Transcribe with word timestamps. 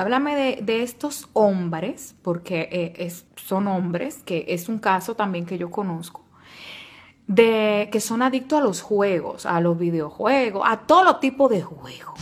háblame 0.00 0.60
de, 0.62 0.82
estos 0.82 1.28
hombres, 1.34 2.16
porque 2.22 2.68
eh, 2.72 3.12
son 3.36 3.68
hombres, 3.68 4.22
que 4.24 4.46
es 4.48 4.68
un 4.68 4.78
caso 4.78 5.14
también 5.14 5.46
que 5.46 5.58
yo 5.58 5.70
conozco, 5.70 6.24
de 7.26 7.88
que 7.92 8.00
son 8.00 8.22
adictos 8.22 8.60
a 8.60 8.64
los 8.64 8.80
juegos, 8.80 9.46
a 9.46 9.60
los 9.60 9.78
videojuegos, 9.78 10.62
a 10.66 10.78
todo 10.78 11.16
tipo 11.16 11.48
de 11.48 11.62
juegos. 11.62 12.18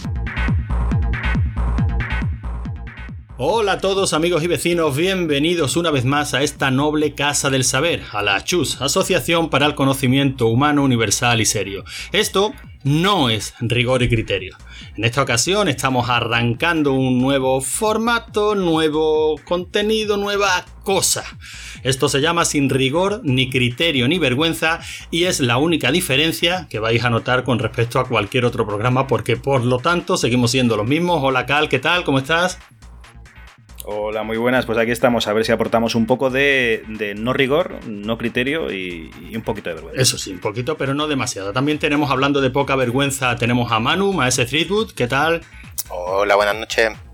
Hola 3.41 3.75
a 3.75 3.79
todos 3.79 4.15
amigos 4.15 4.43
y 4.43 4.49
vecinos, 4.49 4.97
bienvenidos 4.97 5.77
una 5.77 5.93
vez 5.93 6.05
más 6.05 6.35
a 6.35 6.43
esta 6.43 6.73
noble 6.73 7.15
Casa 7.15 7.51
del 7.51 7.63
Saber, 7.63 8.03
a 8.11 8.21
la 8.21 8.43
CHUS, 8.43 8.83
Asociación 8.83 9.49
para 9.49 9.65
el 9.67 9.77
Conocimiento 9.77 10.49
Humano 10.49 10.83
Universal 10.83 11.41
y 11.41 11.45
Serio. 11.45 11.85
Esto 12.11 12.53
no 12.83 13.31
es 13.31 13.55
rigor 13.61 14.03
y 14.03 14.09
criterio. 14.09 14.57
En 14.97 15.05
esta 15.05 15.23
ocasión 15.23 15.69
estamos 15.69 16.11
arrancando 16.11 16.95
un 16.95 17.21
nuevo 17.21 17.61
formato, 17.61 18.57
nuevo 18.57 19.37
contenido, 19.45 20.17
nueva 20.17 20.65
cosa. 20.83 21.23
Esto 21.85 22.09
se 22.09 22.21
llama 22.21 22.45
sin 22.45 22.69
rigor, 22.69 23.21
ni 23.23 23.51
criterio, 23.51 24.09
ni 24.09 24.19
vergüenza 24.19 24.81
y 25.13 25.25
es 25.25 25.39
la 25.39 25.59
única 25.59 25.93
diferencia 25.93 26.67
que 26.69 26.81
vais 26.81 27.05
a 27.05 27.11
notar 27.11 27.45
con 27.45 27.61
respecto 27.61 28.01
a 28.01 28.09
cualquier 28.09 28.45
otro 28.45 28.67
programa 28.67 29.07
porque 29.07 29.37
por 29.37 29.65
lo 29.65 29.79
tanto 29.79 30.17
seguimos 30.17 30.51
siendo 30.51 30.77
los 30.77 30.89
mismos. 30.89 31.21
Hola 31.23 31.47
Cal, 31.47 31.69
¿qué 31.69 31.79
tal? 31.79 32.03
¿Cómo 32.03 32.19
estás? 32.19 32.59
Hola, 33.91 34.23
muy 34.23 34.37
buenas. 34.37 34.67
Pues 34.67 34.77
aquí 34.77 34.91
estamos 34.91 35.29
a 35.29 35.33
ver 35.33 35.47
si 35.47 35.53
aportamos 35.53 35.95
un 35.95 36.05
poco 36.05 36.29
de, 36.29 36.85
no 37.17 37.33
rigor, 37.33 37.79
no 37.87 38.19
criterio 38.19 38.71
y, 38.71 39.11
un 39.35 39.41
poquito 39.41 39.71
de 39.71 39.77
vergüenza. 39.77 40.03
Eso 40.03 40.19
sí, 40.19 40.31
un 40.31 40.41
poquito, 40.41 40.77
pero 40.77 40.93
no 40.93 41.09
demasiado. 41.09 41.55
También 41.55 41.79
tenemos, 41.79 42.11
hablando 42.11 42.43
de 42.43 42.51
poca 42.51 42.77
vergüenza, 42.77 43.35
tenemos 43.37 43.73
a 43.73 43.81
Manu, 43.81 44.13
Maese 44.13 44.45
Threadwood. 44.45 44.93
¿Qué 44.93 45.07
tal? 45.07 45.41
Hola, 45.89 46.37
buenas 46.37 46.57
noches. 46.57 47.08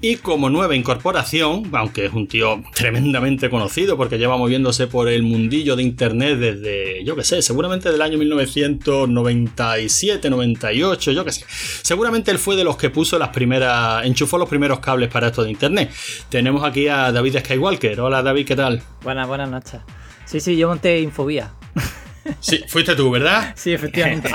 Y 0.00 0.16
como 0.16 0.50
nueva 0.50 0.74
incorporación, 0.74 1.70
aunque 1.72 2.06
es 2.06 2.12
un 2.12 2.26
tío 2.26 2.62
tremendamente 2.74 3.50
conocido 3.50 3.96
porque 3.96 4.18
lleva 4.18 4.36
moviéndose 4.36 4.86
por 4.86 5.08
el 5.08 5.22
mundillo 5.22 5.76
de 5.76 5.82
internet 5.82 6.38
desde, 6.38 7.04
yo 7.04 7.16
qué 7.16 7.24
sé, 7.24 7.42
seguramente 7.42 7.90
del 7.90 8.02
año 8.02 8.18
1997, 8.18 10.30
98, 10.30 11.12
yo 11.12 11.24
qué 11.24 11.32
sé. 11.32 11.44
Seguramente 11.82 12.30
él 12.30 12.38
fue 12.38 12.56
de 12.56 12.64
los 12.64 12.76
que 12.76 12.90
puso 12.90 13.18
las 13.18 13.30
primeras, 13.30 14.04
enchufó 14.04 14.36
los 14.38 14.48
primeros 14.48 14.80
cables 14.80 15.10
para 15.10 15.28
esto 15.28 15.44
de 15.44 15.50
internet. 15.50 15.90
Tenemos 16.28 16.64
aquí 16.64 16.88
a 16.88 17.12
David 17.12 17.38
Skywalker. 17.40 18.00
Hola 18.00 18.22
David, 18.22 18.46
¿qué 18.46 18.56
tal? 18.56 18.82
Buenas, 19.02 19.28
buenas 19.28 19.50
noches. 19.50 19.80
Sí, 20.24 20.40
sí, 20.40 20.56
yo 20.56 20.68
monté 20.68 21.00
Infobía. 21.00 21.52
Sí, 22.40 22.62
fuiste 22.66 22.94
tú, 22.94 23.10
¿verdad? 23.10 23.54
Sí, 23.56 23.72
efectivamente. 23.72 24.30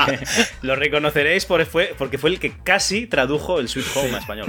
Lo 0.61 0.75
reconoceréis 0.75 1.45
porque 1.45 1.65
fue, 1.65 1.95
porque 1.97 2.17
fue 2.17 2.31
el 2.31 2.39
que 2.39 2.53
casi 2.63 3.07
tradujo 3.07 3.59
el 3.59 3.69
Sweet 3.69 3.85
Home 3.95 4.15
a 4.15 4.17
español. 4.19 4.47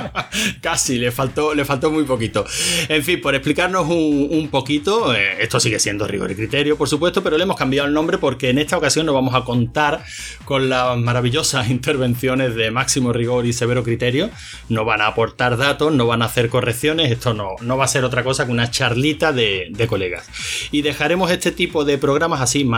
casi, 0.60 0.98
le 0.98 1.10
faltó, 1.10 1.54
le 1.54 1.64
faltó 1.64 1.90
muy 1.90 2.04
poquito. 2.04 2.44
En 2.88 3.02
fin, 3.02 3.20
por 3.20 3.34
explicarnos 3.34 3.86
un, 3.88 4.48
poquito, 4.50 5.14
eh, 5.14 5.42
esto 5.42 5.58
sigue 5.60 5.78
siendo 5.78 6.06
rigor 6.06 6.30
y 6.30 6.34
criterio, 6.34 6.76
por 6.76 6.88
supuesto, 6.88 7.22
pero 7.22 7.36
le 7.36 7.44
hemos 7.44 7.56
cambiado 7.56 7.88
el 7.88 7.94
nombre 7.94 8.18
porque 8.18 8.50
en 8.50 8.58
esta 8.58 8.76
ocasión 8.76 9.06
nos 9.06 9.14
vamos 9.14 9.34
a 9.34 9.44
contar 9.44 10.04
con 10.44 10.68
las 10.68 10.96
maravillosas 10.98 11.70
intervenciones 11.70 12.54
de 12.54 12.70
máximo 12.70 13.12
rigor 13.12 13.46
y 13.46 13.52
severo 13.52 13.82
criterio. 13.82 14.30
No 14.68 14.84
van 14.84 15.00
a 15.00 15.06
aportar 15.06 15.56
datos, 15.56 15.92
no 15.92 16.06
van 16.06 16.22
a 16.22 16.26
hacer 16.26 16.48
correcciones, 16.48 17.10
esto 17.10 17.34
no, 17.34 17.56
no 17.60 17.76
va 17.76 17.84
a 17.84 17.88
ser 17.88 18.04
otra 18.04 18.22
cosa 18.22 18.46
que 18.46 18.52
una 18.52 18.70
charlita 18.70 19.32
de, 19.32 19.68
de 19.70 19.86
colegas. 19.86 20.28
Y 20.70 20.82
dejaremos 20.82 21.30
este 21.30 21.52
tipo 21.52 21.84
de 21.84 21.98
programas 21.98 22.40
así 22.40 22.64
más, 22.64 22.73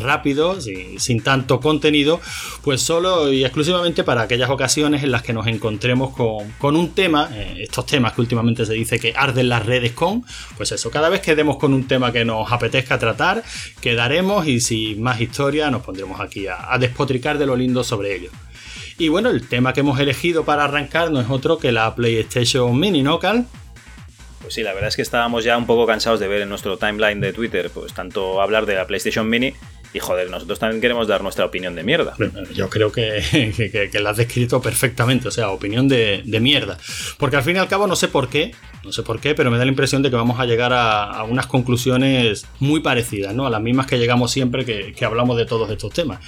rápido, 0.00 0.58
sin, 0.60 1.22
tanto 1.22 1.60
contenido, 1.60 2.20
pues 2.62 2.82
solo 2.82 3.32
y 3.32 3.44
exclusivamente 3.44 4.04
para 4.04 4.22
aquellas 4.22 4.50
ocasiones 4.50 5.02
en 5.02 5.10
las 5.10 5.22
que 5.22 5.32
nos 5.32 5.46
encontremos 5.46 6.14
con, 6.16 6.76
un 6.76 6.90
tema, 6.92 7.28
eh, 7.32 7.58
estos 7.60 7.86
temas 7.86 8.12
que 8.12 8.20
últimamente 8.20 8.64
se 8.66 8.74
dice 8.74 8.98
que 8.98 9.12
arden 9.16 9.48
las 9.48 9.66
redes 9.66 9.92
con, 9.92 10.24
pues 10.56 10.72
eso, 10.72 10.90
cada 10.90 11.08
vez 11.08 11.20
que 11.20 11.34
demos 11.34 11.56
con 11.56 11.74
un 11.74 11.86
tema 11.86 12.12
que 12.12 12.24
nos 12.24 12.50
apetezca 12.50 12.98
tratar, 12.98 13.42
quedaremos 13.80 14.46
y 14.46 14.60
sin 14.60 15.02
más 15.02 15.20
historia 15.20 15.70
nos 15.70 15.82
pondremos 15.82 16.20
aquí 16.20 16.46
a, 16.46 16.76
despotricar 16.78 17.38
de 17.38 17.46
lo 17.46 17.56
lindo 17.56 17.84
sobre 17.84 18.16
ello. 18.16 18.30
Y 18.98 19.08
bueno, 19.08 19.30
el 19.30 19.48
tema 19.48 19.72
que 19.72 19.80
hemos 19.80 19.98
elegido 19.98 20.44
para 20.44 20.64
arrancar 20.64 21.10
no 21.10 21.20
es 21.20 21.30
otro 21.30 21.58
que 21.58 21.72
la 21.72 21.94
PlayStation 21.94 22.78
Mini, 22.78 23.02
¿no, 23.02 23.18
Cal? 23.18 23.46
Pues 24.50 24.56
sí, 24.56 24.62
la 24.64 24.72
verdad 24.72 24.88
es 24.88 24.96
que 24.96 25.02
estábamos 25.02 25.44
ya 25.44 25.56
un 25.56 25.64
poco 25.64 25.86
cansados 25.86 26.18
de 26.18 26.26
ver 26.26 26.40
en 26.40 26.48
nuestro 26.48 26.76
timeline 26.76 27.20
de 27.20 27.32
Twitter, 27.32 27.70
pues 27.72 27.94
tanto 27.94 28.42
hablar 28.42 28.66
de 28.66 28.74
la 28.74 28.84
PlayStation 28.84 29.30
Mini 29.30 29.54
y 29.94 30.00
joder, 30.00 30.28
nosotros 30.28 30.58
también 30.58 30.80
queremos 30.80 31.06
dar 31.06 31.22
nuestra 31.22 31.44
opinión 31.44 31.76
de 31.76 31.84
mierda. 31.84 32.16
Yo 32.52 32.68
creo 32.68 32.90
que, 32.92 33.88
que, 33.92 34.00
la 34.00 34.10
has 34.10 34.16
descrito 34.16 34.60
perfectamente, 34.60 35.28
o 35.28 35.30
sea, 35.30 35.50
opinión 35.50 35.86
de, 35.86 36.24
mierda. 36.40 36.78
Porque 37.16 37.36
al 37.36 37.44
fin 37.44 37.54
y 37.54 37.58
al 37.60 37.68
cabo 37.68 37.86
no 37.86 37.94
sé 37.94 38.08
por 38.08 38.28
qué, 38.28 38.52
no 38.82 38.90
sé 38.90 39.04
por 39.04 39.20
qué, 39.20 39.36
pero 39.36 39.52
me 39.52 39.58
da 39.58 39.64
la 39.64 39.70
impresión 39.70 40.02
de 40.02 40.10
que 40.10 40.16
vamos 40.16 40.40
a 40.40 40.46
llegar 40.46 40.72
a, 40.72 41.22
unas 41.22 41.46
conclusiones 41.46 42.44
muy 42.58 42.80
parecidas, 42.80 43.32
¿no? 43.32 43.46
A 43.46 43.50
las 43.50 43.62
mismas 43.62 43.86
que 43.86 44.00
llegamos 44.00 44.32
siempre 44.32 44.64
que, 44.64 45.04
hablamos 45.04 45.36
de 45.36 45.46
todos 45.46 45.70
estos 45.70 45.92
temas. 45.92 46.18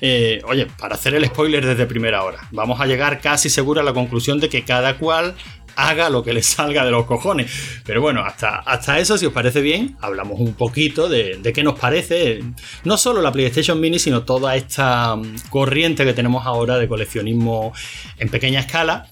Eh, 0.00 0.40
oye, 0.46 0.66
para 0.78 0.94
hacer 0.94 1.14
el 1.14 1.26
spoiler 1.26 1.66
desde 1.66 1.84
primera 1.84 2.24
hora, 2.24 2.48
vamos 2.52 2.80
a 2.80 2.86
llegar 2.86 3.20
casi 3.20 3.50
seguro 3.50 3.82
a 3.82 3.84
la 3.84 3.92
conclusión 3.92 4.40
de 4.40 4.48
que 4.48 4.64
cada 4.64 4.96
cual 4.96 5.34
haga 5.76 6.10
lo 6.10 6.24
que 6.24 6.32
le 6.32 6.42
salga 6.42 6.84
de 6.84 6.90
los 6.90 7.06
cojones. 7.06 7.50
Pero 7.84 8.00
bueno, 8.00 8.22
hasta, 8.22 8.58
hasta 8.58 8.98
eso, 8.98 9.16
si 9.16 9.26
os 9.26 9.32
parece 9.32 9.60
bien, 9.60 9.96
hablamos 10.00 10.40
un 10.40 10.54
poquito 10.54 11.08
de, 11.08 11.36
de 11.36 11.52
qué 11.52 11.62
nos 11.62 11.78
parece, 11.78 12.42
no 12.84 12.96
solo 12.96 13.22
la 13.22 13.32
PlayStation 13.32 13.78
Mini, 13.78 13.98
sino 13.98 14.22
toda 14.24 14.56
esta 14.56 15.16
mm, 15.16 15.50
corriente 15.50 16.04
que 16.04 16.12
tenemos 16.12 16.46
ahora 16.46 16.78
de 16.78 16.88
coleccionismo 16.88 17.72
en 18.18 18.28
pequeña 18.28 18.60
escala 18.60 19.08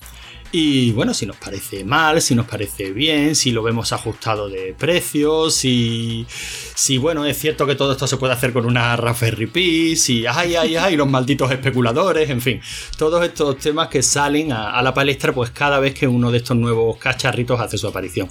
y 0.57 0.93
bueno, 0.93 1.13
si 1.15 1.27
nos 1.27 1.35
parece 1.35 1.85
mal, 1.85 2.23
si 2.23 2.37
nos 2.37 2.47
parece 2.47 2.93
bien, 2.93 3.35
si 3.35 3.51
lo 3.51 3.61
vemos 3.65 3.93
ajustado 3.93 4.49
de 4.49 4.73
precios, 4.73 5.53
si, 5.53 6.25
si 6.29 6.97
bueno, 6.97 7.27
es 7.27 7.37
cierto 7.37 7.67
que 7.67 7.75
todo 7.75 7.91
esto 7.91 8.07
se 8.07 8.19
puede 8.19 8.35
hacer 8.35 8.53
con 8.53 8.65
una 8.65 8.95
Raspberry 8.95 9.49
Pi, 9.49 9.97
si 9.97 10.29
ay, 10.29 10.55
ay, 10.55 10.77
ay, 10.77 10.95
los 10.95 11.09
malditos 11.09 11.51
especuladores, 11.51 12.31
en 12.31 12.41
fin, 12.41 12.61
todos 12.97 13.25
estos 13.25 13.59
temas 13.59 13.89
que 13.89 14.01
salen 14.01 14.53
a, 14.53 14.81
la 14.81 14.95
palestra 14.95 15.33
pues 15.33 15.51
cada 15.51 15.81
vez 15.81 15.93
que 15.93 16.07
uno 16.07 16.31
de 16.31 16.39
estos 16.39 16.57
nuevos 16.57 16.99
cacharritos 16.99 17.59
hace 17.59 17.77
su 17.77 17.89
aparición. 17.89 18.31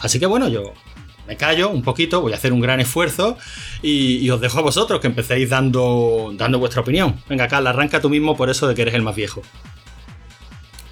Así 0.00 0.20
que 0.20 0.26
bueno, 0.26 0.46
yo 0.46 0.74
me 1.26 1.36
callo 1.36 1.70
un 1.70 1.82
poquito, 1.82 2.20
voy 2.20 2.34
a 2.34 2.36
hacer 2.36 2.52
un 2.52 2.60
gran 2.60 2.78
esfuerzo 2.78 3.36
y, 3.82 4.30
os 4.30 4.40
dejo 4.40 4.60
a 4.60 4.62
vosotros 4.62 5.00
que 5.00 5.08
empecéis 5.08 5.50
dando, 5.50 6.32
dando 6.36 6.60
vuestra 6.60 6.82
opinión. 6.82 7.20
Venga, 7.28 7.48
Carla, 7.48 7.70
arranca 7.70 8.00
tú 8.00 8.08
mismo 8.08 8.36
por 8.36 8.48
eso 8.48 8.68
de 8.68 8.76
que 8.76 8.82
eres 8.82 8.94
el 8.94 9.02
más 9.02 9.16
viejo. 9.16 9.42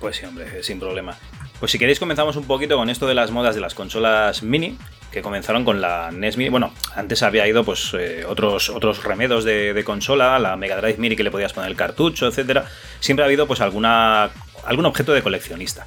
Pues 0.02 0.16
sí, 0.16 0.26
hombre, 0.26 0.64
sin 0.64 0.80
problema. 0.80 1.16
Pues 1.60 1.70
si 1.70 1.78
queréis 1.78 2.00
comenzamos 2.00 2.34
un 2.34 2.44
poquito 2.44 2.76
con 2.76 2.90
esto 2.90 3.06
de 3.06 3.14
las 3.14 3.30
modas 3.30 3.54
de 3.54 3.60
las 3.60 3.72
consolas 3.72 4.42
mini, 4.42 4.76
que 5.12 5.22
comenzaron 5.22 5.64
con 5.64 5.80
la 5.80 6.10
NES 6.10 6.36
Mini. 6.38 6.50
Bueno, 6.50 6.74
antes 6.96 7.22
había 7.22 7.46
ido 7.46 7.62
pues 7.62 7.94
eh, 7.96 8.24
otros, 8.28 8.68
otros 8.68 9.04
remedos 9.04 9.44
de, 9.44 9.80
consola, 9.86 10.40
la 10.40 10.56
Mega 10.56 10.76
Drive 10.78 10.96
Mini 10.98 11.14
que 11.14 11.22
le 11.22 11.30
podías 11.30 11.52
poner 11.52 11.70
el 11.70 11.76
cartucho, 11.76 12.26
etcétera. 12.26 12.66
Siempre 12.98 13.22
ha 13.22 13.26
habido 13.26 13.46
pues 13.46 13.60
alguna, 13.60 14.30
algún 14.64 14.86
objeto 14.86 15.12
de 15.12 15.22
coleccionista. 15.22 15.86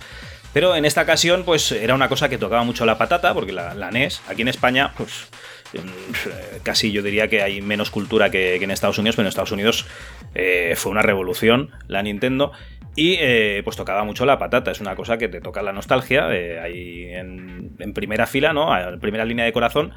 Pero 0.53 0.77
en 0.77 0.85
esta 0.85 1.01
ocasión, 1.01 1.43
pues 1.43 1.73
era 1.73 1.93
una 1.93 2.07
cosa 2.07 2.29
que 2.29 2.37
tocaba 2.37 2.63
mucho 2.63 2.85
la 2.85 2.97
patata, 2.97 3.33
porque 3.33 3.51
la, 3.51 3.91
NES, 3.91 4.21
aquí 4.29 4.43
en 4.43 4.47
España, 4.47 4.93
pues 4.95 5.27
mm, 5.73 6.59
casi 6.63 6.93
yo 6.93 7.01
diría 7.03 7.27
que 7.27 7.41
hay 7.41 7.61
menos 7.61 7.91
cultura 7.91 8.31
que, 8.31 8.55
en 8.55 8.71
Estados 8.71 8.97
Unidos, 8.97 9.17
pero 9.17 9.25
en 9.25 9.29
Estados 9.29 9.51
Unidos 9.51 9.85
eh, 10.35 10.75
fue 10.77 10.93
una 10.93 11.01
revolución 11.01 11.71
la 11.89 12.01
Nintendo 12.01 12.53
y 12.95 13.17
eh, 13.19 13.61
pues 13.63 13.75
tocaba 13.75 14.05
mucho 14.05 14.25
la 14.25 14.39
patata, 14.39 14.71
es 14.71 14.79
una 14.79 14.95
cosa 14.95 15.17
que 15.17 15.27
te 15.27 15.41
toca 15.41 15.61
la 15.61 15.73
nostalgia, 15.73 16.33
eh, 16.33 16.59
ahí 16.59 17.03
en, 17.11 17.93
primera 17.93 18.25
fila, 18.25 18.53
¿no? 18.53 18.75
En 18.77 18.99
primera 19.01 19.25
línea 19.25 19.43
de 19.43 19.51
corazón. 19.51 19.93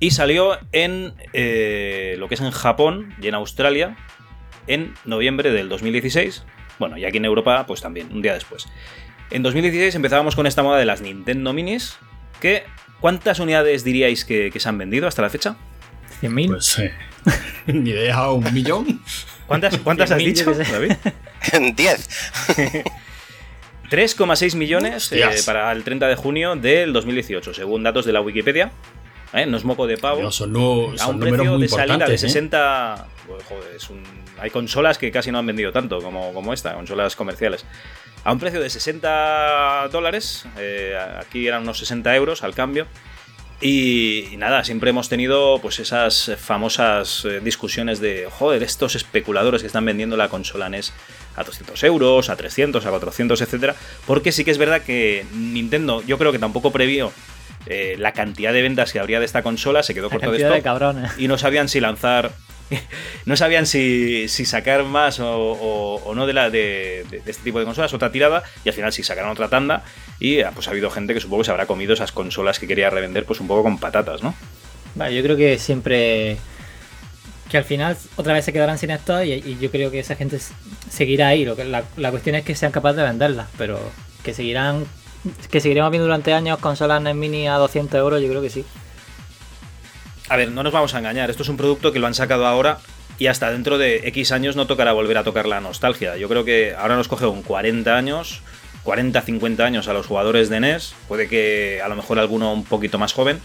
Y 0.00 0.10
salió 0.10 0.58
en 0.72 1.14
eh, 1.32 2.16
lo 2.18 2.28
que 2.28 2.34
es 2.34 2.40
en 2.40 2.50
Japón 2.50 3.14
y 3.22 3.28
en 3.28 3.34
Australia 3.34 3.96
en 4.66 4.94
noviembre 5.04 5.52
del 5.52 5.68
2016. 5.68 6.44
Bueno, 6.80 6.98
y 6.98 7.04
aquí 7.04 7.18
en 7.18 7.24
Europa, 7.24 7.66
pues 7.66 7.80
también, 7.80 8.08
un 8.12 8.20
día 8.20 8.34
después. 8.34 8.66
En 9.30 9.42
2016 9.44 9.94
empezábamos 9.94 10.34
con 10.34 10.46
esta 10.46 10.64
moda 10.64 10.78
de 10.78 10.86
las 10.86 11.02
Nintendo 11.02 11.52
Minis, 11.52 11.98
que 12.40 12.64
¿cuántas 13.00 13.38
unidades 13.38 13.84
diríais 13.84 14.24
que, 14.24 14.52
se 14.54 14.68
han 14.68 14.76
vendido 14.76 15.06
hasta 15.06 15.22
la 15.22 15.30
fecha? 15.30 15.56
100.000. 16.20 16.48
Pues 16.48 16.82
ni 17.66 17.90
idea, 17.90 18.28
un 18.30 18.52
millón. 18.52 19.00
¿Cuántas, 19.46 19.78
cuántas 19.78 20.10
has 20.10 20.18
dicho, 20.18 20.52
David? 20.52 20.94
10. 21.74 22.08
3,6 23.90 24.54
millones 24.56 25.12
eh, 25.12 25.24
para 25.44 25.72
el 25.72 25.84
30 25.84 26.08
de 26.08 26.14
junio 26.16 26.56
del 26.56 26.92
2018, 26.92 27.54
según 27.54 27.82
datos 27.82 28.04
de 28.04 28.12
la 28.12 28.20
Wikipedia. 28.20 28.70
¿Eh? 29.32 29.46
No 29.46 29.56
es 29.56 29.64
moco 29.64 29.86
de 29.86 29.96
pavo. 29.96 30.28
a 30.28 31.06
un 31.06 31.20
precio 31.20 31.58
de 31.58 31.68
salida 31.68 32.06
de 32.06 32.18
60. 32.18 33.06
¿eh? 33.28 34.02
Hay 34.40 34.50
consolas 34.50 34.98
que 34.98 35.12
casi 35.12 35.30
no 35.30 35.38
han 35.38 35.46
vendido 35.46 35.72
tanto 35.72 36.00
como, 36.00 36.32
como 36.34 36.52
esta, 36.52 36.74
consolas 36.74 37.14
comerciales. 37.14 37.64
A 38.24 38.32
un 38.32 38.40
precio 38.40 38.60
de 38.60 38.68
60 38.68 39.88
dólares, 39.92 40.46
aquí 41.18 41.46
eran 41.46 41.62
unos 41.62 41.78
60 41.78 42.14
euros 42.16 42.42
al 42.42 42.54
cambio. 42.54 42.86
Y, 43.60 44.36
nada, 44.38 44.64
siempre 44.64 44.90
hemos 44.90 45.08
tenido 45.08 45.58
pues 45.60 45.80
esas 45.80 46.32
famosas 46.38 47.26
discusiones 47.42 48.00
de, 48.00 48.26
joder, 48.30 48.62
estos 48.62 48.96
especuladores 48.96 49.60
que 49.60 49.66
están 49.66 49.84
vendiendo 49.84 50.16
la 50.16 50.28
consola 50.28 50.70
NES 50.70 50.94
a 51.36 51.44
200 51.44 51.82
euros, 51.84 52.30
a 52.30 52.36
300, 52.36 52.84
a 52.86 52.90
400, 52.90 53.40
etcétera, 53.40 53.74
porque 54.06 54.32
sí 54.32 54.44
que 54.44 54.50
es 54.50 54.58
verdad 54.58 54.82
que 54.82 55.26
Nintendo, 55.32 56.02
yo 56.06 56.16
creo 56.16 56.32
que 56.32 56.38
tampoco 56.38 56.72
previó 56.72 57.12
eh, 57.66 57.96
la 57.98 58.12
cantidad 58.12 58.52
de 58.52 58.62
ventas 58.62 58.92
que 58.92 58.98
habría 59.00 59.18
de 59.18 59.26
esta 59.26 59.42
consola, 59.42 59.82
se 59.82 59.94
quedó 59.94 60.08
La 60.08 60.18
corto 60.18 60.32
de 60.32 60.62
cabrones. 60.62 61.12
y 61.18 61.28
no 61.28 61.36
sabían 61.38 61.68
si 61.68 61.80
lanzar. 61.80 62.32
No 63.26 63.36
sabían 63.36 63.66
si, 63.66 64.28
sacar 64.28 64.84
más 64.84 65.18
o, 65.20 66.12
no 66.14 66.26
de, 66.26 66.32
la, 66.32 66.50
de, 66.50 67.04
este 67.26 67.42
tipo 67.44 67.58
de 67.58 67.64
consolas, 67.64 67.92
otra 67.92 68.10
tirada, 68.10 68.42
y 68.64 68.68
al 68.68 68.74
final 68.74 68.92
sí 68.92 69.02
sacaron 69.02 69.30
otra 69.30 69.48
tanda. 69.48 69.84
Y 70.18 70.40
ah, 70.40 70.52
pues 70.54 70.68
ha 70.68 70.70
habido 70.70 70.90
gente 70.90 71.14
que 71.14 71.20
supongo 71.20 71.42
que 71.42 71.46
se 71.46 71.50
habrá 71.50 71.66
comido 71.66 71.94
esas 71.94 72.12
consolas 72.12 72.58
que 72.58 72.66
quería 72.66 72.90
revender, 72.90 73.24
pues 73.24 73.40
un 73.40 73.48
poco 73.48 73.62
con 73.62 73.78
patatas, 73.78 74.22
¿no? 74.22 74.34
Vale, 74.94 75.14
yo 75.14 75.22
creo 75.22 75.36
que 75.36 75.58
siempre. 75.58 76.38
Que 77.50 77.58
al 77.58 77.64
final 77.64 77.96
otra 78.14 78.32
vez 78.32 78.44
se 78.44 78.52
quedarán 78.52 78.78
sin 78.78 78.90
esto 78.90 79.24
y, 79.24 79.58
yo 79.60 79.70
creo 79.72 79.90
que 79.90 79.98
esa 79.98 80.14
gente 80.14 80.38
seguirá 80.88 81.28
ahí. 81.28 81.44
Lo 81.44 81.56
que, 81.56 81.64
la, 81.64 81.84
la 81.96 82.10
cuestión 82.10 82.36
es 82.36 82.44
que 82.44 82.54
sean 82.54 82.72
capaces 82.72 82.98
de 82.98 83.02
venderlas, 83.04 83.48
pero 83.58 83.80
que 84.22 84.34
seguirán. 84.34 84.86
Que 85.50 85.60
seguiremos 85.60 85.90
viendo 85.90 86.06
durante 86.06 86.32
años 86.32 86.58
consolas 86.60 87.02
NES 87.02 87.14
Mini 87.14 87.46
a 87.46 87.54
200 87.54 87.98
euros, 87.98 88.22
yo 88.22 88.28
creo 88.28 88.40
que 88.40 88.50
sí. 88.50 88.64
A 90.30 90.36
ver, 90.36 90.52
no 90.52 90.62
nos 90.62 90.72
vamos 90.72 90.94
a 90.94 90.98
engañar, 90.98 91.28
esto 91.28 91.42
es 91.42 91.48
un 91.48 91.56
producto 91.56 91.90
que 91.90 91.98
lo 91.98 92.06
han 92.06 92.14
sacado 92.14 92.46
ahora 92.46 92.78
y 93.18 93.26
hasta 93.26 93.50
dentro 93.50 93.78
de 93.78 94.06
X 94.10 94.30
años 94.30 94.54
no 94.54 94.68
tocará 94.68 94.92
volver 94.92 95.18
a 95.18 95.24
tocar 95.24 95.48
la 95.48 95.60
nostalgia. 95.60 96.16
Yo 96.16 96.28
creo 96.28 96.44
que 96.44 96.72
ahora 96.78 96.94
nos 96.94 97.08
coge 97.08 97.26
un 97.26 97.42
40 97.42 97.96
años, 97.96 98.40
40, 98.84 99.22
50 99.22 99.64
años 99.64 99.88
a 99.88 99.92
los 99.92 100.06
jugadores 100.06 100.48
de 100.48 100.60
NES, 100.60 100.94
puede 101.08 101.26
que 101.26 101.80
a 101.82 101.88
lo 101.88 101.96
mejor 101.96 102.20
alguno 102.20 102.52
un 102.52 102.62
poquito 102.62 102.96
más 102.96 103.12
joven. 103.12 103.40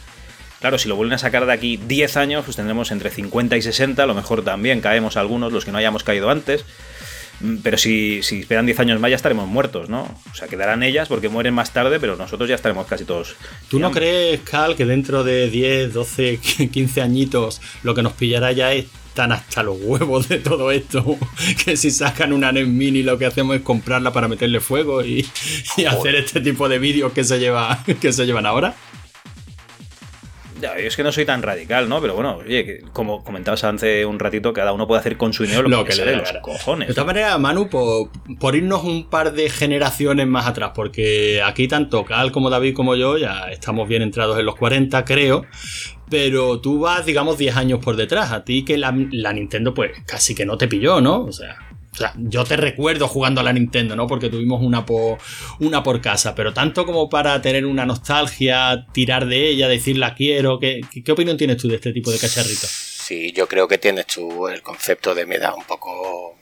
Claro, 0.59 0.77
si 0.77 0.87
lo 0.87 0.95
vuelven 0.95 1.15
a 1.15 1.17
sacar 1.17 1.47
de 1.47 1.53
aquí 1.53 1.77
10 1.77 2.17
años, 2.17 2.45
pues 2.45 2.55
tendremos 2.55 2.91
entre 2.91 3.09
50 3.09 3.57
y 3.57 3.63
60, 3.63 4.03
a 4.03 4.05
lo 4.05 4.13
mejor 4.13 4.43
también 4.43 4.79
caemos 4.79 5.17
algunos, 5.17 5.51
los 5.51 5.65
que 5.65 5.71
no 5.71 5.79
hayamos 5.79 6.03
caído 6.03 6.29
antes. 6.29 6.65
Mm, 7.45 7.57
Pero 7.63 7.77
si, 7.77 8.23
si 8.23 8.39
esperan 8.39 8.65
10 8.65 8.79
años 8.79 8.99
más 8.99 9.09
ya 9.09 9.15
estaremos 9.15 9.47
muertos, 9.47 9.89
¿no? 9.89 10.01
O 10.31 10.35
sea, 10.35 10.47
quedarán 10.47 10.83
ellas 10.83 11.07
porque 11.07 11.29
mueren 11.29 11.53
más 11.53 11.71
tarde, 11.71 11.99
pero 11.99 12.15
nosotros 12.15 12.49
ya 12.49 12.55
estaremos 12.55 12.87
casi 12.87 13.05
todos. 13.05 13.35
¿Tú 13.69 13.79
no 13.79 13.91
crees, 13.91 14.41
Cal, 14.41 14.75
que 14.75 14.85
dentro 14.85 15.23
de 15.23 15.49
10, 15.49 15.93
12, 15.93 16.39
15 16.71 17.01
añitos 17.01 17.61
lo 17.83 17.93
que 17.93 18.01
nos 18.01 18.13
pillará 18.13 18.51
ya 18.51 18.73
es 18.73 18.85
tan 19.13 19.31
hasta 19.31 19.63
los 19.63 19.77
huevos 19.79 20.27
de 20.27 20.39
todo 20.39 20.71
esto 20.71 21.17
que 21.65 21.77
si 21.77 21.89
sacan 21.89 22.33
una 22.33 22.51
NES 22.51 22.67
Mini 22.67 23.01
lo 23.01 23.17
que 23.17 23.25
hacemos 23.25 23.55
es 23.55 23.61
comprarla 23.61 24.11
para 24.11 24.27
meterle 24.27 24.59
fuego 24.59 25.05
y, 25.05 25.25
y 25.77 25.85
hacer 25.85 26.15
este 26.15 26.41
tipo 26.41 26.67
de 26.67 26.79
vídeos 26.79 27.13
que 27.13 27.23
se 27.23 27.39
lleva 27.39 27.81
que 28.01 28.11
se 28.11 28.25
llevan 28.25 28.45
ahora? 28.45 28.75
Ya, 30.65 30.79
yo 30.79 30.87
es 30.87 30.95
que 30.95 31.03
no 31.03 31.11
soy 31.11 31.25
tan 31.25 31.43
radical, 31.43 31.87
¿no? 31.87 32.01
Pero 32.01 32.15
bueno, 32.15 32.37
oye, 32.37 32.65
que 32.65 32.81
como 32.91 33.23
comentabas 33.23 33.63
hace 33.63 34.05
un 34.05 34.17
ratito, 34.17 34.51
cada 34.51 34.73
uno 34.73 34.87
puede 34.87 34.99
hacer 34.99 35.15
con 35.17 35.31
su 35.31 35.43
dinero 35.43 35.67
lo, 35.67 35.83
que, 35.83 35.95
le 35.95 36.05
dé 36.05 36.15
los 36.15 36.31
cojones. 36.41 36.87
De 36.87 36.93
todas 36.93 37.05
maneras, 37.07 37.39
Manu, 37.39 37.69
por, 37.69 38.09
por 38.39 38.55
irnos 38.55 38.83
un 38.83 39.09
par 39.09 39.33
de 39.33 39.49
generaciones 39.49 40.25
más 40.27 40.47
atrás, 40.47 40.71
porque 40.73 41.41
aquí 41.43 41.67
tanto 41.67 42.03
Cal 42.03 42.31
como 42.31 42.49
David 42.49 42.73
como 42.73 42.95
yo 42.95 43.17
ya 43.17 43.49
estamos 43.51 43.87
bien 43.87 44.01
entrados 44.01 44.39
en 44.39 44.45
los 44.45 44.55
40, 44.55 45.05
creo. 45.05 45.45
Pero 46.09 46.61
tú 46.61 46.79
vas, 46.79 47.05
digamos, 47.05 47.37
10 47.37 47.57
años 47.57 47.79
por 47.83 47.95
detrás. 47.95 48.31
A 48.31 48.43
ti 48.43 48.63
que 48.63 48.77
la, 48.77 48.95
la 49.11 49.33
Nintendo, 49.33 49.73
pues 49.73 49.91
casi 50.05 50.35
que 50.35 50.45
no 50.45 50.57
te 50.57 50.67
pilló, 50.67 51.01
¿no? 51.01 51.23
O 51.23 51.31
sea, 51.31 51.57
o 51.95 51.97
sea, 51.97 52.13
yo 52.17 52.43
te 52.43 52.57
recuerdo 52.57 53.07
jugando 53.07 53.39
a 53.39 53.43
la 53.43 53.53
Nintendo, 53.53 53.95
¿no? 53.95 54.05
Porque 54.05 54.29
tuvimos 54.29 54.61
una 54.61 54.85
por, 54.85 55.17
una 55.59 55.81
por 55.81 56.01
casa. 56.01 56.35
Pero 56.35 56.53
tanto 56.53 56.85
como 56.85 57.07
para 57.07 57.41
tener 57.41 57.65
una 57.65 57.85
nostalgia, 57.85 58.85
tirar 58.91 59.25
de 59.27 59.47
ella, 59.47 59.69
decir 59.69 59.97
la 59.97 60.13
quiero. 60.13 60.59
¿Qué, 60.59 60.81
qué, 60.91 61.03
qué 61.03 61.11
opinión 61.13 61.37
tienes 61.37 61.55
tú 61.55 61.69
de 61.69 61.75
este 61.75 61.93
tipo 61.93 62.11
de 62.11 62.19
cacharritos? 62.19 62.69
Sí, 62.69 63.31
yo 63.31 63.47
creo 63.47 63.67
que 63.69 63.77
tienes 63.77 64.07
tú 64.07 64.49
el 64.49 64.61
concepto 64.61 65.15
de 65.15 65.25
me 65.25 65.37
da 65.37 65.55
un 65.55 65.63
poco 65.63 66.37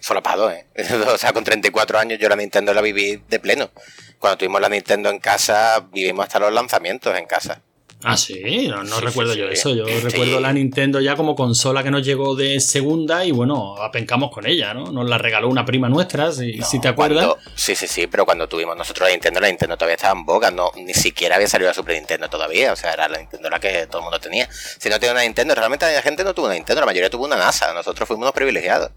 solapado, 0.00 0.50
¿eh? 0.50 0.66
o 1.14 1.16
sea, 1.16 1.32
con 1.32 1.44
34 1.44 1.98
años 1.98 2.18
yo 2.18 2.28
la 2.28 2.36
Nintendo 2.36 2.74
la 2.74 2.82
viví 2.82 3.22
de 3.28 3.40
pleno. 3.40 3.70
Cuando 4.18 4.36
tuvimos 4.36 4.60
la 4.60 4.68
Nintendo 4.68 5.08
en 5.08 5.18
casa, 5.18 5.88
vivimos 5.92 6.26
hasta 6.26 6.38
los 6.40 6.52
lanzamientos 6.52 7.16
en 7.16 7.24
casa. 7.24 7.62
Ah, 8.02 8.16
sí, 8.16 8.66
no, 8.68 8.82
no 8.82 8.96
Sí, 8.96 9.04
recuerdo 9.04 9.32
sí, 9.34 9.38
yo 9.40 9.46
sí. 9.48 9.52
eso. 9.52 9.74
Yo 9.74 9.86
Sí. 9.86 10.00
recuerdo 10.00 10.40
la 10.40 10.52
Nintendo 10.52 11.00
ya 11.00 11.16
como 11.16 11.34
consola 11.36 11.82
que 11.82 11.90
nos 11.90 12.04
llegó 12.04 12.34
de 12.34 12.58
segunda 12.60 13.24
y 13.26 13.30
bueno, 13.30 13.76
apencamos 13.76 14.30
con 14.30 14.46
ella, 14.46 14.72
¿no? 14.72 14.90
Nos 14.90 15.06
la 15.08 15.18
regaló 15.18 15.48
una 15.48 15.64
prima 15.66 15.88
nuestra, 15.90 16.32
si, 16.32 16.54
No, 16.56 16.66
si 16.66 16.80
te 16.80 16.88
acuerdas. 16.88 17.26
cuando- 17.26 17.50
sí, 17.54 17.74
sí, 17.74 17.86
sí, 17.86 18.06
pero 18.06 18.24
cuando 18.24 18.48
tuvimos 18.48 18.74
nosotros 18.76 19.06
la 19.08 19.12
Nintendo, 19.12 19.40
la 19.40 19.48
Nintendo 19.48 19.76
todavía 19.76 19.96
estaba 19.96 20.18
en 20.18 20.24
boga, 20.24 20.50
no, 20.50 20.70
ni 20.76 20.94
siquiera 20.94 21.36
había 21.36 21.48
salido 21.48 21.68
la 21.70 21.74
Super 21.74 21.94
Nintendo 21.96 22.30
todavía, 22.30 22.72
o 22.72 22.76
sea, 22.76 22.92
era 22.94 23.06
la 23.08 23.18
Nintendo 23.18 23.50
la 23.50 23.58
que 23.60 23.86
todo 23.86 23.98
el 23.98 24.04
mundo 24.04 24.18
tenía. 24.18 24.48
Si 24.52 24.88
no 24.88 24.98
tenía 24.98 25.12
una 25.12 25.22
Nintendo, 25.22 25.54
realmente 25.54 25.92
la 25.92 26.00
gente 26.02 26.24
no 26.24 26.32
tuvo 26.32 26.46
una 26.46 26.54
Nintendo, 26.54 26.80
la 26.80 26.86
mayoría 26.86 27.10
tuvo 27.10 27.26
una 27.26 27.36
NASA, 27.36 27.74
nosotros 27.74 28.06
fuimos 28.08 28.22
unos 28.22 28.32
privilegiados. 28.34 28.90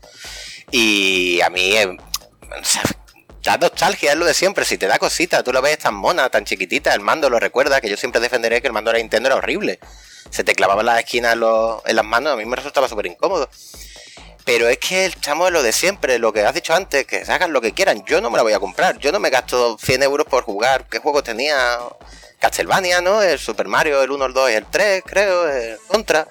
Y 0.71 1.41
a 1.41 1.49
mí, 1.49 1.73
eh, 1.73 1.87
o 1.87 2.63
sea, 2.63 2.83
da 3.43 3.57
nostalgia, 3.57 4.13
es 4.13 4.17
lo 4.17 4.25
de 4.25 4.33
siempre, 4.33 4.63
si 4.65 4.77
te 4.77 4.87
da 4.87 4.97
cosita, 4.97 5.43
tú 5.43 5.51
lo 5.51 5.61
ves 5.61 5.77
tan 5.77 5.93
mona, 5.93 6.29
tan 6.29 6.45
chiquitita, 6.45 6.93
el 6.93 7.01
mando 7.01 7.29
lo 7.29 7.39
recuerda, 7.39 7.81
que 7.81 7.89
yo 7.89 7.97
siempre 7.97 8.21
defenderé 8.21 8.61
que 8.61 8.67
el 8.67 8.73
mando 8.73 8.89
de 8.89 8.97
la 8.97 9.01
Nintendo 9.01 9.27
era 9.27 9.35
horrible. 9.35 9.79
Se 10.29 10.43
te 10.43 10.55
clavaba 10.55 10.79
en 10.81 10.85
las 10.87 10.99
esquinas 10.99 11.35
los- 11.35 11.81
en 11.85 11.95
las 11.97 12.05
manos, 12.05 12.33
a 12.33 12.35
mí 12.37 12.45
me 12.45 12.55
resultaba 12.55 12.87
súper 12.87 13.05
incómodo. 13.07 13.49
Pero 14.45 14.67
es 14.67 14.77
que 14.77 15.05
estamos 15.05 15.47
en 15.47 15.53
lo 15.53 15.63
de 15.63 15.71
siempre, 15.71 16.19
lo 16.19 16.33
que 16.33 16.41
has 16.41 16.53
dicho 16.53 16.73
antes, 16.73 17.05
que 17.05 17.23
hagan 17.27 17.53
lo 17.53 17.61
que 17.61 17.73
quieran. 17.73 18.03
Yo 18.05 18.19
no 18.19 18.29
me 18.29 18.37
la 18.37 18.43
voy 18.43 18.51
a 18.53 18.59
comprar. 18.59 18.97
Yo 18.97 19.11
no 19.13 19.19
me 19.19 19.29
gasto 19.29 19.77
100 19.81 20.03
euros 20.03 20.27
por 20.27 20.43
jugar. 20.43 20.85
¿Qué 20.89 20.99
juegos 20.99 21.23
tenía? 21.23 21.79
Castlevania, 22.39 22.99
¿no? 22.99 23.21
El 23.21 23.39
Super 23.39 23.69
Mario, 23.69 24.01
el 24.03 24.11
1, 24.11 24.25
el 24.25 24.33
2 24.33 24.51
y 24.51 24.53
el 24.55 24.65
3, 24.65 25.01
creo, 25.05 25.47
el 25.49 25.77
Contra. 25.87 26.27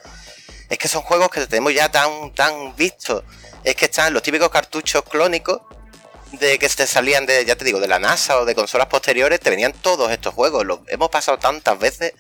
Es 0.68 0.76
que 0.76 0.88
son 0.88 1.00
juegos 1.02 1.30
que 1.30 1.46
tenemos 1.46 1.72
ya 1.72 1.90
tan, 1.90 2.34
tan 2.34 2.76
vistos. 2.76 3.24
Es 3.64 3.76
que 3.76 3.86
están 3.86 4.12
los 4.12 4.22
típicos 4.22 4.50
cartuchos 4.50 5.02
clónicos 5.04 5.62
de 6.32 6.58
que 6.58 6.68
te 6.68 6.86
salían 6.86 7.26
de, 7.26 7.44
ya 7.44 7.56
te 7.56 7.64
digo, 7.64 7.80
de 7.80 7.88
la 7.88 7.98
NASA 7.98 8.38
o 8.38 8.44
de 8.44 8.54
consolas 8.54 8.86
posteriores. 8.86 9.40
Te 9.40 9.50
venían 9.50 9.72
todos 9.72 10.10
estos 10.10 10.34
juegos. 10.34 10.64
Los 10.64 10.80
hemos 10.88 11.08
pasado 11.08 11.38
tantas 11.38 11.78
veces. 11.78 12.14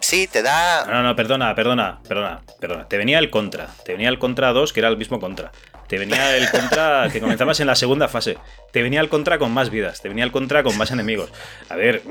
Sí, 0.00 0.26
te 0.26 0.42
da. 0.42 0.86
No, 0.86 1.02
no, 1.02 1.14
perdona, 1.14 1.54
perdona, 1.54 2.00
perdona, 2.08 2.42
perdona. 2.58 2.88
Te 2.88 2.96
venía 2.96 3.18
el 3.18 3.30
Contra. 3.30 3.68
Te 3.84 3.92
venía 3.92 4.08
el 4.08 4.18
Contra 4.18 4.52
2, 4.52 4.72
que 4.72 4.80
era 4.80 4.88
el 4.88 4.96
mismo 4.96 5.20
Contra. 5.20 5.52
Te 5.88 5.98
venía 5.98 6.36
el 6.36 6.50
Contra 6.50 7.08
que 7.12 7.20
comenzabas 7.20 7.60
en 7.60 7.66
la 7.66 7.74
segunda 7.74 8.08
fase. 8.08 8.38
Te 8.72 8.82
venía 8.82 9.00
el 9.00 9.08
Contra 9.08 9.38
con 9.38 9.52
más 9.52 9.70
vidas. 9.70 10.00
Te 10.00 10.08
venía 10.08 10.24
el 10.24 10.32
Contra 10.32 10.62
con 10.62 10.76
más 10.78 10.90
enemigos. 10.90 11.30
A 11.68 11.76
ver, 11.76 12.02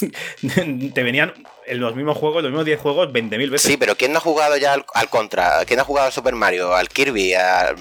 te 0.94 1.02
venían 1.02 1.34
en 1.66 1.80
los 1.80 1.94
mismos 1.96 2.16
juegos, 2.16 2.42
los 2.42 2.50
mismos 2.50 2.64
10 2.64 2.80
juegos, 2.80 3.08
20.000 3.08 3.50
veces. 3.50 3.70
Sí, 3.70 3.76
pero 3.76 3.96
¿quién 3.96 4.12
no 4.12 4.18
ha 4.18 4.22
jugado 4.22 4.56
ya 4.56 4.72
al, 4.72 4.86
al 4.94 5.08
Contra? 5.08 5.64
¿Quién 5.66 5.80
ha 5.80 5.84
jugado 5.84 6.06
al 6.06 6.12
Super 6.12 6.34
Mario? 6.34 6.74
Al 6.74 6.88
Kirby, 6.88 7.34
al, 7.34 7.76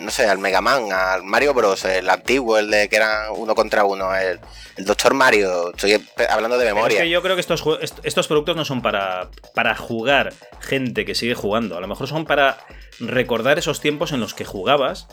no 0.00 0.10
sé, 0.10 0.26
al 0.26 0.38
Mega 0.38 0.60
Man, 0.60 0.92
al 0.92 1.22
Mario 1.22 1.54
Bros, 1.54 1.84
el 1.84 2.08
antiguo, 2.08 2.58
el 2.58 2.70
de 2.70 2.88
que 2.88 2.96
era 2.96 3.32
uno 3.32 3.54
contra 3.54 3.84
uno, 3.84 4.14
el, 4.14 4.38
el 4.76 4.84
Doctor 4.84 5.14
Mario. 5.14 5.70
Estoy 5.70 6.02
hablando 6.28 6.58
de 6.58 6.66
memoria. 6.66 6.98
Es 6.98 7.02
que 7.04 7.10
yo 7.10 7.22
creo 7.22 7.36
que 7.36 7.40
estos, 7.40 7.64
estos 8.02 8.28
productos 8.28 8.56
no 8.56 8.64
son 8.64 8.82
para, 8.82 9.28
para 9.54 9.74
jugar 9.76 10.32
gente 10.60 11.04
que 11.04 11.14
sigue 11.14 11.34
jugando. 11.34 11.76
A 11.76 11.80
lo 11.80 11.88
mejor 11.88 12.08
son 12.08 12.24
para 12.24 12.58
recordar 12.98 13.58
esos 13.58 13.80
tiempos 13.80 14.12
en 14.12 14.20
los 14.20 14.34
que 14.34 14.44
jugabas. 14.44 15.06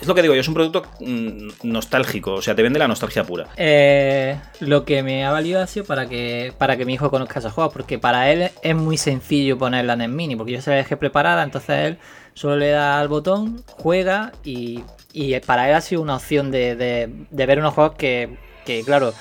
Es 0.00 0.08
lo 0.08 0.14
que 0.14 0.22
digo 0.22 0.34
yo, 0.34 0.40
es 0.40 0.48
un 0.48 0.54
producto 0.54 0.84
mm, 1.00 1.48
nostálgico, 1.64 2.32
o 2.32 2.42
sea, 2.42 2.54
te 2.56 2.62
vende 2.62 2.78
la 2.78 2.88
nostalgia 2.88 3.24
pura. 3.24 3.48
Eh, 3.56 4.36
lo 4.60 4.84
que 4.84 5.02
me 5.02 5.24
ha 5.24 5.30
valido 5.30 5.60
ha 5.60 5.66
sido 5.66 5.84
para 5.84 6.08
que, 6.08 6.52
para 6.58 6.76
que 6.76 6.84
mi 6.84 6.94
hijo 6.94 7.10
conozca 7.10 7.38
esos 7.38 7.52
juegos, 7.52 7.72
porque 7.72 7.98
para 7.98 8.32
él 8.32 8.50
es 8.62 8.74
muy 8.74 8.96
sencillo 8.96 9.58
poner 9.58 9.84
la 9.84 9.94
NES 9.94 10.08
Mini, 10.08 10.34
porque 10.34 10.52
yo 10.52 10.62
se 10.62 10.70
la 10.70 10.76
dejé 10.76 10.96
preparada, 10.96 11.42
entonces 11.42 11.78
él 11.78 11.98
solo 12.34 12.56
le 12.56 12.70
da 12.70 12.98
al 13.00 13.08
botón, 13.08 13.62
juega 13.68 14.32
y, 14.44 14.82
y 15.12 15.38
para 15.40 15.68
él 15.68 15.74
ha 15.74 15.80
sido 15.80 16.02
una 16.02 16.16
opción 16.16 16.50
de, 16.50 16.76
de- 16.76 17.08
de 17.30 17.46
ver 17.46 17.58
unos 17.58 17.74
juegos 17.74 17.94
que, 17.96 18.36
que, 18.64 18.82
claro, 18.84 19.12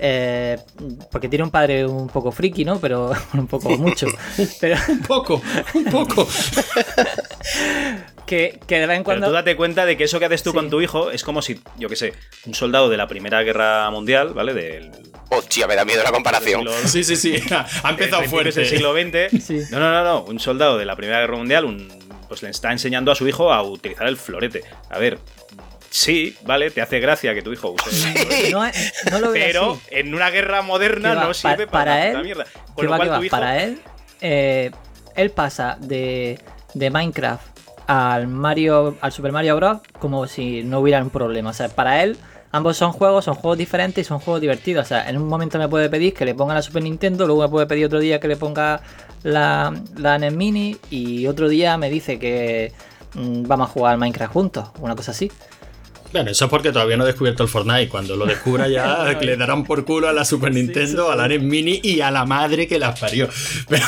eh, 0.00 0.58
porque 1.10 1.28
tiene 1.28 1.44
un 1.44 1.50
padre 1.50 1.84
un 1.86 2.08
poco 2.08 2.30
friki, 2.30 2.64
¿no? 2.64 2.78
Pero 2.78 3.10
un 3.34 3.46
poco 3.46 3.70
mucho. 3.78 4.06
Pero 4.60 4.76
Un 4.88 5.00
poco, 5.02 5.42
un 5.74 5.84
poco. 5.86 6.26
que, 8.26 8.60
que 8.66 8.78
de 8.78 8.86
vez 8.86 8.96
en 8.98 9.02
Pero 9.02 9.04
cuando... 9.04 9.26
tú 9.28 9.32
date 9.32 9.56
cuenta 9.56 9.86
de 9.86 9.96
que 9.96 10.04
eso 10.04 10.18
que 10.18 10.26
haces 10.26 10.42
tú 10.42 10.50
Sí. 10.50 10.56
con 10.56 10.70
tu 10.70 10.80
hijo 10.80 11.10
es 11.10 11.24
como 11.24 11.40
si, 11.42 11.60
yo 11.78 11.88
qué 11.88 11.96
sé, 11.96 12.12
un 12.46 12.54
soldado 12.54 12.88
de 12.88 12.96
la 12.96 13.06
Primera 13.08 13.42
Guerra 13.42 13.90
Mundial, 13.90 14.34
¿vale? 14.34 14.54
Del 14.54 14.90
Hostia, 15.30 15.66
me 15.66 15.74
da 15.76 15.84
miedo 15.84 16.02
la 16.02 16.10
comparación. 16.12 16.60
siglo- 16.60 16.72
Sí, 16.88 17.04
sí, 17.04 17.16
sí. 17.16 17.34
Ha 17.82 17.90
empezado 17.90 18.22
fuerte. 18.24 18.64
siglo 18.64 18.92
XX. 18.94 19.42
Sí. 19.44 19.60
No, 19.70 19.78
no, 19.78 19.92
no, 19.92 20.04
no. 20.04 20.22
Un 20.24 20.38
soldado 20.40 20.78
de 20.78 20.84
la 20.86 20.96
Primera 20.96 21.20
Guerra 21.20 21.36
Mundial, 21.36 21.64
un, 21.64 21.88
pues 22.28 22.42
le 22.42 22.50
está 22.50 22.70
enseñando 22.72 23.10
a 23.10 23.14
su 23.14 23.26
hijo 23.26 23.52
a 23.52 23.62
utilizar 23.62 24.06
el 24.06 24.16
florete. 24.16 24.62
A 24.90 24.98
ver, 24.98 25.18
sí, 25.90 26.36
vale, 26.42 26.70
te 26.70 26.80
hace 26.80 27.00
gracia 27.00 27.34
que 27.34 27.42
tu 27.42 27.52
hijo 27.52 27.70
use 27.70 27.88
el 27.88 27.94
florete. 28.18 28.50
No, 28.50 28.64
es- 28.64 28.92
no 29.10 29.18
lo 29.18 29.32
Pero 29.32 29.72
así. 29.72 29.80
en 29.90 30.14
una 30.14 30.30
guerra 30.30 30.62
moderna 30.62 31.14
va, 31.14 31.24
no 31.24 31.34
sirve 31.34 31.66
pa- 31.66 31.72
para, 31.72 31.92
para 31.94 32.06
puta 32.06 32.18
él, 32.18 32.24
mierda. 32.24 32.44
Con 32.74 32.84
lo 32.84 32.90
va, 32.90 32.96
cual 32.98 33.16
tu 33.18 33.24
hijo. 33.24 33.30
Para 33.36 33.62
él, 33.62 33.80
eh, 34.20 34.70
él 35.16 35.30
pasa 35.30 35.76
de, 35.80 36.38
de 36.74 36.90
Minecraft 36.90 37.46
al 37.86 38.28
Mario, 38.28 38.98
al 39.00 39.12
Super 39.12 39.32
Mario 39.32 39.56
Bros. 39.56 39.78
como 39.98 40.26
si 40.26 40.62
no 40.62 40.80
hubiera 40.80 41.02
un 41.02 41.10
problema. 41.10 41.50
O 41.50 41.54
sea, 41.54 41.68
para 41.70 42.02
él, 42.02 42.18
ambos 42.58 42.76
son 42.76 42.92
juegos, 42.92 43.24
son 43.24 43.34
juegos 43.34 43.56
diferentes 43.56 44.06
y 44.06 44.08
son 44.08 44.18
juegos 44.20 44.40
divertidos. 44.40 44.84
O 44.84 44.88
sea, 44.88 45.08
en 45.08 45.16
un 45.16 45.26
momento 45.26 45.58
me 45.58 45.68
puede 45.68 45.88
pedir 45.88 46.12
que 46.12 46.24
le 46.24 46.34
ponga 46.34 46.54
la 46.54 46.62
Super 46.62 46.82
Nintendo, 46.82 47.26
luego 47.26 47.42
me 47.42 47.48
puede 47.48 47.66
pedir 47.66 47.86
otro 47.86 48.00
día 48.00 48.20
que 48.20 48.28
le 48.28 48.36
ponga 48.36 48.80
la, 49.22 49.74
la 49.96 50.18
NES 50.18 50.32
Mini 50.34 50.76
y 50.90 51.26
otro 51.26 51.48
día 51.48 51.76
me 51.78 51.90
dice 51.90 52.18
que 52.18 52.72
mm, 53.14 53.44
vamos 53.46 53.70
a 53.70 53.72
jugar 53.72 53.96
Minecraft 53.96 54.32
juntos, 54.32 54.68
una 54.80 54.94
cosa 54.94 55.12
así. 55.12 55.30
Bueno, 56.12 56.30
eso 56.30 56.46
es 56.46 56.50
porque 56.50 56.72
todavía 56.72 56.96
no 56.96 57.04
he 57.04 57.08
descubierto 57.08 57.42
el 57.42 57.48
Fortnite. 57.48 57.88
Cuando 57.88 58.16
lo 58.16 58.24
descubra 58.24 58.68
ya 58.68 59.04
le 59.20 59.36
darán 59.36 59.64
por 59.64 59.84
culo 59.84 60.08
a 60.08 60.12
la 60.12 60.24
Super 60.24 60.52
Nintendo, 60.52 61.10
a 61.10 61.16
la 61.16 61.28
NES 61.28 61.42
Mini 61.42 61.80
y 61.82 62.00
a 62.00 62.10
la 62.10 62.24
madre 62.24 62.66
que 62.66 62.78
las 62.78 62.98
parió. 62.98 63.28
Pero, 63.68 63.84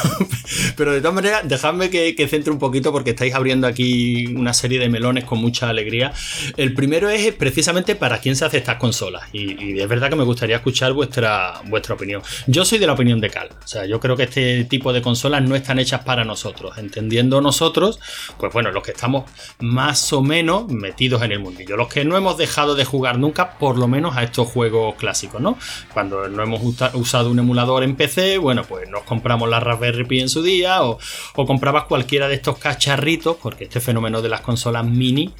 pero 0.76 0.92
de 0.92 1.00
todas 1.00 1.14
maneras, 1.14 1.42
dejadme 1.44 1.90
que, 1.90 2.14
que, 2.14 2.28
centre 2.28 2.52
un 2.52 2.58
poquito 2.58 2.92
porque 2.92 3.10
estáis 3.10 3.34
abriendo 3.34 3.66
aquí 3.66 4.26
una 4.26 4.52
serie 4.52 4.78
de 4.78 4.88
melones 4.88 5.24
con 5.24 5.38
mucha 5.38 5.68
alegría. 5.68 6.12
El 6.56 6.74
primero 6.74 7.08
es 7.08 7.32
precisamente 7.34 7.94
para 7.94 8.18
quién 8.18 8.36
se 8.36 8.44
hace 8.44 8.58
estas 8.58 8.76
consolas. 8.76 9.22
Y, 9.32 9.76
y 9.76 9.80
es 9.80 9.88
verdad 9.88 10.10
que 10.10 10.16
me 10.16 10.24
gustaría 10.24 10.56
escuchar 10.56 10.92
vuestra, 10.92 11.62
vuestra 11.66 11.94
opinión. 11.94 12.22
Yo 12.46 12.64
soy 12.64 12.78
de 12.78 12.86
la 12.86 12.92
opinión 12.92 13.20
de 13.20 13.30
Cal. 13.30 13.48
O 13.64 13.66
sea, 13.66 13.86
yo 13.86 14.00
creo 14.00 14.16
que 14.16 14.24
este 14.24 14.64
tipo 14.64 14.92
de 14.92 15.00
consolas 15.00 15.42
no 15.42 15.54
están 15.54 15.78
hechas 15.78 16.04
para 16.04 16.24
nosotros. 16.24 16.76
Entendiendo 16.78 17.40
nosotros, 17.40 17.98
pues 18.38 18.52
bueno, 18.52 18.70
los 18.70 18.82
que 18.82 18.90
estamos 18.90 19.30
más 19.60 20.12
o 20.12 20.22
menos 20.22 20.68
metidos 20.68 21.22
en 21.22 21.32
el 21.32 21.38
mundillo. 21.38 21.76
Los 21.76 21.88
que 21.88 22.04
no 22.10 22.16
hemos 22.16 22.36
dejado 22.36 22.74
de 22.74 22.84
jugar 22.84 23.18
nunca, 23.18 23.52
por 23.52 23.78
lo 23.78 23.88
menos 23.88 24.16
a 24.16 24.22
estos 24.22 24.48
juegos 24.48 24.96
clásicos, 24.96 25.40
¿no? 25.40 25.56
Cuando 25.94 26.28
no 26.28 26.42
hemos 26.42 26.60
usado 26.94 27.30
un 27.30 27.38
emulador 27.38 27.84
en 27.84 27.96
PC, 27.96 28.36
bueno, 28.38 28.64
pues 28.64 28.90
nos 28.90 29.04
compramos 29.04 29.48
la 29.48 29.60
Raspberry 29.60 30.04
Pi 30.04 30.20
en 30.20 30.28
su 30.28 30.42
día 30.42 30.82
o, 30.82 30.98
o 31.36 31.46
comprabas 31.46 31.84
cualquiera 31.84 32.28
de 32.28 32.34
estos 32.34 32.58
cacharritos, 32.58 33.36
porque 33.40 33.64
este 33.64 33.80
fenómeno 33.80 34.20
de 34.20 34.28
las 34.28 34.42
consolas 34.42 34.84
mini 34.84 35.32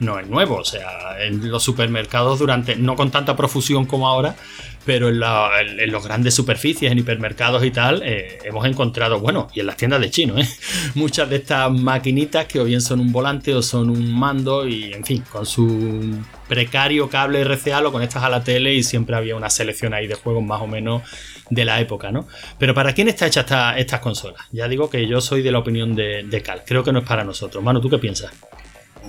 no 0.00 0.18
es 0.18 0.26
nuevo. 0.26 0.56
O 0.56 0.64
sea, 0.64 1.22
en 1.24 1.50
los 1.50 1.62
supermercados 1.62 2.38
durante, 2.38 2.76
no 2.76 2.96
con 2.96 3.10
tanta 3.10 3.36
profusión 3.36 3.86
como 3.86 4.08
ahora, 4.08 4.36
pero 4.84 5.08
en, 5.08 5.20
la, 5.20 5.50
los 5.86 6.04
grandes 6.04 6.34
superficies, 6.34 6.90
en 6.90 6.98
hipermercados 6.98 7.64
y 7.64 7.70
tal, 7.70 8.02
eh, 8.04 8.38
hemos 8.44 8.64
encontrado, 8.66 9.20
bueno, 9.20 9.48
y 9.54 9.60
en 9.60 9.66
las 9.66 9.76
tiendas 9.76 10.00
de 10.00 10.10
chino, 10.10 10.38
¿eh? 10.38 10.48
muchas 10.94 11.28
de 11.28 11.36
estas 11.36 11.70
maquinitas 11.70 12.46
que 12.46 12.60
o 12.60 12.64
bien 12.64 12.80
son 12.80 13.00
un 13.00 13.12
volante 13.12 13.54
o 13.54 13.62
son 13.62 13.90
un 13.90 14.12
mando 14.12 14.66
y, 14.66 14.92
en 14.92 15.04
fin, 15.04 15.22
con 15.30 15.44
su 15.46 16.18
precario 16.48 17.08
cable 17.08 17.44
RCA 17.44 17.80
lo 17.80 17.92
conectas 17.92 18.22
a 18.22 18.28
la 18.28 18.42
tele 18.42 18.74
y 18.74 18.82
siempre 18.82 19.14
había 19.14 19.36
una 19.36 19.50
selección 19.50 19.94
ahí 19.94 20.06
de 20.06 20.14
juegos 20.14 20.42
más 20.42 20.60
o 20.60 20.66
menos 20.66 21.02
de 21.48 21.64
la 21.64 21.80
época, 21.80 22.10
¿no? 22.10 22.26
Pero 22.58 22.74
¿para 22.74 22.92
quién 22.92 23.08
está 23.08 23.26
hecha 23.26 23.40
esta, 23.40 23.78
estas 23.78 24.00
consolas? 24.00 24.42
Ya 24.50 24.66
digo 24.66 24.90
que 24.90 25.06
yo 25.06 25.20
soy 25.20 25.42
de 25.42 25.52
la 25.52 25.58
opinión 25.58 25.94
de, 25.94 26.24
de 26.24 26.42
Cal, 26.42 26.62
creo 26.66 26.82
que 26.82 26.92
no 26.92 27.00
es 27.00 27.04
para 27.06 27.24
nosotros. 27.24 27.62
Mano, 27.62 27.80
¿tú 27.80 27.88
qué 27.88 27.98
piensas? 27.98 28.32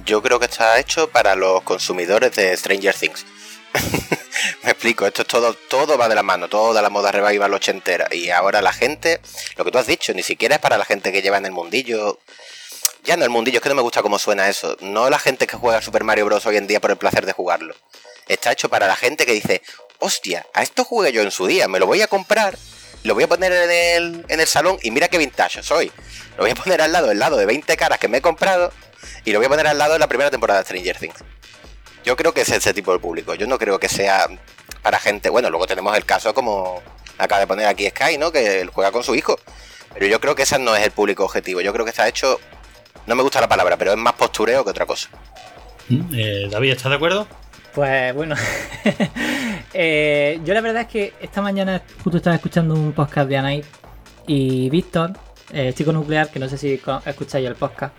Yo 0.06 0.22
creo 0.22 0.40
que 0.40 0.46
está 0.46 0.80
hecho 0.80 1.10
para 1.10 1.36
los 1.36 1.62
consumidores 1.64 2.36
de 2.36 2.56
Stranger 2.56 2.94
Things. 2.94 3.26
Me 4.64 4.72
explico, 4.72 5.06
esto 5.06 5.22
es 5.22 5.28
todo, 5.28 5.54
todo 5.54 5.98
va 5.98 6.10
de 6.10 6.16
la 6.16 6.24
mano, 6.24 6.48
toda 6.48 6.82
la 6.82 6.90
moda 6.90 7.12
revival 7.12 7.54
ochentera. 7.54 8.08
Y 8.12 8.30
ahora 8.30 8.62
la 8.62 8.74
gente, 8.74 9.22
lo 9.56 9.66
que 9.66 9.72
tú 9.72 9.78
has 9.78 9.88
dicho, 9.88 10.14
ni 10.14 10.24
siquiera 10.24 10.56
es 10.56 10.62
para 10.62 10.78
la 10.78 10.86
gente 10.86 11.12
que 11.12 11.22
lleva 11.22 11.38
en 11.38 11.46
el 11.46 11.52
mundillo. 11.52 12.20
Ya 13.04 13.18
no 13.18 13.24
el 13.24 13.30
mundillo, 13.30 13.58
es 13.58 13.64
que 13.64 13.70
no 13.70 13.76
me 13.76 13.82
gusta 13.82 14.02
cómo 14.02 14.20
suena 14.20 14.48
eso. 14.50 14.78
No 14.82 15.10
la 15.10 15.20
gente 15.20 15.48
que 15.48 15.58
juega 15.58 15.82
Super 15.82 16.04
Mario 16.04 16.26
Bros. 16.26 16.46
hoy 16.46 16.58
en 16.58 16.68
día 16.68 16.80
por 16.80 16.92
el 16.92 16.98
placer 16.98 17.26
de 17.26 17.34
jugarlo. 17.34 17.76
Está 18.28 18.52
hecho 18.52 18.70
para 18.70 18.88
la 18.88 18.96
gente 18.96 19.26
que 19.26 19.34
dice, 19.34 19.62
hostia, 20.00 20.46
a 20.54 20.62
esto 20.62 20.86
jugué 20.86 21.12
yo 21.12 21.22
en 21.22 21.32
su 21.32 21.48
día, 21.48 21.68
me 21.68 21.80
lo 21.80 21.88
voy 21.88 22.02
a 22.02 22.08
comprar, 22.08 22.58
lo 23.04 23.16
voy 23.16 23.24
a 23.24 23.28
poner 23.28 23.52
en 23.52 23.72
el, 23.72 24.26
en 24.28 24.40
el 24.40 24.48
salón 24.48 24.78
y 24.84 24.92
mira 24.92 25.08
qué 25.08 25.18
vintage 25.18 25.64
soy. 25.64 25.92
Lo 26.38 26.44
voy 26.44 26.52
a 26.52 26.56
poner 26.56 26.82
al 26.82 26.92
lado, 26.92 27.08
del 27.08 27.20
lado 27.20 27.38
de 27.38 27.46
20 27.46 27.76
caras 27.78 28.00
que 28.00 28.08
me 28.08 28.18
he 28.18 28.22
comprado 28.22 28.72
y 29.26 29.32
lo 29.32 29.40
voy 29.40 29.48
a 29.48 29.50
poner 29.50 29.68
al 29.68 29.78
lado 29.78 29.94
de 29.94 30.00
la 30.00 30.08
primera 30.08 30.30
temporada 30.30 30.60
de 30.60 30.66
Stranger 30.66 30.98
Things. 30.98 31.24
Yo 32.04 32.16
creo 32.16 32.34
que 32.34 32.42
es 32.42 32.50
ese 32.50 32.74
tipo 32.74 32.92
de 32.94 33.00
público. 33.00 33.36
Yo 33.36 33.48
no 33.48 33.58
creo 33.58 33.80
que 33.80 33.90
sea 33.90 34.28
para 34.82 35.00
gente. 35.00 35.30
Bueno, 35.30 35.50
luego 35.50 35.68
tenemos 35.68 35.96
el 35.96 36.06
caso 36.06 36.34
como 36.34 36.82
acaba 37.18 37.40
de 37.40 37.48
poner 37.48 37.68
aquí 37.68 37.88
Sky, 37.88 38.18
¿no? 38.18 38.32
Que 38.32 38.62
él 38.62 38.70
juega 38.70 38.92
con 38.92 39.04
su 39.04 39.16
hijo. 39.16 39.40
Pero 39.94 40.08
yo 40.08 40.20
creo 40.20 40.36
que 40.36 40.44
ese 40.44 40.58
no 40.58 40.76
es 40.76 40.84
el 40.84 40.92
público 40.92 41.24
objetivo. 41.24 41.62
Yo 41.62 41.74
creo 41.74 41.86
que 41.86 41.92
está 41.92 42.08
hecho. 42.08 42.40
No 43.08 43.16
me 43.16 43.24
gusta 43.24 43.42
la 43.42 43.50
palabra, 43.50 43.78
pero 43.78 43.92
es 43.92 43.98
más 43.98 44.14
postureo 44.14 44.64
que 44.64 44.70
otra 44.70 44.86
cosa. 44.86 45.10
Eh, 46.14 46.48
David, 46.50 46.72
¿estás 46.72 46.90
de 46.90 46.96
acuerdo? 46.96 47.28
Pues 47.74 48.14
bueno, 48.14 48.36
eh, 49.74 50.40
yo 50.44 50.54
la 50.54 50.62
verdad 50.62 50.84
es 50.84 50.88
que 50.88 51.14
esta 51.22 51.42
mañana 51.42 51.82
justo 52.04 52.18
estaba 52.18 52.36
escuchando 52.36 52.74
un 52.74 52.92
podcast 52.92 53.30
de 53.30 53.38
Anait 53.38 53.66
y 54.28 54.70
Víctor, 54.70 55.14
chico 55.74 55.94
nuclear, 55.94 56.30
que 56.30 56.40
no 56.40 56.50
sé 56.50 56.58
si 56.58 56.82
escucháis 57.06 57.48
el 57.48 57.56
podcast, 57.56 57.94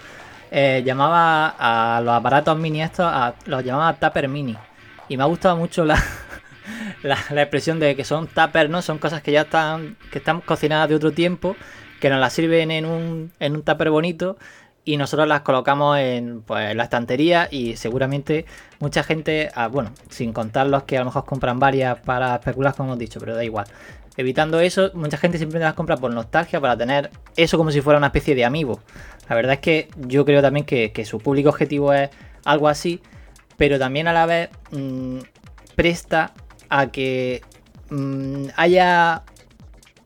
eh, 0.54 0.82
llamaba 0.84 1.54
a 1.58 2.02
los 2.02 2.12
aparatos 2.12 2.58
mini 2.58 2.82
estos, 2.82 3.06
a, 3.06 3.34
los 3.46 3.64
llamaba 3.64 3.94
Tupper 3.94 4.28
Mini. 4.28 4.54
Y 5.08 5.16
me 5.16 5.22
ha 5.22 5.26
gustado 5.26 5.56
mucho 5.56 5.84
la, 5.86 5.98
la, 7.02 7.42
expresión 7.42 7.80
de 7.80 7.96
que 7.96 8.04
son 8.04 8.26
Tupper, 8.26 8.68
¿no? 8.68 8.82
Son 8.82 8.98
cosas 8.98 9.22
que 9.22 9.32
ya 9.32 9.42
están, 9.42 9.96
que 10.10 10.18
están 10.18 10.42
cocinadas 10.42 10.90
de 10.90 10.94
otro 10.94 11.12
tiempo, 11.12 11.56
que 12.00 12.10
nos 12.10 12.20
las 12.20 12.34
sirven 12.34 12.70
en 12.70 12.84
un, 12.84 13.32
en 13.40 13.56
un 13.56 13.62
tupper 13.62 13.88
bonito 13.88 14.36
y 14.84 14.98
nosotros 14.98 15.26
las 15.26 15.40
colocamos 15.40 15.96
en, 15.98 16.42
pues, 16.42 16.76
la 16.76 16.84
estantería 16.84 17.48
y 17.50 17.76
seguramente 17.76 18.44
mucha 18.78 19.02
gente, 19.04 19.50
ah, 19.54 19.68
bueno, 19.68 19.92
sin 20.10 20.34
contar 20.34 20.66
los 20.66 20.82
que 20.82 20.96
a 20.96 21.00
lo 21.00 21.06
mejor 21.06 21.24
compran 21.24 21.58
varias 21.58 21.98
para 22.00 22.34
especular, 22.34 22.74
como 22.74 22.90
hemos 22.90 22.98
dicho, 22.98 23.20
pero 23.20 23.36
da 23.36 23.44
igual. 23.44 23.66
Evitando 24.16 24.60
eso, 24.60 24.90
mucha 24.94 25.16
gente 25.16 25.38
simplemente 25.38 25.64
las 25.64 25.74
compra 25.74 25.96
por 25.96 26.12
nostalgia, 26.12 26.60
para 26.60 26.76
tener 26.76 27.10
eso 27.36 27.56
como 27.56 27.70
si 27.70 27.80
fuera 27.80 27.98
una 27.98 28.08
especie 28.08 28.34
de 28.34 28.44
amigo. 28.44 28.80
La 29.28 29.36
verdad 29.36 29.54
es 29.54 29.60
que 29.60 29.88
yo 29.96 30.24
creo 30.24 30.42
también 30.42 30.66
que, 30.66 31.04
su 31.04 31.18
público 31.18 31.48
objetivo 31.48 31.92
es 31.94 32.10
algo 32.44 32.68
así, 32.68 33.00
pero 33.56 33.78
también 33.78 34.08
a 34.08 34.12
la 34.12 34.26
vez 34.26 34.50
mmm, 34.70 35.18
presta 35.74 36.32
a 36.68 36.88
que 36.88 37.42
mmm, 37.90 38.48
haya 38.56 39.22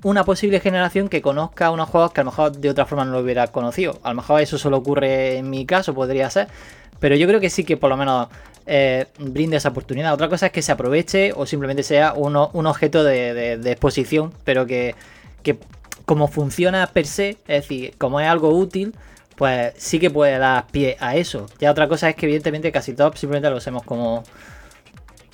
una 0.02 0.24
posible 0.24 0.60
generación 0.60 1.08
que 1.08 1.20
conozca 1.20 1.70
unos 1.70 1.88
juegos 1.88 2.12
que 2.12 2.20
a 2.20 2.24
lo 2.24 2.30
mejor 2.30 2.52
de 2.52 2.70
otra 2.70 2.86
forma 2.86 3.04
no 3.04 3.12
lo 3.12 3.20
hubiera 3.20 3.48
conocido. 3.48 3.98
A 4.04 4.10
lo 4.10 4.16
mejor 4.16 4.40
eso 4.40 4.56
solo 4.56 4.76
ocurre 4.76 5.38
en 5.38 5.50
mi 5.50 5.66
caso, 5.66 5.94
podría 5.94 6.30
ser. 6.30 6.46
Pero 7.00 7.16
yo 7.16 7.26
creo 7.26 7.40
que 7.40 7.50
sí 7.50 7.64
que 7.64 7.76
por 7.76 7.90
lo 7.90 7.96
menos 7.96 8.28
eh, 8.66 9.06
brinde 9.18 9.56
esa 9.56 9.68
oportunidad. 9.68 10.12
Otra 10.12 10.28
cosa 10.28 10.46
es 10.46 10.52
que 10.52 10.62
se 10.62 10.72
aproveche 10.72 11.32
o 11.34 11.46
simplemente 11.46 11.82
sea 11.82 12.14
uno, 12.14 12.50
un 12.52 12.66
objeto 12.66 13.04
de, 13.04 13.54
exposición, 13.64 14.32
pero 14.44 14.66
que, 14.66 14.94
que, 15.42 15.58
como 16.04 16.28
funciona 16.28 16.86
per 16.88 17.06
se, 17.06 17.30
es 17.46 17.62
decir, 17.62 17.94
como 17.98 18.20
es 18.20 18.28
algo 18.28 18.50
útil, 18.50 18.94
pues 19.36 19.74
sí 19.76 19.98
que 19.98 20.10
puede 20.10 20.38
dar 20.38 20.66
pie 20.68 20.96
a 21.00 21.16
eso. 21.16 21.46
Ya 21.60 21.70
otra 21.70 21.88
cosa 21.88 22.08
es 22.08 22.16
que 22.16 22.26
evidentemente 22.26 22.72
casi 22.72 22.94
todos 22.94 23.18
simplemente 23.18 23.50
lo 23.50 23.56
usemos 23.56 23.82
como, 23.84 24.24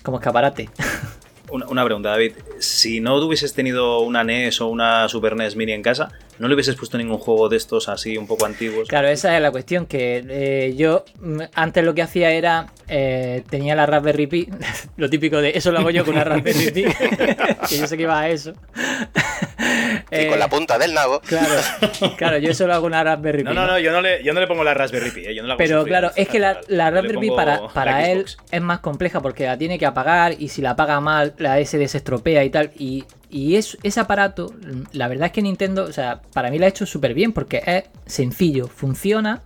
como 0.02 0.18
escaparate. 0.18 0.68
Una, 1.52 1.85
pregunta, 1.85 2.09
David. 2.09 2.32
Si 2.59 3.00
no 3.00 3.16
hubieses 3.16 3.52
tenido 3.52 4.00
una 4.00 4.25
NES 4.25 4.62
o 4.62 4.68
una 4.68 5.06
Super 5.09 5.37
NES 5.37 5.54
Mini 5.54 5.73
en 5.73 5.82
casa, 5.82 6.09
¿no 6.38 6.49
le 6.49 6.54
hubieses 6.54 6.76
puesto 6.76 6.97
ningún 6.97 7.18
juego 7.18 7.50
de 7.50 7.59
estos 7.59 7.90
así 7.90 8.16
un 8.16 8.26
poco 8.26 8.47
antiguos? 8.47 8.88
Claro, 8.88 9.09
esa 9.09 9.37
es 9.37 9.42
la 9.42 9.50
cuestión. 9.50 9.85
Que 9.85 10.25
eh, 10.26 10.75
yo 10.76 11.04
mm, 11.21 11.40
antes 11.54 11.85
lo 11.85 11.94
que 11.94 12.02
hacía 12.02 12.30
era. 12.30 12.73
Eh, 12.88 13.44
tenía 13.50 13.75
la 13.75 13.85
Raspberry 13.85 14.26
Pi. 14.26 14.49
lo 14.97 15.11
típico 15.11 15.42
de 15.42 15.50
eso 15.54 15.73
lo 15.73 15.80
hago 15.80 15.90
yo 15.90 16.04
con 16.06 16.14
una 16.14 16.25
Raspberry 16.25 16.71
Pi. 16.71 16.85
que 17.68 17.78
yo 17.78 17.87
sé 17.87 17.97
que 17.97 18.04
iba 18.04 18.18
a 18.18 18.28
eso. 18.30 18.54
Y 20.11 20.28
con 20.28 20.38
la 20.38 20.49
punta 20.49 20.78
del 20.78 20.95
nabo. 20.95 21.21
Claro, 21.21 21.54
claro, 22.16 22.38
yo 22.38 22.50
eso 22.50 22.66
lo 22.66 22.75
hago 22.75 22.87
una 22.87 23.02
Raspberry 23.02 23.42
Pi. 23.42 23.45
No, 23.45 23.54
no, 23.54 23.66
no, 23.66 23.78
yo 23.78 23.92
no 23.92 24.00
le, 24.00 24.23
yo 24.23 24.33
no 24.33 24.40
le 24.40 24.47
pongo 24.47 24.64
la 24.64 24.75
Raspberry 24.75 25.11
Pi. 25.11 25.25
Eh, 25.26 25.42
Pero 25.59 25.85
claro, 25.85 26.11
es 26.16 26.28
que 26.28 26.38
la, 26.38 26.61
la 26.69 26.90
Raspberry 26.90 27.19
Pi 27.19 27.31
para, 27.31 27.69
para 27.69 28.11
él 28.11 28.26
es 28.50 28.62
más 28.62 28.81
compleja 28.81 29.21
porque 29.21 29.47
la 29.47 29.57
tiene 29.57 29.78
que 29.78 29.87
apagar 29.87 30.35
y 30.38 30.49
si 30.49 30.62
la 30.62 30.71
apaga 30.71 31.00
mal 31.00 31.35
la 31.38 31.59
SD 31.64 31.88
se 31.88 31.99
estropea 31.99 32.45
y 32.45 32.50
tal. 32.50 32.71
Y, 32.76 33.04
y 33.31 33.57
es, 33.57 33.78
ese 33.83 34.00
aparato, 34.00 34.52
la 34.92 35.09
verdad 35.09 35.26
es 35.26 35.33
que 35.33 35.42
Nintendo, 35.42 35.85
o 35.85 35.92
sea, 35.92 36.21
para 36.33 36.50
mí 36.50 36.59
lo 36.59 36.66
ha 36.66 36.69
hecho 36.69 36.87
súper 36.87 37.14
bien 37.14 37.33
porque 37.33 37.62
es 37.64 37.85
sencillo, 38.07 38.69
funciona. 38.69 39.40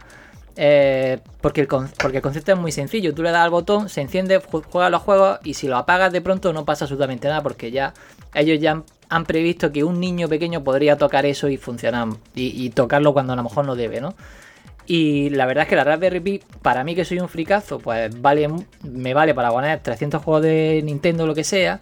Eh, 0.59 1.19
porque, 1.43 1.61
el, 1.61 1.69
porque 1.69 2.17
el 2.17 2.23
concepto 2.23 2.53
es 2.53 2.59
muy 2.59 2.73
sencillo. 2.73 3.15
Tú 3.15 3.23
le 3.23 3.31
das 3.31 3.45
al 3.45 3.51
botón, 3.51 3.91
se 3.91 4.01
enciende, 4.01 4.41
juega 4.41 4.89
los 4.89 5.03
juegos 5.03 5.39
y 5.45 5.55
si 5.55 5.69
lo 5.69 5.77
apagas 5.77 6.13
de 6.13 6.23
pronto 6.23 6.53
no 6.55 6.65
pasa 6.65 6.87
absolutamente 6.87 7.29
nada 7.29 7.43
porque 7.43 7.71
ya 7.71 7.93
ellos 8.35 8.59
ya 8.59 8.73
han, 8.73 8.85
previsto 9.27 9.73
que 9.73 9.85
un 9.85 10.01
niño 10.01 10.29
pequeño 10.29 10.65
podría 10.65 10.97
tocar 10.97 11.27
eso 11.27 11.49
y 11.49 11.57
funcionar 11.57 12.09
y, 12.35 12.71
tocarlo 12.71 13.13
cuando 13.13 13.33
a 13.33 13.37
lo 13.37 13.43
mejor 13.43 13.65
no 13.65 13.77
debe, 13.77 14.01
¿no? 14.01 14.15
Y 14.87 15.31
la 15.31 15.47
verdad 15.47 15.65
es 15.65 15.69
que 15.69 15.77
la 15.77 15.85
Raspberry 15.85 16.21
Pi, 16.21 16.43
para 16.63 16.85
mí 16.85 16.95
que 16.95 17.05
soy 17.05 17.19
un 17.19 17.29
fricazo, 17.29 17.81
pues 17.81 18.21
vale, 18.21 18.49
me 18.83 19.15
vale 19.15 19.35
para 19.35 19.51
poner 19.51 19.81
300 19.81 20.23
juegos 20.23 20.43
de 20.43 20.81
Nintendo 20.85 21.25
o 21.25 21.27
lo 21.27 21.35
que 21.35 21.43
sea. 21.43 21.81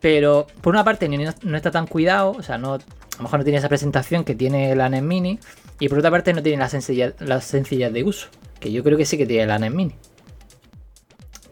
Pero 0.00 0.46
por 0.62 0.72
una 0.72 0.82
parte 0.82 1.08
no, 1.08 1.56
está 1.56 1.70
tan 1.70 1.86
cuidado, 1.86 2.32
o 2.32 2.42
sea, 2.42 2.56
no, 2.56 2.74
a 2.74 2.78
lo 3.18 3.22
mejor 3.22 3.40
no 3.40 3.44
tiene 3.44 3.58
esa 3.58 3.68
presentación 3.68 4.24
que 4.24 4.34
tiene 4.34 4.74
la 4.74 4.88
NES 4.88 5.02
Mini. 5.02 5.38
Y 5.78 5.88
por 5.88 5.98
otra 5.98 6.10
parte 6.10 6.32
no 6.32 6.42
tiene 6.42 6.58
la 6.58 6.68
sencillez, 6.68 7.14
la 7.20 7.38
de 7.90 8.04
uso, 8.04 8.28
que 8.60 8.72
yo 8.72 8.82
creo 8.82 8.96
que 8.96 9.04
sí 9.04 9.18
que 9.18 9.26
tiene 9.26 9.46
la 9.46 9.58
NES 9.58 9.72
Mini. 9.72 9.94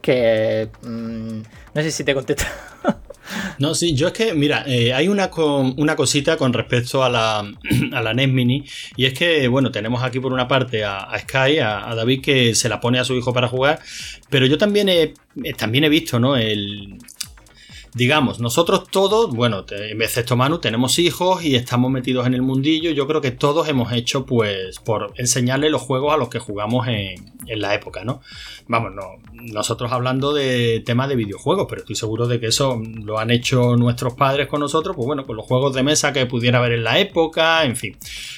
Que... 0.01 0.71
Mmm, 0.83 1.41
no 1.75 1.83
sé 1.83 1.91
si 1.91 2.05
te 2.05 2.15
contesto. 2.15 2.45
No, 3.59 3.75
sí, 3.75 3.95
yo 3.95 4.09
es 4.09 4.13
que, 4.13 4.35
mira, 4.35 4.65
eh, 4.67 4.93
hay 4.93 5.09
una, 5.09 5.31
una 5.77 5.97
cosita 5.97 6.37
con 6.37 6.53
respecto 6.53 7.03
a 7.03 7.09
la, 7.09 7.39
a 7.93 8.03
la 8.03 8.15
NES 8.15 8.29
Mini, 8.29 8.65
y 8.97 9.07
es 9.07 9.15
que, 9.15 9.49
bueno, 9.49 9.71
tenemos 9.71 10.03
aquí 10.03 10.21
por 10.21 10.33
una 10.33 10.49
parte 10.49 10.85
a, 10.85 11.09
Sky, 11.19 11.59
a, 11.59 11.95
David, 11.95 12.23
que 12.23 12.55
se 12.55 12.69
la 12.69 12.81
pone 12.81 12.99
a 12.99 13.05
su 13.05 13.15
hijo 13.15 13.33
para 13.33 13.49
jugar, 13.49 13.81
pero 14.31 14.47
yo 14.47 14.59
también 14.59 14.89
he, 14.89 15.15
también 15.57 15.85
he 15.85 15.89
visto, 15.89 16.19
¿no? 16.19 16.37
El, 16.37 16.99
digamos, 17.99 18.39
nosotros 18.39 18.85
todos, 18.93 19.35
bueno, 19.35 19.65
excepto 19.69 20.37
Manu, 20.37 20.61
tenemos 20.61 21.01
hijos 21.01 21.43
y 21.43 21.57
estamos 21.57 21.91
metidos 21.91 22.29
en 22.29 22.35
el 22.35 22.43
mundillo. 22.43 22.93
Yo 22.93 23.09
creo 23.09 23.21
que 23.21 23.33
todos 23.33 23.69
hemos 23.69 23.93
hecho, 23.93 24.25
pues, 24.25 24.79
por 24.79 25.13
enseñarle 25.17 25.69
los 25.69 25.83
juegos 25.83 26.15
a 26.15 26.17
los 26.17 26.29
que 26.29 26.39
jugamos 26.39 26.87
en, 26.87 27.27
la 27.49 27.75
época, 27.75 28.05
¿no? 28.05 28.21
Vamos, 28.69 28.93
no, 28.93 29.03
nosotros 29.33 29.91
hablando 29.91 30.33
de 30.33 30.81
temas 30.87 31.09
de 31.09 31.17
videojuegos, 31.17 31.67
pero 31.69 31.81
estoy 31.81 31.97
seguro 31.97 32.29
de 32.29 32.39
que 32.39 32.47
eso 32.49 32.81
lo 33.03 33.19
han 33.19 33.31
hecho 33.31 33.75
nuestros 33.75 34.13
padres 34.15 34.47
con 34.47 34.61
nosotros, 34.61 34.95
pues 34.95 35.07
bueno, 35.07 35.27
con 35.27 35.35
los 35.35 35.47
juegos 35.47 35.75
de 35.75 35.83
mesa 35.83 36.13
que 36.13 36.27
pudiera 36.27 36.59
haber 36.59 36.73
en 36.73 36.85
la 36.85 37.01
época, 37.01 37.65
en 37.65 37.75
fin, 37.75 37.97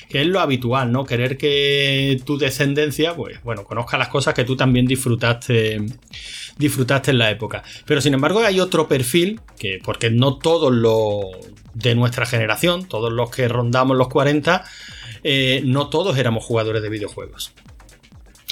que 0.08 0.22
es 0.22 0.26
lo 0.26 0.40
habitual, 0.40 0.90
¿no? 0.90 1.04
Querer 1.04 1.36
que 1.36 2.18
tu 2.24 2.38
descendencia, 2.38 3.14
pues 3.14 3.42
bueno, 3.42 3.64
conozca 3.64 3.98
las 3.98 4.08
cosas 4.08 4.32
que 4.32 4.44
tú 4.44 4.56
también 4.56 4.86
disfrutaste 4.86 5.80
disfrutaste 6.60 7.10
en 7.10 7.18
la 7.18 7.30
época. 7.30 7.64
Pero 7.86 8.00
sin 8.00 8.14
embargo 8.14 8.40
hay 8.40 8.60
otro 8.60 8.86
perfil, 8.86 9.40
que 9.58 9.80
porque 9.82 10.10
no 10.10 10.38
todos 10.38 10.72
los 10.72 11.24
de 11.74 11.94
nuestra 11.94 12.26
generación, 12.26 12.86
todos 12.86 13.12
los 13.12 13.30
que 13.30 13.48
rondamos 13.48 13.96
los 13.96 14.08
40, 14.08 14.64
eh, 15.24 15.62
no 15.64 15.88
todos 15.88 16.16
éramos 16.18 16.44
jugadores 16.44 16.82
de 16.82 16.88
videojuegos. 16.88 17.52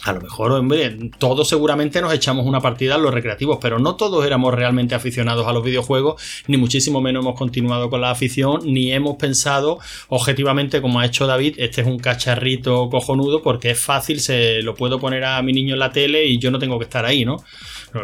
A 0.04 0.12
lo 0.12 0.20
mejor, 0.20 0.52
hombre, 0.52 0.96
todos 1.18 1.48
seguramente 1.48 2.00
nos 2.00 2.14
echamos 2.14 2.46
una 2.46 2.60
partida 2.60 2.94
en 2.94 3.02
los 3.02 3.12
recreativos, 3.12 3.58
pero 3.60 3.80
no 3.80 3.96
todos 3.96 4.24
éramos 4.24 4.54
realmente 4.54 4.94
aficionados 4.94 5.46
a 5.46 5.52
los 5.52 5.64
videojuegos, 5.64 6.22
ni 6.46 6.56
muchísimo 6.56 7.00
menos 7.00 7.24
hemos 7.24 7.36
continuado 7.36 7.90
con 7.90 8.00
la 8.00 8.10
afición, 8.10 8.60
ni 8.64 8.92
hemos 8.92 9.16
pensado 9.16 9.80
objetivamente 10.08 10.80
como 10.80 11.00
ha 11.00 11.06
hecho 11.06 11.26
David, 11.26 11.56
este 11.58 11.80
es 11.80 11.86
un 11.86 11.98
cacharrito 11.98 12.88
cojonudo 12.88 13.42
porque 13.42 13.72
es 13.72 13.80
fácil, 13.80 14.20
se 14.20 14.62
lo 14.62 14.74
puedo 14.76 15.00
poner 15.00 15.24
a 15.24 15.42
mi 15.42 15.52
niño 15.52 15.74
en 15.74 15.80
la 15.80 15.90
tele 15.90 16.24
y 16.26 16.38
yo 16.38 16.52
no 16.52 16.60
tengo 16.60 16.78
que 16.78 16.84
estar 16.84 17.04
ahí, 17.04 17.24
¿no? 17.24 17.44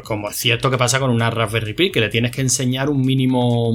Como 0.05 0.31
es 0.31 0.37
cierto 0.37 0.71
que 0.71 0.79
pasa 0.79 0.99
con 0.99 1.11
una 1.11 1.31
Raspberry 1.31 1.75
Pi, 1.75 1.91
que 1.91 2.01
le 2.01 2.09
tienes 2.09 2.31
que 2.31 2.41
enseñar 2.41 2.89
un 2.89 3.03
mínimo 3.03 3.73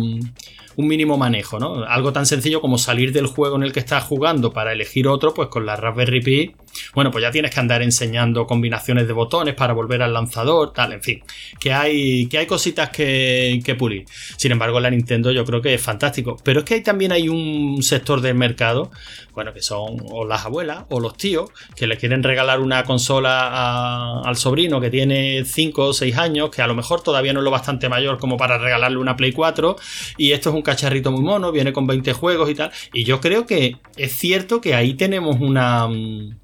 un 0.79 0.87
mínimo 0.87 1.17
manejo, 1.17 1.59
¿no? 1.59 1.83
Algo 1.83 2.13
tan 2.13 2.25
sencillo 2.25 2.61
como 2.61 2.77
salir 2.77 3.11
del 3.11 3.25
juego 3.25 3.57
en 3.57 3.63
el 3.63 3.73
que 3.73 3.81
estás 3.81 4.05
jugando 4.05 4.53
para 4.53 4.71
elegir 4.71 5.09
otro, 5.09 5.33
pues 5.33 5.49
con 5.49 5.65
la 5.65 5.75
Raspberry 5.75 6.21
Pi, 6.21 6.55
bueno, 6.93 7.11
pues 7.11 7.21
ya 7.21 7.31
tienes 7.31 7.53
que 7.53 7.59
andar 7.59 7.81
enseñando 7.81 8.45
combinaciones 8.45 9.05
de 9.05 9.11
botones 9.11 9.55
para 9.55 9.73
volver 9.73 10.01
al 10.01 10.13
lanzador, 10.13 10.71
tal, 10.71 10.93
en 10.93 11.01
fin, 11.01 11.21
que 11.59 11.73
hay, 11.73 12.27
que 12.27 12.37
hay 12.37 12.45
cositas 12.45 12.89
que, 12.91 13.75
pulir. 13.77 14.05
Sin 14.37 14.51
embargo, 14.51 14.79
la 14.79 14.89
Nintendo 14.89 15.31
yo 15.31 15.43
creo 15.43 15.61
que 15.61 15.73
es 15.73 15.81
fantástico, 15.81 16.37
pero 16.43 16.59
es 16.59 16.65
que 16.65 16.79
también 16.81 17.11
hay 17.11 17.27
un 17.29 17.83
sector 17.83 18.21
del 18.21 18.35
mercado, 18.35 18.89
bueno, 19.33 19.53
que 19.53 19.61
son 19.61 19.97
o 20.09 20.25
las 20.25 20.45
abuelas 20.45 20.85
o 20.89 20.99
los 20.99 21.17
tíos, 21.17 21.49
que 21.75 21.87
le 21.87 21.97
quieren 21.97 22.23
regalar 22.23 22.61
una 22.61 22.83
consola 22.83 24.21
al 24.21 24.35
sobrino 24.37 24.81
que 24.81 24.89
tiene 24.89 25.43
5 25.45 25.85
o 25.87 25.93
6 25.99 26.17
años, 26.17 26.49
que 26.49 26.61
a 26.61 26.67
lo 26.67 26.75
mejor 26.75 27.01
todavía 27.01 27.33
no 27.33 27.39
es 27.39 27.43
lo 27.43 27.51
bastante 27.51 27.89
mayor 27.89 28.17
como 28.17 28.37
para 28.37 28.57
regalarle 28.57 28.97
una 28.97 29.15
Play 29.15 29.31
4, 29.31 29.75
y 30.17 30.31
esto 30.31 30.49
es 30.49 30.55
un 30.55 30.61
cacharrito 30.61 31.11
muy 31.11 31.21
mono, 31.21 31.51
viene 31.51 31.73
con 31.73 31.85
20 31.87 32.13
juegos 32.13 32.49
y 32.49 32.55
tal. 32.55 32.71
Y 32.93 33.03
yo 33.03 33.21
creo 33.21 33.45
que 33.45 33.77
es 33.97 34.11
cierto 34.13 34.61
que 34.61 34.75
ahí 34.75 34.95
tenemos 34.95 35.37
una 35.39 35.87
mm, 35.87 36.37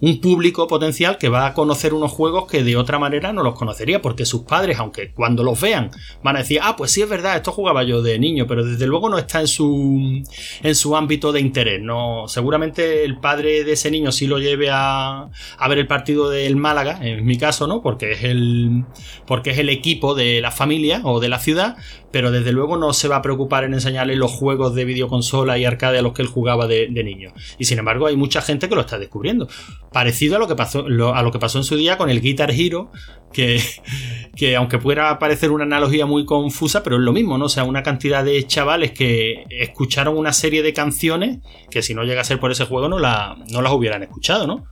un 0.00 0.20
público 0.20 0.66
potencial 0.68 1.18
que 1.18 1.28
va 1.28 1.46
a 1.46 1.54
conocer 1.54 1.94
unos 1.94 2.12
juegos 2.12 2.46
que 2.50 2.62
de 2.62 2.76
otra 2.76 2.98
manera 2.98 3.32
no 3.32 3.42
los 3.42 3.54
conocería, 3.54 4.00
porque 4.00 4.24
sus 4.24 4.42
padres, 4.42 4.78
aunque 4.78 5.12
cuando 5.12 5.42
los 5.42 5.60
vean, 5.60 5.90
van 6.22 6.36
a 6.36 6.40
decir, 6.40 6.60
ah, 6.62 6.76
pues 6.76 6.90
sí 6.92 7.02
es 7.02 7.08
verdad, 7.08 7.36
esto 7.36 7.52
jugaba 7.52 7.82
yo 7.82 8.02
de 8.02 8.18
niño, 8.18 8.46
pero 8.46 8.64
desde 8.64 8.86
luego 8.86 9.08
no 9.08 9.18
está 9.18 9.40
en 9.40 9.48
su, 9.48 10.22
en 10.62 10.74
su 10.74 10.96
ámbito 10.96 11.32
de 11.32 11.40
interés. 11.40 11.80
No, 11.82 12.24
seguramente 12.28 13.04
el 13.04 13.18
padre 13.18 13.64
de 13.64 13.72
ese 13.72 13.90
niño 13.90 14.12
sí 14.12 14.26
lo 14.26 14.38
lleve 14.38 14.70
a, 14.70 15.28
a 15.58 15.68
ver 15.68 15.78
el 15.78 15.86
partido 15.86 16.30
del 16.30 16.56
Málaga, 16.56 16.98
en 17.02 17.24
mi 17.24 17.36
caso, 17.36 17.66
¿no? 17.66 17.82
Porque 17.82 18.12
es 18.12 18.24
el, 18.24 18.84
porque 19.26 19.50
es 19.50 19.58
el 19.58 19.68
equipo 19.68 20.14
de 20.14 20.40
la 20.40 20.50
familia 20.50 21.00
o 21.04 21.20
de 21.20 21.28
la 21.28 21.38
ciudad, 21.38 21.76
pero 22.10 22.30
desde 22.30 22.52
luego 22.52 22.76
no 22.76 22.92
se 22.92 23.08
va 23.08 23.16
a 23.16 23.22
preocupar 23.22 23.64
en 23.64 23.74
enseñarle 23.74 24.16
los 24.16 24.30
juegos 24.30 24.74
de 24.74 24.84
videoconsola 24.84 25.58
y 25.58 25.64
arcade 25.64 25.98
a 25.98 26.02
los 26.02 26.12
que 26.12 26.22
él 26.22 26.28
jugaba 26.28 26.66
de, 26.66 26.88
niño. 26.88 27.32
Y 27.58 27.66
sin 27.66 27.78
embargo, 27.78 28.06
hay 28.06 28.16
mucha 28.16 28.40
gente 28.40 28.68
que 28.68 28.74
lo 28.74 28.80
está 28.80 28.98
descubriendo. 28.98 29.48
Parecido 29.92 30.36
a 30.36 30.38
lo 30.38 30.48
que 30.48 30.54
pasó, 30.54 30.86
a 30.86 31.22
lo 31.22 31.32
que 31.32 31.38
pasó 31.38 31.58
en 31.58 31.64
su 31.64 31.76
día 31.76 31.98
con 31.98 32.10
el 32.10 32.20
Guitar 32.20 32.50
Hero, 32.50 32.90
que, 33.32 33.62
que 34.36 34.56
aunque 34.56 34.78
pueda 34.78 35.18
parecer 35.18 35.50
una 35.50 35.64
analogía 35.64 36.06
muy 36.06 36.24
confusa, 36.24 36.82
pero 36.82 36.96
es 36.96 37.02
lo 37.02 37.12
mismo, 37.12 37.36
¿no? 37.38 37.46
O 37.46 37.50
sea, 37.50 37.64
una 37.64 37.82
cantidad 37.82 38.24
de 38.24 38.46
chavales 38.46 38.92
que 38.92 39.44
escucharon 39.50 40.16
una 40.16 40.32
serie 40.32 40.62
de 40.62 40.72
canciones 40.72 41.38
que 41.70 41.82
si 41.82 41.94
no 41.94 42.04
llega 42.04 42.22
a 42.22 42.24
ser 42.24 42.40
por 42.40 42.50
ese 42.50 42.64
juego 42.64 42.88
no, 42.88 42.98
la, 42.98 43.36
no 43.50 43.62
las 43.62 43.72
hubieran 43.72 44.02
escuchado, 44.02 44.46
¿no? 44.46 44.64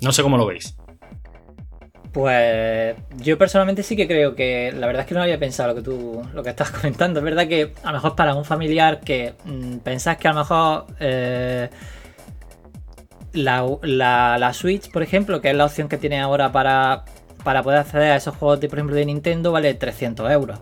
No 0.00 0.12
sé 0.12 0.22
cómo 0.22 0.38
lo 0.38 0.46
veis. 0.46 0.76
Pues 2.12 2.96
yo 3.18 3.38
personalmente 3.38 3.84
sí 3.84 3.94
que 3.94 4.08
creo 4.08 4.34
que 4.34 4.72
la 4.72 4.88
verdad 4.88 5.02
es 5.02 5.06
que 5.08 5.14
no 5.14 5.22
había 5.22 5.38
pensado 5.38 5.68
lo 5.68 5.74
que 5.76 5.82
tú 5.82 6.22
lo 6.34 6.42
que 6.42 6.50
estás 6.50 6.70
comentando. 6.72 7.20
Es 7.20 7.24
verdad 7.24 7.46
que 7.46 7.72
a 7.82 7.88
lo 7.88 7.94
mejor 7.94 8.16
para 8.16 8.34
un 8.34 8.44
familiar 8.44 9.00
que 9.00 9.34
mm, 9.44 9.78
pensás 9.78 10.16
que 10.16 10.28
a 10.28 10.32
lo 10.32 10.40
mejor 10.40 10.86
eh, 10.98 11.70
la, 13.32 14.52
Switch, 14.52 14.90
por 14.90 15.02
ejemplo, 15.02 15.40
que 15.40 15.50
es 15.50 15.56
la 15.56 15.66
opción 15.66 15.88
que 15.88 15.98
tiene 15.98 16.20
ahora 16.20 16.50
para, 16.50 17.04
para 17.44 17.62
poder 17.62 17.78
acceder 17.78 18.10
a 18.10 18.16
esos 18.16 18.34
juegos 18.36 18.60
de, 18.60 18.68
por 18.68 18.78
ejemplo, 18.78 18.96
de 18.96 19.06
Nintendo, 19.06 19.52
vale 19.52 19.72
300 19.74 20.30
euros. 20.32 20.58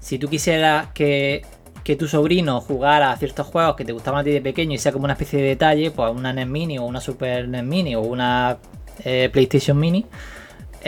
Si 0.00 0.18
tú 0.18 0.28
quisieras 0.28 0.88
que, 0.94 1.44
que 1.84 1.96
tu 1.96 2.08
sobrino 2.08 2.62
jugara 2.62 3.12
a 3.12 3.16
ciertos 3.16 3.46
juegos 3.46 3.76
que 3.76 3.84
te 3.84 3.92
gustaban 3.92 4.20
a 4.20 4.24
ti 4.24 4.30
de 4.30 4.40
pequeño 4.40 4.72
y 4.74 4.78
sea 4.78 4.92
como 4.92 5.04
una 5.04 5.14
especie 5.14 5.40
de 5.40 5.48
detalle, 5.48 5.90
pues 5.90 6.10
una 6.14 6.32
NES 6.32 6.46
Mini 6.46 6.78
o 6.78 6.84
una 6.84 7.00
Super 7.00 7.46
NES 7.46 7.64
Mini 7.64 7.94
o 7.94 8.00
una 8.00 8.56
eh, 9.04 9.28
PlayStation 9.30 9.78
Mini 9.78 10.06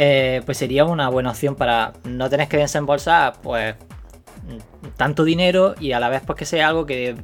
eh, 0.03 0.41
pues 0.47 0.57
sería 0.57 0.87
una 0.87 1.11
buena 1.11 1.29
opción 1.29 1.57
para 1.57 1.93
no 2.05 2.31
tener 2.31 2.49
que 2.49 2.57
desembolsar 2.57 3.35
pues 3.43 3.75
tanto 4.97 5.25
dinero 5.25 5.75
y 5.79 5.93
a 5.93 6.01
la 6.01 6.09
vez 6.09 6.23
pues 6.25 6.39
que 6.39 6.47
sea 6.47 6.69
algo 6.69 6.87
que, 6.87 7.17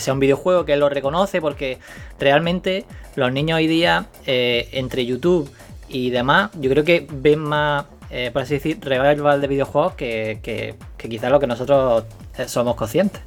sea 0.00 0.12
un 0.12 0.18
videojuego 0.18 0.64
que 0.64 0.72
él 0.72 0.80
lo 0.80 0.88
reconoce 0.88 1.40
porque 1.40 1.78
realmente 2.18 2.86
los 3.14 3.32
niños 3.32 3.58
hoy 3.58 3.68
día 3.68 4.06
eh, 4.26 4.68
entre 4.72 5.06
YouTube 5.06 5.48
y 5.88 6.10
demás 6.10 6.50
yo 6.58 6.70
creo 6.70 6.82
que 6.82 7.06
ven 7.08 7.38
más 7.38 7.84
eh, 8.10 8.30
por 8.32 8.42
así 8.42 8.54
decir 8.54 8.80
revival 8.80 9.40
de 9.40 9.46
videojuegos 9.46 9.94
que, 9.94 10.40
que, 10.42 10.74
quizás 11.08 11.30
lo 11.30 11.38
que 11.38 11.46
nosotros 11.46 12.02
somos 12.46 12.74
conscientes. 12.74 13.22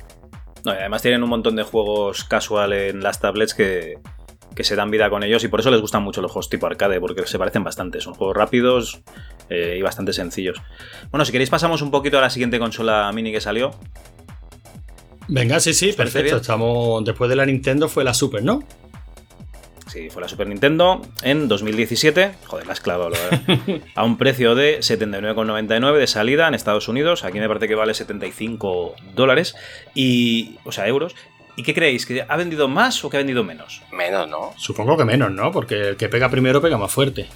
No, 0.66 0.74
y 0.74 0.78
además 0.78 1.02
tienen 1.02 1.24
un 1.24 1.30
montón 1.30 1.56
de 1.56 1.64
juegos 1.64 2.26
casual 2.26 2.74
en 2.74 3.02
las 3.02 3.22
tablets 3.22 3.54
que, 3.54 4.00
que 4.56 4.64
se 4.64 4.76
dan 4.76 4.90
vida 4.90 5.10
con 5.10 5.24
ellos 5.24 5.44
y 5.44 5.48
por 5.48 5.60
eso 5.60 5.70
les 5.70 5.82
gustan 5.82 6.02
mucho 6.02 6.22
los 6.22 6.32
juegos 6.32 6.50
tipo 6.50 6.66
arcade, 6.66 7.00
porque 7.00 7.28
se 7.28 7.38
parecen 7.38 7.64
bastante. 7.64 8.02
Son 8.02 8.14
juegos 8.14 8.36
rápidos 8.36 9.02
eh, 9.50 9.76
y 9.78 9.82
bastante 9.82 10.14
sencillos. 10.14 10.62
Bueno, 11.12 11.26
si 11.26 11.32
queréis 11.32 11.50
pasamos 11.50 11.82
un 11.82 11.92
poquito 11.92 12.18
a 12.18 12.22
la 12.22 12.30
siguiente 12.30 12.58
consola 12.58 13.12
mini 13.14 13.32
que 13.32 13.42
salió. 13.42 13.72
Venga, 15.28 15.60
sí, 15.60 15.74
sí, 15.74 15.94
perfecto. 15.94 16.38
Estamos. 16.38 17.04
Después 17.04 17.30
de 17.30 17.36
la 17.36 17.46
Nintendo 17.46 17.90
fue 17.90 18.04
la 18.04 18.14
Super, 18.14 18.44
¿no? 18.44 18.64
Sí, 19.88 20.10
fue 20.10 20.22
la 20.22 20.28
Super 20.28 20.48
Nintendo 20.48 21.02
en 21.22 21.48
2017. 21.48 22.34
Joder, 22.46 22.68
la 22.68 22.74
esclava, 22.74 23.10
a 23.96 24.04
un 24.04 24.18
precio 24.18 24.54
de 24.54 24.80
79,99 24.80 25.98
de 25.98 26.08
salida 26.08 26.48
en 26.48 26.54
Estados 26.54 26.88
Unidos. 26.88 27.24
Aquí 27.24 27.40
me 27.40 27.48
parece 27.48 27.68
que 27.68 27.76
vale 27.76 27.94
75 27.94 28.96
dólares. 29.16 29.56
Y. 29.94 30.58
O 30.66 30.72
sea, 30.72 30.88
euros. 30.88 31.16
¿Y 31.56 31.64
qué 31.64 31.74
creéis? 31.74 32.06
¿Que 32.06 32.26
ha 32.28 32.36
vendido 32.36 32.68
más 32.68 33.04
o 33.06 33.10
que 33.10 33.18
ha 33.18 33.20
vendido 33.20 33.44
menos? 33.44 33.82
Menos, 33.92 34.28
¿no? 34.28 34.54
Supongo 34.58 34.98
que 34.98 35.06
menos, 35.06 35.32
¿no? 35.32 35.52
Porque 35.52 35.90
el 35.90 35.98
que 35.98 36.10
pega 36.10 36.30
primero 36.30 36.62
pega 36.62 36.78
más 36.78 36.92
fuerte. 36.92 37.28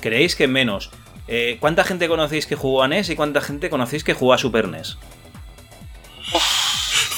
¿Creéis 0.00 0.36
que 0.36 0.46
menos? 0.46 0.90
Eh, 1.26 1.56
¿Cuánta 1.60 1.84
gente 1.84 2.08
conocéis 2.08 2.46
que 2.46 2.56
jugó 2.56 2.82
a 2.82 2.88
NES 2.88 3.08
y 3.08 3.16
cuánta 3.16 3.40
gente 3.40 3.70
conocéis 3.70 4.04
que 4.04 4.12
jugó 4.12 4.34
a 4.34 4.38
Super 4.38 4.68
NES? 4.68 4.98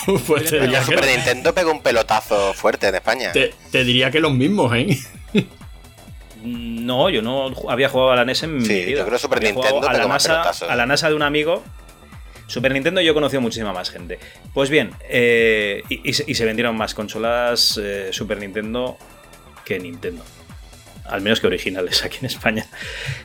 pues 0.26 0.50
te 0.50 0.60
diría 0.60 0.84
Super 0.84 1.04
Nintendo 1.04 1.52
pegó 1.52 1.72
un 1.72 1.82
pelotazo 1.82 2.54
fuerte 2.54 2.86
en 2.86 2.94
España. 2.94 3.32
Te, 3.32 3.84
diría 3.84 4.12
que 4.12 4.20
los 4.20 4.32
mismos, 4.32 4.72
¿eh? 4.74 4.98
No, 6.44 7.10
yo 7.10 7.22
no 7.22 7.52
había 7.68 7.88
jugado 7.88 8.12
a 8.12 8.16
la 8.16 8.24
NES 8.24 8.44
en 8.44 8.58
mi 8.58 8.68
vida. 8.68 8.98
Yo 9.00 9.06
creo 9.06 9.18
Super 9.18 9.42
Nintendo 9.42 9.88
a 9.88 9.92
la, 9.92 10.06
NASA, 10.06 10.42
a 10.42 10.76
la 10.76 10.86
NASA 10.86 11.08
de 11.08 11.16
un 11.16 11.22
amigo 11.22 11.64
Super 12.46 12.72
Nintendo 12.72 13.00
yo 13.00 13.10
he 13.10 13.14
conocido 13.14 13.40
muchísima 13.40 13.72
más 13.72 13.90
gente. 13.90 14.18
Pues 14.54 14.70
bien, 14.70 14.90
eh, 15.08 15.82
y, 15.88 16.12
se 16.12 16.44
vendieron 16.44 16.76
más 16.76 16.94
consolas 16.94 17.78
eh, 17.82 18.08
Super 18.12 18.38
Nintendo 18.38 18.96
que 19.64 19.78
Nintendo. 19.78 20.24
Al 21.04 21.20
menos 21.20 21.40
que 21.40 21.46
originales 21.46 22.04
aquí 22.04 22.18
en 22.20 22.26
España. 22.26 22.66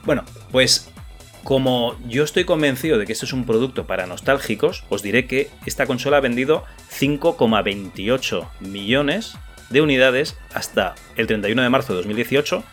Bueno, 0.04 0.24
pues 0.52 0.92
como 1.44 1.98
yo 2.08 2.24
estoy 2.24 2.46
convencido 2.46 2.98
de 2.98 3.06
que 3.06 3.14
esto 3.14 3.26
es 3.26 3.34
un 3.34 3.46
producto 3.46 3.88
para 3.88 4.06
nostálgicos, 4.06 4.84
os 4.90 5.02
diré 5.02 5.26
que 5.26 5.50
esta 5.66 5.88
consola 5.88 6.18
ha 6.18 6.22
vendido 6.22 6.64
5,28 6.92 8.48
millones 8.60 9.36
de 9.70 9.82
unidades 9.82 10.38
hasta 10.54 10.96
el 11.16 11.28
31 11.28 11.62
de 11.62 11.70
marzo 11.70 11.94
de 11.94 11.98
2018. 11.98 12.64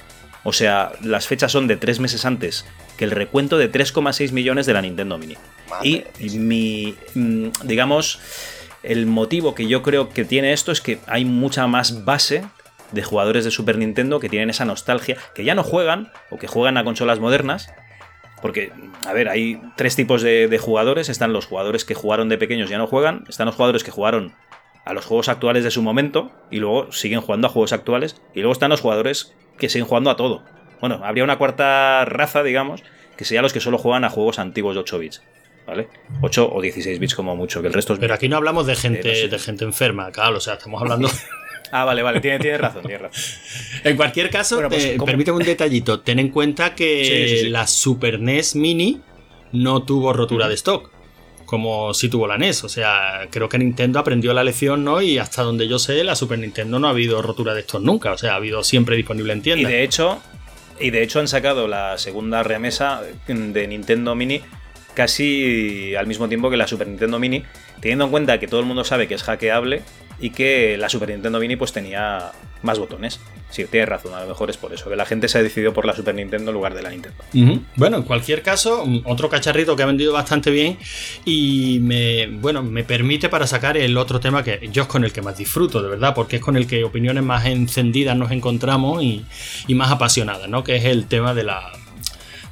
O 0.44 0.52
sea, 0.52 0.92
las 1.02 1.26
fechas 1.26 1.52
son 1.52 1.66
de 1.66 1.76
tres 1.76 2.00
meses 2.00 2.24
antes 2.24 2.64
que 2.98 3.04
el 3.04 3.12
recuento 3.12 3.56
de 3.56 3.72
3,6 3.72 4.32
millones 4.32 4.66
de 4.66 4.74
la 4.74 4.82
Nintendo 4.82 5.16
Mini. 5.16 5.36
y 5.82 6.04
mi, 6.38 6.94
mm, 7.14 7.48
digamos, 7.64 8.20
el 8.82 9.06
motivo 9.06 9.54
que 9.54 9.66
yo 9.66 9.82
creo 9.82 10.10
que 10.10 10.24
tiene 10.24 10.52
esto 10.52 10.72
es 10.72 10.80
que 10.80 10.98
hay 11.06 11.24
mucha 11.24 11.66
más 11.66 12.04
base 12.04 12.44
de 12.92 13.02
jugadores 13.02 13.44
de 13.44 13.50
Super 13.50 13.78
Nintendo 13.78 14.20
que 14.20 14.28
tienen 14.28 14.50
esa 14.50 14.64
nostalgia, 14.64 15.16
que 15.34 15.44
ya 15.44 15.54
no 15.54 15.62
juegan 15.62 16.10
o 16.30 16.38
que 16.38 16.46
juegan 16.46 16.76
a 16.76 16.84
consolas 16.84 17.20
modernas 17.20 17.72
Porque, 18.40 18.72
a 19.04 19.12
ver, 19.12 19.28
hay 19.28 19.60
tres 19.76 19.96
tipos 19.96 20.22
de, 20.22 20.46
de 20.46 20.58
jugadores. 20.58 21.08
Están 21.08 21.32
los 21.32 21.46
jugadores 21.46 21.84
que 21.84 21.94
jugaron 21.94 22.28
de 22.28 22.38
pequeños 22.38 22.68
y 22.68 22.72
ya 22.72 22.78
no 22.78 22.86
juegan. 22.86 23.24
Están 23.28 23.46
los 23.46 23.56
jugadores 23.56 23.82
que 23.82 23.90
jugaron 23.90 24.32
a 24.84 24.92
los 24.92 25.04
juegos 25.04 25.28
actuales 25.28 25.64
de 25.64 25.72
su 25.72 25.82
momento 25.82 26.30
y 26.48 26.58
luego 26.58 26.92
siguen 26.92 27.20
jugando 27.20 27.48
a 27.48 27.50
juegos 27.50 27.72
actuales. 27.72 28.20
Y 28.34 28.40
luego 28.40 28.52
están 28.52 28.70
los 28.70 28.80
jugadores 28.80 29.34
que 29.58 29.68
siguen 29.68 29.88
jugando 29.88 30.08
a 30.08 30.16
todo. 30.16 30.44
Bueno, 30.80 31.00
habría 31.04 31.24
una 31.24 31.38
cuarta 31.38 32.04
raza, 32.04 32.42
digamos, 32.42 32.82
que 33.16 33.24
serían 33.24 33.42
los 33.42 33.52
que 33.52 33.60
solo 33.60 33.78
juegan 33.78 34.04
a 34.04 34.10
juegos 34.10 34.38
antiguos 34.38 34.74
de 34.74 34.80
8 34.80 34.98
bits. 34.98 35.22
¿Vale? 35.66 35.86
8 36.22 36.50
o 36.50 36.62
16 36.62 36.98
bits 36.98 37.14
como 37.14 37.36
mucho, 37.36 37.60
que 37.60 37.66
el 37.68 37.74
resto 37.74 37.92
es... 37.92 37.98
Pero 37.98 38.14
aquí 38.14 38.26
no 38.28 38.36
hablamos 38.38 38.66
de 38.66 38.74
gente, 38.74 39.00
Eh, 39.10 39.12
no 39.12 39.18
sé. 39.18 39.28
de 39.28 39.38
gente 39.38 39.64
enferma, 39.66 40.10
claro, 40.10 40.38
o 40.38 40.40
sea, 40.40 40.54
estamos 40.54 40.80
hablando... 40.80 41.08
Ah, 41.70 41.84
vale, 41.84 42.02
vale, 42.02 42.22
tiene, 42.22 42.38
tiene 42.38 42.56
razón, 42.56 42.80
tiene 42.80 42.96
razón. 42.96 43.22
en 43.84 43.94
cualquier 43.98 44.30
caso, 44.30 44.54
Bueno, 44.54 44.70
pues, 44.70 44.86
eh, 44.86 45.30
un 45.30 45.42
detallito. 45.42 46.00
Ten 46.00 46.18
en 46.18 46.30
cuenta 46.30 46.74
que 46.74 47.04
Sí, 47.04 47.28
sí, 47.36 47.44
sí. 47.44 47.48
la 47.50 47.66
Super 47.66 48.18
NES 48.20 48.56
Mini 48.56 49.02
no 49.52 49.82
tuvo 49.82 50.14
rotura 50.14 50.48
de 50.48 50.54
stock. 50.54 50.90
Como 51.44 51.92
sí 51.92 52.08
tuvo 52.08 52.26
la 52.26 52.38
NES. 52.38 52.64
O 52.64 52.70
sea, 52.70 53.26
creo 53.30 53.50
que 53.50 53.58
Nintendo 53.58 53.98
aprendió 53.98 54.32
la 54.32 54.44
lección, 54.44 54.82
¿no? 54.82 55.02
Y 55.02 55.18
hasta 55.18 55.42
donde 55.42 55.68
yo 55.68 55.78
sé, 55.78 56.02
la 56.04 56.14
Super 56.14 56.38
Nintendo 56.38 56.78
no 56.78 56.86
ha 56.86 56.90
habido 56.90 57.20
rotura 57.20 57.52
de 57.52 57.60
stock 57.60 57.82
nunca. 57.82 58.12
O 58.12 58.16
sea, 58.18 58.32
ha 58.32 58.36
habido 58.36 58.64
siempre 58.64 58.96
disponible 58.96 59.34
en 59.34 59.40
Y 59.40 59.42
tienda. 59.42 59.68
de 59.68 59.82
hecho, 59.82 60.22
y 60.80 60.90
de 60.90 61.02
hecho 61.02 61.20
han 61.20 61.28
sacado 61.28 61.68
la 61.68 61.98
segunda 61.98 62.42
remesa 62.42 63.02
de 63.26 63.66
Nintendo 63.66 64.14
Mini 64.14 64.42
casi 64.94 65.94
al 65.94 66.08
mismo 66.08 66.28
tiempo 66.28 66.50
que 66.50 66.56
la 66.56 66.66
Super 66.66 66.88
Nintendo 66.88 67.20
Mini, 67.20 67.44
teniendo 67.80 68.06
en 68.06 68.10
cuenta 68.10 68.40
que 68.40 68.48
todo 68.48 68.58
el 68.58 68.66
mundo 68.66 68.82
sabe 68.82 69.06
que 69.06 69.14
es 69.14 69.22
hackeable 69.22 69.82
y 70.20 70.30
que 70.30 70.76
la 70.76 70.88
Super 70.88 71.10
Nintendo 71.10 71.38
Mini 71.38 71.56
pues 71.56 71.72
tenía 71.72 72.32
más 72.62 72.78
botones. 72.78 73.20
Sí, 73.50 73.64
tienes 73.64 73.88
razón, 73.88 74.12
a 74.14 74.20
lo 74.20 74.26
mejor 74.26 74.50
es 74.50 74.56
por 74.56 74.74
eso, 74.74 74.90
que 74.90 74.96
la 74.96 75.06
gente 75.06 75.28
se 75.28 75.38
ha 75.38 75.42
decidido 75.42 75.72
por 75.72 75.86
la 75.86 75.94
Super 75.94 76.14
Nintendo 76.14 76.50
en 76.50 76.54
lugar 76.54 76.74
de 76.74 76.82
la 76.82 76.90
Nintendo. 76.90 77.16
Bueno, 77.76 77.96
en 77.98 78.02
cualquier 78.02 78.42
caso, 78.42 78.84
mm, 78.84 79.02
otro 79.04 79.28
cacharrito 79.28 79.74
que 79.74 79.82
ha 79.82 79.86
vendido 79.86 80.12
bastante 80.12 80.50
bien 80.50 80.78
y 81.24 81.78
me, 81.80 82.26
bueno, 82.26 82.62
me 82.62 82.84
permite 82.84 83.28
para 83.28 83.46
sacar 83.46 83.76
el 83.76 83.96
otro 83.96 84.20
tema 84.20 84.42
que 84.42 84.68
yo 84.70 84.82
es 84.82 84.88
con 84.88 85.04
el 85.04 85.12
que 85.12 85.22
más 85.22 85.38
disfruto, 85.38 85.82
de 85.82 85.88
verdad, 85.88 86.14
porque 86.14 86.36
es 86.36 86.42
con 86.42 86.56
el 86.56 86.66
que 86.66 86.84
opiniones 86.84 87.24
más 87.24 87.46
encendidas 87.46 88.16
nos 88.16 88.32
encontramos 88.32 89.02
y, 89.02 89.24
y 89.66 89.74
más 89.74 89.90
apasionadas, 89.90 90.48
¿no? 90.48 90.64
Que 90.64 90.76
es 90.76 90.84
el 90.84 91.06
tema 91.06 91.32
de 91.32 91.44
la, 91.44 91.72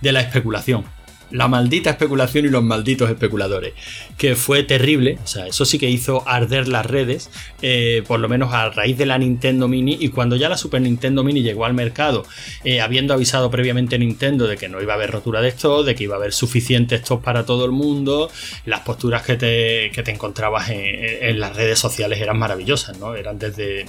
de 0.00 0.12
la 0.12 0.20
especulación. 0.20 0.84
La 1.30 1.48
maldita 1.48 1.90
especulación 1.90 2.46
y 2.46 2.48
los 2.48 2.62
malditos 2.62 3.10
especuladores. 3.10 3.74
Que 4.16 4.36
fue 4.36 4.62
terrible. 4.62 5.18
O 5.24 5.26
sea, 5.26 5.46
eso 5.46 5.64
sí 5.64 5.78
que 5.78 5.90
hizo 5.90 6.26
arder 6.28 6.68
las 6.68 6.86
redes. 6.86 7.30
eh, 7.62 8.02
por 8.06 8.20
lo 8.20 8.28
menos 8.28 8.52
a 8.52 8.70
raíz 8.70 8.96
de 8.98 9.06
la 9.06 9.18
Nintendo 9.18 9.68
Mini. 9.68 9.96
Y 10.00 10.10
cuando 10.10 10.36
ya 10.36 10.48
la 10.48 10.56
Super 10.56 10.80
Nintendo 10.82 11.24
Mini 11.24 11.42
llegó 11.42 11.64
al 11.64 11.74
mercado. 11.74 12.24
eh, 12.64 12.80
habiendo 12.80 13.14
avisado 13.14 13.50
previamente 13.50 13.98
Nintendo 13.98 14.46
de 14.46 14.56
que 14.56 14.68
no 14.68 14.80
iba 14.80 14.92
a 14.92 14.96
haber 14.96 15.10
rotura 15.10 15.40
de 15.40 15.48
stock. 15.48 15.84
De 15.84 15.94
que 15.94 16.04
iba 16.04 16.14
a 16.14 16.18
haber 16.18 16.32
suficiente 16.32 16.94
stock 16.96 17.22
para 17.22 17.44
todo 17.44 17.64
el 17.64 17.72
mundo. 17.72 18.30
Las 18.64 18.80
posturas 18.80 19.22
que 19.22 19.36
te, 19.36 19.90
que 19.92 20.02
te 20.02 20.10
encontrabas 20.12 20.70
en, 20.70 21.40
las 21.40 21.54
redes 21.56 21.78
sociales 21.78 22.20
eran 22.20 22.38
maravillosas, 22.38 22.98
¿no? 22.98 23.14
Eran 23.14 23.38
desde 23.38 23.86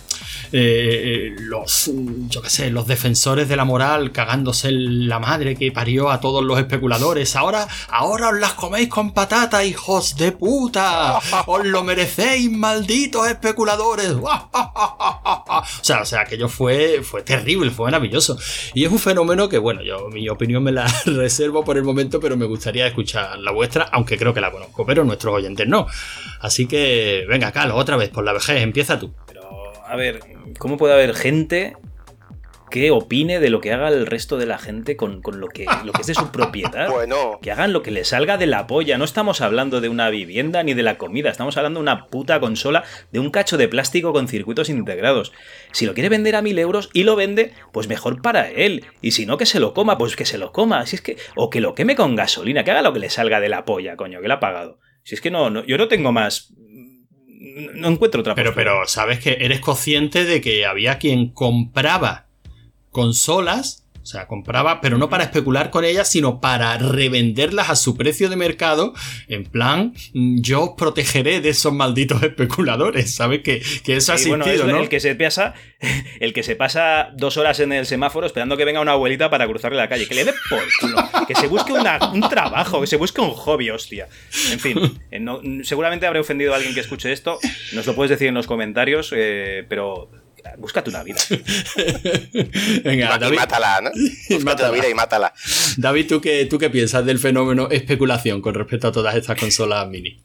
eh, 0.52 1.36
los, 1.39 1.91
yo 2.30 2.41
qué 2.41 2.50
sé, 2.50 2.69
los 2.71 2.88
defensores 2.88 3.47
de 3.47 3.56
la 3.56 3.65
moral 3.65 4.12
cagándose 4.12 4.71
la 4.71 5.19
madre 5.19 5.56
que 5.56 5.71
parió 5.71 6.10
a 6.10 6.19
todos 6.19 6.43
los 6.43 6.60
especuladores. 6.60 7.27
Ahora, 7.36 7.68
ahora 7.90 8.30
os 8.30 8.40
las 8.40 8.54
coméis 8.54 8.90
con 8.90 9.12
patata, 9.12 9.63
hijos 9.63 10.16
de 10.16 10.32
puta. 10.32 11.20
Os 11.48 11.66
lo 11.66 11.84
merecéis, 11.84 12.52
malditos 12.52 13.28
especuladores. 13.28 14.12
o 14.22 15.63
sea, 15.82 16.02
o 16.02 16.06
sea, 16.06 16.22
aquello 16.22 16.50
fue, 16.50 17.02
fue 17.04 17.22
terrible, 17.22 17.72
fue 17.72 17.86
maravilloso. 17.86 18.38
Y 18.74 18.86
es 18.86 18.92
un 18.92 19.00
fenómeno 19.00 19.50
que, 19.50 19.58
bueno, 19.58 19.82
yo 19.82 20.10
mi 20.10 20.28
opinión 20.30 20.63
me 20.63 20.72
la 20.72 20.88
reservo 21.06 21.63
por 21.63 21.78
el 21.78 21.84
momento, 21.84 22.20
pero 22.20 22.38
me 22.38 22.46
gustaría 22.46 22.88
escuchar 22.88 23.38
la 23.40 23.52
vuestra, 23.52 23.84
aunque 23.92 24.18
creo 24.18 24.34
que 24.34 24.42
la 24.42 24.52
conozco, 24.52 24.86
pero 24.86 25.04
nuestros 25.04 25.34
oyentes 25.34 25.68
no. 25.68 25.88
Así 26.42 26.68
que, 26.68 27.26
venga, 27.28 27.52
Carlos, 27.52 27.78
otra 27.80 27.98
vez 27.98 28.10
por 28.10 28.24
la 28.24 28.34
vejez, 28.34 28.62
empieza 28.62 29.00
tú. 29.00 29.13
Pero, 29.26 29.42
a 29.86 29.96
ver, 29.96 30.20
¿cómo 30.60 30.78
puede 30.78 30.94
haber 30.94 31.16
gente 31.16 31.76
que 32.69 32.91
opine 32.91 33.39
de 33.39 33.49
lo 33.49 33.62
que 33.62 33.71
haga 33.71 33.88
el 33.89 34.06
resto 34.06 34.38
de 34.38 34.45
la 34.45 34.58
gente 34.58 34.95
con, 34.97 35.21
con 35.21 35.39
lo, 35.39 35.47
que, 35.47 35.65
lo 35.86 35.93
que 35.93 36.01
es 36.01 36.08
de 36.08 36.13
su 36.13 36.32
propiedad? 36.32 36.89
Bueno, 36.97 37.39
Que 37.41 37.51
hagan 37.51 37.73
lo 37.73 37.84
que 37.84 37.91
les 37.91 38.10
salga 38.10 38.38
de 38.38 38.47
la 38.47 38.67
polla. 38.67 38.97
No 38.97 39.06
estamos 39.06 39.41
hablando 39.41 39.82
de 39.82 39.89
una 39.89 40.10
vivienda 40.10 40.63
ni 40.63 40.73
de 40.73 40.84
la 40.84 40.97
comida. 40.97 41.30
Estamos 41.30 41.56
hablando 41.58 41.80
de 41.80 41.84
una 41.84 42.08
puta 42.08 42.39
consola 42.39 42.84
de 43.12 43.19
un 43.19 43.30
cacho 43.30 43.58
de 43.58 43.67
plástico 43.67 44.13
con 44.13 44.27
circuitos 44.27 44.69
integrados. 44.69 45.32
Si 45.71 45.86
lo 45.86 45.93
quiere 45.93 46.10
vender 46.10 46.36
a 46.36 46.41
mil 46.41 46.58
euros 46.60 46.89
y 46.93 47.03
lo 47.03 47.15
vende, 47.15 47.53
pues 47.71 47.88
mejor 47.88 48.21
para 48.21 48.49
él. 48.49 48.86
Y 49.01 49.12
si 49.12 49.25
no, 49.25 49.38
que 49.38 49.45
se 49.45 49.60
lo 49.60 49.73
coma, 49.73 49.97
pues 49.97 50.15
que 50.15 50.25
se 50.25 50.38
lo 50.38 50.51
coma. 50.51 50.86
Si 50.86 50.95
es 50.95 51.01
que. 51.01 51.17
O 51.36 51.49
que 51.49 51.62
lo 51.62 51.75
queme 51.75 51.95
con 51.95 52.15
gasolina. 52.15 52.63
Que 52.63 52.71
haga 52.71 52.82
lo 52.82 52.93
que 52.93 52.99
le 52.99 53.10
salga 53.10 53.39
de 53.39 53.49
la 53.49 53.65
polla, 53.65 53.95
coño, 53.95 54.21
que 54.21 54.27
le 54.27 54.34
ha 54.34 54.39
pagado. 54.39 54.80
Si 55.03 55.15
es 55.15 55.21
que 55.21 55.32
no, 55.32 55.49
no 55.49 55.63
yo 55.65 55.77
no 55.77 55.88
tengo 55.88 56.12
más. 56.12 56.53
No 57.75 57.88
encuentro 57.88 58.21
otra 58.21 58.36
Pero, 58.36 58.49
postura. 58.51 58.71
pero, 58.73 58.88
¿sabes 58.88 59.19
que 59.19 59.38
eres 59.39 59.60
consciente 59.62 60.25
de 60.25 60.41
que 60.41 60.65
había 60.65 60.97
quien 60.97 61.32
compraba 61.32 62.27
consolas? 62.91 63.84
O 64.02 64.10
sea, 64.10 64.26
compraba, 64.26 64.80
pero 64.80 64.97
no 64.97 65.10
para 65.10 65.26
especular 65.26 65.69
con 65.69 65.84
ellas, 65.84 66.10
sino 66.10 66.39
para 66.39 66.78
revenderlas 66.78 67.69
a 67.69 67.76
su 67.76 67.97
precio 67.97 68.30
de 68.30 68.38
mercado. 68.38 68.93
En 69.28 69.43
plan, 69.43 69.93
mm, 70.13 70.39
yo 70.39 70.62
os 70.63 70.69
protegeré 70.78 71.41
de 71.41 71.50
esos 71.50 71.73
malditos 71.73 72.23
especuladores. 72.23 73.13
¿Sabes? 73.13 73.41
Que, 73.43 73.62
que 73.84 73.97
eso 73.97 74.13
ha 74.13 74.17
Sí, 74.17 74.30
bueno, 74.30 74.45
el 74.45 74.88
que 74.88 75.02
se 75.02 75.13
pasa, 75.15 75.56
el 76.21 76.32
que 76.32 76.41
se 76.43 76.56
pasa 76.56 77.10
dos 77.17 77.36
horas 77.36 77.60
en 77.60 77.73
el 77.73 77.86
semáforo 77.86 78.26
esperando 78.26 78.56
que 78.56 78.63
venga 78.63 78.80
una 78.80 78.93
abuelita 78.93 79.30
para 79.30 79.45
cruzarle 79.45 79.78
la 79.78 79.89
calle. 79.89 80.08
Que 80.08 80.15
le 80.15 80.23
dé 80.23 80.34
por 80.50 80.63
culo. 80.80 81.26
Que 81.28 81.36
se 81.36 81.47
busque 81.47 81.73
una- 81.73 82.00
un 82.13 82.21
trabajo, 82.30 82.80
que 82.80 82.88
se 82.88 82.95
busque 82.95 83.19
un 83.19 83.32
hobby, 83.32 83.71
hostia. 83.71 84.08
En 84.54 84.60
fin, 84.62 84.80
eh, 85.12 85.19
no- 85.19 85.41
seguramente 85.63 86.08
habré 86.08 86.21
ofendido 86.21 86.54
a 86.54 86.56
alguien 86.56 86.73
que 86.73 86.80
escuche 86.80 87.12
esto. 87.12 87.39
Nos 87.73 87.86
lo 87.86 87.93
puedes 87.93 88.12
decir 88.12 88.30
en 88.30 88.36
los 88.36 88.47
comentarios, 88.47 89.12
eh, 89.13 89.65
pero 89.67 90.10
búscate 90.58 90.90
una 90.90 91.04
vida. 91.04 91.20
Venga, 92.84 93.16
y 93.16 93.20
David, 93.20 93.38
mátala, 93.38 93.82
¿no? 93.82 93.90
Búscate 94.30 94.44
Mátala. 94.44 94.70
la 94.70 94.74
vida 94.76 94.90
y 94.90 94.94
mátala. 94.94 95.34
David, 95.78 96.08
¿tú 96.08 96.22
qué, 96.22 96.46
¿tú 96.46 96.58
qué 96.58 96.70
piensas 96.70 97.06
del 97.06 97.20
fenómeno 97.20 97.70
especulación 97.72 98.42
con 98.42 98.54
respecto 98.56 98.88
a 98.88 98.92
todas 98.92 99.16
estas 99.16 99.40
consolas 99.40 99.88
mini? 99.88 100.20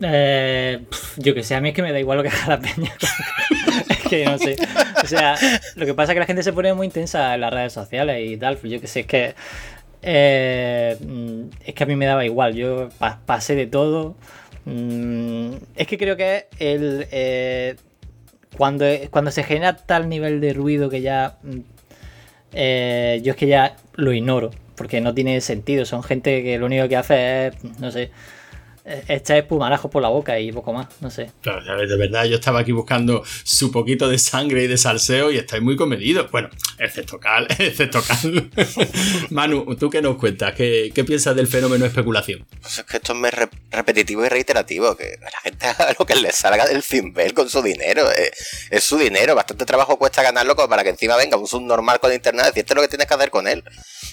Eh, 0.00 0.80
yo 1.16 1.34
que 1.34 1.42
sé, 1.42 1.54
a 1.54 1.60
mí 1.60 1.68
es 1.70 1.74
que 1.74 1.82
me 1.82 1.92
da 1.92 2.00
igual 2.00 2.18
lo 2.18 2.22
que 2.24 2.28
haga 2.30 2.48
la 2.48 2.60
peña. 2.60 2.92
es 3.88 3.98
que 4.08 4.24
no 4.24 4.36
sé. 4.38 4.56
O 5.02 5.06
sea, 5.06 5.36
lo 5.76 5.86
que 5.86 5.94
pasa 5.94 6.12
es 6.12 6.16
que 6.16 6.20
la 6.20 6.26
gente 6.26 6.42
se 6.42 6.52
pone 6.52 6.74
muy 6.74 6.86
intensa 6.86 7.34
en 7.34 7.40
las 7.40 7.52
redes 7.52 7.72
sociales 7.72 8.20
y 8.28 8.36
tal. 8.36 8.56
pues 8.56 8.72
Yo 8.72 8.80
que 8.80 8.86
sé, 8.86 9.00
es 9.00 9.06
que. 9.06 9.34
eh, 10.02 10.96
es 11.64 11.74
que 11.74 11.82
a 11.82 11.86
mí 11.86 11.96
me 11.96 12.06
daba 12.06 12.24
igual. 12.24 12.54
Yo 12.54 12.88
pa- 12.98 13.20
pasé 13.24 13.54
de 13.54 13.66
todo. 13.66 14.16
Mm, 14.66 15.52
es 15.76 15.86
que 15.86 15.96
creo 15.96 16.16
que 16.16 16.46
el. 16.58 17.06
eh, 17.10 17.76
cuando, 18.56 18.86
cuando 19.10 19.30
se 19.30 19.42
genera 19.42 19.76
tal 19.76 20.08
nivel 20.08 20.40
de 20.40 20.52
ruido 20.52 20.90
que 20.90 21.00
ya. 21.00 21.36
mm, 21.42 21.58
eh, 22.52 23.20
yo 23.24 23.32
es 23.32 23.36
que 23.36 23.46
ya 23.46 23.76
lo 23.94 24.12
ignoro. 24.12 24.50
Porque 24.76 25.00
no 25.00 25.14
tiene 25.14 25.40
sentido. 25.40 25.84
Son 25.84 26.02
gente 26.02 26.42
que 26.42 26.58
lo 26.58 26.66
único 26.66 26.88
que 26.88 26.96
hace 26.96 27.48
es. 27.48 27.64
No 27.80 27.90
sé 27.90 28.10
echar 28.84 29.38
espumarajos 29.38 29.90
por 29.90 30.02
la 30.02 30.08
boca 30.08 30.38
y 30.38 30.52
poco 30.52 30.72
más, 30.72 30.86
no 31.00 31.10
sé. 31.10 31.30
Claro, 31.40 31.86
de 31.86 31.96
verdad, 31.96 32.24
yo 32.26 32.34
estaba 32.36 32.60
aquí 32.60 32.72
buscando 32.72 33.22
su 33.42 33.72
poquito 33.72 34.08
de 34.08 34.18
sangre 34.18 34.64
y 34.64 34.66
de 34.66 34.76
salseo 34.76 35.30
y 35.30 35.38
estáis 35.38 35.62
muy 35.62 35.76
comedidos. 35.76 36.30
Bueno, 36.30 36.50
excepto 36.78 37.18
Cal, 37.18 37.46
excepto 37.58 38.02
Cal. 38.02 38.50
Manu, 39.30 39.74
¿tú 39.76 39.90
qué 39.90 40.02
nos 40.02 40.16
cuentas? 40.16 40.54
¿Qué, 40.54 40.92
qué 40.94 41.04
piensas 41.04 41.34
del 41.36 41.46
fenómeno 41.46 41.86
especulación? 41.86 42.46
Pues 42.60 42.78
es 42.78 42.84
que 42.84 42.96
esto 42.98 43.12
es 43.12 43.18
muy 43.18 43.30
re- 43.30 43.48
repetitivo 43.70 44.24
y 44.24 44.28
reiterativo, 44.28 44.96
que 44.96 45.16
la 45.20 45.40
gente 45.42 45.66
haga 45.66 45.94
lo 45.98 46.04
que 46.06 46.16
le 46.16 46.32
salga 46.32 46.66
del 46.66 46.82
cimbel 46.82 47.32
con 47.34 47.48
su 47.48 47.62
dinero. 47.62 48.10
eh, 48.10 48.30
Es, 48.70 48.84
su 48.84 48.98
dinero, 48.98 49.34
bastante 49.34 49.64
trabajo 49.64 49.98
cuesta 49.98 50.22
ganarlo 50.22 50.56
como 50.56 50.68
para 50.68 50.82
que 50.84 50.90
encima 50.90 51.16
venga 51.16 51.36
un 51.36 51.46
subnormal 51.46 52.00
con 52.00 52.12
internet 52.12 52.44
y 52.44 52.48
decirte 52.48 52.74
lo 52.74 52.82
que 52.82 52.88
tienes 52.88 53.06
que 53.06 53.14
hacer 53.14 53.30
con 53.30 53.48
él. 53.48 53.64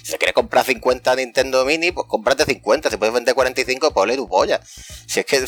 Si 0.04 0.18
quieres 0.18 0.34
comprar 0.34 0.66
50 0.66 1.16
Nintendo 1.16 1.66
Mini, 1.66 1.92
pues 1.92 2.08
cómprate 2.08 2.46
50. 2.46 2.90
Si 2.90 2.98
puedes 2.98 3.14
vender 3.14 3.36
45, 3.36 3.94
ponle 3.94 4.16
tu 4.16 4.28
polla. 4.28 4.61
Si 5.08 5.20
es 5.20 5.26
que... 5.26 5.46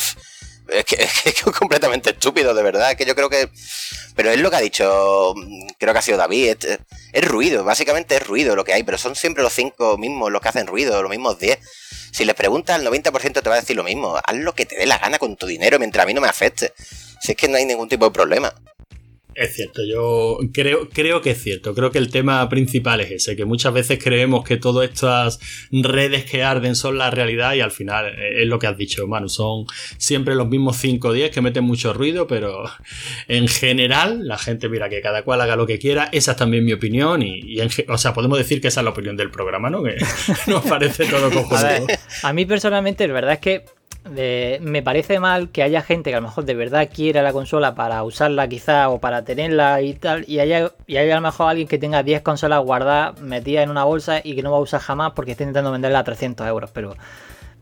Es 0.69 0.86
que, 0.86 0.95
es 0.95 1.21
que 1.21 1.30
es 1.30 1.41
completamente 1.41 2.12
estúpido, 2.12 2.54
de 2.54 2.63
verdad. 2.63 2.95
Que 2.95 3.06
yo 3.06 3.15
creo 3.15 3.30
que. 3.30 3.49
Pero 4.15 4.32
es 4.32 4.39
lo 4.39 4.49
que 4.49 4.56
ha 4.56 4.62
dicho. 4.62 5.34
Creo 5.78 5.91
que 5.91 5.99
ha 5.99 6.02
sido 6.02 6.17
David. 6.17 6.56
Es, 6.65 6.80
es 7.12 7.26
ruido, 7.26 7.65
básicamente 7.65 8.15
es 8.15 8.26
ruido 8.26 8.56
lo 8.56 8.63
que 8.63 8.73
hay. 8.73 8.84
Pero 8.84 8.97
son 8.97 9.15
siempre 9.15 9.43
los 9.43 9.52
cinco 9.52 9.97
mismos 9.97 10.32
los 10.32 10.41
que 10.41 10.47
hacen 10.47 10.65
ruido, 10.65 11.02
los 11.02 11.10
mismos 11.10 11.38
10. 11.38 11.60
Si 12.13 12.26
les 12.26 12.36
preguntas, 12.36 12.80
el 12.80 12.88
90% 12.88 13.41
te 13.41 13.49
va 13.49 13.56
a 13.56 13.60
decir 13.60 13.76
lo 13.76 13.84
mismo. 13.84 14.17
Haz 14.23 14.36
lo 14.36 14.54
que 14.54 14.65
te 14.65 14.78
dé 14.78 14.86
la 14.86 14.99
gana 14.99 15.19
con 15.19 15.36
tu 15.36 15.47
dinero 15.47 15.80
mientras 15.80 16.04
a 16.04 16.08
mí 16.08 16.13
no 16.13 16.21
me 16.21 16.30
afecte. 16.30 16.73
Si 17.19 17.32
es 17.32 17.38
que 17.38 17.47
no 17.47 17.58
hay 17.58 17.65
ningún 17.65 17.89
tipo 17.89 18.06
de 18.06 18.12
problema. 18.12 18.54
Es 19.36 19.56
cierto, 19.56 19.84
yo 19.84 20.38
creo, 20.54 20.89
creo 20.89 21.22
que 21.22 21.32
es 21.32 21.41
cierto. 21.41 21.74
Creo 21.74 21.91
que 21.91 21.98
el 21.98 22.10
tema 22.10 22.48
principal 22.50 23.02
es 23.02 23.12
ese, 23.12 23.36
que 23.36 23.46
muchas 23.46 23.74
veces 23.74 24.00
creemos 24.04 24.43
que 24.43 24.58
todas 24.58 24.89
estas 24.89 25.39
redes 25.72 26.26
que 26.26 26.43
arden 26.43 26.76
son 26.76 26.98
la 26.98 27.10
realidad 27.10 27.54
y 27.54 27.62
al 27.62 27.72
final 27.72 28.13
es 28.19 28.48
lo 28.48 28.60
que 28.60 28.67
has 28.67 28.78
dicho, 28.78 29.08
Manu. 29.08 29.30
Son 29.30 29.65
siempre 29.98 30.36
los 30.36 30.48
mismos 30.48 30.78
5 30.78 31.08
o 31.08 31.13
10 31.13 31.32
que 31.32 31.41
meten 31.41 31.63
mucho 31.63 31.93
ruido, 31.93 32.28
pero 32.28 32.63
en 33.28 33.48
general 33.48 34.28
la 34.28 34.38
gente 34.38 34.69
mira 34.69 34.89
que 34.89 35.02
cada 35.02 35.24
cual 35.24 35.41
haga 35.41 35.56
lo 35.56 35.65
que 35.65 35.80
quiera. 35.80 36.10
Esa 36.12 36.32
es 36.32 36.38
también 36.38 36.65
mi 36.65 36.74
opinión 36.74 37.22
y, 37.22 37.60
o 37.88 37.98
sea, 37.98 38.13
podemos 38.13 38.38
decir 38.38 38.62
que 38.62 38.67
esa 38.67 38.82
es 38.82 38.86
la 38.86 38.91
opinión 38.91 39.17
del 39.17 39.32
programa, 39.32 39.69
¿no? 39.69 39.84
Que 39.84 39.98
nos 40.48 40.63
parece 40.65 41.06
todo 41.06 41.32
conjunto. 41.32 41.56
A, 42.24 42.30
a 42.30 42.34
mí 42.34 42.46
personalmente, 42.46 43.08
la 43.08 43.13
verdad 43.13 43.34
es 43.34 43.39
que 43.39 43.65
me 44.10 44.84
parece 44.84 45.20
mal 45.20 45.50
que 45.50 45.64
haya 45.64 45.82
gente 45.82 46.10
que 46.10 46.16
a 46.16 46.20
lo 46.20 46.28
mejor 46.28 46.46
de 46.46 46.54
verdad 46.56 46.90
quiera 46.94 47.22
la 47.22 47.32
consola 47.32 47.74
para 47.74 48.04
usarla 48.04 48.48
quizá 48.48 48.90
o 48.90 49.00
para 49.00 49.24
tenerla 49.24 49.82
y 49.82 49.94
tal, 49.94 50.26
y 50.28 50.40
haya, 50.40 50.72
y 50.88 50.98
haya 50.98 51.14
a 51.14 51.16
lo 51.20 51.22
mejor 51.22 51.50
alguien 51.50 51.68
que 51.68 51.78
tenga 51.78 52.04
10 52.04 52.22
consolas 52.22 52.62
guardadas, 52.64 53.20
metidas 53.22 53.64
en 53.64 53.70
una 53.70 53.86
bolsa 53.86 54.20
y 54.24 54.36
que 54.36 54.44
no 54.44 54.52
va 54.52 54.58
a 54.58 54.62
usar 54.62 54.82
jamás 54.82 55.14
porque 55.14 55.32
está 55.32 55.44
intentando 55.44 55.72
venderla 55.72 56.00
a 56.00 56.04
300 56.04 56.48
euros. 56.48 56.70
Pero 56.72 56.96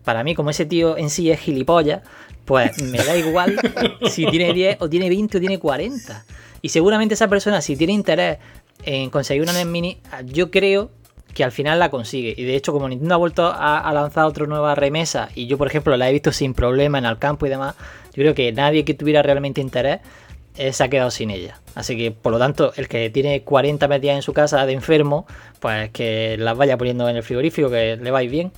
para 0.04 0.24
mí, 0.24 0.36
como 0.36 0.50
ese 0.50 0.65
tío 0.65 0.98
en 0.98 1.10
sí 1.10 1.32
es 1.32 1.39
gilipollas, 1.39 2.02
pues 2.46 2.82
me 2.82 2.98
da 2.98 3.15
igual 3.15 3.60
si 4.10 4.26
tiene 4.26 4.54
10 4.54 4.78
o 4.80 4.89
tiene 4.89 5.10
20 5.10 5.38
o 5.38 5.39
tiene 5.39 5.60
40. 5.60 6.26
Y 6.63 6.70
seguramente 6.70 7.13
esa 7.13 7.28
persona, 7.28 7.62
si 7.62 7.76
tiene 7.76 7.94
interés 7.94 8.39
en 8.84 9.10
conseguir 9.10 9.44
una 9.44 9.54
NES 9.54 9.65
Mini, 9.65 10.02
yo 10.26 10.52
creo 10.52 10.89
que 11.34 11.44
al 11.44 11.52
final 11.52 11.80
la 11.80 11.89
consigue. 11.89 12.34
Y 12.38 12.44
de 12.44 12.56
hecho, 12.56 12.74
como 12.74 12.88
Nintendo 12.89 13.15
ha 13.15 13.17
vuelto 13.17 13.52
a, 13.54 13.91
lanzar 13.94 14.26
otra 14.26 14.46
nueva 14.46 14.76
remesa, 14.76 15.30
y 15.36 15.48
yo, 15.48 15.58
por 15.58 15.67
ejemplo, 15.67 15.96
la 15.98 16.10
he 16.10 16.12
visto 16.12 16.32
sin 16.32 16.54
problema 16.54 16.98
en 16.98 17.06
el 17.06 17.17
campo 17.17 17.46
y 17.46 17.50
demás, 17.50 17.76
yo 18.13 18.24
creo 18.24 18.36
que 18.36 18.52
nadie 18.52 18.86
que 18.86 18.94
tuviera 18.94 19.22
realmente 19.22 19.62
interés 19.62 20.00
eh, 20.58 20.74
se 20.74 20.84
ha 20.84 20.89
quedado 20.89 21.12
sin 21.12 21.32
ella. 21.32 21.60
Así 21.76 21.96
que, 21.98 22.12
por 22.12 22.32
lo 22.32 22.39
tanto, 22.39 22.74
el 22.76 22.88
que 22.88 23.10
tiene 23.10 23.44
40 23.44 23.88
metidas 23.88 24.17
en 24.17 24.22
su 24.22 24.34
casa 24.34 24.65
de 24.65 24.74
enfermo, 24.74 25.26
pues 25.60 25.89
que 25.91 26.36
las 26.38 26.58
vaya 26.58 26.78
poniendo 26.78 27.08
en 27.08 27.15
el 27.15 27.24
frigorífico, 27.24 27.70
que 27.70 27.96
le 27.96 28.12
vais 28.12 28.30
bien. 28.30 28.52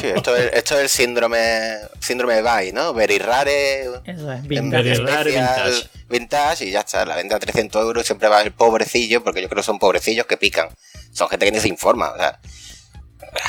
Sí, 0.00 0.06
esto 0.08 0.36
es, 0.36 0.52
esto 0.52 0.74
es 0.76 0.80
el 0.82 0.88
síndrome 0.88 1.78
síndrome 2.00 2.34
de 2.34 2.42
Bay, 2.42 2.72
¿no? 2.72 2.92
Very 2.94 3.18
rare. 3.18 3.82
Eso 4.04 4.32
es, 4.32 4.42
vintage. 4.46 5.00
vintage. 5.00 5.90
vintage. 6.08 6.64
y 6.64 6.70
ya 6.70 6.80
está. 6.80 7.04
La 7.04 7.16
venta 7.16 7.36
a 7.36 7.38
300 7.38 7.82
euros 7.82 8.06
siempre 8.06 8.28
va 8.28 8.42
el 8.42 8.52
pobrecillo, 8.52 9.22
porque 9.22 9.42
yo 9.42 9.48
creo 9.48 9.62
que 9.62 9.66
son 9.66 9.78
pobrecillos 9.78 10.26
que 10.26 10.36
pican 10.36 10.68
son 11.16 11.28
gente 11.28 11.46
que 11.46 11.52
ni 11.52 11.60
se 11.60 11.68
informa. 11.68 12.10
O 12.10 12.16
sea, 12.16 12.38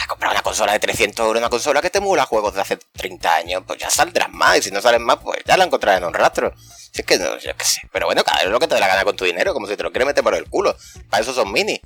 comprar 0.07 0.31
una 0.31 0.41
consola 0.41 0.71
de 0.71 0.79
300 0.79 1.25
euros, 1.25 1.39
una 1.39 1.49
consola 1.49 1.81
que 1.81 1.89
te 1.89 1.99
mula 1.99 2.25
juegos 2.25 2.55
de 2.55 2.61
hace 2.61 2.77
30 2.77 3.35
años, 3.35 3.63
pues 3.67 3.79
ya 3.79 3.89
saldrán 3.89 4.31
más. 4.33 4.57
Y 4.57 4.61
si 4.63 4.71
no 4.71 4.81
salen 4.81 5.03
más, 5.03 5.17
pues 5.17 5.39
ya 5.45 5.57
la 5.57 5.65
encontrarás 5.65 6.01
en 6.01 6.07
un 6.07 6.13
rastro. 6.13 6.53
Si 6.57 7.01
es 7.01 7.05
que 7.05 7.17
no, 7.17 7.37
yo 7.37 7.55
qué 7.55 7.65
sé. 7.65 7.81
Pero 7.91 8.05
bueno, 8.05 8.23
cada 8.23 8.43
vez 8.43 8.49
lo 8.49 8.59
que 8.59 8.67
te 8.67 8.75
dé 8.75 8.79
la 8.81 8.87
gana 8.87 9.03
con 9.03 9.15
tu 9.15 9.25
dinero, 9.25 9.53
como 9.53 9.67
si 9.67 9.75
te 9.75 9.83
lo 9.83 9.91
quieres 9.91 10.07
meter 10.07 10.23
por 10.23 10.35
el 10.35 10.45
culo. 10.45 10.75
Para 11.09 11.21
eso 11.21 11.33
son 11.33 11.51
mini. 11.51 11.79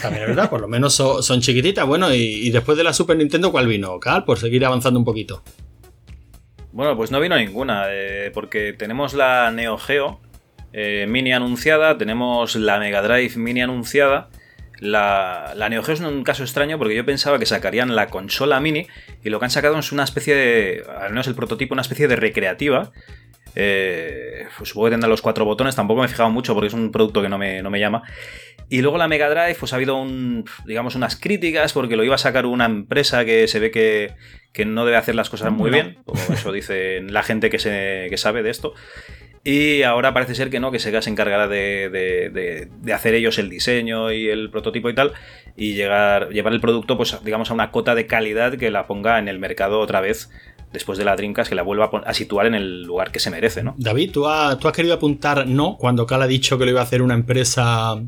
También 0.00 0.22
es 0.22 0.28
verdad, 0.28 0.50
por 0.50 0.60
lo 0.60 0.68
menos 0.68 0.94
son, 0.94 1.40
chiquititas. 1.40 1.86
Bueno, 1.86 2.12
y, 2.14 2.50
después 2.50 2.76
de 2.76 2.84
la 2.84 2.92
Super 2.92 3.16
Nintendo, 3.16 3.50
¿cuál 3.50 3.66
vino? 3.66 3.98
Cal, 3.98 4.24
por 4.24 4.38
seguir 4.38 4.64
avanzando 4.64 4.98
un 4.98 5.04
poquito. 5.04 5.42
Bueno, 6.72 6.96
pues 6.96 7.10
no 7.10 7.18
vino 7.20 7.36
ninguna, 7.36 7.86
eh, 7.88 8.30
porque 8.32 8.72
tenemos 8.72 9.14
la 9.14 9.50
Neo 9.50 9.76
Geo 9.76 10.20
eh, 10.72 11.06
mini 11.08 11.32
anunciada, 11.32 11.98
tenemos 11.98 12.54
la 12.54 12.78
Mega 12.78 13.02
Drive 13.02 13.36
mini 13.36 13.60
anunciada 13.60 14.30
la, 14.80 15.52
la 15.54 15.68
Neo 15.68 15.82
Geo 15.82 15.94
es 15.94 16.00
un 16.00 16.24
caso 16.24 16.42
extraño 16.42 16.78
porque 16.78 16.96
yo 16.96 17.04
pensaba 17.04 17.38
que 17.38 17.46
sacarían 17.46 17.94
la 17.94 18.06
consola 18.08 18.60
mini 18.60 18.86
y 19.22 19.28
lo 19.28 19.38
que 19.38 19.44
han 19.44 19.50
sacado 19.50 19.78
es 19.78 19.92
una 19.92 20.04
especie 20.04 20.34
de, 20.34 20.84
al 20.98 21.10
menos 21.10 21.26
el 21.26 21.34
prototipo, 21.34 21.74
una 21.74 21.82
especie 21.82 22.08
de 22.08 22.16
recreativa. 22.16 22.90
Eh, 23.56 24.46
pues 24.56 24.70
supongo 24.70 24.86
que 24.86 24.90
tendrá 24.92 25.08
los 25.08 25.22
cuatro 25.22 25.44
botones, 25.44 25.76
tampoco 25.76 26.00
me 26.00 26.06
he 26.06 26.08
fijado 26.08 26.30
mucho 26.30 26.54
porque 26.54 26.68
es 26.68 26.72
un 26.72 26.90
producto 26.92 27.20
que 27.20 27.28
no 27.28 27.36
me, 27.36 27.62
no 27.62 27.70
me 27.70 27.78
llama. 27.78 28.02
Y 28.70 28.82
luego 28.82 28.98
la 28.98 29.08
Mega 29.08 29.28
Drive, 29.28 29.56
pues 29.58 29.72
ha 29.72 29.76
habido 29.76 29.96
un, 29.96 30.44
digamos, 30.64 30.94
unas 30.94 31.16
críticas 31.16 31.72
porque 31.72 31.96
lo 31.96 32.04
iba 32.04 32.14
a 32.14 32.18
sacar 32.18 32.46
una 32.46 32.66
empresa 32.66 33.24
que 33.24 33.48
se 33.48 33.58
ve 33.58 33.72
que, 33.72 34.14
que 34.52 34.64
no 34.64 34.84
debe 34.84 34.96
hacer 34.96 35.16
las 35.16 35.28
cosas 35.28 35.52
muy 35.52 35.70
bien, 35.70 35.98
o 36.06 36.14
eso 36.32 36.52
dice 36.52 37.02
la 37.02 37.24
gente 37.24 37.50
que, 37.50 37.58
se, 37.58 38.06
que 38.08 38.16
sabe 38.16 38.44
de 38.44 38.50
esto. 38.50 38.72
Y 39.42 39.82
ahora 39.82 40.14
parece 40.14 40.34
ser 40.34 40.50
que 40.50 40.60
no, 40.60 40.70
que 40.70 40.78
Sega 40.78 41.02
se 41.02 41.10
encargará 41.10 41.48
de, 41.48 42.68
hacer 42.94 43.14
ellos 43.14 43.38
el 43.38 43.48
diseño 43.48 44.12
y 44.12 44.28
el 44.28 44.50
prototipo 44.50 44.88
y 44.88 44.94
tal, 44.94 45.14
y 45.56 45.72
llegar, 45.74 46.28
llevar 46.28 46.52
el 46.52 46.60
producto, 46.60 46.96
pues, 46.96 47.18
digamos, 47.24 47.50
a 47.50 47.54
una 47.54 47.72
cota 47.72 47.94
de 47.94 48.06
calidad 48.06 48.56
que 48.56 48.70
la 48.70 48.86
ponga 48.86 49.18
en 49.18 49.28
el 49.28 49.38
mercado 49.38 49.80
otra 49.80 50.00
vez 50.00 50.30
después 50.72 50.98
de 50.98 51.04
la 51.04 51.16
Dreamcast, 51.16 51.48
que 51.48 51.56
la 51.56 51.62
vuelva 51.62 51.90
a, 52.04 52.14
situar 52.14 52.46
en 52.46 52.54
el 52.54 52.82
lugar 52.82 53.10
que 53.10 53.18
se 53.18 53.30
merece, 53.30 53.64
¿no? 53.64 53.74
David, 53.78 54.12
¿tú, 54.12 54.26
tú 54.60 54.68
has 54.68 54.74
querido 54.74 54.94
apuntar 54.94 55.46
no 55.46 55.76
cuando 55.76 56.06
Cal 56.06 56.22
ha 56.22 56.26
dicho 56.28 56.58
que 56.58 56.66
lo 56.66 56.70
iba 56.70 56.80
a 56.80 56.84
hacer 56.84 57.02
una 57.02 57.14
empresa 57.14 58.00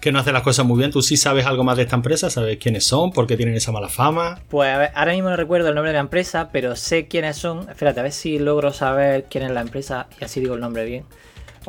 que 0.00 0.12
no 0.12 0.18
hace 0.18 0.32
las 0.32 0.42
cosas 0.42 0.64
muy 0.64 0.78
bien. 0.78 0.90
¿Tú 0.90 1.02
sí 1.02 1.16
sabes 1.16 1.46
algo 1.46 1.64
más 1.64 1.76
de 1.76 1.84
esta 1.84 1.96
empresa? 1.96 2.30
¿Sabes 2.30 2.58
quiénes 2.58 2.84
son? 2.84 3.12
¿Por 3.12 3.26
qué 3.26 3.36
tienen 3.36 3.54
esa 3.54 3.72
mala 3.72 3.88
fama? 3.88 4.40
Pues 4.48 4.72
a 4.72 4.78
ver, 4.78 4.90
ahora 4.94 5.12
mismo 5.12 5.30
no 5.30 5.36
recuerdo 5.36 5.68
el 5.68 5.74
nombre 5.74 5.90
de 5.90 5.94
la 5.94 6.00
empresa, 6.00 6.50
pero 6.52 6.76
sé 6.76 7.06
quiénes 7.08 7.36
son. 7.36 7.68
Espérate, 7.68 8.00
a 8.00 8.02
ver 8.02 8.12
si 8.12 8.38
logro 8.38 8.72
saber 8.72 9.26
quién 9.28 9.44
es 9.44 9.50
la 9.50 9.60
empresa 9.60 10.06
y 10.20 10.24
así 10.24 10.40
digo 10.40 10.54
el 10.54 10.60
nombre 10.60 10.84
bien. 10.84 11.04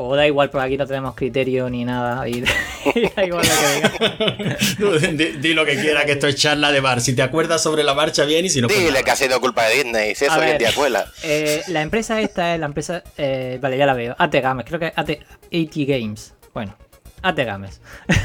O 0.02 0.16
da 0.16 0.26
igual, 0.26 0.50
porque 0.50 0.66
aquí 0.66 0.78
no 0.78 0.88
tenemos 0.88 1.14
criterio 1.14 1.70
ni 1.70 1.84
nada. 1.84 2.26
Y, 2.30 2.42
da 3.16 3.26
igual 3.26 3.46
lo 3.46 3.98
que 3.98 5.04
diga. 5.12 5.34
di, 5.42 5.54
lo 5.54 5.66
que 5.66 5.76
quiera, 5.76 6.06
que 6.06 6.14
esto 6.14 6.28
es 6.28 6.36
charla 6.36 6.72
de 6.72 6.80
bar. 6.80 7.02
Si 7.02 7.14
te 7.14 7.22
acuerdas 7.22 7.62
sobre 7.62 7.84
la 7.84 7.94
marcha, 7.94 8.24
bien, 8.24 8.46
y 8.46 8.50
si 8.50 8.62
no. 8.62 8.68
Pues 8.68 8.80
Dile 8.80 9.04
que 9.04 9.12
ha 9.12 9.16
sido 9.18 9.42
culpa 9.42 9.66
de 9.66 9.76
Disney, 9.76 10.16
si 10.16 10.26
eso 10.26 10.40
hoy 10.40 10.52
en 10.52 10.58
día 10.58 10.72
cuela. 10.74 11.06
Eh, 11.24 11.64
la 11.68 11.82
empresa 11.82 12.22
esta 12.22 12.54
es 12.54 12.60
la 12.62 12.68
empresa. 12.68 13.04
Eh, 13.18 13.58
vale, 13.62 13.78
ya 13.78 13.86
la 13.86 13.94
veo. 13.94 14.16
AT 14.18 14.34
Games, 14.36 14.66
creo 14.66 14.80
que 14.80 14.94
AT, 14.96 15.10
AT 15.10 15.76
Games. 15.76 16.34
Bueno, 16.54 16.78
AT 17.22 17.38
Games. 17.38 17.82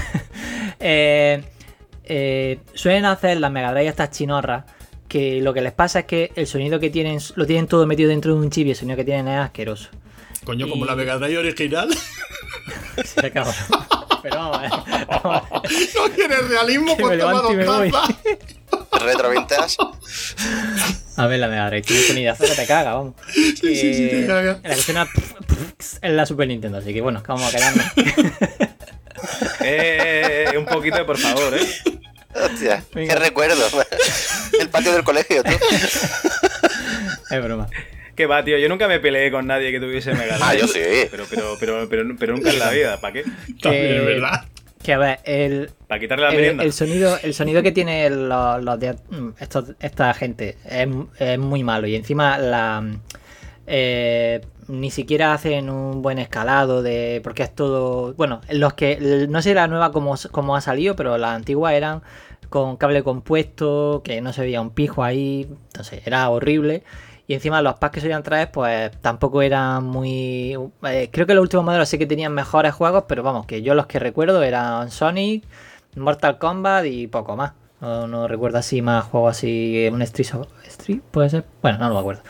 Eh, 0.80 1.42
eh, 2.04 2.58
suelen 2.74 3.06
hacer 3.06 3.38
las 3.38 3.50
Mega 3.50 3.72
Drive 3.72 3.88
estas 3.88 4.10
chinorras 4.10 4.64
que 5.08 5.40
lo 5.40 5.54
que 5.54 5.60
les 5.60 5.72
pasa 5.72 6.00
es 6.00 6.04
que 6.06 6.32
el 6.34 6.46
sonido 6.46 6.80
que 6.80 6.90
tienen 6.90 7.20
lo 7.36 7.46
tienen 7.46 7.68
todo 7.68 7.86
metido 7.86 8.08
dentro 8.08 8.34
de 8.34 8.40
un 8.40 8.50
chip 8.50 8.66
y 8.66 8.70
el 8.70 8.76
sonido 8.76 8.96
que 8.96 9.04
tienen 9.04 9.28
es 9.28 9.38
asqueroso. 9.38 9.88
Coño, 10.44 10.68
como 10.68 10.84
la 10.84 10.96
Mega 10.96 11.16
Drive 11.18 11.38
original. 11.38 11.88
Se 13.04 13.26
acabó. 13.26 13.52
Pero 14.22 14.36
vamos, 14.36 15.42
No 15.94 16.14
quieres 16.14 16.48
realismo, 16.48 16.96
pues 16.96 17.18
toma 17.20 17.40
dos 17.42 17.54
Retro 19.00 19.30
vintage. 19.30 19.76
A 21.16 21.26
ver, 21.26 21.38
la 21.38 21.48
Mega 21.48 21.68
Drive 21.68 21.82
tiene 21.82 22.02
sonidazo 22.02 22.44
que 22.44 22.54
te 22.54 22.66
caga, 22.66 22.94
vamos. 22.94 23.14
Sí, 23.32 23.54
sí, 23.60 23.94
sí, 23.94 24.08
te 24.10 24.26
caga. 24.26 24.60
La 24.62 24.74
que 24.74 24.82
suena 24.82 25.06
en 26.02 26.16
la 26.16 26.26
Super 26.26 26.48
Nintendo, 26.48 26.78
así 26.78 26.92
que 26.92 27.00
bueno, 27.00 27.22
vamos 27.26 27.54
a 27.54 27.56
quedarnos. 27.56 27.86
Eh, 29.60 30.46
un 30.58 30.66
poquito 30.66 30.96
de 30.98 31.04
por 31.04 31.18
favor, 31.18 31.54
¿eh? 31.54 31.66
Hostia, 32.34 32.82
qué 32.92 33.14
recuerdo. 33.14 33.62
El 34.60 34.68
patio 34.68 34.92
del 34.92 35.04
colegio, 35.04 35.42
tú. 35.42 35.50
Es 37.30 37.42
broma. 37.44 37.68
Que 38.16 38.26
va, 38.26 38.44
tío, 38.44 38.58
yo 38.58 38.68
nunca 38.68 38.86
me 38.86 39.00
peleé 39.00 39.30
con 39.30 39.46
nadie 39.46 39.72
que 39.72 39.80
tuviese 39.80 40.14
Mega 40.14 40.38
Ah, 40.40 40.54
yo 40.54 40.66
sí. 40.68 40.80
Pero, 41.10 41.24
pero, 41.28 41.56
pero, 41.58 41.88
pero, 41.88 42.16
pero 42.18 42.34
nunca 42.34 42.50
en 42.50 42.58
la 42.60 42.70
vida, 42.70 43.00
¿para 43.00 43.12
qué? 43.12 43.24
También 43.60 43.86
es 43.96 44.04
verdad. 44.04 44.44
Que 44.82 44.92
a 44.92 44.98
ver, 44.98 45.18
el, 45.24 45.70
Para 45.88 45.98
quitarle 46.00 46.24
la 46.24 46.30
el, 46.30 46.36
merienda. 46.36 46.62
el 46.64 46.72
sonido, 46.72 47.18
el 47.22 47.32
sonido 47.34 47.62
que 47.62 47.72
tiene 47.72 48.08
los, 48.10 48.62
los 48.62 48.78
de 48.78 48.94
estos- 49.40 49.72
esta 49.80 50.12
gente 50.14 50.58
es, 50.68 50.86
es 51.18 51.38
muy 51.38 51.64
malo. 51.64 51.86
Y 51.86 51.96
encima 51.96 52.36
la 52.38 52.84
eh, 53.66 54.42
ni 54.68 54.90
siquiera 54.90 55.32
hacen 55.32 55.70
un 55.70 56.02
buen 56.02 56.18
escalado 56.18 56.82
de. 56.82 57.20
Porque 57.22 57.42
es 57.42 57.54
todo. 57.54 58.14
Bueno, 58.14 58.40
los 58.50 58.74
que. 58.74 59.26
No 59.28 59.42
sé 59.42 59.54
la 59.54 59.68
nueva 59.68 59.92
como, 59.92 60.14
como 60.30 60.56
ha 60.56 60.60
salido, 60.60 60.96
pero 60.96 61.18
las 61.18 61.34
antiguas 61.36 61.74
eran 61.74 62.02
con 62.48 62.76
cable 62.76 63.02
compuesto, 63.02 64.02
que 64.04 64.20
no 64.20 64.32
se 64.32 64.42
veía 64.42 64.60
un 64.60 64.70
pijo 64.70 65.02
ahí. 65.02 65.48
Entonces 65.66 66.06
era 66.06 66.28
horrible. 66.30 66.84
Y 67.26 67.34
encima 67.34 67.62
los 67.62 67.74
packs 67.76 67.94
que 67.94 68.00
solían 68.02 68.22
traer, 68.22 68.50
pues 68.50 68.90
tampoco 69.00 69.42
eran 69.42 69.84
muy. 69.84 70.56
eh, 70.82 71.08
creo 71.10 71.26
que 71.26 71.34
los 71.34 71.42
últimos 71.42 71.64
modelos 71.64 71.88
sí 71.88 71.98
que 71.98 72.06
tenían 72.06 72.32
mejores 72.34 72.74
juegos, 72.74 73.04
pero 73.08 73.22
vamos, 73.22 73.46
que 73.46 73.62
yo 73.62 73.74
los 73.74 73.86
que 73.86 73.98
recuerdo 73.98 74.42
eran 74.42 74.90
Sonic, 74.90 75.44
Mortal 75.96 76.38
Kombat 76.38 76.84
y 76.86 77.06
poco 77.06 77.36
más. 77.36 77.52
No, 77.80 78.28
recuerdo 78.28 78.58
así 78.58 78.80
más 78.82 79.04
juegos 79.04 79.36
así. 79.36 79.88
Un 79.92 80.02
Street, 80.02 80.28
Street, 80.66 81.00
puede 81.10 81.28
ser. 81.30 81.44
Bueno, 81.62 81.78
no 81.78 81.90
lo 81.90 81.98
acuerdo. 81.98 82.22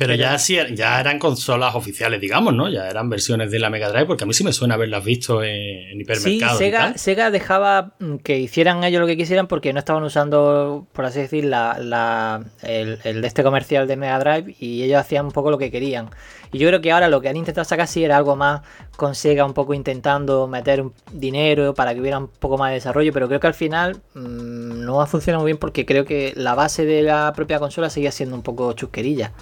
Pero 0.00 0.14
ya 0.14 0.38
sí, 0.38 0.56
ya 0.72 0.98
eran 0.98 1.18
consolas 1.18 1.74
oficiales, 1.74 2.20
digamos, 2.22 2.54
¿no? 2.54 2.70
Ya 2.70 2.88
eran 2.88 3.10
versiones 3.10 3.50
de 3.50 3.58
la 3.58 3.68
Mega 3.68 3.90
Drive, 3.90 4.06
porque 4.06 4.24
a 4.24 4.26
mí 4.26 4.32
sí 4.32 4.42
me 4.42 4.52
suena 4.54 4.74
haberlas 4.76 5.04
visto 5.04 5.42
en, 5.42 5.50
en 5.50 5.90
Sí, 5.92 6.00
hipermercados. 6.00 6.54
y 6.60 6.64
Sega. 6.64 6.96
Sega 6.98 7.30
dejaba 7.30 7.92
mm, 7.98 8.16
que 8.16 8.38
hicieran 8.38 8.82
ellos 8.82 8.98
lo 9.00 9.06
que 9.06 9.18
quisieran 9.18 9.46
porque 9.46 9.74
no 9.74 9.78
estaban 9.78 10.02
usando, 10.02 10.86
por 10.94 11.04
así 11.04 11.20
decir, 11.20 11.44
la, 11.44 11.76
la- 11.78 12.42
el, 12.62 12.98
el 13.04 13.20
de 13.20 13.26
este 13.28 13.42
comercial 13.42 13.86
de 13.86 13.96
Mega 13.96 14.18
Drive 14.18 14.56
y 14.58 14.82
ellos 14.84 14.98
hacían 14.98 15.26
un 15.26 15.32
poco 15.32 15.50
lo 15.50 15.58
que 15.58 15.70
querían. 15.70 16.08
Y 16.50 16.58
yo 16.58 16.66
creo 16.68 16.80
que 16.80 16.90
ahora 16.92 17.08
lo 17.08 17.20
que 17.20 17.28
han 17.28 17.36
intentado 17.36 17.64
sacar 17.66 17.86
sí 17.86 18.02
era 18.02 18.16
algo 18.16 18.34
más 18.36 18.62
con 18.96 19.14
Sega, 19.14 19.44
un 19.44 19.52
poco 19.54 19.74
intentando 19.74 20.48
meter 20.48 20.80
un 20.80 20.94
dinero 21.12 21.74
para 21.74 21.94
que 21.94 22.00
hubiera 22.00 22.18
un 22.18 22.26
poco 22.28 22.56
más 22.58 22.70
de 22.70 22.74
desarrollo, 22.76 23.12
pero 23.12 23.28
creo 23.28 23.38
que 23.38 23.46
al 23.46 23.54
final 23.54 24.00
mm, 24.14 24.80
no 24.84 25.02
ha 25.02 25.06
funcionado 25.06 25.42
muy 25.42 25.50
bien 25.50 25.58
porque 25.58 25.84
creo 25.84 26.04
que 26.06 26.32
la 26.36 26.54
base 26.54 26.86
de 26.86 27.02
la 27.02 27.32
propia 27.36 27.58
consola 27.58 27.90
seguía 27.90 28.10
siendo 28.10 28.34
un 28.34 28.42
poco 28.42 28.72
chusquerilla. 28.72 29.32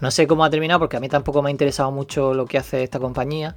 No 0.00 0.10
sé 0.10 0.26
cómo 0.26 0.44
ha 0.44 0.50
terminado 0.50 0.80
porque 0.80 0.96
a 0.96 1.00
mí 1.00 1.08
tampoco 1.08 1.42
me 1.42 1.48
ha 1.48 1.50
interesado 1.52 1.90
mucho 1.90 2.34
lo 2.34 2.46
que 2.46 2.58
hace 2.58 2.82
esta 2.82 2.98
compañía. 2.98 3.54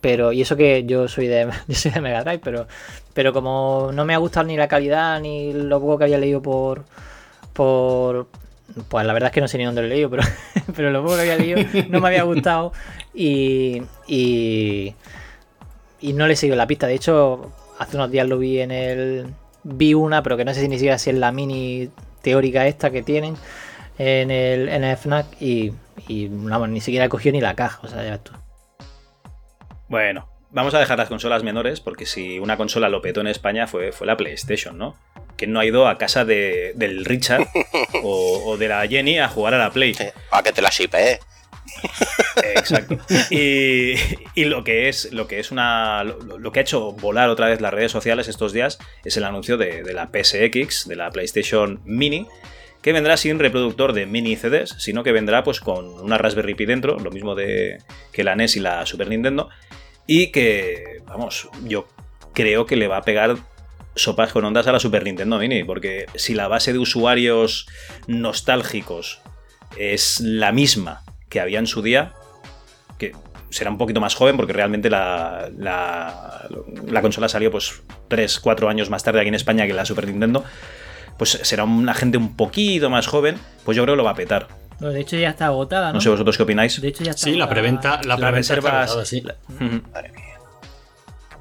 pero 0.00 0.32
y 0.32 0.42
eso 0.42 0.56
que 0.56 0.84
yo 0.86 1.08
soy 1.08 1.26
de 1.28 1.48
Mega 2.02 2.22
Drive, 2.24 2.40
pero 2.44 2.66
pero 3.14 3.32
como 3.32 3.90
no 3.92 4.04
me 4.04 4.14
ha 4.14 4.18
gustado 4.18 4.46
ni 4.46 4.56
la 4.56 4.68
calidad 4.68 5.20
ni 5.20 5.52
lo 5.52 5.80
poco 5.80 5.98
que 5.98 6.04
había 6.04 6.18
leído 6.18 6.42
por 6.42 6.84
por 7.52 8.28
pues 8.88 9.04
la 9.04 9.12
verdad 9.12 9.28
es 9.28 9.34
que 9.34 9.40
no 9.40 9.48
sé 9.48 9.58
ni 9.58 9.64
dónde 9.64 9.80
lo 9.82 9.88
he 9.88 9.90
leído, 9.90 10.10
pero, 10.10 10.22
pero 10.76 10.90
lo 10.90 11.02
poco 11.02 11.16
que 11.16 11.22
había 11.22 11.36
leído 11.38 11.58
no 11.88 12.00
me 12.00 12.08
había 12.08 12.22
gustado 12.22 12.72
y, 13.14 13.82
y, 14.06 14.94
y 16.00 16.12
no 16.12 16.26
le 16.26 16.34
he 16.34 16.36
seguido 16.36 16.56
la 16.56 16.66
pista. 16.68 16.86
De 16.86 16.94
hecho, 16.94 17.50
hace 17.78 17.96
unos 17.96 18.10
días 18.10 18.28
lo 18.28 18.38
vi 18.38 18.60
en 18.60 18.70
el. 18.70 19.26
Vi 19.64 19.92
una, 19.94 20.22
pero 20.22 20.36
que 20.36 20.44
no 20.44 20.54
sé 20.54 20.60
si 20.62 20.68
ni 20.68 20.76
siquiera 20.76 20.98
si 20.98 21.10
es 21.10 21.16
la 21.16 21.32
mini 21.32 21.90
teórica 22.22 22.66
esta 22.66 22.90
que 22.90 23.02
tienen 23.02 23.36
en 24.00 24.30
el, 24.30 24.70
en 24.70 24.82
el 24.82 24.96
FNAC 24.96 25.26
y, 25.42 25.72
y 26.08 26.28
vamos, 26.28 26.70
ni 26.70 26.80
siquiera 26.80 27.04
he 27.04 27.08
cogido 27.10 27.34
ni 27.34 27.42
la 27.42 27.54
caja, 27.54 27.80
o 27.82 27.88
sea, 27.88 28.02
ya 28.02 28.12
ves 28.12 28.24
tú. 28.24 28.32
Bueno, 29.88 30.26
vamos 30.50 30.72
a 30.72 30.78
dejar 30.78 30.96
las 30.96 31.08
consolas 31.08 31.42
menores 31.42 31.80
porque 31.80 32.06
si 32.06 32.38
una 32.38 32.56
consola 32.56 32.88
lo 32.88 33.02
petó 33.02 33.20
en 33.20 33.26
España 33.26 33.66
fue, 33.66 33.92
fue 33.92 34.06
la 34.06 34.16
PlayStation, 34.16 34.78
¿no? 34.78 34.96
Que 35.36 35.46
no 35.46 35.60
ha 35.60 35.66
ido 35.66 35.86
a 35.86 35.98
casa 35.98 36.24
de, 36.24 36.72
del 36.76 37.04
Richard 37.04 37.46
o, 38.02 38.42
o 38.46 38.56
de 38.56 38.68
la 38.68 38.86
Jenny 38.86 39.18
a 39.18 39.28
jugar 39.28 39.52
a 39.52 39.58
la 39.58 39.70
Play. 39.70 39.92
Sí, 39.92 40.04
Para 40.30 40.44
que 40.44 40.52
te 40.52 40.62
la 40.62 40.70
shipe, 40.70 41.12
¿eh? 41.12 41.20
Exacto. 42.56 42.96
Y, 43.30 43.94
y 44.34 44.44
lo 44.46 44.64
que 44.64 44.88
es, 44.88 45.12
lo 45.12 45.26
que 45.26 45.40
es 45.40 45.50
una. 45.50 46.04
Lo, 46.04 46.38
lo 46.38 46.52
que 46.52 46.60
ha 46.60 46.62
hecho 46.62 46.92
volar 46.92 47.28
otra 47.28 47.48
vez 47.48 47.60
las 47.60 47.72
redes 47.72 47.92
sociales 47.92 48.28
estos 48.28 48.52
días 48.52 48.78
es 49.04 49.16
el 49.16 49.24
anuncio 49.24 49.56
de, 49.56 49.82
de 49.82 49.92
la 49.92 50.08
PSX, 50.08 50.88
de 50.88 50.96
la 50.96 51.10
PlayStation 51.10 51.80
Mini, 51.84 52.26
que 52.82 52.92
vendrá 52.92 53.16
sin 53.16 53.38
reproductor 53.38 53.92
de 53.92 54.06
mini 54.06 54.36
CDs, 54.36 54.76
sino 54.78 55.02
que 55.02 55.12
vendrá 55.12 55.44
pues 55.44 55.60
con 55.60 55.86
una 55.86 56.18
Raspberry 56.18 56.54
Pi 56.54 56.66
dentro, 56.66 56.98
lo 56.98 57.10
mismo 57.10 57.34
de, 57.34 57.78
que 58.12 58.24
la 58.24 58.36
NES 58.36 58.56
y 58.56 58.60
la 58.60 58.86
Super 58.86 59.08
Nintendo, 59.08 59.50
y 60.06 60.32
que, 60.32 61.02
vamos, 61.06 61.48
yo 61.64 61.86
creo 62.32 62.66
que 62.66 62.76
le 62.76 62.88
va 62.88 62.98
a 62.98 63.02
pegar 63.02 63.36
sopas 63.94 64.32
con 64.32 64.44
ondas 64.44 64.66
a 64.66 64.72
la 64.72 64.80
Super 64.80 65.04
Nintendo 65.04 65.38
Mini, 65.38 65.64
porque 65.64 66.06
si 66.14 66.34
la 66.34 66.48
base 66.48 66.72
de 66.72 66.78
usuarios 66.78 67.66
nostálgicos 68.06 69.20
es 69.76 70.20
la 70.20 70.52
misma 70.52 71.04
que 71.28 71.40
había 71.40 71.58
en 71.58 71.66
su 71.66 71.82
día, 71.82 72.14
que 72.98 73.12
será 73.50 73.70
un 73.70 73.78
poquito 73.78 74.00
más 74.00 74.14
joven, 74.14 74.36
porque 74.36 74.52
realmente 74.52 74.88
la, 74.88 75.50
la, 75.56 76.48
la 76.86 77.02
consola 77.02 77.28
salió 77.28 77.50
pues 77.50 77.82
3, 78.08 78.40
4 78.40 78.68
años 78.68 78.90
más 78.90 79.02
tarde 79.02 79.20
aquí 79.20 79.28
en 79.28 79.34
España 79.34 79.66
que 79.66 79.74
la 79.74 79.84
Super 79.84 80.06
Nintendo, 80.06 80.44
pues 81.20 81.38
será 81.42 81.64
una 81.64 81.92
gente 81.92 82.16
un 82.16 82.34
poquito 82.34 82.88
más 82.88 83.06
joven, 83.06 83.36
pues 83.66 83.76
yo 83.76 83.82
creo 83.82 83.92
que 83.92 83.98
lo 83.98 84.04
va 84.04 84.12
a 84.12 84.14
petar. 84.14 84.48
No, 84.80 84.88
de 84.88 85.00
hecho 85.02 85.18
ya 85.18 85.28
está 85.28 85.44
agotada, 85.44 85.88
¿no? 85.88 85.94
No 85.96 86.00
sé 86.00 86.08
vosotros 86.08 86.34
qué 86.38 86.44
opináis. 86.44 86.80
De 86.80 86.88
hecho 86.88 87.04
ya 87.04 87.10
está 87.10 87.24
Sí, 87.24 87.34
la 87.36 87.46
preventa, 87.46 88.00
la 88.04 88.16
Las 88.16 88.20
preventa 88.20 88.40
está 88.40 88.54
reservas- 88.54 88.84
agotada, 88.84 89.04
sí. 89.04 89.22
Ujú. 89.50 89.82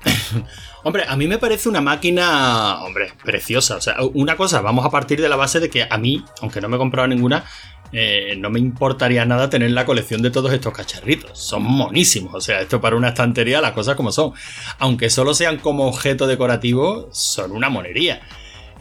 Hombre, 0.84 1.04
a 1.08 1.16
mí 1.16 1.28
me 1.28 1.38
parece 1.38 1.70
una 1.70 1.80
máquina, 1.80 2.82
hombre, 2.84 3.14
preciosa. 3.24 3.78
O 3.78 3.82
sea, 3.82 3.96
una 4.14 4.36
cosa, 4.36 4.60
vamos 4.62 4.86
a 4.86 4.90
partir 4.90 5.22
de 5.22 5.30
la 5.30 5.38
base 5.38 5.62
de 5.62 5.70
que 5.70 5.88
a 5.90 5.98
mí, 5.98 6.24
aunque 6.42 6.60
no 6.62 6.68
me 6.68 6.76
he 6.76 6.80
comprado 6.80 7.08
ninguna, 7.08 7.46
eh, 7.94 8.36
no 8.38 8.50
me 8.50 8.60
importaría 8.60 9.24
nada 9.26 9.50
tener 9.50 9.72
la 9.72 9.86
colección 9.86 10.22
de 10.22 10.32
todos 10.32 10.52
estos 10.54 10.74
cacharritos. 10.74 11.40
Son 11.40 11.64
monísimos. 11.64 12.34
O 12.36 12.42
sea, 12.42 12.62
esto 12.62 12.80
para 12.82 12.96
una 12.98 13.10
estantería, 13.10 13.62
las 13.62 13.72
cosas 13.72 13.96
como 13.96 14.12
son. 14.12 14.34
Aunque 14.80 15.10
solo 15.10 15.34
sean 15.34 15.58
como 15.58 15.88
objeto 15.88 16.28
decorativo, 16.28 17.10
son 17.14 17.52
una 17.54 17.70
monería. 17.70 18.22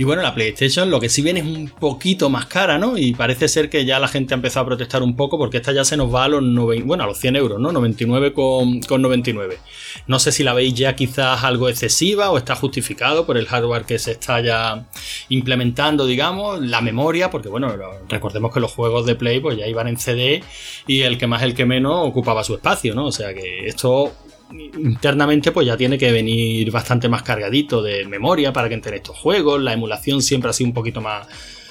Y 0.01 0.05
bueno, 0.05 0.23
la 0.23 0.33
PlayStation 0.33 0.91
lo 0.93 1.01
que 1.01 1.09
sí 1.09 1.23
viene 1.23 1.41
es 1.41 1.47
un 1.47 1.69
poquito 1.69 2.31
más 2.31 2.47
cara, 2.47 2.79
¿no? 2.79 2.97
Y 2.97 3.15
parece 3.15 3.49
ser 3.49 3.69
que 3.69 3.85
ya 3.85 3.99
la 3.99 4.07
gente 4.07 4.33
ha 4.33 4.37
empezado 4.37 4.63
a 4.63 4.67
protestar 4.67 5.03
un 5.03 5.17
poco 5.17 5.37
porque 5.39 5.57
esta 5.57 5.73
ya 5.73 5.85
se 5.85 5.97
nos 5.97 6.15
va 6.15 6.25
a 6.25 6.29
los, 6.29 6.41
90, 6.41 6.87
bueno, 6.87 7.03
a 7.03 7.07
los 7.09 7.19
100 7.19 7.35
euros, 7.35 7.61
¿no? 7.61 7.73
99 7.73 8.33
con, 8.33 8.81
con 8.83 9.03
99. 9.03 9.59
No 10.07 10.21
sé 10.21 10.31
si 10.31 10.45
la 10.45 10.55
veis 10.55 10.75
ya 10.75 10.95
quizás 10.95 11.43
algo 11.43 11.69
excesiva 11.69 12.31
o 12.31 12.39
está 12.39 12.55
justificado 12.55 13.27
por 13.27 13.37
el 13.37 13.47
hardware 13.47 13.87
que 13.87 13.99
se 13.99 14.13
está 14.13 14.41
ya 14.41 14.87
implementando, 15.31 16.07
digamos, 16.07 16.61
la 16.61 16.81
memoria, 16.81 17.29
porque 17.31 17.49
bueno, 17.49 17.75
recordemos 18.09 18.55
que 18.55 18.61
los 18.61 18.71
juegos 18.71 19.05
de 19.05 19.17
Play 19.17 19.41
pues 19.41 19.59
ya 19.59 19.67
iban 19.67 19.89
en 19.89 19.97
CD 19.97 20.45
y 20.87 21.01
el 21.01 21.19
que 21.19 21.27
más, 21.27 21.43
el 21.43 21.55
que 21.55 21.67
menos 21.67 22.07
ocupaba 22.07 22.45
su 22.45 22.55
espacio, 22.55 22.95
¿no? 22.95 23.07
O 23.07 23.13
sea 23.13 23.35
que 23.35 23.67
esto 23.67 24.13
internamente 24.53 25.53
pues 25.53 25.67
ya 25.67 25.77
tiene 25.77 25.99
que 25.99 26.13
venir 26.13 26.71
bastante 26.71 27.09
más 27.09 27.23
cargadito 27.23 27.83
de 27.83 28.05
memoria 28.07 28.53
para 28.53 28.69
que 28.69 28.75
entren 28.75 28.95
estos 28.95 29.17
juegos, 29.17 29.61
la 29.63 29.73
emulación 29.73 30.23
siempre 30.23 30.51
ha 30.51 30.53
sido 30.53 30.69
un 30.69 30.75
poquito 30.75 31.01
más, 31.01 31.27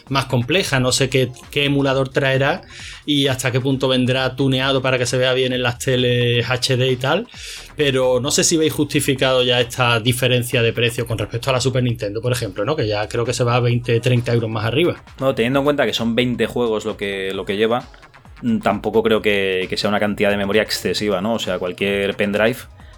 más 0.09 0.25
compleja, 0.25 0.79
no 0.79 0.91
sé 0.91 1.09
qué, 1.09 1.29
qué 1.51 1.65
emulador 1.65 2.09
traerá 2.09 2.61
y 3.05 3.27
hasta 3.27 3.51
qué 3.51 3.59
punto 3.59 3.87
vendrá 3.87 4.35
tuneado 4.35 4.81
para 4.81 4.97
que 4.97 5.05
se 5.05 5.17
vea 5.17 5.33
bien 5.33 5.53
en 5.53 5.63
las 5.63 5.79
teles 5.79 6.45
HD 6.49 6.91
y 6.91 6.95
tal, 6.97 7.27
pero 7.75 8.19
no 8.19 8.31
sé 8.31 8.43
si 8.43 8.57
veis 8.57 8.73
justificado 8.73 9.43
ya 9.43 9.59
esta 9.59 9.99
diferencia 9.99 10.61
de 10.61 10.73
precio 10.73 11.05
con 11.05 11.17
respecto 11.17 11.49
a 11.49 11.53
la 11.53 11.61
Super 11.61 11.83
Nintendo, 11.83 12.21
por 12.21 12.31
ejemplo, 12.31 12.65
¿no? 12.65 12.75
que 12.75 12.87
ya 12.87 13.07
creo 13.07 13.25
que 13.25 13.33
se 13.33 13.43
va 13.43 13.55
a 13.55 13.59
20, 13.59 13.99
30 13.99 14.33
euros 14.33 14.49
más 14.49 14.65
arriba. 14.65 15.03
No, 15.19 15.33
teniendo 15.35 15.59
en 15.59 15.65
cuenta 15.65 15.85
que 15.85 15.93
son 15.93 16.15
20 16.15 16.45
juegos 16.47 16.85
lo 16.85 16.97
que, 16.97 17.31
lo 17.33 17.45
que 17.45 17.57
lleva, 17.57 17.87
tampoco 18.63 19.03
creo 19.03 19.21
que, 19.21 19.67
que 19.69 19.77
sea 19.77 19.89
una 19.89 19.99
cantidad 19.99 20.29
de 20.29 20.37
memoria 20.37 20.61
excesiva, 20.63 21.21
¿no? 21.21 21.33
O 21.35 21.39
sea, 21.39 21.59
cualquier 21.59 22.15
pendrive 22.15 22.57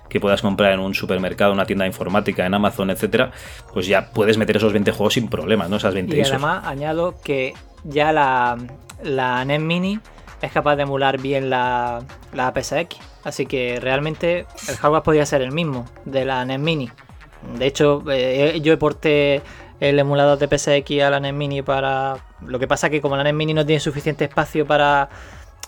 que 0.09 0.19
puedas 0.19 0.41
comprar 0.41 0.73
en 0.73 0.79
un 0.79 0.93
supermercado, 0.95 1.53
una 1.53 1.65
tienda 1.65 1.83
de 1.83 1.89
informática, 1.89 2.45
en 2.45 2.53
Amazon, 2.53 2.89
etcétera, 2.89 3.31
pues 3.73 3.85
ya 3.87 4.09
puedes 4.11 4.37
meter 4.37 4.57
esos 4.57 4.73
20 4.73 4.91
juegos 4.91 5.13
sin 5.13 5.29
problemas, 5.29 5.69
¿no? 5.69 5.77
Esas 5.77 5.93
20 5.93 6.15
Y 6.15 6.21
ISOs. 6.21 6.33
además 6.33 6.65
añado 6.65 7.15
que 7.23 7.53
ya 7.83 8.11
la, 8.11 8.57
la 9.03 9.45
NES 9.45 9.61
Mini 9.61 9.99
es 10.41 10.51
capaz 10.51 10.75
de 10.77 10.83
emular 10.83 11.21
bien 11.21 11.49
la, 11.49 12.01
la 12.33 12.51
PSX. 12.53 12.97
Así 13.23 13.45
que 13.45 13.79
realmente 13.79 14.45
el 14.67 14.75
hardware 14.77 15.03
podría 15.03 15.25
ser 15.25 15.41
el 15.41 15.51
mismo 15.51 15.85
de 16.05 16.25
la 16.25 16.43
NES 16.43 16.59
Mini. 16.59 16.89
De 17.57 17.67
hecho, 17.67 18.03
eh, 18.11 18.59
yo 18.61 18.77
porté 18.79 19.41
el 19.79 19.97
emulador 19.99 20.37
de 20.37 20.47
PSX 20.47 21.01
a 21.03 21.09
la 21.09 21.19
NES 21.19 21.33
Mini 21.33 21.61
para... 21.61 22.17
Lo 22.45 22.59
que 22.59 22.67
pasa 22.67 22.89
que 22.89 23.01
como 23.01 23.15
la 23.17 23.23
NES 23.23 23.33
Mini 23.33 23.53
no 23.53 23.65
tiene 23.65 23.79
suficiente 23.79 24.25
espacio 24.25 24.65
para, 24.65 25.09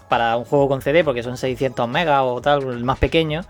para 0.10 0.38
un 0.38 0.45
juego 0.45 0.67
con 0.67 0.82
CD, 0.82 1.04
porque 1.04 1.24
son 1.24 1.38
600 1.38 1.88
megas 1.88 2.21
o 2.24 2.41
tal, 2.41 2.63
el 2.63 2.84
más 2.84 3.00
pequeño, 3.00 3.41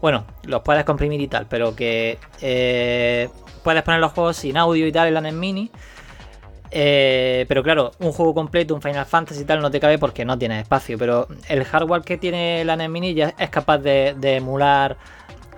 bueno, 0.00 0.24
los 0.44 0.62
puedes 0.62 0.84
comprimir 0.84 1.20
y 1.20 1.28
tal, 1.28 1.46
pero 1.46 1.74
que 1.74 2.18
eh, 2.40 3.28
puedes 3.62 3.82
poner 3.82 4.00
los 4.00 4.12
juegos 4.12 4.36
sin 4.36 4.56
audio 4.56 4.86
y 4.86 4.92
tal 4.92 5.08
en 5.08 5.14
la 5.14 5.20
NES 5.20 5.34
Mini. 5.34 5.70
Eh, 6.72 7.46
pero 7.48 7.64
claro, 7.64 7.90
un 7.98 8.12
juego 8.12 8.32
completo, 8.32 8.74
un 8.74 8.80
Final 8.80 9.04
Fantasy 9.04 9.42
y 9.42 9.44
tal, 9.44 9.60
no 9.60 9.70
te 9.72 9.80
cabe 9.80 9.98
porque 9.98 10.24
no 10.24 10.38
tiene 10.38 10.60
espacio. 10.60 10.96
Pero 10.98 11.26
el 11.48 11.64
hardware 11.64 12.02
que 12.02 12.16
tiene 12.16 12.64
la 12.64 12.76
NES 12.76 12.88
Mini 12.88 13.14
ya 13.14 13.34
es 13.38 13.50
capaz 13.50 13.78
de 13.78 14.14
emular 14.36 14.96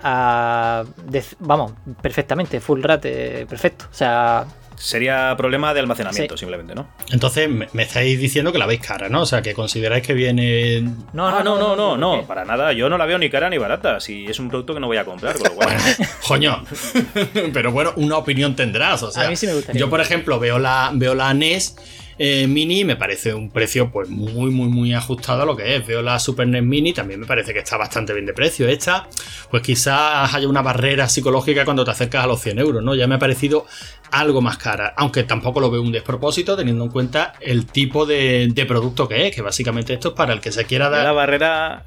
a. 0.03 0.83
de- 1.05 1.23
vamos, 1.39 1.73
perfectamente, 2.01 2.59
full 2.59 2.81
rate, 2.83 3.45
perfecto. 3.47 3.85
O 3.91 3.93
sea, 3.95 4.45
Sería 4.75 5.35
problema 5.37 5.71
de 5.73 5.79
almacenamiento, 5.79 6.35
Sí. 6.35 6.39
simplemente, 6.41 6.73
¿no? 6.75 6.87
Entonces 7.11 7.47
me, 7.47 7.69
me 7.73 7.83
estáis 7.83 8.19
diciendo 8.19 8.51
que 8.51 8.57
la 8.57 8.65
veis 8.65 8.81
cara, 8.81 9.07
¿no? 9.07 9.21
O 9.21 9.25
sea, 9.25 9.41
que 9.41 9.53
consideráis 9.53 10.05
que 10.05 10.13
viene... 10.13 10.81
no, 11.13 11.27
ah, 11.27 11.41
no, 11.43 11.57
no, 11.57 11.75
no, 11.75 11.95
no, 11.95 12.09
¿por 12.11 12.19
qué? 12.21 12.25
para 12.27 12.43
nada. 12.43 12.73
Yo 12.73 12.89
no 12.89 12.97
la 12.97 13.05
veo 13.05 13.17
ni 13.19 13.29
cara 13.29 13.49
ni 13.49 13.57
barata. 13.59 13.99
Si 13.99 14.25
es 14.25 14.39
un 14.39 14.49
producto 14.49 14.73
que 14.73 14.79
no 14.79 14.87
voy 14.87 14.97
a 14.97 15.05
comprar, 15.05 15.35
con 15.37 15.43
lo 15.49 15.53
cual. 15.55 15.69
Coño, 16.27 16.63
pero 17.53 17.71
bueno, 17.71 17.93
una 17.97 18.17
opinión 18.17 18.55
tendrás. 18.55 19.03
O 19.03 19.11
sea, 19.11 19.27
A 19.27 19.29
mí 19.29 19.35
sí 19.35 19.45
me 19.47 19.53
gustaría. 19.53 19.79
Yo, 19.79 19.89
por 19.89 20.01
ejemplo, 20.01 20.39
veo 20.39 20.57
la, 20.59 20.89
veo 20.93 21.13
la 21.13 21.33
NES 21.33 21.75
eh, 22.17 22.47
Mini 22.47 22.81
y 22.81 22.85
me 22.85 22.95
parece 22.95 23.33
un 23.33 23.49
precio 23.51 23.89
pues 23.91 24.09
muy, 24.09 24.51
muy, 24.51 24.67
muy 24.69 24.93
ajustado 24.93 25.43
a 25.43 25.45
lo 25.45 25.55
que 25.55 25.75
es. 25.75 25.85
Veo 25.85 26.01
la 26.01 26.19
Super 26.19 26.47
NES 26.47 26.63
Mini, 26.63 26.93
también 26.93 27.19
me 27.19 27.25
parece 27.25 27.53
que 27.53 27.59
está 27.59 27.77
bastante 27.77 28.13
bien 28.13 28.25
de 28.25 28.33
precio. 28.33 28.67
Esta, 28.67 29.07
pues 29.49 29.63
quizás 29.63 30.33
haya 30.33 30.47
una 30.47 30.61
barrera 30.61 31.07
psicológica 31.09 31.65
cuando 31.65 31.83
te 31.85 31.91
acercas 31.91 32.23
a 32.23 32.27
los 32.27 32.41
100 32.41 32.59
euros, 32.59 32.83
¿no? 32.83 32.95
Ya 32.95 33.07
me 33.07 33.15
ha 33.15 33.19
parecido 33.19 33.65
algo 34.11 34.41
más 34.41 34.57
cara, 34.57 34.93
aunque 34.95 35.23
tampoco 35.23 35.59
lo 35.59 35.71
veo 35.71 35.81
un 35.81 35.91
despropósito 35.91 36.55
teniendo 36.55 36.83
en 36.83 36.91
cuenta 36.91 37.33
el 37.41 37.65
tipo 37.65 38.05
de, 38.05 38.47
de 38.53 38.65
producto 38.65 39.07
que 39.07 39.27
es, 39.27 39.35
que 39.35 39.41
básicamente 39.41 39.93
esto 39.93 40.09
es 40.09 40.13
para 40.13 40.33
el 40.33 40.39
que 40.39 40.51
se 40.51 40.65
quiera 40.65 40.85
Yo 40.85 40.91
la 40.91 41.03
dar... 41.03 41.15
barrera. 41.15 41.85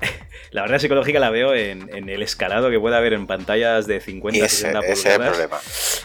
La 0.52 0.62
barrera 0.62 0.78
psicológica 0.78 1.18
la 1.18 1.28
veo 1.30 1.54
en, 1.54 1.90
en 1.94 2.08
el 2.08 2.22
escalado 2.22 2.70
que 2.70 2.78
puede 2.78 2.96
haber 2.96 3.12
en 3.12 3.26
pantallas 3.26 3.86
de 3.86 4.00
50 4.00 4.38
Y 4.38 4.40
ese, 4.42 4.56
60 4.56 4.78
ese 4.80 4.92
es 4.92 5.04
el 5.06 5.12
pulgadas. 5.12 5.36
problema. 5.36 5.58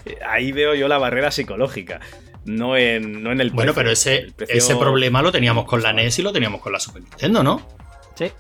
Eh, 0.06 0.26
Ahí 0.28 0.52
veo 0.52 0.74
yo 0.74 0.88
la 0.90 0.98
barrera 0.98 1.32
psicológica, 1.32 2.02
no 2.46 2.76
en, 2.78 3.22
no 3.24 3.32
en 3.32 3.42
el 3.42 3.52
Bueno, 3.52 3.74
pero 3.74 3.92
ese, 3.92 4.32
precio- 4.36 4.56
ese 4.58 4.76
problema 4.76 5.22
lo 5.22 5.32
teníamos 5.32 5.66
con 5.66 5.82
la 5.84 5.94
NES 5.94 6.20
y 6.20 6.22
lo 6.22 6.32
teníamos 6.34 6.62
con 6.62 6.72
la 6.74 6.80
Super 6.80 7.02
Nintendo, 7.04 7.44
¿no? 7.44 7.62
Sí. 8.16 8.32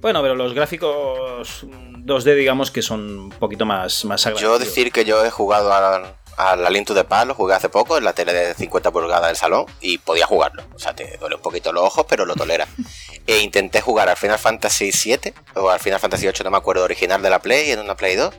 Bueno, 0.00 0.20
pero 0.22 0.34
los 0.34 0.52
gráficos 0.52 1.64
2D, 1.64 2.34
digamos 2.34 2.70
que 2.70 2.82
son 2.82 3.18
un 3.18 3.30
poquito 3.30 3.64
más, 3.64 4.04
más 4.04 4.22
Yo 4.24 4.30
agradecidos. 4.30 4.60
decir 4.60 4.90
que 4.92 5.04
yo 5.04 5.24
he 5.24 5.30
jugado 5.30 5.72
a, 5.72 6.14
a 6.36 6.56
la 6.56 6.70
Link 6.70 6.88
to 6.88 6.94
the 6.94 7.04
Past, 7.04 7.28
lo 7.28 7.34
jugué 7.34 7.54
hace 7.54 7.68
poco 7.68 7.96
en 7.96 8.04
la 8.04 8.12
tele 8.12 8.32
de 8.32 8.54
50 8.54 8.90
pulgadas 8.90 9.28
del 9.28 9.36
salón 9.36 9.66
y 9.80 9.98
podía 9.98 10.26
jugarlo. 10.26 10.64
O 10.74 10.78
sea, 10.78 10.92
te 10.94 11.16
duele 11.18 11.36
un 11.36 11.42
poquito 11.42 11.72
los 11.72 11.84
ojos, 11.84 12.04
pero 12.08 12.24
lo 12.26 12.34
tolera. 12.34 12.66
e 13.28 13.38
intenté 13.42 13.80
jugar 13.80 14.08
al 14.08 14.16
Final 14.16 14.38
Fantasy 14.40 14.90
VII 14.90 15.32
o 15.54 15.70
al 15.70 15.78
Final 15.78 16.00
Fantasy 16.00 16.26
VIII, 16.26 16.42
no 16.44 16.50
me 16.50 16.56
acuerdo, 16.56 16.82
original 16.82 17.22
de 17.22 17.30
la 17.30 17.38
Play, 17.40 17.70
en 17.70 17.78
una 17.78 17.94
Play 17.94 18.16
2, 18.16 18.34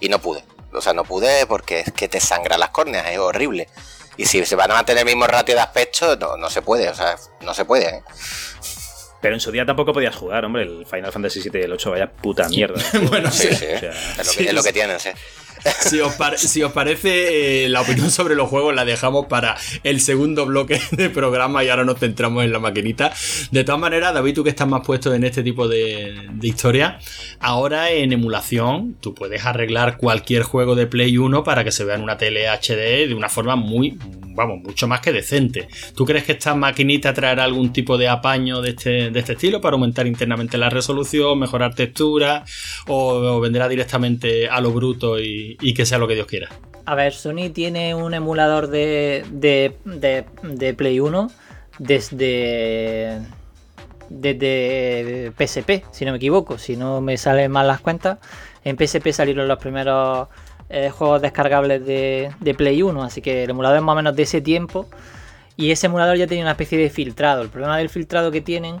y 0.00 0.10
no 0.10 0.18
pude. 0.20 0.44
O 0.74 0.82
sea, 0.82 0.92
no 0.92 1.04
pude 1.04 1.46
porque 1.46 1.80
es 1.80 1.92
que 1.92 2.08
te 2.08 2.20
sangra 2.20 2.58
las 2.58 2.68
córneas, 2.68 3.06
es 3.08 3.16
horrible. 3.18 3.68
Y 4.16 4.26
si 4.26 4.44
se 4.44 4.56
van 4.56 4.70
a 4.70 4.74
mantener 4.74 5.00
el 5.00 5.06
mismo 5.06 5.26
ratio 5.26 5.54
de 5.54 5.60
aspecto, 5.60 6.16
no, 6.16 6.36
no 6.36 6.48
se 6.50 6.62
puede, 6.62 6.88
o 6.88 6.94
sea, 6.94 7.16
no 7.42 7.52
se 7.54 7.64
puede. 7.64 7.86
¿eh? 7.88 8.02
Pero 9.20 9.34
en 9.34 9.40
su 9.40 9.50
día 9.50 9.66
tampoco 9.66 9.92
podías 9.92 10.14
jugar, 10.14 10.44
hombre. 10.44 10.62
El 10.62 10.86
Final 10.86 11.12
Fantasy 11.12 11.40
VII 11.40 11.60
y 11.60 11.64
el 11.64 11.72
8, 11.72 11.90
vaya 11.90 12.12
puta 12.12 12.48
mierda. 12.48 12.80
bueno, 13.08 13.30
Sí, 13.30 13.48
sí. 13.48 13.56
sí. 13.56 13.64
O 13.74 13.78
sea, 13.78 13.90
es, 13.90 14.18
lo 14.18 14.24
sí, 14.24 14.38
que, 14.38 14.48
es 14.48 14.54
lo 14.54 14.62
sí. 14.62 14.68
que 14.68 14.72
tienen, 14.72 15.00
sí. 15.00 15.10
Si 16.36 16.62
os, 16.62 16.72
parece, 16.72 17.64
eh, 17.64 17.68
la 17.68 17.80
opinión 17.80 18.10
sobre 18.10 18.34
los 18.34 18.48
juegos 18.48 18.74
la 18.74 18.84
dejamos 18.84 19.26
para 19.26 19.56
el 19.82 20.00
segundo 20.00 20.46
bloque 20.46 20.80
de 20.92 21.10
programa 21.10 21.64
y 21.64 21.68
ahora 21.68 21.84
nos 21.84 21.98
centramos 21.98 22.44
en 22.44 22.52
la 22.52 22.58
maquinita. 22.58 23.12
De 23.50 23.64
todas 23.64 23.80
maneras, 23.80 24.14
David, 24.14 24.34
tú 24.34 24.44
que 24.44 24.50
estás 24.50 24.68
más 24.68 24.82
puesto 24.84 25.14
en 25.14 25.24
este 25.24 25.42
tipo 25.42 25.68
de, 25.68 26.14
historia, 26.42 26.98
ahora 27.40 27.90
en 27.90 28.12
emulación 28.12 28.96
tú 29.00 29.14
puedes 29.14 29.44
arreglar 29.44 29.96
cualquier 29.96 30.42
juego 30.42 30.74
de 30.74 30.86
Play 30.86 31.18
1 31.18 31.42
para 31.42 31.64
que 31.64 31.72
se 31.72 31.84
vea 31.84 31.96
en 31.96 32.02
una 32.02 32.16
tele 32.16 32.48
HD 32.48 33.08
de 33.08 33.14
una 33.14 33.28
forma 33.28 33.56
muy, 33.56 33.98
vamos, 34.34 34.60
mucho 34.62 34.86
más 34.86 35.00
que 35.00 35.12
decente. 35.12 35.68
¿Tú 35.94 36.04
crees 36.04 36.24
que 36.24 36.32
esta 36.32 36.54
maquinita 36.54 37.12
traerá 37.14 37.44
algún 37.44 37.72
tipo 37.72 37.98
de 37.98 38.08
apaño 38.08 38.60
de 38.60 38.70
este, 38.70 39.10
de 39.10 39.18
este 39.18 39.32
estilo 39.32 39.60
para 39.60 39.74
aumentar 39.74 40.06
internamente 40.06 40.58
la 40.58 40.70
resolución, 40.70 41.38
mejorar 41.38 41.74
textura 41.74 42.44
o, 42.86 43.14
o 43.14 43.40
vendrá 43.40 43.68
directamente 43.68 44.48
a 44.48 44.60
lo 44.60 44.70
bruto 44.70 45.18
y, 45.20 45.55
y 45.60 45.74
que 45.74 45.86
sea 45.86 45.98
lo 45.98 46.08
que 46.08 46.14
Dios 46.14 46.26
quiera? 46.26 46.48
A 46.84 46.94
ver, 46.94 47.12
Sony 47.12 47.50
tiene 47.52 47.94
un 47.94 48.14
emulador 48.14 48.68
de, 48.68 49.24
de, 49.30 49.74
de- 49.84 50.74
Play 50.74 51.00
1 51.00 51.30
desde, 51.78 53.20
desde 54.08 55.32
PSP, 55.36 55.84
si 55.92 56.04
no 56.04 56.12
me 56.12 56.18
equivoco, 56.18 56.58
si 56.58 56.76
no 56.76 57.00
me 57.00 57.16
salen 57.16 57.50
mal 57.50 57.66
las 57.66 57.80
cuentas. 57.80 58.18
En 58.64 58.76
PSP 58.76 59.08
salieron 59.12 59.48
los 59.48 59.58
primeros 59.58 60.28
eh, 60.68 60.90
juegos 60.90 61.22
descargables 61.22 61.84
de, 61.84 62.30
de 62.40 62.54
Play 62.54 62.82
1, 62.82 63.02
así 63.02 63.20
que 63.20 63.44
el 63.44 63.50
emulador 63.50 63.78
es 63.78 63.82
más 63.82 63.92
o 63.94 63.96
menos 63.96 64.16
de 64.16 64.22
ese 64.22 64.40
tiempo. 64.40 64.86
Y 65.56 65.70
ese 65.70 65.86
emulador 65.86 66.16
ya 66.16 66.26
tenía 66.26 66.44
una 66.44 66.50
especie 66.52 66.78
de 66.78 66.90
filtrado. 66.90 67.42
El 67.42 67.48
problema 67.48 67.78
del 67.78 67.88
filtrado 67.88 68.30
que 68.30 68.42
tienen 68.42 68.76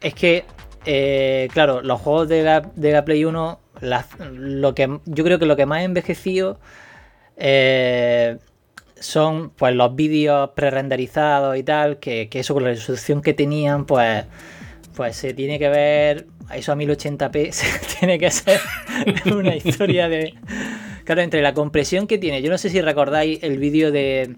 es 0.00 0.14
que, 0.14 0.44
eh, 0.86 1.48
claro, 1.52 1.82
los 1.82 2.00
juegos 2.00 2.28
de 2.28 2.42
la, 2.42 2.60
de 2.74 2.92
la 2.92 3.04
Play 3.04 3.24
1, 3.24 3.60
lo 3.80 4.74
que, 4.74 4.98
yo 5.06 5.24
creo 5.24 5.38
que 5.38 5.46
lo 5.46 5.56
que 5.56 5.66
más 5.66 5.82
envejecido 5.82 6.58
eh, 7.36 8.38
son 9.00 9.50
pues 9.50 9.74
los 9.74 9.96
vídeos 9.96 10.50
pre-renderizados 10.54 11.56
y 11.56 11.62
tal, 11.62 11.98
que, 11.98 12.28
que 12.28 12.40
eso 12.40 12.54
con 12.54 12.64
la 12.64 12.70
resolución 12.70 13.22
que 13.22 13.34
tenían, 13.34 13.86
pues, 13.86 14.24
pues 14.94 15.16
se 15.16 15.34
tiene 15.34 15.58
que 15.58 15.68
ver, 15.68 16.26
eso 16.54 16.72
a 16.72 16.76
1080p 16.76 17.50
se 17.52 17.96
tiene 17.98 18.18
que 18.18 18.30
ser 18.30 18.60
una 19.34 19.56
historia 19.56 20.08
de... 20.08 20.34
Claro, 21.04 21.22
entre 21.22 21.42
la 21.42 21.54
compresión 21.54 22.06
que 22.06 22.18
tiene, 22.18 22.42
yo 22.42 22.50
no 22.50 22.58
sé 22.58 22.68
si 22.68 22.80
recordáis 22.80 23.42
el 23.42 23.58
vídeo 23.58 23.90
de 23.90 24.36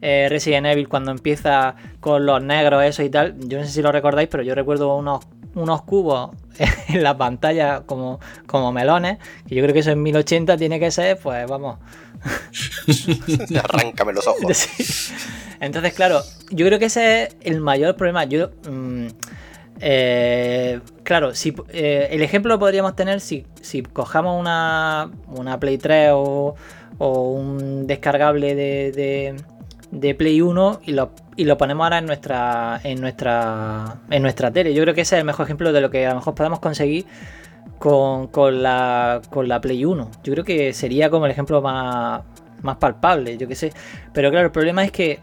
eh, 0.00 0.28
Resident 0.30 0.66
Evil 0.66 0.88
cuando 0.88 1.10
empieza 1.10 1.74
con 2.00 2.24
los 2.24 2.42
negros, 2.42 2.84
eso 2.84 3.02
y 3.02 3.10
tal, 3.10 3.36
yo 3.40 3.58
no 3.58 3.64
sé 3.64 3.72
si 3.72 3.82
lo 3.82 3.90
recordáis, 3.90 4.28
pero 4.28 4.42
yo 4.42 4.54
recuerdo 4.54 4.96
unos, 4.96 5.24
unos 5.54 5.82
cubos 5.82 6.30
en 6.88 7.02
la 7.02 7.16
pantalla 7.16 7.82
como, 7.86 8.20
como 8.46 8.72
melones, 8.72 9.18
que 9.46 9.54
yo 9.54 9.62
creo 9.62 9.72
que 9.72 9.80
eso 9.80 9.90
en 9.90 10.02
1080 10.02 10.56
tiene 10.56 10.78
que 10.80 10.90
ser, 10.90 11.18
pues 11.18 11.46
vamos, 11.48 11.78
Arráncame 13.62 14.12
los 14.12 14.26
ojos. 14.26 14.40
Sí. 14.54 15.12
Entonces, 15.60 15.94
claro, 15.94 16.20
yo 16.50 16.66
creo 16.66 16.78
que 16.78 16.86
ese 16.86 17.24
es 17.24 17.36
el 17.42 17.60
mayor 17.60 17.96
problema. 17.96 18.24
Yo, 18.24 18.50
mm, 18.68 19.06
eh, 19.80 20.80
claro, 21.02 21.34
si, 21.34 21.54
eh, 21.70 22.08
el 22.10 22.22
ejemplo 22.22 22.52
lo 22.54 22.58
podríamos 22.58 22.94
tener 22.96 23.20
si, 23.20 23.46
si 23.62 23.82
cojamos 23.82 24.38
una, 24.38 25.10
una 25.28 25.58
Play 25.60 25.78
3 25.78 26.10
o, 26.12 26.54
o 26.98 27.30
un 27.32 27.86
descargable 27.86 28.54
de, 28.54 28.92
de- 28.92 29.36
de 29.94 30.14
Play 30.14 30.40
1 30.40 30.80
y 30.84 30.92
lo, 30.92 31.12
y 31.36 31.44
lo 31.44 31.56
ponemos 31.56 31.84
ahora 31.84 31.98
en 31.98 32.06
nuestra, 32.06 32.80
en, 32.82 33.00
nuestra, 33.00 33.96
en 34.10 34.22
nuestra 34.22 34.50
tele. 34.50 34.74
Yo 34.74 34.82
creo 34.82 34.94
que 34.94 35.02
ese 35.02 35.14
es 35.14 35.20
el 35.20 35.24
mejor 35.24 35.46
ejemplo 35.46 35.72
de 35.72 35.80
lo 35.80 35.90
que 35.90 36.06
a 36.06 36.10
lo 36.10 36.16
mejor 36.16 36.34
podemos 36.34 36.58
conseguir 36.58 37.06
con, 37.78 38.26
con 38.26 38.62
la, 38.62 39.22
con 39.30 39.48
la 39.48 39.60
Play 39.60 39.84
1. 39.84 40.10
Yo 40.24 40.32
creo 40.32 40.44
que 40.44 40.72
sería 40.72 41.10
como 41.10 41.26
el 41.26 41.32
ejemplo 41.32 41.62
más, 41.62 42.22
más 42.62 42.76
palpable, 42.76 43.36
yo 43.36 43.46
qué 43.46 43.54
sé. 43.54 43.72
Pero 44.12 44.30
claro, 44.30 44.46
el 44.46 44.52
problema 44.52 44.84
es 44.84 44.90
que 44.90 45.20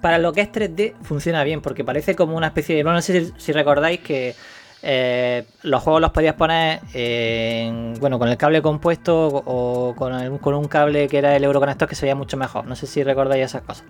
para 0.00 0.18
lo 0.18 0.32
que 0.32 0.42
es 0.42 0.52
3D 0.52 0.94
funciona 1.02 1.42
bien, 1.44 1.60
porque 1.60 1.82
parece 1.82 2.14
como 2.14 2.36
una 2.36 2.48
especie 2.48 2.76
de... 2.76 2.84
No 2.84 3.02
sé 3.02 3.32
si 3.36 3.52
recordáis 3.52 4.00
que 4.00 4.34
eh, 4.86 5.46
los 5.62 5.82
juegos 5.82 6.00
los 6.02 6.10
podías 6.10 6.34
poner 6.34 6.80
en- 6.92 7.94
bueno, 8.00 8.18
con 8.18 8.28
el 8.28 8.36
cable 8.36 8.60
compuesto 8.62 9.28
o 9.28 9.94
con, 9.96 10.14
el- 10.14 10.38
con 10.38 10.54
un 10.54 10.66
cable 10.68 11.08
que 11.08 11.18
era 11.18 11.34
el 11.34 11.42
Euroconector 11.44 11.88
que 11.88 11.94
se 11.94 12.02
veía 12.06 12.14
mucho 12.14 12.36
mejor. 12.36 12.66
No 12.66 12.76
sé 12.76 12.86
si 12.86 13.02
recordáis 13.02 13.46
esas 13.46 13.62
cosas. 13.62 13.84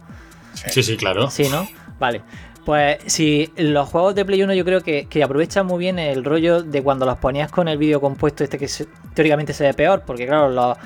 Sí, 0.55 0.83
sí, 0.83 0.97
claro. 0.97 1.31
Sí, 1.31 1.49
¿no? 1.51 1.67
Vale. 1.99 2.23
Pues 2.65 2.99
si 3.07 3.53
los 3.57 3.89
juegos 3.91 4.15
de 4.15 4.25
Play 4.25 4.43
1 4.43 4.55
yo 4.55 4.65
creo 4.65 4.81
que, 4.81 5.07
que 5.07 5.23
aprovechan 5.23 5.67
muy 5.67 5.79
bien 5.79 5.99
el 5.99 6.25
rollo 6.25 6.63
de 6.63 6.83
cuando 6.83 7.05
los 7.05 7.19
ponías 7.19 7.51
con 7.51 7.69
el 7.69 7.77
vídeo 7.77 8.01
compuesto 8.01 8.43
este 8.45 8.57
que 8.59 8.69
se- 8.69 8.87
teóricamente 9.15 9.53
se 9.53 9.65
ve 9.65 9.75
peor, 9.75 10.03
porque 10.07 10.27
claro, 10.27 10.49
los, 10.49 10.77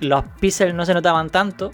los 0.00 0.24
píxeles 0.40 0.74
no 0.74 0.84
se 0.84 0.92
notaban 0.92 1.30
tanto 1.30 1.70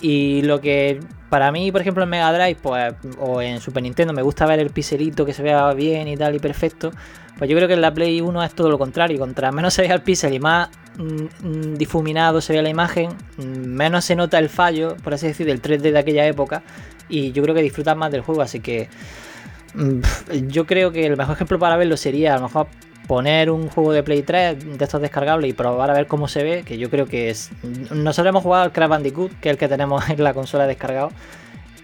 y 0.00 0.40
lo 0.42 0.60
que 0.60 1.00
para 1.28 1.52
mí, 1.52 1.70
por 1.72 1.80
ejemplo, 1.80 2.02
en 2.02 2.08
Mega 2.08 2.32
Drive 2.32 2.58
pues, 2.62 2.94
o 3.18 3.42
en 3.42 3.60
Super 3.60 3.82
Nintendo 3.82 4.12
me 4.12 4.22
gusta 4.22 4.46
ver 4.46 4.60
el 4.60 4.70
pixelito 4.70 5.24
que 5.26 5.32
se 5.32 5.42
vea 5.42 5.72
bien 5.72 6.08
y 6.08 6.16
tal 6.16 6.34
y 6.34 6.38
perfecto, 6.38 6.92
pues 7.38 7.48
yo 7.48 7.56
creo 7.56 7.68
que 7.68 7.74
en 7.74 7.80
la 7.80 7.94
Play 7.94 8.20
1 8.20 8.42
es 8.42 8.54
todo 8.54 8.68
lo 8.68 8.78
contrario, 8.78 9.18
contra 9.18 9.52
menos 9.52 9.74
se 9.74 9.82
vea 9.82 9.94
el 9.94 10.02
píxel 10.02 10.34
y 10.34 10.40
más 10.40 10.70
mm, 10.96 11.46
mm, 11.46 11.74
difuminado 11.74 12.40
se 12.40 12.52
vea 12.52 12.62
la 12.62 12.68
imagen, 12.68 13.10
mm, 13.36 13.42
menos 13.42 14.04
se 14.04 14.16
nota 14.16 14.38
el 14.38 14.48
fallo, 14.48 14.96
por 15.04 15.14
así 15.14 15.28
decir, 15.28 15.46
del 15.46 15.62
3D 15.62 15.92
de 15.92 15.98
aquella 15.98 16.26
época. 16.26 16.62
Y 17.08 17.32
yo 17.32 17.42
creo 17.42 17.54
que 17.54 17.62
disfrutas 17.62 17.96
más 17.96 18.10
del 18.10 18.20
juego, 18.20 18.42
así 18.42 18.60
que 18.60 18.88
yo 20.48 20.66
creo 20.66 20.92
que 20.92 21.06
el 21.06 21.16
mejor 21.16 21.34
ejemplo 21.34 21.58
para 21.58 21.76
verlo 21.76 21.96
sería 21.96 22.34
a 22.34 22.36
lo 22.36 22.44
mejor 22.44 22.66
poner 23.08 23.50
un 23.50 23.68
juego 23.68 23.92
de 23.92 24.04
Play 24.04 24.22
3 24.22 24.78
de 24.78 24.84
estos 24.84 25.00
descargables 25.00 25.50
y 25.50 25.54
probar 25.54 25.90
a 25.90 25.94
ver 25.94 26.06
cómo 26.06 26.28
se 26.28 26.44
ve, 26.44 26.62
que 26.64 26.78
yo 26.78 26.90
creo 26.90 27.06
que 27.06 27.30
es... 27.30 27.50
Nosotros 27.90 28.28
hemos 28.28 28.44
jugado 28.44 28.64
al 28.64 28.72
Crash 28.72 28.88
Bandicoot, 28.88 29.32
que 29.40 29.48
es 29.48 29.52
el 29.54 29.58
que 29.58 29.66
tenemos 29.66 30.08
en 30.10 30.22
la 30.22 30.34
consola 30.34 30.66
descargado, 30.66 31.10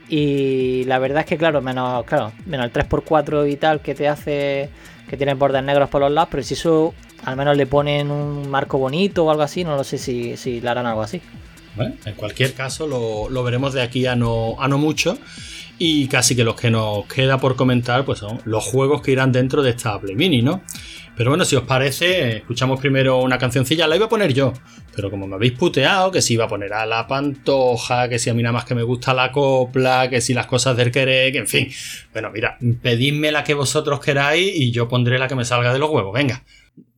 y 0.09 0.85
la 0.85 0.99
verdad 0.99 1.21
es 1.21 1.27
que 1.27 1.39
claro, 1.39 1.63
menos, 1.63 2.05
claro, 2.05 2.31
menos 2.47 2.67
el 2.67 2.73
3x4 2.73 3.51
y 3.51 3.57
tal 3.57 3.81
que 3.81 3.95
te 3.95 4.07
hace 4.07 4.69
que 5.09 5.17
tiene 5.17 5.35
bordes 5.35 5.63
negros 5.63 5.89
por 5.89 6.03
los 6.03 6.13
lados, 6.13 6.29
pero 6.31 6.43
si 6.43 6.55
eso 6.55 6.95
al 7.25 7.37
menos 7.37 7.57
le 7.57 7.67
ponen 7.67 8.11
un 8.11 8.51
marco 8.51 8.79
bonito 8.79 9.25
o 9.25 9.31
algo 9.31 9.43
así, 9.43 9.65
no 9.65 9.77
lo 9.77 9.85
sé 9.85 9.97
si, 9.97 10.37
si 10.37 10.61
le 10.61 10.69
harán 10.69 10.87
algo 10.87 11.03
así. 11.03 11.23
Bueno, 11.75 11.95
en 12.05 12.15
cualquier 12.15 12.53
caso, 12.53 12.87
lo, 12.87 13.29
lo 13.31 13.43
veremos 13.43 13.73
de 13.73 13.83
aquí 13.83 14.07
a 14.07 14.15
no, 14.15 14.57
a 14.61 14.69
no 14.69 14.79
mucho. 14.79 15.19
Y 15.79 16.07
casi 16.09 16.37
que 16.37 16.45
los 16.45 16.55
que 16.55 16.71
nos 16.71 17.05
queda 17.07 17.39
por 17.39 17.57
comentar, 17.57 18.05
pues 18.05 18.21
son 18.21 18.41
los 18.45 18.63
juegos 18.65 19.03
que 19.03 19.11
irán 19.13 19.33
dentro 19.33 19.63
de 19.63 19.71
esta 19.71 19.99
Play 20.01 20.15
Mini, 20.15 20.41
¿no? 20.41 20.63
Pero 21.17 21.31
bueno, 21.31 21.45
si 21.45 21.55
os 21.57 21.63
parece, 21.63 22.39
escuchamos 22.39 22.81
primero 22.81 23.19
una 23.19 23.39
cancioncilla, 23.39 23.87
la 23.87 23.95
iba 23.95 24.07
a 24.07 24.09
poner 24.09 24.33
yo, 24.35 24.53
pero 24.97 25.11
como 25.11 25.27
me 25.29 25.37
habéis 25.37 25.53
puteado, 25.53 26.11
que 26.11 26.21
si 26.21 26.35
iba 26.35 26.45
a 26.45 26.49
poner 26.49 26.73
a 26.73 26.87
la 26.87 27.07
pantoja, 27.07 28.09
que 28.09 28.19
si 28.19 28.31
a 28.31 28.35
mí 28.35 28.43
nada 28.43 28.53
más 28.53 28.65
que 28.65 28.75
me 28.75 28.83
gusta 28.83 29.15
la 29.15 29.31
copla, 29.31 30.09
que 30.11 30.21
si 30.21 30.35
las 30.35 30.47
cosas 30.47 30.77
del 30.77 30.91
querer, 30.91 31.31
que 31.33 31.39
en 31.39 31.47
fin. 31.47 31.69
Bueno, 32.13 32.31
mira, 32.33 32.59
pedidme 32.83 33.31
la 33.31 33.45
que 33.45 33.55
vosotros 33.55 34.01
queráis 34.01 34.53
y 34.57 34.73
yo 34.73 34.89
pondré 34.89 35.19
la 35.19 35.29
que 35.29 35.37
me 35.37 35.45
salga 35.45 35.73
de 35.73 35.79
los 35.79 35.91
huevos, 35.91 36.13
venga. 36.13 36.43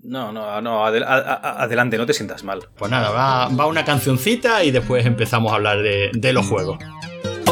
No, 0.02 0.32
no, 0.32 0.60
no, 0.62 0.86
adel- 0.86 1.04
adelante, 1.06 1.98
no 1.98 2.06
te 2.06 2.14
sientas 2.14 2.42
mal. 2.44 2.60
Pues 2.78 2.90
nada, 2.90 3.10
va, 3.10 3.48
va 3.48 3.66
una 3.66 3.84
cancioncita 3.84 4.62
y 4.64 4.70
después 4.70 5.04
empezamos 5.04 5.52
a 5.52 5.56
hablar 5.56 5.82
de, 5.82 6.10
de 6.14 6.32
los 6.32 6.46
juegos. 6.46 6.78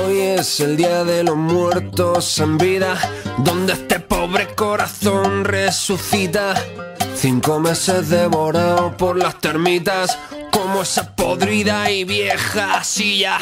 Hoy 0.05 0.21
es 0.21 0.61
el 0.61 0.77
día 0.77 1.03
de 1.03 1.25
los 1.25 1.37
muertos 1.37 2.39
en 2.39 2.59
vida, 2.59 2.99
donde 3.39 3.73
este 3.73 4.01
pobre 4.01 4.55
corazón 4.55 5.45
resucita. 5.45 6.55
Cinco 7.15 7.59
meses 7.59 8.11
devorado 8.11 8.95
por 8.99 9.17
las 9.17 9.41
termitas, 9.41 10.19
como 10.53 10.83
esa 10.83 11.17
podrida 11.17 11.91
y 11.91 12.05
vieja 12.05 12.85
silla. 12.85 13.39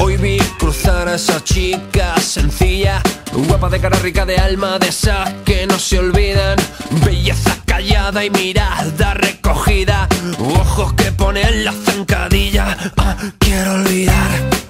Hoy 0.00 0.16
vi 0.16 0.38
cruzar 0.58 1.06
a 1.06 1.14
esa 1.14 1.44
chica 1.44 2.18
sencilla, 2.20 3.00
guapa 3.32 3.68
de 3.68 3.80
cara 3.80 3.98
rica 4.00 4.26
de 4.26 4.36
alma, 4.36 4.80
de 4.80 4.88
esas 4.88 5.32
que 5.44 5.64
no 5.68 5.78
se 5.78 6.00
olvidan. 6.00 6.56
Belleza 7.04 7.56
callada 7.66 8.24
y 8.24 8.30
mirada 8.30 9.14
recogida, 9.14 10.08
ojos 10.40 10.92
que 10.94 11.12
ponen 11.12 11.64
la 11.64 11.72
zancadilla. 11.72 12.76
Ah, 12.96 13.16
quiero 13.38 13.74
olvidar. 13.74 14.63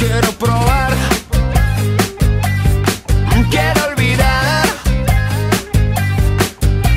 Quiero 0.00 0.32
probar. 0.38 0.92
Quiero 3.50 3.80
olvidar. 3.90 4.64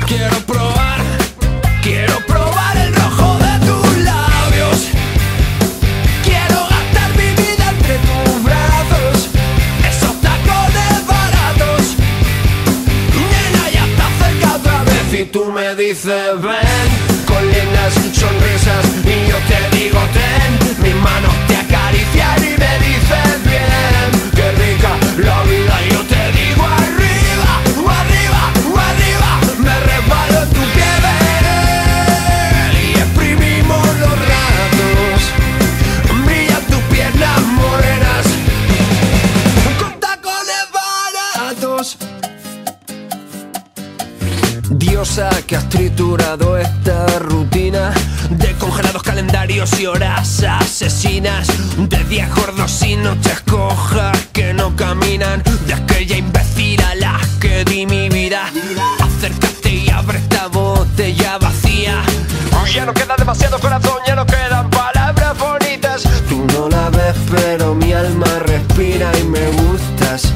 Quiero 0.07 0.37
probar. 0.51 0.99
Quiero 1.81 2.15
probar 2.25 2.77
el 2.77 2.95
rojo 2.95 3.37
de 3.45 3.53
tus 3.67 3.97
labios. 4.09 4.77
Quiero 6.23 6.59
gastar 6.73 7.09
mi 7.19 7.29
vida 7.43 7.65
entre 7.75 7.95
tus 8.07 8.43
brazos. 8.43 9.29
Esos 9.89 10.15
tacones 10.21 10.97
baratos. 11.05 11.83
Nena, 13.31 13.69
ya 13.69 13.85
está 13.85 14.07
cerca 14.21 14.55
otra 14.55 14.83
vez. 14.85 15.19
Y 15.19 15.25
tú 15.25 15.51
me 15.51 15.75
dices, 15.75 16.41
ven. 16.41 16.72
Que 45.47 45.57
has 45.57 45.67
triturado 45.67 46.57
esta 46.57 47.19
rutina 47.19 47.91
de 48.29 48.53
congelados 48.53 49.03
calendarios 49.03 49.77
y 49.77 49.85
horas 49.85 50.41
asesinas, 50.43 51.45
de 51.77 52.03
días 52.05 52.33
gordos 52.33 52.81
y 52.83 52.95
noches 52.95 53.41
cojas 53.41 54.17
que 54.31 54.53
no 54.53 54.73
caminan, 54.77 55.43
de 55.67 55.73
aquella 55.73 56.15
imbécil 56.15 56.81
a 56.83 56.95
la 56.95 57.19
que 57.41 57.65
di 57.65 57.85
mi 57.85 58.07
vida. 58.07 58.49
Acércate 59.01 59.73
y 59.73 59.89
abre 59.89 60.19
esta 60.19 60.47
botella 60.47 61.37
vacía. 61.37 62.01
Ya 62.73 62.85
no 62.85 62.93
queda 62.93 63.15
demasiado 63.17 63.59
corazón, 63.59 63.97
ya 64.07 64.15
no 64.15 64.25
quedan 64.25 64.69
palabras 64.69 65.37
bonitas. 65.37 66.03
Tú 66.29 66.45
no 66.53 66.69
la 66.69 66.89
ves, 66.89 67.15
pero 67.29 67.75
mi 67.75 67.91
alma 67.91 68.39
respira 68.39 69.11
y 69.19 69.23
me 69.25 69.51
gustas. 69.51 70.33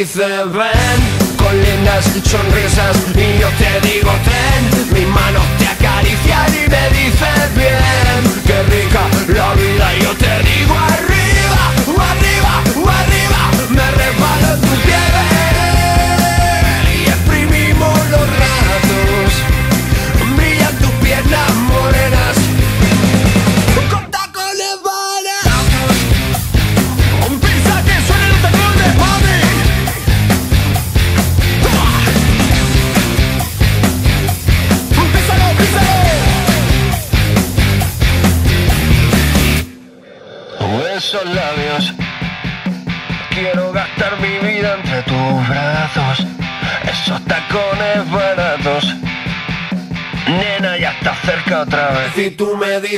Dices, 0.00 0.52
ven. 0.52 1.00
Con 1.36 1.62
lindas 1.62 2.04
sonrisas. 2.24 2.96
Y 3.14 3.38
yo 3.40 3.48
te 3.60 3.88
digo, 3.88 4.10
ten. 4.24 4.94
Mis 4.94 5.08
manos 5.08 5.42
te 5.58 5.66
acarician 5.66 6.48
y 6.54 6.70
me 6.70 6.84
dices, 6.96 7.40
bien. 7.54 8.20
Qué 8.46 8.62
rica 8.74 9.02
la 9.28 9.54
vida. 9.54 9.86
Yo 10.02 10.12
te 10.16 10.32
digo, 10.48 10.74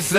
tú 0.01 0.19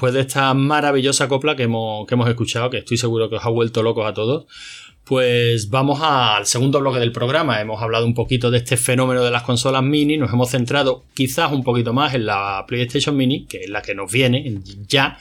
después 0.00 0.14
de 0.14 0.20
esta 0.20 0.54
maravillosa 0.54 1.28
copla 1.28 1.56
que 1.56 1.64
hemos, 1.64 2.06
que 2.06 2.14
hemos 2.14 2.26
escuchado, 2.26 2.70
que 2.70 2.78
estoy 2.78 2.96
seguro 2.96 3.28
que 3.28 3.36
os 3.36 3.44
ha 3.44 3.50
vuelto 3.50 3.82
locos 3.82 4.06
a 4.06 4.14
todos, 4.14 4.46
pues 5.10 5.70
vamos 5.70 5.98
al 6.00 6.46
segundo 6.46 6.78
bloque 6.78 7.00
del 7.00 7.10
programa. 7.10 7.60
Hemos 7.60 7.82
hablado 7.82 8.06
un 8.06 8.14
poquito 8.14 8.48
de 8.48 8.58
este 8.58 8.76
fenómeno 8.76 9.24
de 9.24 9.32
las 9.32 9.42
consolas 9.42 9.82
mini, 9.82 10.16
nos 10.16 10.32
hemos 10.32 10.50
centrado 10.50 11.02
quizás 11.14 11.50
un 11.50 11.64
poquito 11.64 11.92
más 11.92 12.14
en 12.14 12.26
la 12.26 12.64
PlayStation 12.68 13.16
Mini, 13.16 13.44
que 13.46 13.62
es 13.62 13.70
la 13.70 13.82
que 13.82 13.92
nos 13.92 14.12
viene 14.12 14.60
ya, 14.86 15.18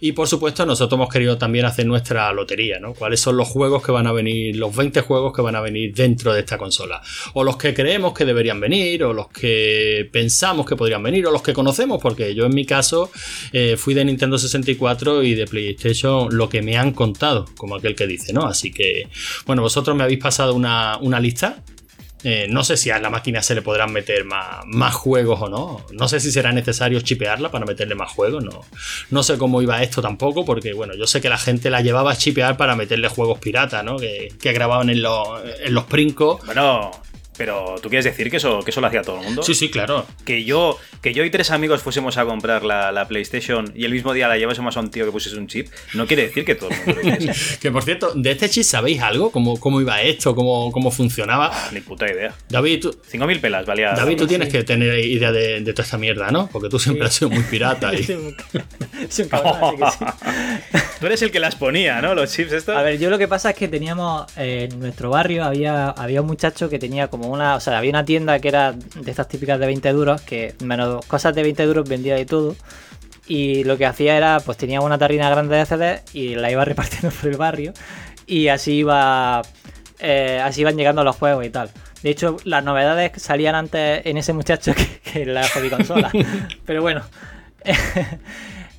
y 0.00 0.10
por 0.10 0.26
supuesto 0.26 0.66
nosotros 0.66 0.98
hemos 0.98 1.08
querido 1.08 1.38
también 1.38 1.66
hacer 1.66 1.86
nuestra 1.86 2.32
lotería, 2.32 2.80
¿no? 2.80 2.94
¿Cuáles 2.94 3.20
son 3.20 3.36
los 3.36 3.46
juegos 3.46 3.80
que 3.84 3.92
van 3.92 4.08
a 4.08 4.12
venir, 4.12 4.56
los 4.56 4.74
20 4.74 5.02
juegos 5.02 5.32
que 5.32 5.40
van 5.40 5.54
a 5.54 5.60
venir 5.60 5.94
dentro 5.94 6.32
de 6.32 6.40
esta 6.40 6.58
consola? 6.58 7.00
O 7.34 7.44
los 7.44 7.56
que 7.56 7.72
creemos 7.72 8.14
que 8.14 8.24
deberían 8.24 8.58
venir, 8.58 9.04
o 9.04 9.12
los 9.12 9.28
que 9.28 10.08
pensamos 10.10 10.66
que 10.66 10.74
podrían 10.74 11.04
venir, 11.04 11.24
o 11.28 11.30
los 11.30 11.42
que 11.42 11.52
conocemos, 11.52 12.02
porque 12.02 12.34
yo 12.34 12.44
en 12.46 12.54
mi 12.56 12.66
caso 12.66 13.12
eh, 13.52 13.76
fui 13.76 13.94
de 13.94 14.04
Nintendo 14.04 14.36
64 14.36 15.22
y 15.22 15.36
de 15.36 15.46
PlayStation 15.46 16.26
lo 16.36 16.48
que 16.48 16.60
me 16.60 16.76
han 16.76 16.90
contado, 16.90 17.46
como 17.56 17.76
aquel 17.76 17.94
que 17.94 18.08
dice, 18.08 18.32
¿no? 18.32 18.44
Así 18.44 18.72
que, 18.72 19.06
bueno, 19.46 19.62
vosotros 19.62 19.96
me 19.96 20.04
habéis 20.04 20.20
pasado 20.20 20.54
una, 20.54 20.98
una 20.98 21.20
lista. 21.20 21.62
Eh, 22.24 22.46
no 22.50 22.64
sé 22.64 22.76
si 22.76 22.90
a 22.90 22.98
la 22.98 23.10
máquina 23.10 23.42
se 23.42 23.54
le 23.54 23.62
podrán 23.62 23.92
meter 23.92 24.24
más, 24.24 24.64
más, 24.66 24.94
juegos 24.94 25.40
o 25.40 25.48
no. 25.48 25.84
No 25.92 26.08
sé 26.08 26.18
si 26.18 26.32
será 26.32 26.50
necesario 26.52 27.00
chipearla 27.00 27.50
para 27.50 27.64
meterle 27.64 27.94
más 27.94 28.10
juegos. 28.10 28.42
No, 28.42 28.62
no 29.10 29.22
sé 29.22 29.38
cómo 29.38 29.62
iba 29.62 29.82
esto 29.82 30.02
tampoco, 30.02 30.44
porque 30.44 30.72
bueno, 30.72 30.94
yo 30.94 31.06
sé 31.06 31.20
que 31.20 31.28
la 31.28 31.38
gente 31.38 31.70
la 31.70 31.80
llevaba 31.80 32.12
a 32.12 32.16
chipear 32.16 32.56
para 32.56 32.74
meterle 32.74 33.08
juegos 33.08 33.38
pirata, 33.38 33.82
¿no? 33.82 33.96
Que, 33.98 34.32
grababan 34.42 34.90
en 34.90 35.02
los, 35.02 35.28
en 35.60 35.74
los 35.74 35.84
princos. 35.84 36.44
Bueno, 36.44 36.90
pero 37.38 37.76
¿tú 37.80 37.88
quieres 37.88 38.04
decir 38.04 38.30
que 38.30 38.36
eso, 38.38 38.60
que 38.64 38.72
eso 38.72 38.80
lo 38.80 38.88
hacía 38.88 39.02
todo 39.02 39.18
el 39.18 39.24
mundo? 39.24 39.42
Sí, 39.42 39.54
sí, 39.54 39.70
claro. 39.70 40.04
Que 40.26 40.44
yo, 40.44 40.76
que 41.00 41.14
yo 41.14 41.24
y 41.24 41.30
tres 41.30 41.50
amigos 41.52 41.82
fuésemos 41.82 42.18
a 42.18 42.24
comprar 42.24 42.64
la, 42.64 42.92
la 42.92 43.06
PlayStation 43.06 43.72
y 43.74 43.84
el 43.84 43.92
mismo 43.92 44.12
día 44.12 44.28
la 44.28 44.36
llevásemos 44.36 44.76
a 44.76 44.80
un 44.80 44.90
tío 44.90 45.06
que 45.06 45.12
pusiese 45.12 45.38
un 45.38 45.46
chip, 45.46 45.68
no 45.94 46.06
quiere 46.06 46.24
decir 46.24 46.44
que 46.44 46.56
todo 46.56 46.70
el 46.70 46.76
mundo 46.76 47.00
lo 47.02 47.08
hiciese. 47.14 47.58
que 47.60 47.70
por 47.70 47.84
cierto, 47.84 48.12
de 48.14 48.32
este 48.32 48.50
chip 48.50 48.64
sabéis 48.64 49.00
algo, 49.00 49.30
cómo, 49.30 49.58
cómo 49.58 49.80
iba 49.80 50.02
esto, 50.02 50.34
cómo, 50.34 50.72
cómo 50.72 50.90
funcionaba. 50.90 51.50
Ah, 51.52 51.70
ni 51.72 51.80
puta 51.80 52.10
idea. 52.10 52.34
David, 52.48 52.80
tú, 52.80 52.90
5.000 52.90 53.40
pelas 53.40 53.66
valía. 53.66 53.92
David, 53.92 54.16
tú 54.16 54.26
tienes 54.26 54.52
que 54.52 54.64
tener 54.64 54.98
idea 54.98 55.30
de, 55.30 55.60
de, 55.60 55.72
toda 55.72 55.84
esta 55.84 55.96
mierda, 55.96 56.30
¿no? 56.32 56.48
Porque 56.52 56.68
tú 56.68 56.78
siempre 56.78 57.06
has 57.06 57.14
sido 57.14 57.30
muy 57.30 57.44
pirata. 57.44 57.92
Y... 57.98 58.12
Un 58.12 59.28
cabrón, 59.28 59.82
así 59.82 59.98
que 59.98 60.06
sí. 60.06 60.78
Tú 61.00 61.06
eres 61.06 61.22
el 61.22 61.30
que 61.30 61.38
las 61.38 61.54
ponía, 61.54 62.00
¿no? 62.00 62.14
Los 62.14 62.32
chips 62.32 62.52
estos. 62.52 62.76
A 62.76 62.82
ver, 62.82 62.98
yo 62.98 63.10
lo 63.10 63.18
que 63.18 63.28
pasa 63.28 63.50
es 63.50 63.56
que 63.56 63.68
teníamos 63.68 64.26
eh, 64.36 64.68
en 64.70 64.80
nuestro 64.80 65.10
barrio 65.10 65.44
había, 65.44 65.90
había 65.90 66.20
un 66.20 66.26
muchacho 66.26 66.68
que 66.68 66.78
tenía 66.78 67.08
como 67.08 67.27
una, 67.28 67.56
o 67.56 67.60
sea, 67.60 67.78
había 67.78 67.90
una 67.90 68.04
tienda 68.04 68.38
que 68.40 68.48
era 68.48 68.72
de 68.72 69.10
estas 69.10 69.28
típicas 69.28 69.58
de 69.60 69.66
20 69.66 69.92
duros, 69.92 70.20
que 70.22 70.54
menos 70.64 71.04
cosas 71.06 71.34
de 71.34 71.42
20 71.42 71.64
duros 71.66 71.88
vendía 71.88 72.14
de 72.16 72.26
todo. 72.26 72.56
Y 73.26 73.64
lo 73.64 73.76
que 73.76 73.86
hacía 73.86 74.16
era, 74.16 74.40
pues 74.40 74.56
tenía 74.58 74.80
una 74.80 74.98
tarrina 74.98 75.28
grande 75.30 75.56
de 75.56 75.66
CD 75.66 76.02
y 76.14 76.34
la 76.34 76.50
iba 76.50 76.64
repartiendo 76.66 77.10
por 77.10 77.30
el 77.30 77.36
barrio. 77.36 77.72
Y 78.26 78.48
así 78.48 78.74
iba. 78.78 79.42
eh, 80.00 80.40
así 80.42 80.62
iban 80.62 80.76
llegando 80.76 81.04
los 81.04 81.16
juegos 81.16 81.44
y 81.46 81.50
tal. 81.50 81.70
De 82.02 82.10
hecho, 82.10 82.36
las 82.44 82.62
novedades 82.64 83.20
salían 83.20 83.54
antes 83.54 84.06
en 84.06 84.16
ese 84.16 84.32
muchacho 84.32 84.74
que, 84.76 84.86
que 85.00 85.22
en 85.22 85.34
la 85.34 85.46
hobby 85.48 85.70
consola. 85.70 86.10
Pero 86.66 86.82
bueno. 86.82 87.02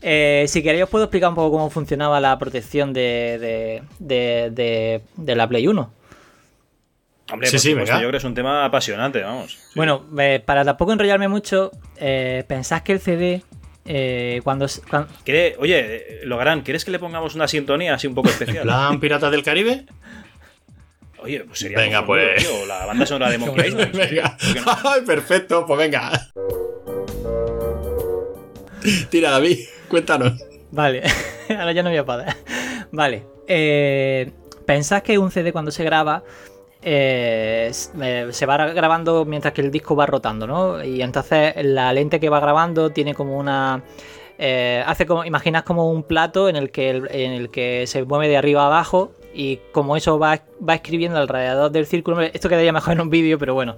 Eh, 0.01 0.45
si 0.47 0.63
queréis 0.63 0.83
os 0.85 0.89
puedo 0.89 1.05
explicar 1.05 1.29
un 1.29 1.35
poco 1.35 1.51
cómo 1.51 1.69
funcionaba 1.69 2.19
la 2.21 2.37
protección 2.39 2.93
de, 2.93 3.37
de, 3.39 3.83
de, 3.99 4.49
de, 4.51 5.01
de 5.17 5.35
la 5.35 5.47
Play 5.47 5.67
1. 5.67 5.91
Hombre, 7.31 7.47
Sí, 7.47 7.55
por 7.55 7.59
sí, 7.61 7.69
supuesto, 7.71 7.91
venga. 7.93 8.01
yo 8.01 8.07
creo 8.07 8.11
que 8.11 8.17
es 8.17 8.23
un 8.23 8.33
tema 8.33 8.65
apasionante, 8.65 9.21
vamos. 9.21 9.51
Sí. 9.53 9.57
Bueno, 9.75 10.05
eh, 10.19 10.41
para 10.45 10.65
tampoco 10.65 10.93
enrollarme 10.93 11.27
mucho, 11.27 11.71
eh, 11.97 12.43
pensad 12.47 12.81
que 12.83 12.93
el 12.93 12.99
CD, 12.99 13.43
eh, 13.85 14.41
cuando, 14.43 14.65
s- 14.65 14.81
cuan- 14.89 15.07
¿Quiere- 15.23 15.55
oye, 15.59 16.19
Lográn, 16.23 16.61
¿quieres 16.61 16.83
que 16.85 16.91
le 16.91 16.99
pongamos 16.99 17.35
una 17.35 17.47
sintonía 17.47 17.93
así 17.93 18.07
un 18.07 18.15
poco 18.15 18.29
especial? 18.29 18.63
¿Plan 18.63 18.99
Piratas 18.99 19.31
del 19.31 19.43
Caribe? 19.43 19.85
Oye, 21.21 21.41
pues 21.41 21.59
sería. 21.59 21.77
Venga, 21.77 22.05
pues. 22.05 22.37
tío, 22.47 22.65
la 22.65 22.85
banda 22.85 23.05
sonora 23.05 23.29
de 23.31 23.37
Monkey 23.39 23.67
Island. 23.67 23.95
Venga. 23.95 24.37
Ay, 24.85 25.01
perfecto, 25.05 25.65
pues 25.67 25.77
venga. 25.77 26.11
Tira, 29.09 29.31
David, 29.31 29.59
cuéntanos. 29.89 30.33
Vale, 30.71 31.03
ahora 31.49 31.71
ya 31.73 31.83
no 31.83 31.89
voy 31.89 31.97
a 31.97 32.05
poder. 32.05 32.35
Vale, 32.91 33.25
eh, 33.47 34.31
pensad 34.65 35.03
que 35.03 35.17
un 35.17 35.31
CD 35.31 35.51
cuando 35.51 35.71
se 35.71 35.83
graba 35.83 36.23
eh, 36.81 37.71
se 37.73 38.45
va 38.45 38.67
grabando 38.67 39.25
mientras 39.25 39.53
que 39.53 39.61
el 39.61 39.71
disco 39.71 39.95
va 39.95 40.05
rotando, 40.05 40.47
¿no? 40.47 40.83
Y 40.83 41.01
entonces 41.01 41.53
la 41.63 41.91
lente 41.93 42.19
que 42.19 42.29
va 42.29 42.39
grabando 42.39 42.89
tiene 42.91 43.13
como 43.13 43.37
una... 43.37 43.83
eh, 44.37 44.83
hace 44.85 45.05
como, 45.05 45.25
imaginas 45.25 45.63
como 45.63 45.91
un 45.91 46.03
plato 46.03 46.47
en 46.49 46.55
el, 46.55 46.71
que 46.71 46.89
en 46.89 47.31
el 47.33 47.49
que 47.49 47.85
se 47.87 48.03
mueve 48.03 48.27
de 48.29 48.37
arriba 48.37 48.63
a 48.63 48.67
abajo 48.67 49.11
y 49.33 49.59
como 49.73 49.95
eso 49.95 50.17
va, 50.17 50.41
va 50.67 50.75
escribiendo 50.75 51.19
alrededor 51.19 51.69
del 51.71 51.85
círculo, 51.85 52.21
esto 52.21 52.49
quedaría 52.49 52.73
mejor 52.73 52.93
en 52.93 53.01
un 53.01 53.09
vídeo, 53.09 53.37
pero 53.37 53.53
bueno. 53.53 53.75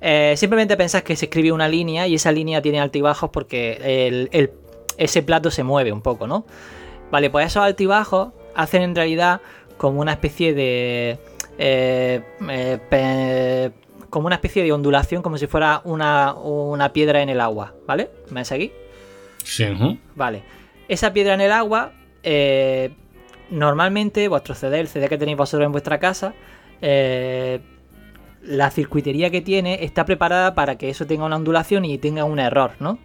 Eh, 0.00 0.34
simplemente 0.36 0.76
pensás 0.76 1.02
que 1.02 1.16
se 1.16 1.26
escribe 1.26 1.52
una 1.52 1.68
línea 1.68 2.06
y 2.06 2.14
esa 2.14 2.32
línea 2.32 2.62
tiene 2.62 2.80
altibajos 2.80 3.30
porque 3.30 3.78
el, 4.08 4.28
el- 4.32 4.52
ese 4.96 5.22
plato 5.22 5.50
se 5.52 5.62
mueve 5.62 5.92
un 5.92 6.02
poco, 6.02 6.26
¿no? 6.26 6.44
Vale, 7.12 7.30
pues 7.30 7.46
esos 7.46 7.62
altibajos 7.62 8.30
hacen 8.56 8.82
en 8.82 8.94
realidad 8.96 9.40
como 9.76 10.00
una 10.00 10.12
especie 10.12 10.54
de... 10.54 11.18
eh, 11.58 12.22
eh, 12.48 13.70
como 14.10 14.26
una 14.26 14.36
especie 14.36 14.62
de 14.62 14.72
ondulación, 14.72 15.22
como 15.22 15.36
si 15.38 15.46
fuera 15.46 15.82
una, 15.84 16.34
una 16.34 16.92
piedra 16.92 17.22
en 17.22 17.28
el 17.28 17.40
agua, 17.40 17.74
¿vale? 17.86 18.10
¿Me 18.30 18.44
seguís? 18.44 18.70
Sí. 19.44 19.66
Vale. 20.14 20.42
Esa 20.88 21.12
piedra 21.12 21.34
en 21.34 21.40
el 21.40 21.52
agua, 21.52 21.92
eh, 22.22 22.90
normalmente 23.50 24.28
vuestro 24.28 24.54
CD, 24.54 24.80
el 24.80 24.88
CD 24.88 25.08
que 25.08 25.18
tenéis 25.18 25.36
vosotros 25.36 25.66
en 25.66 25.72
vuestra 25.72 25.98
casa, 25.98 26.34
eh, 26.80 27.60
la 28.42 28.70
circuitería 28.70 29.30
que 29.30 29.40
tiene 29.40 29.84
está 29.84 30.04
preparada 30.04 30.54
para 30.54 30.78
que 30.78 30.88
eso 30.88 31.06
tenga 31.06 31.24
una 31.24 31.36
ondulación 31.36 31.84
y 31.84 31.98
tenga 31.98 32.24
un 32.24 32.38
error, 32.38 32.72
¿no? 32.80 32.98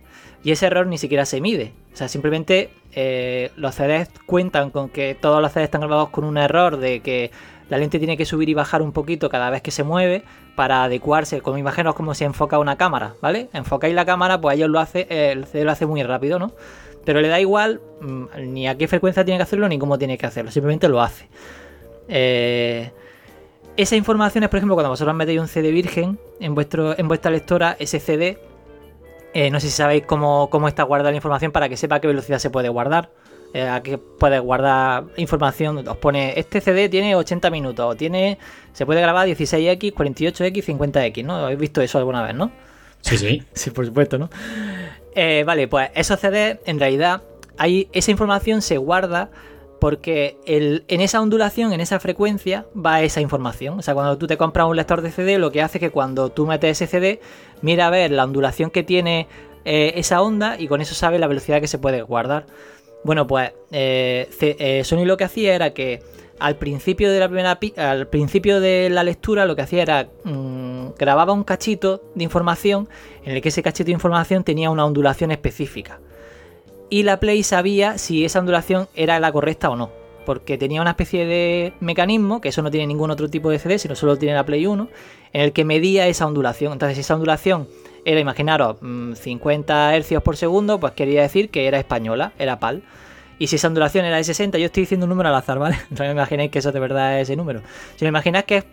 Y 0.44 0.52
ese 0.52 0.68
error 0.68 0.88
ni 0.88 0.98
siquiera 0.98 1.26
se 1.26 1.42
mide. 1.42 1.74
O 1.94 1.96
sea, 1.96 2.08
simplemente 2.08 2.70
eh, 2.94 3.52
los 3.56 3.76
CDs 3.76 4.10
cuentan 4.26 4.70
con 4.70 4.90
que 4.90 5.16
todos 5.16 5.42
los 5.42 5.52
CDs 5.52 5.66
están 5.66 5.82
grabados 5.82 6.10
con 6.10 6.24
un 6.24 6.38
error 6.38 6.78
de 6.78 7.00
que 7.02 7.32
la 7.70 7.78
lente 7.78 7.98
tiene 7.98 8.18
que 8.18 8.26
subir 8.26 8.50
y 8.50 8.54
bajar 8.54 8.82
un 8.82 8.92
poquito 8.92 9.30
cada 9.30 9.50
vez 9.50 9.62
que 9.62 9.72
se 9.72 9.84
mueve 9.84 10.24
para 10.56 10.84
adecuarse. 10.84 11.42
Como 11.42 11.58
imaginaos 11.58 11.96
como 11.96 12.14
si 12.14 12.24
enfoca 12.24 12.60
una 12.60 12.78
cámara, 12.78 13.14
¿vale? 13.22 13.50
Enfocáis 13.54 13.96
la 13.96 14.06
cámara, 14.06 14.42
pues 14.42 14.58
ellos 14.58 14.70
lo 14.70 14.80
hace, 14.80 15.08
el 15.10 15.46
CD 15.46 15.64
lo 15.64 15.72
hace 15.72 15.86
muy 15.86 16.04
rápido, 16.04 16.40
¿no? 16.40 16.52
Pero 17.06 17.22
le 17.22 17.28
da 17.28 17.40
igual 17.40 17.82
mm, 18.02 18.26
ni 18.54 18.68
a 18.68 18.78
qué 18.78 18.88
frecuencia 18.88 19.26
tiene 19.26 19.38
que 19.38 19.44
hacerlo 19.44 19.68
ni 19.68 19.78
cómo 19.78 19.98
tiene 19.98 20.18
que 20.18 20.26
hacerlo, 20.26 20.52
simplemente 20.52 20.88
lo 20.88 21.02
hace. 21.02 21.28
Eh, 22.08 22.92
esa 23.76 23.96
información 23.96 24.44
es, 24.44 24.50
por 24.50 24.58
ejemplo, 24.58 24.76
cuando 24.76 24.90
vosotros 24.90 25.16
metéis 25.16 25.40
un 25.40 25.48
CD 25.48 25.72
virgen 25.72 26.20
en, 26.40 26.54
vuestro, 26.54 26.98
en 26.98 27.08
vuestra 27.08 27.32
lectora, 27.32 27.76
ese 27.80 28.00
CD, 28.00 28.38
eh, 29.34 29.50
no 29.50 29.60
sé 29.60 29.68
si 29.68 29.74
sabéis 29.74 30.06
cómo, 30.06 30.50
cómo 30.50 30.68
está 30.68 30.84
guardada 30.84 31.10
la 31.10 31.16
información 31.16 31.52
para 31.52 31.68
que 31.70 31.78
sepa 31.78 31.96
a 31.96 32.02
qué 32.02 32.08
velocidad 32.08 32.38
se 32.38 32.52
puede 32.52 32.70
guardar. 32.70 33.10
Eh, 33.54 33.68
a 33.68 33.82
qué 33.84 33.98
puede 33.98 34.40
guardar 34.40 35.06
información. 35.18 35.88
Os 35.88 35.98
pone, 35.98 36.38
este 36.40 36.60
CD 36.62 36.90
tiene 36.90 37.16
80 37.16 37.50
minutos, 37.50 37.86
o 37.86 37.96
tiene, 37.96 38.38
se 38.74 38.86
puede 38.86 39.02
grabar 39.02 39.28
16X, 39.28 39.94
48X, 39.94 40.64
50X, 40.66 41.24
¿no? 41.24 41.36
Habéis 41.36 41.60
visto 41.60 41.82
eso 41.82 41.98
alguna 41.98 42.24
vez, 42.24 42.36
¿no? 42.36 42.52
Sí, 43.02 43.18
sí. 43.18 43.44
Sí, 43.54 43.70
por 43.72 43.86
supuesto, 43.86 44.18
¿no? 44.18 44.30
Eh, 45.16 45.44
vale, 45.46 45.68
pues 45.68 45.90
esos 45.96 46.20
CDs, 46.20 46.60
en 46.66 46.80
realidad, 46.80 47.22
hay, 47.58 47.88
esa 47.94 48.12
información 48.12 48.62
se 48.62 48.78
guarda 48.78 49.30
porque 49.80 50.38
el- 50.46 50.86
en 50.88 51.02
esa 51.02 51.22
ondulación, 51.22 51.74
en 51.74 51.82
esa 51.82 52.00
frecuencia, 52.00 52.66
va 52.74 53.02
esa 53.02 53.20
información. 53.22 53.78
O 53.78 53.82
sea, 53.82 53.94
cuando 53.94 54.18
tú 54.18 54.28
te 54.28 54.38
compras 54.38 54.66
un 54.68 54.76
lector 54.78 55.02
de 55.02 55.12
CD, 55.12 55.38
lo 55.38 55.52
que 55.52 55.62
hace 55.62 55.78
es 55.78 55.80
que 55.82 55.90
cuando 55.92 56.30
tú 56.30 56.48
metes 56.48 56.82
ese 56.82 56.88
CD, 56.88 57.20
mira 57.62 57.88
a 57.88 57.90
ver 57.90 58.10
la 58.12 58.24
ondulación 58.24 58.72
que 58.72 58.82
tiene 58.84 59.28
eh, 59.66 59.94
esa 59.98 60.22
onda 60.22 60.58
y 60.60 60.68
con 60.68 60.80
eso 60.82 60.96
sabe 60.96 61.20
la 61.20 61.28
velocidad 61.28 61.60
que 61.62 61.68
se 61.68 61.78
puede 61.78 62.02
guardar. 62.02 62.46
Bueno, 63.04 63.28
pues 63.28 63.52
eh, 63.72 64.30
eh, 64.40 64.84
Sony 64.84 65.06
lo 65.06 65.18
que 65.18 65.26
hacía 65.26 65.56
era 65.56 65.74
que 65.74 66.02
al 66.40 66.56
principio 66.56 67.12
de 67.12 67.20
la 67.20 67.28
primera 67.28 67.60
al 67.78 68.08
principio 68.08 68.60
de 68.60 68.90
la 68.90 69.04
lectura 69.04 69.46
lo 69.46 69.56
que 69.56 69.62
hacía 69.62 69.82
era 69.82 70.10
mm, 70.24 70.96
grababa 70.98 71.34
un 71.34 71.44
cachito 71.44 72.02
de 72.16 72.24
información 72.24 72.90
en 73.24 73.36
el 73.36 73.42
que 73.42 73.50
ese 73.50 73.62
cachito 73.62 73.88
de 73.88 73.94
información 73.94 74.44
tenía 74.44 74.70
una 74.70 74.86
ondulación 74.86 75.32
específica. 75.32 76.00
Y 76.90 77.04
la 77.04 77.20
Play 77.20 77.44
sabía 77.44 77.98
si 77.98 78.24
esa 78.24 78.40
ondulación 78.40 78.88
era 78.96 79.20
la 79.20 79.32
correcta 79.32 79.70
o 79.70 79.76
no. 79.76 79.92
Porque 80.26 80.58
tenía 80.58 80.80
una 80.80 80.92
especie 80.92 81.26
de 81.26 81.74
mecanismo, 81.80 82.40
que 82.40 82.50
eso 82.50 82.62
no 82.62 82.72
tiene 82.72 82.88
ningún 82.88 83.10
otro 83.12 83.30
tipo 83.30 83.50
de 83.50 83.60
CD, 83.60 83.80
sino 83.80 83.96
solo 83.96 84.18
tiene 84.18 84.36
la 84.36 84.46
Play 84.46 84.68
1, 84.68 84.88
en 85.34 85.42
el 85.42 85.54
que 85.54 85.66
medía 85.66 86.08
esa 86.08 86.28
ondulación. 86.28 86.72
Entonces, 86.72 87.00
esa 87.00 87.16
ondulación 87.16 87.68
era, 88.06 88.20
imaginaros, 88.20 88.78
mm, 88.82 89.14
50 89.14 89.98
Hz 89.98 90.22
por 90.22 90.38
segundo, 90.38 90.80
pues 90.80 90.94
quería 90.94 91.22
decir 91.22 91.50
que 91.50 91.68
era 91.68 91.80
española, 91.80 92.34
era 92.40 92.60
PAL. 92.60 92.84
Y 93.40 93.48
si 93.48 93.56
esa 93.56 93.68
ondulación 93.68 94.06
era 94.06 94.18
de 94.18 94.24
60, 94.24 94.58
yo 94.58 94.66
estoy 94.66 94.84
diciendo 94.84 95.06
un 95.06 95.10
número 95.10 95.30
al 95.30 95.36
azar, 95.36 95.60
¿vale? 95.60 95.78
No 95.90 96.06
me 96.06 96.12
imaginéis 96.12 96.52
que 96.52 96.60
eso 96.60 96.72
de 96.72 96.80
verdad 96.80 97.20
es 97.20 97.30
ese 97.30 97.36
número. 97.36 97.62
Si 97.96 98.06
me 98.06 98.10
imagináis 98.10 98.46
que 98.46 98.64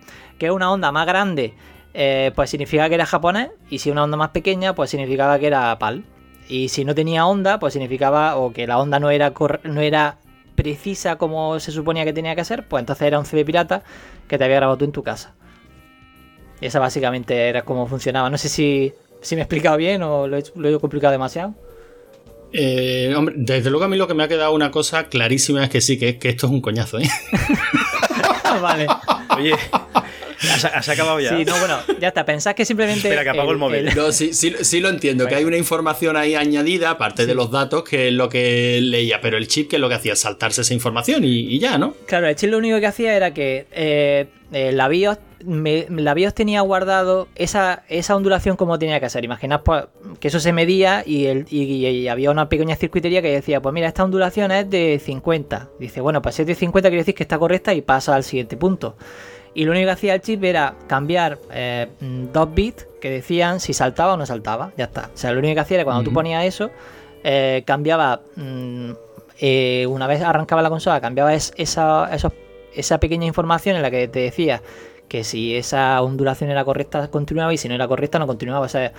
que 0.40 0.50
una 0.50 0.72
onda 0.72 0.90
más 0.90 1.06
grande, 1.06 1.54
eh, 1.92 2.32
pues 2.34 2.50
significa 2.50 2.88
que 2.88 2.96
era 2.96 3.06
japonés. 3.06 3.50
Y 3.68 3.78
si 3.78 3.90
una 3.90 4.02
onda 4.02 4.16
más 4.16 4.30
pequeña, 4.30 4.74
pues 4.74 4.90
significaba 4.90 5.38
que 5.38 5.46
era 5.46 5.78
PAL. 5.78 6.02
Y 6.48 6.70
si 6.70 6.84
no 6.84 6.94
tenía 6.96 7.26
onda, 7.26 7.60
pues 7.60 7.74
significaba 7.74 8.36
o 8.36 8.52
que 8.52 8.66
la 8.66 8.78
onda 8.78 8.98
no 8.98 9.10
era, 9.10 9.32
no 9.64 9.80
era 9.80 10.16
precisa 10.56 11.16
como 11.16 11.60
se 11.60 11.70
suponía 11.70 12.04
que 12.04 12.12
tenía 12.12 12.34
que 12.34 12.44
ser, 12.44 12.66
pues 12.66 12.80
entonces 12.80 13.06
era 13.06 13.18
un 13.18 13.24
CD 13.24 13.44
pirata 13.44 13.82
que 14.26 14.36
te 14.36 14.44
había 14.44 14.56
grabado 14.56 14.78
tú 14.78 14.84
en 14.86 14.92
tu 14.92 15.02
casa. 15.02 15.34
Y 16.60 16.66
esa 16.66 16.80
básicamente 16.80 17.48
era 17.48 17.62
cómo 17.62 17.86
funcionaba. 17.86 18.30
No 18.30 18.38
sé 18.38 18.48
si, 18.48 18.94
si 19.20 19.34
me 19.34 19.42
he 19.42 19.44
explicado 19.44 19.76
bien 19.76 20.02
o 20.02 20.26
lo 20.26 20.36
he, 20.36 20.44
lo 20.54 20.68
he 20.68 20.80
complicado 20.80 21.12
demasiado. 21.12 21.54
Eh, 22.52 23.14
hombre, 23.16 23.34
desde 23.38 23.70
luego 23.70 23.84
a 23.84 23.88
mí 23.88 23.96
lo 23.96 24.08
que 24.08 24.14
me 24.14 24.24
ha 24.24 24.28
quedado 24.28 24.52
una 24.52 24.70
cosa 24.70 25.08
clarísima 25.08 25.62
es 25.64 25.70
que 25.70 25.80
sí, 25.80 25.98
que, 25.98 26.10
es 26.10 26.16
que 26.16 26.30
esto 26.30 26.46
es 26.46 26.52
un 26.52 26.60
coñazo, 26.60 26.98
¿eh? 26.98 27.08
vale. 28.60 28.86
Oye, 29.36 29.54
¿has, 30.53 30.64
has 30.64 30.88
acabado 30.88 31.20
ya? 31.20 31.36
Sí, 31.36 31.45
no, 31.45 31.59
bueno, 31.59 31.78
ya 32.01 32.09
está. 32.09 32.24
Pensad 32.24 32.55
que 32.55 32.64
simplemente. 32.64 33.09
Espera, 33.09 33.22
que 33.24 33.30
apago 33.30 33.53
el 33.53 33.59
móvil. 33.59 33.91
No, 33.97 34.12
sí, 34.12 34.32
sí, 34.32 34.55
sí 34.61 34.80
lo 34.80 34.88
entiendo, 34.88 35.26
que 35.26 35.34
hay 35.34 35.45
una 35.45 35.57
información 35.57 36.16
ahí 36.16 36.34
añadida, 36.34 36.91
aparte 36.91 37.26
de 37.26 37.34
los 37.34 37.51
datos, 37.51 37.84
que 37.84 38.09
es 38.09 38.12
lo 38.14 38.28
que 38.28 38.80
leía, 38.82 39.20
pero 39.20 39.36
el 39.36 39.47
chip 39.49 39.68
que 39.70 39.76
es 39.76 39.80
lo 39.80 39.88
que 39.88 39.95
hacía 39.97 40.12
es 40.14 40.20
saltarse 40.20 40.62
esa 40.62 40.74
información 40.74 41.24
y, 41.24 41.38
y 41.41 41.59
ya, 41.59 41.78
¿no? 41.78 41.95
Claro, 42.07 42.26
el 42.28 42.36
chip 42.36 42.51
lo 42.51 42.59
único 42.59 42.78
que 42.80 42.86
hacía 42.86 43.14
era 43.16 43.32
que 43.34 43.66
eh, 43.72 44.26
eh, 44.53 44.72
la, 44.72 44.88
BIOS, 44.88 45.18
me- 45.45 45.86
la 45.91 46.14
BIOS 46.14 46.34
tenía 46.34 46.61
guardado 46.62 47.28
esa, 47.36 47.84
esa 47.88 48.16
ondulación 48.16 48.57
como 48.57 48.78
tenía 48.78 48.99
que 49.01 49.09
ser. 49.11 49.24
Imaginad 49.24 49.62
pues, 49.62 49.84
que 50.18 50.28
eso 50.28 50.41
se 50.41 50.53
medía 50.53 51.03
y, 51.07 51.26
el, 51.26 51.47
y, 51.51 51.62
y 51.86 52.09
había 52.09 52.30
una 52.30 52.49
pequeña 52.49 52.76
circuitería 52.76 53.22
que 53.22 53.30
decía, 53.30 53.61
pues 53.62 53.72
mira, 53.72 53.88
esta 53.88 54.05
ondulación 54.05 54.51
es 54.53 54.68
de 54.70 55.01
50. 55.05 55.68
Dice, 55.78 56.01
bueno, 56.01 56.20
pues 56.22 56.34
si 56.34 56.43
es 56.43 56.49
de 56.49 56.55
50 56.55 56.88
quiere 56.88 57.03
decir 57.03 57.14
que 57.14 57.22
está 57.22 57.38
correcta 57.38 57.72
y 57.74 57.82
pasa 57.82 58.14
al 58.14 58.24
siguiente 58.24 58.57
punto. 58.57 58.97
Y 59.55 59.64
lo 59.64 59.72
único 59.72 59.86
que 59.86 59.92
hacía 59.92 60.14
el 60.14 60.20
chip 60.20 60.44
era 60.44 60.74
cambiar 60.86 61.38
eh, 61.53 61.88
dos 62.01 62.55
bits 62.55 62.86
que 63.01 63.11
decían 63.11 63.59
si 63.61 63.72
saltaba 63.72 64.14
o 64.14 64.16
no 64.16 64.24
saltaba. 64.26 64.72
Ya 64.76 64.84
está. 64.84 65.11
O 65.12 65.16
sea, 65.16 65.32
lo 65.32 65.38
único 65.40 65.55
que 65.55 65.61
hacía 65.61 65.76
era 65.78 65.84
cuando 65.84 66.05
tú 66.05 66.12
ponías 66.12 66.44
eso, 66.44 66.70
eh, 67.24 67.62
cambiaba. 67.66 68.20
mm, 68.36 68.90
eh, 69.42 69.86
una 69.88 70.07
vez 70.07 70.20
arrancaba 70.22 70.61
la 70.62 70.68
consola, 70.68 71.01
cambiaba 71.01 71.32
es- 71.34 71.53
esa, 71.57 72.14
esos- 72.14 72.32
esa 72.74 72.98
pequeña 73.01 73.26
información 73.26 73.74
en 73.76 73.82
la 73.82 73.90
que 73.90 74.07
te 74.07 74.20
decía 74.20 74.61
que 75.09 75.24
si 75.24 75.57
esa 75.57 76.01
ondulación 76.03 76.51
era 76.51 76.64
correcta, 76.64 77.09
continuaba 77.11 77.53
y 77.53 77.57
si 77.57 77.66
no 77.68 77.74
era 77.74 77.88
correcta, 77.88 78.18
no 78.18 78.26
continuaba. 78.26 78.66
O 78.66 78.68
sea, 78.68 78.92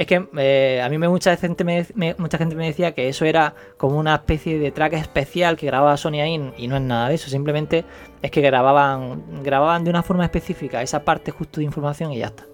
es 0.00 0.06
que 0.06 0.26
eh, 0.38 0.80
a 0.82 0.88
mí 0.88 0.96
me, 0.96 1.08
mucha, 1.08 1.36
gente 1.36 1.62
me, 1.62 1.84
me- 1.94 2.14
mucha 2.16 2.38
gente 2.38 2.54
me 2.54 2.66
decía 2.66 2.92
que 2.92 3.08
eso 3.08 3.26
era 3.26 3.54
como 3.76 3.98
una 3.98 4.14
especie 4.14 4.58
de 4.58 4.70
track 4.70 4.94
especial 4.94 5.58
que 5.58 5.66
grababa 5.66 5.96
Sony 5.98 6.20
ahí 6.22 6.52
y 6.56 6.68
no 6.68 6.76
es 6.76 6.82
nada 6.82 7.10
de 7.10 7.16
eso. 7.16 7.28
Simplemente 7.28 7.84
es 8.22 8.30
que 8.30 8.40
grababan, 8.40 9.42
grababan 9.42 9.84
de 9.84 9.90
una 9.90 10.02
forma 10.02 10.24
específica 10.24 10.80
esa 10.80 11.04
parte 11.04 11.30
justo 11.32 11.60
de 11.60 11.64
información 11.66 12.12
y 12.12 12.18
ya 12.18 12.26
está. 12.28 12.46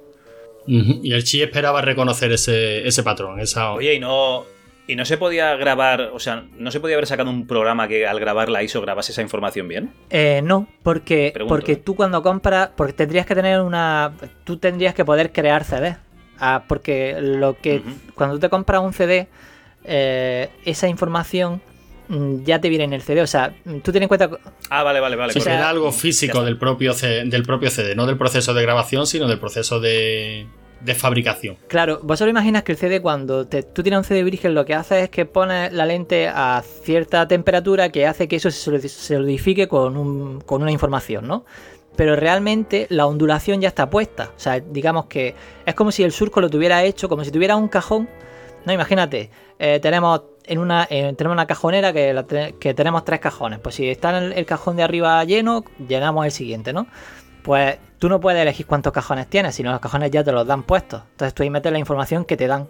Y 0.66 1.12
el 1.12 1.22
chip 1.22 1.44
esperaba 1.44 1.80
reconocer 1.82 2.32
ese, 2.32 2.84
ese 2.86 3.05
patrón, 3.05 3.38
esa... 3.38 3.70
Oye, 3.72 3.94
y 3.94 4.01
no. 4.01 4.44
Y 4.88 4.97
no 4.97 5.05
se 5.05 5.16
podía 5.16 5.55
grabar, 5.57 6.11
o 6.12 6.18
sea, 6.20 6.44
no 6.59 6.70
se 6.72 6.78
podía 6.80 6.94
haber 6.97 7.07
sacado 7.07 7.30
un 7.30 7.47
programa 7.47 7.86
que 7.88 8.07
al 8.07 8.18
grabar 8.20 8.49
la 8.49 8.62
ISO 8.64 8.80
grabase 8.80 9.11
esa 9.12 9.22
información 9.22 9.66
bien. 9.68 9.92
Eh, 10.11 10.40
no, 10.44 10.68
porque, 10.82 11.30
Pregunto, 11.34 11.53
porque 11.55 11.72
¿eh? 11.72 11.76
tú 11.76 11.94
cuando 11.97 12.22
compras, 12.22 12.70
porque 12.76 12.92
tendrías 12.92 13.26
que 13.26 13.34
tener 13.34 13.61
una, 13.61 14.12
tú 14.44 14.59
tendrías 14.59 14.94
que 14.94 15.05
poder 15.05 15.32
crear 15.32 15.64
CD, 15.64 15.97
Ah, 16.39 16.64
porque 16.68 17.16
lo 17.20 17.57
que 17.61 17.82
cuando 18.14 18.37
tú 18.37 18.41
te 18.41 18.49
compras 18.49 18.80
un 18.82 18.93
CD, 18.93 19.28
eh, 19.84 20.49
esa 20.64 20.89
información 20.89 21.61
mm, 22.09 22.45
ya 22.45 22.61
te 22.61 22.68
viene 22.68 22.84
en 22.84 22.93
el 22.93 23.03
CD, 23.03 23.22
o 23.22 23.26
sea, 23.26 23.55
mm, 23.64 23.78
tú 23.78 23.93
ten 23.93 24.03
en 24.03 24.09
cuenta, 24.09 24.28
Ah, 24.70 24.82
vale, 24.82 25.01
vale, 25.01 25.16
vale. 25.16 25.32
Sí, 25.32 25.39
o 25.39 25.43
sea, 25.43 25.55
era 25.55 25.68
algo 25.68 25.91
físico 25.93 26.43
del 26.45 26.59
propio, 26.59 26.93
C- 26.93 27.24
del 27.24 27.43
propio 27.43 27.70
CD, 27.70 27.95
no 27.95 28.07
del 28.07 28.16
proceso 28.16 28.53
de 28.55 28.62
grabación, 28.62 29.07
sino 29.07 29.26
del 29.28 29.39
proceso 29.39 29.80
de, 29.80 30.47
de 30.80 30.95
fabricación. 30.95 31.57
claro, 31.68 32.01
vosotros 32.03 32.30
imaginas 32.30 32.62
que 32.64 32.72
el 32.72 32.78
CD 32.78 33.01
cuando 33.01 33.47
te- 33.47 33.62
tú 33.62 33.82
tienes 33.82 33.99
un 33.99 34.05
CD 34.05 34.22
virgen 34.24 34.55
lo 34.55 34.64
que 34.64 34.74
hace 34.74 35.05
es 35.05 35.11
que 35.11 35.24
pones 35.24 35.72
la 35.72 35.87
lente 35.87 36.28
a 36.28 36.62
cierta 36.82 37.26
temperatura 37.28 37.89
que 37.91 38.07
hace 38.07 38.28
que 38.28 38.37
eso 38.37 38.51
se 38.51 38.89
solidifique 38.89 39.66
con, 39.68 39.97
un- 39.97 40.41
con 40.43 40.62
una 40.62 40.70
información, 40.72 41.26
¿no? 41.26 41.45
Pero 41.97 42.14
realmente 42.16 42.86
la 42.90 43.07
ondulación 43.07 43.61
ya 43.61 43.68
está 43.68 43.88
puesta. 43.88 44.32
O 44.36 44.38
sea, 44.38 44.61
digamos 44.61 45.07
que 45.07 45.34
es 45.64 45.74
como 45.74 45.90
si 45.90 46.03
el 46.03 46.12
surco 46.12 46.40
lo 46.40 46.51
tuviera 46.51 46.84
hecho, 46.84 47.09
como 47.09 47.24
si 47.24 47.30
tuviera 47.30 47.57
un 47.57 47.68
cajón. 47.68 48.09
No, 48.64 48.72
imagínate, 48.72 49.30
eh, 49.59 49.78
tenemos 49.80 50.22
en 50.44 50.59
una 50.59 50.86
eh, 50.90 51.12
tenemos 51.16 51.34
una 51.34 51.47
cajonera 51.47 51.92
que, 51.92 52.55
que 52.59 52.74
tenemos 52.74 53.05
tres 53.05 53.20
cajones. 53.20 53.59
Pues 53.61 53.76
si 53.76 53.88
está 53.88 54.16
el, 54.18 54.32
el 54.32 54.44
cajón 54.44 54.76
de 54.76 54.82
arriba 54.82 55.22
lleno, 55.24 55.64
llenamos 55.88 56.24
el 56.24 56.32
siguiente, 56.32 56.72
¿no? 56.72 56.86
Pues 57.42 57.78
tú 57.99 58.09
no 58.09 58.20
puedes 58.20 58.42
elegir 58.42 58.66
cuántos 58.66 58.92
cajones 58.92 59.28
tienes, 59.28 59.55
sino 59.55 59.70
los 59.70 59.80
cajones 59.80 60.11
ya 60.11 60.24
te 60.24 60.32
los 60.32 60.47
dan 60.47 60.64
puestos. 60.64 61.03
Entonces 61.12 61.32
tú 61.32 61.42
ahí 61.42 61.51
metes 61.51 61.72
la 61.72 61.78
información 61.78 62.24
que 62.24 62.36
te 62.36 62.47
dan. 62.47 62.66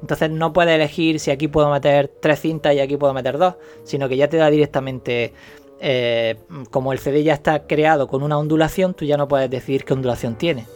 Entonces 0.00 0.30
no 0.30 0.52
puedes 0.52 0.74
elegir 0.74 1.18
si 1.20 1.30
aquí 1.30 1.48
puedo 1.48 1.70
meter 1.70 2.08
tres 2.20 2.40
cintas 2.40 2.74
y 2.74 2.80
aquí 2.80 2.96
puedo 2.96 3.14
meter 3.14 3.38
dos, 3.38 3.54
sino 3.84 4.08
que 4.08 4.16
ya 4.16 4.28
te 4.28 4.36
da 4.36 4.50
directamente, 4.50 5.32
eh, 5.80 6.36
como 6.70 6.92
el 6.92 6.98
CD 6.98 7.22
ya 7.22 7.34
está 7.34 7.66
creado 7.66 8.08
con 8.08 8.22
una 8.22 8.38
ondulación, 8.38 8.94
tú 8.94 9.04
ya 9.04 9.16
no 9.16 9.28
puedes 9.28 9.50
decidir 9.50 9.84
qué 9.84 9.92
ondulación 9.94 10.36
tiene. 10.36 10.66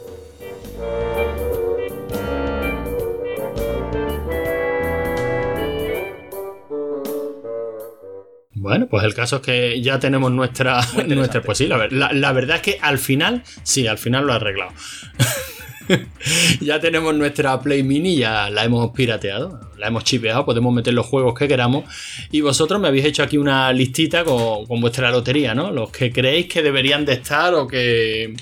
Bueno, 8.55 8.87
pues 8.87 9.03
el 9.03 9.13
caso 9.13 9.37
es 9.37 9.43
que 9.43 9.83
ya 9.83 9.99
tenemos 9.99 10.31
nuestra. 10.31 10.81
nuestra 11.09 11.43
pues 11.43 11.59
sí, 11.59 11.67
la, 11.67 11.89
la 12.13 12.33
verdad 12.33 12.57
es 12.57 12.63
que 12.63 12.79
al 12.81 12.99
final, 12.99 13.43
sí, 13.65 13.89
al 13.89 13.99
final 13.99 14.25
lo 14.25 14.33
he 14.33 14.37
arreglado. 14.37 14.71
ya 16.61 16.81
tenemos 16.81 17.15
nuestra 17.15 17.61
Play 17.61 17.83
Mini, 17.83 18.17
ya 18.17 18.51
la 18.51 18.65
hemos 18.65 18.91
pirateado, 18.91 19.61
la 19.79 19.89
hemos 19.89 20.05
chipeado, 20.05 20.45
podemos 20.45 20.73
meter 20.73 20.95
los 20.95 21.07
juegos 21.07 21.35
que 21.39 21.49
queramos. 21.49 21.85
Y 22.31 22.41
vosotros 22.41 22.81
me 22.81 22.89
habéis 22.89 23.05
hecho 23.05 23.23
aquí 23.23 23.39
una 23.39 23.73
listita 23.73 24.25
con, 24.25 24.67
con 24.67 24.81
vuestra 24.81 25.11
lotería, 25.11 25.55
¿no? 25.55 25.71
Los 25.71 25.91
que 25.91 26.13
creéis 26.13 26.47
que 26.47 26.63
deberían 26.63 27.05
de 27.05 27.15
estar 27.15 27.55
o 27.55 27.67
que. 27.67 28.35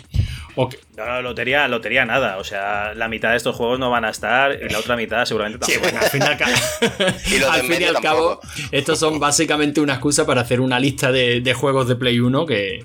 No, 0.96 1.06
no, 1.06 1.22
lotería, 1.22 1.66
lotería 1.68 2.04
nada. 2.04 2.36
O 2.38 2.44
sea, 2.44 2.92
la 2.94 3.08
mitad 3.08 3.30
de 3.30 3.36
estos 3.36 3.56
juegos 3.56 3.78
no 3.78 3.90
van 3.90 4.04
a 4.04 4.10
estar 4.10 4.52
y 4.52 4.68
la 4.68 4.78
otra 4.78 4.96
mitad 4.96 5.24
seguramente 5.24 5.64
Sí, 5.64 5.72
tampoco. 5.72 5.92
bueno, 5.92 6.04
al 6.04 6.10
fin 6.10 6.22
y 6.22 6.26
al 6.26 6.36
cabo, 6.36 6.52
al, 7.50 7.62
fin 7.62 7.80
y 7.80 7.84
al 7.84 8.38
estos 8.72 8.98
son 8.98 9.18
básicamente 9.18 9.80
una 9.80 9.94
excusa 9.94 10.26
para 10.26 10.42
hacer 10.42 10.60
una 10.60 10.78
lista 10.78 11.12
de, 11.12 11.40
de 11.40 11.54
juegos 11.54 11.88
de 11.88 11.96
Play 11.96 12.20
1 12.20 12.46
que, 12.46 12.84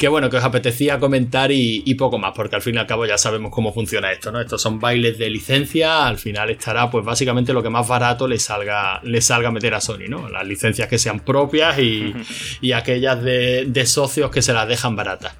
que 0.00 0.08
bueno, 0.08 0.30
que 0.30 0.38
os 0.38 0.44
apetecía 0.44 0.98
comentar 0.98 1.52
y, 1.52 1.82
y 1.84 1.94
poco 1.94 2.18
más, 2.18 2.32
porque 2.34 2.56
al 2.56 2.62
fin 2.62 2.74
y 2.76 2.78
al 2.78 2.86
cabo 2.86 3.04
ya 3.04 3.18
sabemos 3.18 3.52
cómo 3.52 3.72
funciona 3.72 4.10
esto, 4.10 4.32
¿no? 4.32 4.40
Estos 4.40 4.62
son 4.62 4.80
bailes 4.80 5.18
de 5.18 5.28
licencia, 5.28 6.06
al 6.06 6.16
final 6.16 6.48
estará 6.48 6.90
pues 6.90 7.04
básicamente 7.04 7.52
lo 7.52 7.62
que 7.62 7.68
más 7.68 7.86
barato 7.86 8.26
le 8.26 8.38
salga, 8.38 9.00
le 9.04 9.20
salga 9.20 9.50
meter 9.50 9.74
a 9.74 9.80
Sony, 9.82 10.08
¿no? 10.08 10.28
Las 10.30 10.46
licencias 10.46 10.88
que 10.88 10.98
sean 10.98 11.20
propias 11.20 11.78
y, 11.78 12.14
y 12.62 12.72
aquellas 12.72 13.22
de, 13.22 13.66
de 13.66 13.84
socios 13.86 14.30
que 14.30 14.40
se 14.40 14.54
las 14.54 14.66
dejan 14.66 14.96
baratas. 14.96 15.36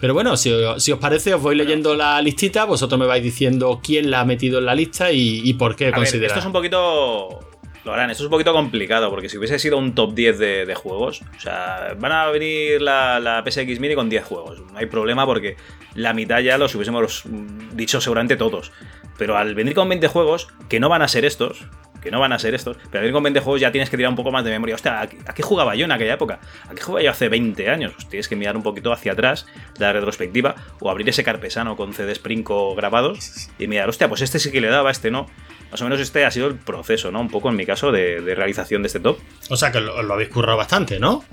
Pero 0.00 0.14
bueno, 0.14 0.36
si, 0.36 0.52
os- 0.52 0.82
si 0.82 0.92
os 0.92 0.98
parece, 1.00 1.34
os 1.34 1.42
voy 1.42 1.56
leyendo 1.56 1.94
la 1.94 2.20
listita, 2.22 2.64
vosotros 2.66 2.98
me 3.00 3.06
vais 3.06 3.22
diciendo 3.22 3.80
quién 3.82 4.10
la 4.12 4.20
ha 4.20 4.24
metido 4.24 4.58
en 4.60 4.66
la 4.66 4.74
lista 4.76 5.10
y, 5.10 5.40
y 5.42 5.54
por 5.54 5.74
qué 5.76 5.90
consideráis. 5.92 6.30
esto 6.32 6.40
es 6.40 6.46
un 6.46 6.52
poquito. 6.52 7.40
Lo 7.84 7.92
harán, 7.92 8.10
esto 8.10 8.22
es 8.22 8.26
un 8.26 8.30
poquito 8.30 8.52
complicado 8.52 9.10
porque 9.10 9.28
si 9.28 9.36
hubiese 9.36 9.58
sido 9.58 9.76
un 9.76 9.94
top 9.94 10.14
10 10.14 10.38
de, 10.38 10.74
juegos, 10.74 11.20
o 11.36 11.40
sea, 11.40 11.94
van 11.98 12.12
a 12.12 12.30
venir 12.30 12.80
la, 12.80 13.20
la 13.20 13.44
PSX 13.44 13.78
Mini 13.78 13.94
con 13.94 14.08
10 14.08 14.24
juegos. 14.24 14.60
No 14.72 14.78
hay 14.78 14.86
problema 14.86 15.26
porque 15.26 15.56
la 15.94 16.14
mitad 16.14 16.40
ya 16.40 16.56
los 16.56 16.74
hubiésemos 16.74 17.24
dicho 17.72 18.00
seguramente 18.00 18.36
todos. 18.36 18.72
Pero 19.18 19.36
al 19.36 19.54
venir 19.54 19.74
con 19.74 19.88
20 19.88 20.08
juegos, 20.08 20.48
que 20.68 20.80
no 20.80 20.88
van 20.88 21.02
a 21.02 21.08
ser 21.08 21.26
estos, 21.26 21.66
que 22.04 22.10
no 22.10 22.20
van 22.20 22.32
a 22.32 22.38
ser 22.38 22.54
estos, 22.54 22.76
pero 22.90 23.00
venir 23.00 23.12
con 23.12 23.22
20 23.22 23.40
juegos 23.40 23.60
ya 23.60 23.72
tienes 23.72 23.90
que 23.90 23.96
tirar 23.96 24.10
un 24.10 24.16
poco 24.16 24.30
más 24.30 24.44
de 24.44 24.50
memoria. 24.50 24.76
Hostia, 24.76 25.00
¿a 25.00 25.08
qué, 25.08 25.42
jugaba 25.42 25.74
yo 25.74 25.86
en 25.86 25.92
aquella 25.92 26.14
época? 26.14 26.38
¿A 26.68 26.74
qué 26.74 26.82
jugaba 26.82 27.02
yo 27.02 27.10
hace 27.10 27.28
20 27.28 27.68
años? 27.68 27.92
Pues 27.94 28.08
tienes 28.08 28.28
que 28.28 28.36
mirar 28.36 28.56
un 28.56 28.62
poquito 28.62 28.92
hacia 28.92 29.12
atrás 29.12 29.46
la 29.78 29.92
retrospectiva 29.92 30.54
o 30.80 30.90
abrir 30.90 31.08
ese 31.08 31.24
carpesano 31.24 31.76
con 31.76 31.94
CD 31.94 32.14
Sprinco 32.14 32.74
grabados 32.74 33.48
y 33.58 33.66
mirar, 33.66 33.88
hostia, 33.88 34.08
pues 34.08 34.20
este 34.20 34.38
sí 34.38 34.52
que 34.52 34.60
le 34.60 34.68
daba, 34.68 34.90
este 34.90 35.10
no. 35.10 35.26
Más 35.70 35.80
o 35.80 35.84
menos 35.84 35.98
este 35.98 36.24
ha 36.24 36.30
sido 36.30 36.46
el 36.46 36.54
proceso, 36.54 37.10
¿no? 37.10 37.20
Un 37.20 37.30
poco 37.30 37.48
en 37.48 37.56
mi 37.56 37.66
caso 37.66 37.90
de, 37.90 38.20
de 38.20 38.34
realización 38.34 38.82
de 38.82 38.88
este 38.88 39.00
top. 39.00 39.18
O 39.48 39.56
sea 39.56 39.72
que 39.72 39.80
lo, 39.80 40.02
lo 40.02 40.14
habéis 40.14 40.28
currado 40.28 40.56
bastante, 40.56 41.00
¿no? 41.00 41.24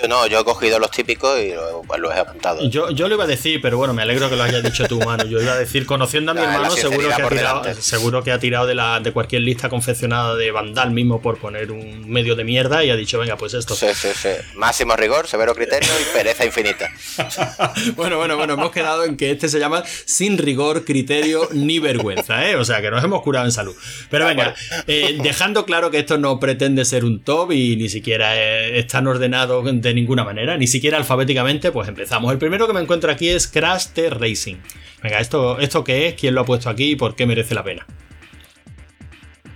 Yo 0.00 0.08
no, 0.08 0.26
yo 0.26 0.40
he 0.40 0.44
cogido 0.44 0.78
los 0.78 0.90
típicos 0.90 1.38
y 1.40 1.52
lo- 1.52 1.82
los 1.98 2.14
he 2.14 2.18
apuntado. 2.20 2.68
Yo, 2.68 2.90
yo 2.90 3.08
lo 3.08 3.14
iba 3.16 3.24
a 3.24 3.26
decir, 3.26 3.60
pero 3.60 3.76
bueno, 3.78 3.92
me 3.94 4.02
alegro 4.02 4.30
que 4.30 4.36
lo 4.36 4.42
hayas 4.44 4.62
dicho 4.62 4.86
tú, 4.86 5.00
mano. 5.00 5.24
Yo 5.24 5.40
iba 5.40 5.52
a 5.52 5.58
decir, 5.58 5.86
conociendo 5.86 6.30
a 6.32 6.34
mi 6.34 6.40
La- 6.40 6.46
la 6.46 6.54
hermano, 6.54 6.74
seguro 6.76 7.08
que, 7.08 7.12
ha 7.22 7.28
tirado, 7.28 7.60
delante. 7.62 7.82
seguro 7.82 8.22
que 8.22 8.32
ha 8.32 8.38
tirado 8.38 8.66
de, 8.66 8.74
la, 8.74 9.00
de 9.00 9.12
cualquier 9.12 9.42
lista 9.42 9.68
confeccionada 9.68 10.36
de 10.36 10.50
Vandal 10.52 10.90
mismo 10.92 11.20
por 11.20 11.38
poner 11.38 11.72
un 11.72 12.08
medio 12.08 12.36
de 12.36 12.44
mierda 12.44 12.84
y 12.84 12.90
ha 12.90 12.96
dicho, 12.96 13.18
venga, 13.18 13.36
pues 13.36 13.54
esto. 13.54 13.74
Sí, 13.74 13.86
sí, 13.94 14.08
sí. 14.14 14.28
Máximo 14.54 14.94
rigor, 14.96 15.26
severo 15.26 15.54
criterio 15.54 15.88
y 16.00 16.16
pereza 16.16 16.44
infinita. 16.44 16.90
bueno, 17.96 18.16
bueno, 18.18 18.36
bueno, 18.36 18.54
hemos 18.54 18.70
quedado 18.70 19.04
en 19.04 19.16
que 19.16 19.30
este 19.30 19.48
se 19.48 19.58
llama 19.58 19.82
sin 20.04 20.38
rigor, 20.38 20.84
criterio 20.84 21.48
ni 21.52 21.78
vergüenza, 21.78 22.48
¿eh? 22.48 22.56
O 22.56 22.64
sea, 22.64 22.80
que 22.80 22.90
nos 22.90 23.02
hemos 23.02 23.22
curado 23.22 23.44
en 23.46 23.52
salud. 23.52 23.74
Pero 24.10 24.26
venga, 24.26 24.54
eh, 24.86 25.18
dejando 25.22 25.64
claro 25.64 25.90
que 25.90 25.98
esto 25.98 26.18
no 26.18 26.38
pretende 26.38 26.84
ser 26.84 27.04
un 27.04 27.22
top 27.22 27.52
y 27.52 27.76
ni 27.76 27.88
siquiera 27.88 28.36
eh, 28.36 28.78
están 28.78 29.06
ordenados 29.06 29.64
de 29.80 29.87
ninguna 29.94 30.24
manera, 30.24 30.56
ni 30.56 30.66
siquiera 30.66 30.96
alfabéticamente, 30.96 31.72
pues 31.72 31.88
empezamos. 31.88 32.32
El 32.32 32.38
primero 32.38 32.66
que 32.66 32.72
me 32.72 32.80
encuentro 32.80 33.10
aquí 33.10 33.28
es 33.28 33.46
Crash 33.46 33.88
T 33.88 34.10
Racing. 34.10 34.56
Venga, 35.02 35.20
¿esto, 35.20 35.58
¿esto 35.58 35.84
qué 35.84 36.08
es? 36.08 36.14
¿Quién 36.14 36.34
lo 36.34 36.42
ha 36.42 36.44
puesto 36.44 36.70
aquí 36.70 36.92
y 36.92 36.96
por 36.96 37.14
qué 37.14 37.26
merece 37.26 37.54
la 37.54 37.64
pena? 37.64 37.86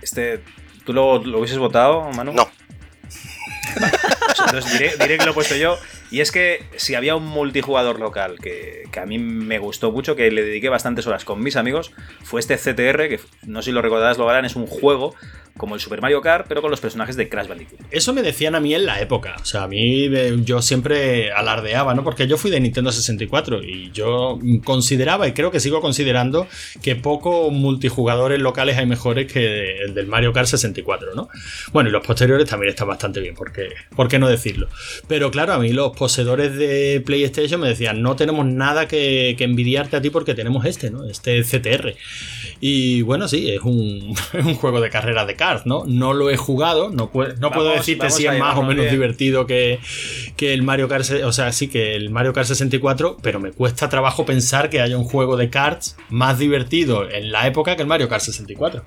Este, 0.01 0.41
¿tú 0.85 0.93
lo, 0.93 1.23
lo 1.23 1.39
hubieses 1.39 1.57
votado, 1.57 2.09
Manu? 2.11 2.33
No. 2.33 2.49
Entonces 4.45 4.71
diré, 4.73 4.93
diré 4.99 5.17
que 5.17 5.25
lo 5.25 5.31
he 5.31 5.33
puesto 5.33 5.55
yo. 5.55 5.77
Y 6.11 6.21
es 6.21 6.31
que 6.31 6.65
si 6.77 6.93
había 6.93 7.15
un 7.15 7.25
multijugador 7.25 7.99
local 7.99 8.37
que, 8.39 8.83
que 8.91 8.99
a 8.99 9.05
mí 9.05 9.17
me 9.17 9.57
gustó 9.57 9.91
mucho, 9.91 10.15
que 10.15 10.29
le 10.29 10.43
dediqué 10.43 10.69
bastantes 10.69 11.07
horas 11.07 11.25
con 11.25 11.41
mis 11.41 11.55
amigos, 11.55 11.91
fue 12.23 12.39
este 12.39 12.55
CTR, 12.55 13.09
que 13.09 13.19
no 13.47 13.61
sé 13.61 13.67
si 13.67 13.71
lo 13.71 13.81
recordarás, 13.81 14.17
lo 14.19 14.29
harán, 14.29 14.45
es 14.45 14.55
un 14.55 14.67
juego 14.67 15.15
como 15.57 15.75
el 15.75 15.81
Super 15.81 16.01
Mario 16.01 16.21
Kart, 16.21 16.47
pero 16.47 16.61
con 16.61 16.71
los 16.71 16.81
personajes 16.81 17.15
de 17.15 17.29
Crash 17.29 17.47
Bandicoot. 17.47 17.79
Eso 17.91 18.13
me 18.13 18.23
decían 18.23 18.55
a 18.55 18.59
mí 18.59 18.73
en 18.73 18.85
la 18.85 18.99
época. 18.99 19.35
O 19.39 19.45
sea, 19.45 19.63
a 19.63 19.67
mí 19.67 20.05
eh, 20.05 20.37
yo 20.43 20.61
siempre 20.61 21.31
alardeaba, 21.31 21.93
¿no? 21.93 22.03
Porque 22.03 22.27
yo 22.27 22.37
fui 22.37 22.49
de 22.49 22.59
Nintendo 22.59 22.91
64 22.91 23.63
y 23.63 23.91
yo 23.91 24.39
consideraba, 24.63 25.27
y 25.27 25.33
creo 25.33 25.51
que 25.51 25.59
sigo 25.59 25.79
considerando, 25.79 26.47
que 26.81 26.95
pocos 26.95 27.51
multijugadores 27.51 28.41
locales 28.41 28.77
hay 28.77 28.87
mejores 28.87 29.31
que 29.31 29.77
el 29.77 29.93
del 29.93 30.07
Mario 30.07 30.33
Kart 30.33 30.47
64, 30.47 31.13
¿no? 31.13 31.29
Bueno, 31.71 31.89
y 31.89 31.91
los 31.91 32.05
posteriores 32.05 32.49
también 32.49 32.71
están 32.71 32.87
bastante 32.87 33.19
bien, 33.19 33.35
porque, 33.35 33.69
¿por 33.95 34.07
qué 34.07 34.17
no 34.17 34.27
decirlo? 34.27 34.69
Pero 35.07 35.29
claro, 35.29 35.53
a 35.53 35.59
mí 35.59 35.71
los 35.71 35.95
poseedores 35.95 36.57
de 36.57 37.01
PlayStation 37.05 37.61
me 37.61 37.67
decían, 37.67 38.01
no 38.01 38.15
tenemos 38.15 38.45
nada 38.45 38.87
que, 38.87 39.35
que 39.37 39.43
envidiarte 39.43 39.97
a 39.97 40.01
ti 40.01 40.09
porque 40.09 40.33
tenemos 40.33 40.65
este, 40.65 40.89
¿no? 40.89 41.05
Este 41.05 41.43
CTR. 41.43 41.93
Y 42.65 43.01
bueno, 43.01 43.27
sí, 43.27 43.49
es 43.51 43.59
un, 43.63 44.15
es 44.33 44.45
un 44.45 44.55
juego 44.55 44.79
de 44.79 44.89
carreras 44.89 45.27
de 45.27 45.35
karts, 45.35 45.65
¿no? 45.65 45.83
No 45.85 46.13
lo 46.13 46.29
he 46.29 46.37
jugado, 46.37 46.91
no, 46.91 47.11
puedo- 47.11 47.35
no 47.41 47.51
puedo 47.51 47.71
decirte 47.71 48.09
si 48.09 48.25
es 48.25 48.39
más 48.39 48.57
o 48.57 48.61
menos 48.61 48.85
bien. 48.85 48.89
divertido 48.91 49.45
que, 49.45 49.79
que 50.37 50.53
el 50.53 50.61
Mario 50.63 50.87
Kart, 50.87 51.05
o 51.25 51.33
sea, 51.33 51.51
sí 51.51 51.67
que 51.67 51.93
el 51.97 52.09
Mario 52.09 52.31
Kart 52.31 52.47
64, 52.47 53.17
pero 53.21 53.41
me 53.41 53.51
cuesta 53.51 53.89
trabajo 53.89 54.25
pensar 54.25 54.69
que 54.69 54.79
haya 54.79 54.97
un 54.97 55.03
juego 55.03 55.35
de 55.35 55.49
karts 55.49 55.97
más 56.09 56.39
divertido 56.39 57.09
en 57.09 57.33
la 57.33 57.47
época 57.47 57.75
que 57.75 57.81
el 57.81 57.87
Mario 57.89 58.07
Kart 58.07 58.23
64. 58.23 58.81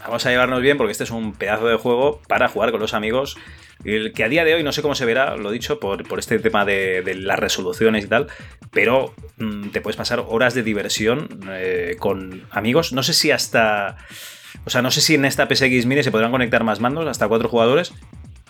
Vamos 0.00 0.26
a 0.26 0.30
llevarnos 0.30 0.60
bien 0.60 0.76
porque 0.76 0.92
este 0.92 1.04
es 1.04 1.10
un 1.10 1.32
pedazo 1.32 1.66
de 1.66 1.76
juego 1.76 2.20
para 2.28 2.48
jugar 2.48 2.70
con 2.70 2.80
los 2.80 2.92
amigos. 2.92 3.38
El 3.84 4.12
que 4.12 4.24
a 4.24 4.28
día 4.28 4.44
de 4.44 4.54
hoy 4.54 4.62
no 4.62 4.72
sé 4.72 4.82
cómo 4.82 4.94
se 4.94 5.04
verá, 5.04 5.36
lo 5.36 5.50
dicho, 5.50 5.78
por, 5.78 6.06
por 6.08 6.18
este 6.18 6.38
tema 6.38 6.64
de, 6.64 7.02
de 7.02 7.14
las 7.14 7.38
resoluciones 7.38 8.04
y 8.04 8.08
tal, 8.08 8.28
pero 8.70 9.14
mm, 9.38 9.68
te 9.68 9.80
puedes 9.80 9.96
pasar 9.96 10.24
horas 10.26 10.54
de 10.54 10.62
diversión 10.62 11.28
eh, 11.50 11.96
con 11.98 12.42
amigos. 12.50 12.92
No 12.92 13.02
sé 13.02 13.12
si 13.12 13.30
hasta. 13.30 13.96
O 14.66 14.70
sea, 14.70 14.82
no 14.82 14.90
sé 14.90 15.00
si 15.00 15.14
en 15.14 15.24
esta 15.24 15.46
PSX 15.46 15.86
Mini 15.86 16.02
se 16.02 16.10
podrán 16.10 16.30
conectar 16.30 16.64
más 16.64 16.80
mandos, 16.80 17.06
hasta 17.06 17.28
cuatro 17.28 17.48
jugadores, 17.48 17.92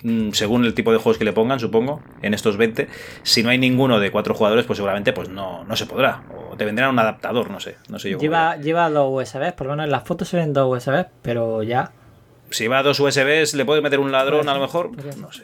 mm, 0.02 0.30
según 0.30 0.64
el 0.64 0.74
tipo 0.74 0.92
de 0.92 0.98
juegos 0.98 1.18
que 1.18 1.24
le 1.24 1.32
pongan, 1.32 1.58
supongo, 1.58 2.02
en 2.22 2.34
estos 2.34 2.56
20. 2.56 2.88
Si 3.22 3.42
no 3.42 3.50
hay 3.50 3.58
ninguno 3.58 3.98
de 3.98 4.10
cuatro 4.12 4.34
jugadores, 4.34 4.64
pues 4.64 4.76
seguramente 4.76 5.12
pues 5.12 5.28
no, 5.28 5.64
no 5.64 5.76
se 5.76 5.86
podrá. 5.86 6.22
O 6.50 6.56
te 6.56 6.64
vendrá 6.64 6.88
un 6.88 6.98
adaptador, 6.98 7.50
no 7.50 7.58
sé. 7.58 7.76
No 7.88 7.98
sé 7.98 8.10
yo 8.10 8.18
Lleva, 8.18 8.56
lleva 8.56 8.88
dos 8.90 9.08
USBs, 9.10 9.54
por 9.54 9.66
lo 9.66 9.72
menos 9.72 9.86
en 9.86 9.90
las 9.90 10.04
fotos 10.04 10.28
se 10.28 10.36
ven 10.36 10.52
dos 10.52 10.78
USBs, 10.78 11.06
pero 11.22 11.62
ya. 11.62 11.90
Si 12.54 12.68
va 12.68 12.78
a 12.78 12.82
dos 12.82 13.00
USBs, 13.00 13.54
¿le 13.54 13.64
puedes 13.64 13.82
meter 13.82 13.98
un 14.00 14.12
ladrón 14.12 14.40
Puede 14.46 14.50
a 14.50 14.54
lo 14.54 14.60
mejor? 14.60 14.90
No 15.18 15.32
sé. 15.32 15.42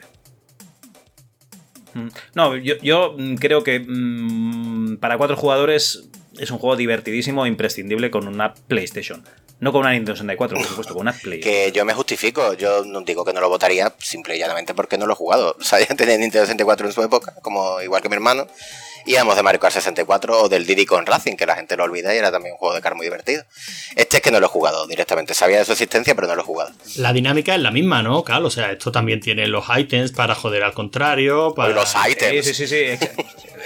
Mm, 1.94 2.08
No, 2.34 2.56
yo, 2.56 2.76
yo, 2.82 3.14
mm, 3.18 3.34
creo 3.34 3.64
que 3.64 3.80
mm, 3.80 4.98
para 4.98 5.18
cuatro 5.18 5.36
jugadores 5.36 6.08
es 6.38 6.50
un 6.50 6.58
juego 6.58 6.76
divertidísimo 6.76 7.44
e 7.44 7.48
imprescindible 7.48 8.10
con 8.10 8.28
una 8.28 8.54
PlayStation. 8.54 9.24
No 9.58 9.72
con 9.72 9.82
una 9.82 9.90
Nintendo 9.90 10.14
64, 10.14 10.56
por 10.56 10.66
supuesto, 10.66 10.94
con 10.94 11.02
una 11.02 11.12
PlayStation. 11.12 11.42
Que 11.42 11.72
yo 11.72 11.84
me 11.84 11.92
justifico, 11.92 12.54
yo 12.54 12.82
no 12.84 13.02
digo 13.02 13.26
que 13.26 13.34
no 13.34 13.40
lo 13.40 13.48
votaría, 13.50 13.92
simple 13.98 14.36
y 14.36 14.38
llanamente 14.38 14.72
porque 14.72 14.96
no 14.96 15.06
lo 15.06 15.12
he 15.12 15.16
jugado. 15.16 15.54
O 15.58 15.62
sea, 15.62 15.80
ya 15.80 15.94
tenía 15.94 16.16
Nintendo 16.16 16.46
64 16.46 16.86
en 16.86 16.92
su 16.92 17.02
época, 17.02 17.34
como 17.42 17.80
igual 17.82 18.00
que 18.00 18.08
mi 18.08 18.14
hermano. 18.14 18.46
Y 19.06 19.14
éramos 19.14 19.36
de 19.36 19.42
Mario 19.42 19.60
Kart 19.60 19.74
64 19.74 20.42
o 20.42 20.48
del 20.48 20.66
Diddy 20.66 20.86
con 20.86 21.06
Racing, 21.06 21.36
que 21.36 21.46
la 21.46 21.56
gente 21.56 21.76
lo 21.76 21.84
olvida 21.84 22.14
y 22.14 22.18
era 22.18 22.30
también 22.30 22.52
un 22.52 22.58
juego 22.58 22.74
de 22.74 22.80
kart 22.80 22.96
muy 22.96 23.06
divertido. 23.06 23.44
Este 23.96 24.18
es 24.18 24.22
que 24.22 24.30
no 24.30 24.40
lo 24.40 24.46
he 24.46 24.48
jugado 24.48 24.86
directamente. 24.86 25.34
Sabía 25.34 25.58
de 25.58 25.64
su 25.64 25.72
existencia, 25.72 26.14
pero 26.14 26.26
no 26.28 26.34
lo 26.36 26.42
he 26.42 26.44
jugado. 26.44 26.70
La 26.96 27.12
dinámica 27.12 27.54
es 27.54 27.60
la 27.60 27.70
misma, 27.70 28.02
¿no, 28.02 28.22
Cal? 28.24 28.44
O 28.44 28.50
sea, 28.50 28.72
esto 28.72 28.92
también 28.92 29.20
tiene 29.20 29.46
los 29.46 29.64
ítems 29.76 30.12
para 30.12 30.34
joder 30.34 30.62
al 30.62 30.72
contrario, 30.74 31.54
para... 31.54 31.72
Los 31.74 31.88
Sí, 31.90 31.98
ítems. 32.12 32.44
sí, 32.46 32.54
sí, 32.54 32.66
sí, 32.66 32.76
ex- 32.76 33.10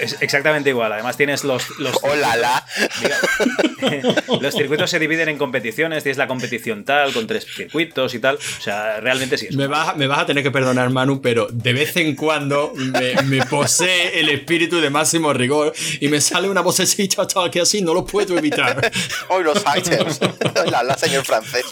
es 0.01 0.17
exactamente 0.23 0.71
igual. 0.71 0.93
Además 0.93 1.17
tienes 1.17 1.45
los... 1.45 1.79
los 1.79 1.99
¡Hola, 2.03 2.37
la! 2.37 2.67
los 4.41 4.55
circuitos 4.55 4.91
se 4.91 4.99
dividen 4.99 5.29
en 5.29 5.39
competiciones, 5.39 6.03
tienes 6.03 6.19
la 6.19 6.27
competición 6.27 6.85
tal, 6.85 7.13
con 7.13 7.27
tres 7.27 7.47
circuitos 7.47 8.15
y 8.15 8.19
tal. 8.19 8.37
O 8.37 8.63
sea, 8.63 9.01
realmente 9.01 9.39
sí. 9.39 9.47
es 9.51 9.57
Me 9.57 9.67
vas, 9.67 9.97
me 9.97 10.07
vas 10.07 10.21
a 10.21 10.27
tener 10.27 10.43
que 10.43 10.51
perdonar, 10.51 10.91
Manu, 10.91 11.21
pero 11.21 11.47
de 11.51 11.73
vez 11.73 11.97
en 11.97 12.15
cuando 12.17 12.73
me, 12.77 13.15
me 13.23 13.45
posee 13.47 14.21
el 14.21 14.29
espíritu 14.29 14.81
de 14.81 14.91
máximo 14.91 15.24
rigor 15.33 15.73
y 16.01 16.09
me 16.09 16.21
sale 16.21 16.49
una 16.49 16.61
vocecita 16.61 17.27
tal 17.27 17.51
que 17.51 17.61
así 17.61 17.83
no 17.83 17.95
lo 17.95 18.05
puedo 18.05 18.37
evitar. 18.39 18.91
¡Hoy 19.29 19.45
los 19.45 19.63
ítems! 19.77 20.21
¡Hola, 20.67 20.83
la, 20.83 20.99
señor 20.99 21.25
francés! 21.25 21.65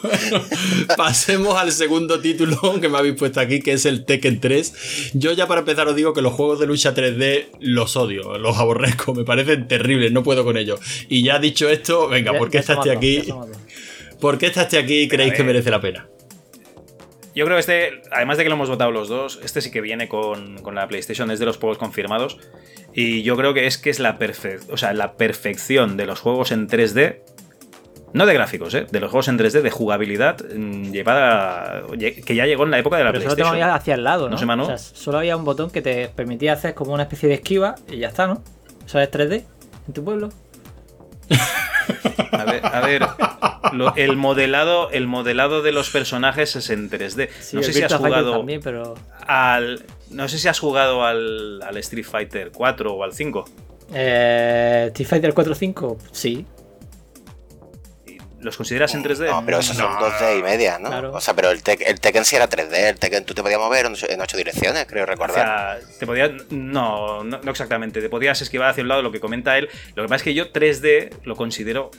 Pasemos 0.96 1.57
al 1.57 1.72
segundo 1.72 2.20
título 2.20 2.80
que 2.80 2.88
me 2.88 2.98
habéis 2.98 3.16
puesto 3.16 3.40
aquí, 3.40 3.61
que 3.61 3.72
es 3.72 3.86
el 3.86 4.05
Tekken 4.05 4.40
3. 4.40 5.12
Yo 5.14 5.32
ya 5.32 5.46
para 5.46 5.61
empezar 5.61 5.88
os 5.88 5.96
digo 5.96 6.12
que 6.12 6.22
los 6.22 6.32
juegos 6.32 6.61
de 6.61 6.66
lucha 6.66 6.94
3D 6.94 7.48
los 7.61 7.96
odio, 7.96 8.38
los 8.38 8.57
aborrezco, 8.57 9.14
me 9.14 9.24
parecen 9.24 9.68
terribles, 9.68 10.12
no 10.12 10.22
puedo 10.22 10.44
con 10.44 10.57
ellos. 10.57 10.80
Y 11.09 11.22
ya 11.22 11.38
dicho 11.38 11.68
esto, 11.68 12.09
venga, 12.09 12.36
¿por 12.36 12.50
qué 12.50 12.59
estás 12.59 12.76
dos, 12.76 12.88
aquí? 12.88 13.22
¿Por 14.20 14.38
qué 14.38 14.46
estás 14.46 14.72
aquí 14.74 15.00
y 15.00 15.09
creéis 15.09 15.34
que 15.34 15.42
merece 15.42 15.70
la 15.70 15.80
pena? 15.80 16.09
Yo 17.35 17.45
creo 17.47 17.57
que 17.57 17.61
este, 17.61 18.03
además 18.11 18.37
de 18.39 18.43
que 18.45 18.51
lo 18.51 18.57
hemos 18.57 18.68
votado 18.68 18.91
los 18.91 19.09
dos, 19.09 19.41
este 19.43 19.61
sí 19.61 19.70
que 19.70 19.80
viene 19.80 20.09
con, 20.09 20.59
con 20.62 20.74
la 20.74 20.87
PlayStation, 20.89 21.30
es 21.30 21.39
de 21.39 21.47
los 21.47 21.57
juegos 21.57 21.78
confirmados. 21.78 22.39
Y 22.93 23.22
yo 23.22 23.37
creo 23.37 23.55
que 23.55 23.66
es 23.66 23.78
que 23.78 23.89
es 23.91 24.01
la, 24.01 24.18
perfe- 24.18 24.61
o 24.70 24.76
sea, 24.76 24.93
la 24.93 25.14
perfección 25.14 25.97
de 25.97 26.07
los 26.07 26.20
juegos 26.20 26.53
en 26.53 26.68
3D. 26.68 27.20
No 28.12 28.26
de 28.26 28.35
gráficos, 28.35 28.74
¿eh? 28.74 28.87
De 28.91 29.01
los 29.01 29.11
juegos 29.11 29.28
en 29.28 29.39
3D, 29.39 29.62
de 29.62 29.70
jugabilidad 29.70 30.37
mm, 30.55 30.93
llevada. 30.93 31.83
Que 31.99 32.35
ya 32.35 32.45
llegó 32.45 32.64
en 32.64 32.70
la 32.70 32.78
época 32.78 32.99
de 32.99 33.05
la 33.05 33.11
Pero 33.12 33.22
solo 33.22 33.37
te 33.37 33.43
PlayStation. 33.43 33.70
hacia 33.70 33.95
el 33.95 34.05
lado, 34.05 34.24
¿no? 34.26 34.33
No 34.33 34.39
sé, 34.39 34.45
Manu. 34.45 34.64
O 34.64 34.66
sea, 34.66 34.76
solo 34.76 35.16
había 35.18 35.35
un 35.35 35.47
botón 35.47 35.70
que 35.70 35.80
te 35.80 36.09
permitía 36.09 36.53
hacer 36.53 36.74
como 36.74 36.93
una 36.93 37.05
especie 37.05 37.30
de 37.30 37.37
esquiva 37.37 37.76
y 37.91 37.97
ya 37.97 38.09
está, 38.09 38.26
¿no? 38.26 38.43
Eso 38.85 39.01
es 39.01 39.11
3D 39.11 39.45
en 39.89 39.95
tu 39.95 40.05
pueblo. 40.05 40.28
A 42.33 42.45
ver, 42.45 42.64
a 42.66 42.81
ver, 42.81 43.03
lo- 43.73 43.95
el, 43.97 44.16
modelado, 44.16 44.91
el 44.91 45.07
modelado 45.07 45.62
de 45.62 45.70
los 45.73 45.91
personajes 45.91 46.57
es 46.57 46.70
en 46.70 46.91
3D. 46.91 47.29
Sí, 47.41 47.57
no 47.57 47.62
sé 47.62 47.73
si 47.73 47.83
has 47.83 47.95
jugado 47.95 48.33
también, 48.39 48.61
pero 48.62 48.95
al. 49.27 49.85
No 50.11 50.29
sé 50.29 50.39
si 50.39 50.49
has 50.49 50.59
jugado 50.59 51.05
al, 51.05 51.62
al 51.62 51.77
Street 51.79 52.05
Fighter 52.05 52.51
4 52.53 52.93
o 52.95 53.05
al 53.05 53.12
5. 53.12 53.45
eh, 53.95 54.85
Street 54.89 55.09
Fighter 55.09 55.35
4 55.35 55.55
5, 55.55 55.99
sí. 56.11 56.47
¿Los 58.43 58.57
consideras 58.57 58.93
en 58.95 59.03
3D? 59.05 59.26
No, 59.30 59.45
pero 59.45 59.59
esos 59.61 59.76
son 59.76 59.86
2D 59.93 60.38
y 60.38 60.43
media, 60.43 60.78
¿no? 60.78 60.88
Claro. 60.88 61.12
O 61.14 61.20
sea, 61.20 61.34
pero 61.34 61.51
el, 61.51 61.62
Tek- 61.62 61.84
el 61.86 62.01
Tekken 62.01 62.24
sí 62.24 62.36
era 62.36 62.49
3D. 62.49 62.74
El 62.74 62.99
Tekken 62.99 63.24
tú 63.24 63.34
te 63.34 63.43
podías 63.43 63.61
mover 63.61 63.86
en 63.86 64.20
ocho- 64.20 64.36
direcciones, 64.36 64.84
creo 64.88 65.05
O 65.05 65.07
recordar. 65.07 65.78
sea, 65.80 65.88
te 65.99 66.07
podías. 66.07 66.30
No, 66.51 67.22
no, 67.24 67.38
no 67.43 67.51
exactamente. 67.51 68.01
Te 68.01 68.09
podías 68.09 68.40
esquivar 68.43 68.70
hacia 68.70 68.82
un 68.82 68.88
lado, 68.88 69.03
lo 69.03 69.12
que 69.12 69.20
comenta 69.20 69.57
él. 69.59 69.68
Lo 69.95 70.03
que 70.03 70.09
pasa 70.09 70.16
es 70.16 70.22
que 70.24 70.34
yo 70.34 70.53
3D 70.53 71.11
lo 71.24 71.36
considero 71.36 71.90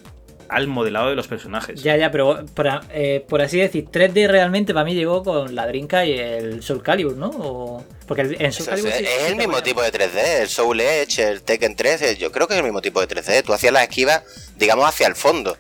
al 0.49 0.67
modelado 0.67 1.09
de 1.09 1.15
los 1.15 1.27
personajes. 1.27 1.81
Ya, 1.81 1.95
ya, 1.97 2.11
pero 2.11 2.45
por, 2.53 2.67
eh, 2.91 3.25
por 3.27 3.41
así 3.41 3.57
decir, 3.59 3.85
3D 3.89 4.27
realmente 4.27 4.73
para 4.73 4.85
mí 4.85 4.93
llegó 4.93 5.23
con 5.23 5.55
la 5.55 5.65
Drinka 5.65 6.05
y 6.05 6.19
el 6.19 6.61
Soul 6.61 6.83
Calibur, 6.83 7.15
¿no? 7.15 7.29
O- 7.29 7.85
porque 8.05 8.21
el- 8.23 8.41
en 8.41 8.51
Soul 8.51 8.65
es, 8.65 8.69
Calibur 8.69 8.91
sí- 8.91 9.03
es 9.05 9.09
sí 9.09 9.25
el 9.29 9.35
mismo 9.37 9.63
tipo 9.63 9.81
de 9.81 9.91
3D, 9.91 10.41
el 10.41 10.49
Soul 10.49 10.81
Edge, 10.81 11.19
el 11.23 11.41
Tekken 11.41 11.75
3, 11.75 12.01
eh, 12.03 12.17
yo 12.17 12.31
creo 12.31 12.47
que 12.47 12.53
es 12.53 12.57
el 12.59 12.65
mismo 12.65 12.81
tipo 12.81 12.99
de 12.99 13.07
3D. 13.07 13.41
Tú 13.41 13.53
hacías 13.53 13.73
las 13.73 13.83
esquivas, 13.83 14.23
digamos, 14.57 14.85
hacia 14.87 15.07
el 15.07 15.15
fondo. 15.15 15.57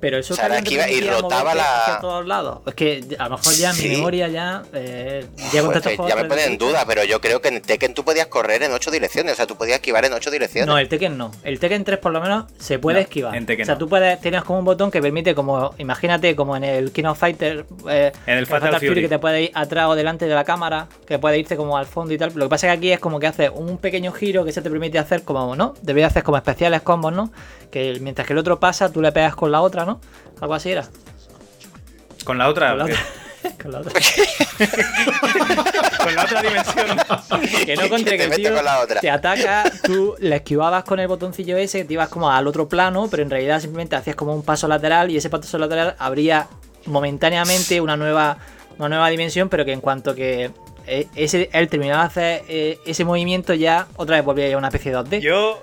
Pero 0.00 0.18
el 0.18 0.24
Soul 0.24 0.34
O 0.38 0.42
sea, 0.42 0.48
te 0.50 0.56
esquiva 0.58 0.88
y 0.90 1.00
rotaba 1.00 1.54
la- 1.54 1.82
hacia 1.82 2.00
todos 2.00 2.26
lados. 2.26 2.58
Es 2.66 2.74
que 2.74 3.04
a 3.18 3.24
lo 3.28 3.36
mejor 3.38 3.54
ya 3.54 3.72
mi 3.72 3.88
memoria 3.88 4.28
ya. 4.28 4.62
Eh, 4.74 5.26
ya 5.52 5.62
juegos 5.62 5.82
ya 6.08 6.16
me 6.16 6.24
pone 6.26 6.44
en 6.44 6.52
3D. 6.52 6.58
duda, 6.58 6.84
pero 6.86 7.02
yo 7.04 7.20
creo 7.20 7.40
que 7.40 7.48
en 7.48 7.62
Tekken 7.62 7.94
tú 7.94 8.04
podías 8.04 8.26
correr 8.26 8.62
en 8.62 8.72
ocho 8.72 8.90
direcciones, 8.90 9.32
o 9.32 9.36
sea, 9.36 9.46
tú 9.46 9.56
podías 9.56 9.76
esquivar 9.76 10.04
en 10.04 10.12
ocho 10.12 10.30
direcciones. 10.30 10.66
No, 10.66 10.78
el 10.78 10.88
Tekken 10.88 11.16
no. 11.16 11.32
El 11.44 11.58
Tekken 11.58 11.84
3 11.84 11.98
por 11.98 12.12
lo 12.12 12.20
menos 12.20 12.44
se 12.58 12.78
puede 12.78 12.98
No, 12.98 13.02
esquivar. 13.02 13.34
en 13.36 13.46
Tekken 13.46 13.64
o 13.64 13.66
sea, 13.66 13.74
no. 13.74 13.78
tú 13.78 13.88
puedes, 13.88 14.20
tienes 14.20 14.42
como 14.44 14.58
un 14.58 14.64
botón 14.64 14.90
que 14.90 15.00
permite 15.00 15.34
como, 15.34 15.74
imagínate 15.78 16.36
como 16.36 16.56
en 16.56 16.64
el 16.64 16.92
King 16.92 17.04
of 17.04 17.18
Fighter, 17.18 17.64
eh, 17.88 18.12
En 18.26 18.38
el 18.38 18.46
Fatal 18.46 18.78
Fury. 18.78 19.00
que 19.02 19.08
te 19.08 19.18
puede 19.18 19.42
ir 19.44 19.50
atrás 19.54 19.86
o 19.88 19.94
delante 19.94 20.26
de 20.26 20.34
la 20.34 20.44
cámara, 20.44 20.88
que 21.06 21.18
puede 21.18 21.38
irte 21.38 21.56
como 21.56 21.76
al 21.78 21.86
fondo 21.86 22.12
y 22.12 22.18
tal. 22.18 22.32
Lo 22.34 22.46
que 22.46 22.50
pasa 22.50 22.66
es 22.66 22.72
que 22.72 22.76
aquí 22.78 22.92
es 22.92 23.00
como 23.00 23.18
que 23.18 23.26
hace 23.28 23.48
un 23.48 23.78
pequeño 23.78 24.12
giro 24.12 24.44
que 24.44 24.52
se 24.52 24.60
te 24.60 24.68
permite 24.70 24.98
hacer 24.98 25.22
como, 25.22 25.56
¿no? 25.56 25.74
Debería 25.82 26.08
hacer 26.08 26.22
como 26.22 26.36
especiales 26.36 26.82
combos, 26.82 27.12
¿no? 27.12 27.32
Que 27.70 27.98
mientras 28.00 28.26
que 28.26 28.32
el 28.32 28.38
otro 28.38 28.60
pasa, 28.60 28.90
tú 28.92 29.00
le 29.02 29.10
pegas 29.12 29.34
con 29.34 29.50
la 29.50 29.60
otra, 29.60 29.84
¿no? 29.86 30.00
Algo 30.40 30.54
así 30.54 30.70
era. 30.70 30.86
Con 32.24 32.38
la 32.38 32.48
otra. 32.48 32.70
Con 32.70 32.78
la 32.78 32.84
otra. 32.84 32.96
con 33.62 33.72
la 33.72 33.78
otra. 33.80 33.92
con 36.02 36.14
la 36.14 36.24
otra 36.24 36.42
dimensión. 36.42 36.86
Que 37.64 37.76
no 37.76 37.88
contra 37.88 38.12
Que 38.12 38.18
que 38.18 38.28
te 38.28 38.36
tío 38.36 38.54
con 38.54 38.64
la 38.64 38.80
otra. 38.80 39.00
te 39.00 39.10
ataca, 39.10 39.64
tú 39.84 40.14
le 40.18 40.36
esquivabas 40.36 40.84
con 40.84 40.98
el 40.98 41.08
botoncillo 41.08 41.56
ese, 41.56 41.84
te 41.84 41.92
ibas 41.92 42.08
como 42.08 42.30
al 42.30 42.46
otro 42.46 42.68
plano, 42.68 43.08
pero 43.10 43.22
en 43.22 43.30
realidad 43.30 43.60
simplemente 43.60 43.96
hacías 43.96 44.16
como 44.16 44.34
un 44.34 44.42
paso 44.42 44.68
lateral 44.68 45.10
y 45.10 45.16
ese 45.16 45.30
paso 45.30 45.58
lateral 45.58 45.94
abría 45.98 46.48
momentáneamente 46.86 47.80
una 47.80 47.96
nueva, 47.96 48.38
una 48.78 48.88
nueva 48.88 49.08
dimensión, 49.08 49.48
pero 49.48 49.64
que 49.64 49.72
en 49.72 49.80
cuanto 49.80 50.14
que 50.14 50.50
eh, 50.86 51.06
ese, 51.16 51.50
él 51.52 51.68
terminaba 51.68 52.02
de 52.02 52.06
hacer 52.06 52.42
eh, 52.48 52.78
ese 52.86 53.04
movimiento 53.04 53.54
ya 53.54 53.86
otra 53.96 54.16
vez 54.16 54.24
volvía 54.24 54.48
ya 54.48 54.54
a 54.54 54.58
una 54.58 54.68
especie 54.68 54.92
de 54.92 54.98
2D. 54.98 55.20
Yo, 55.20 55.60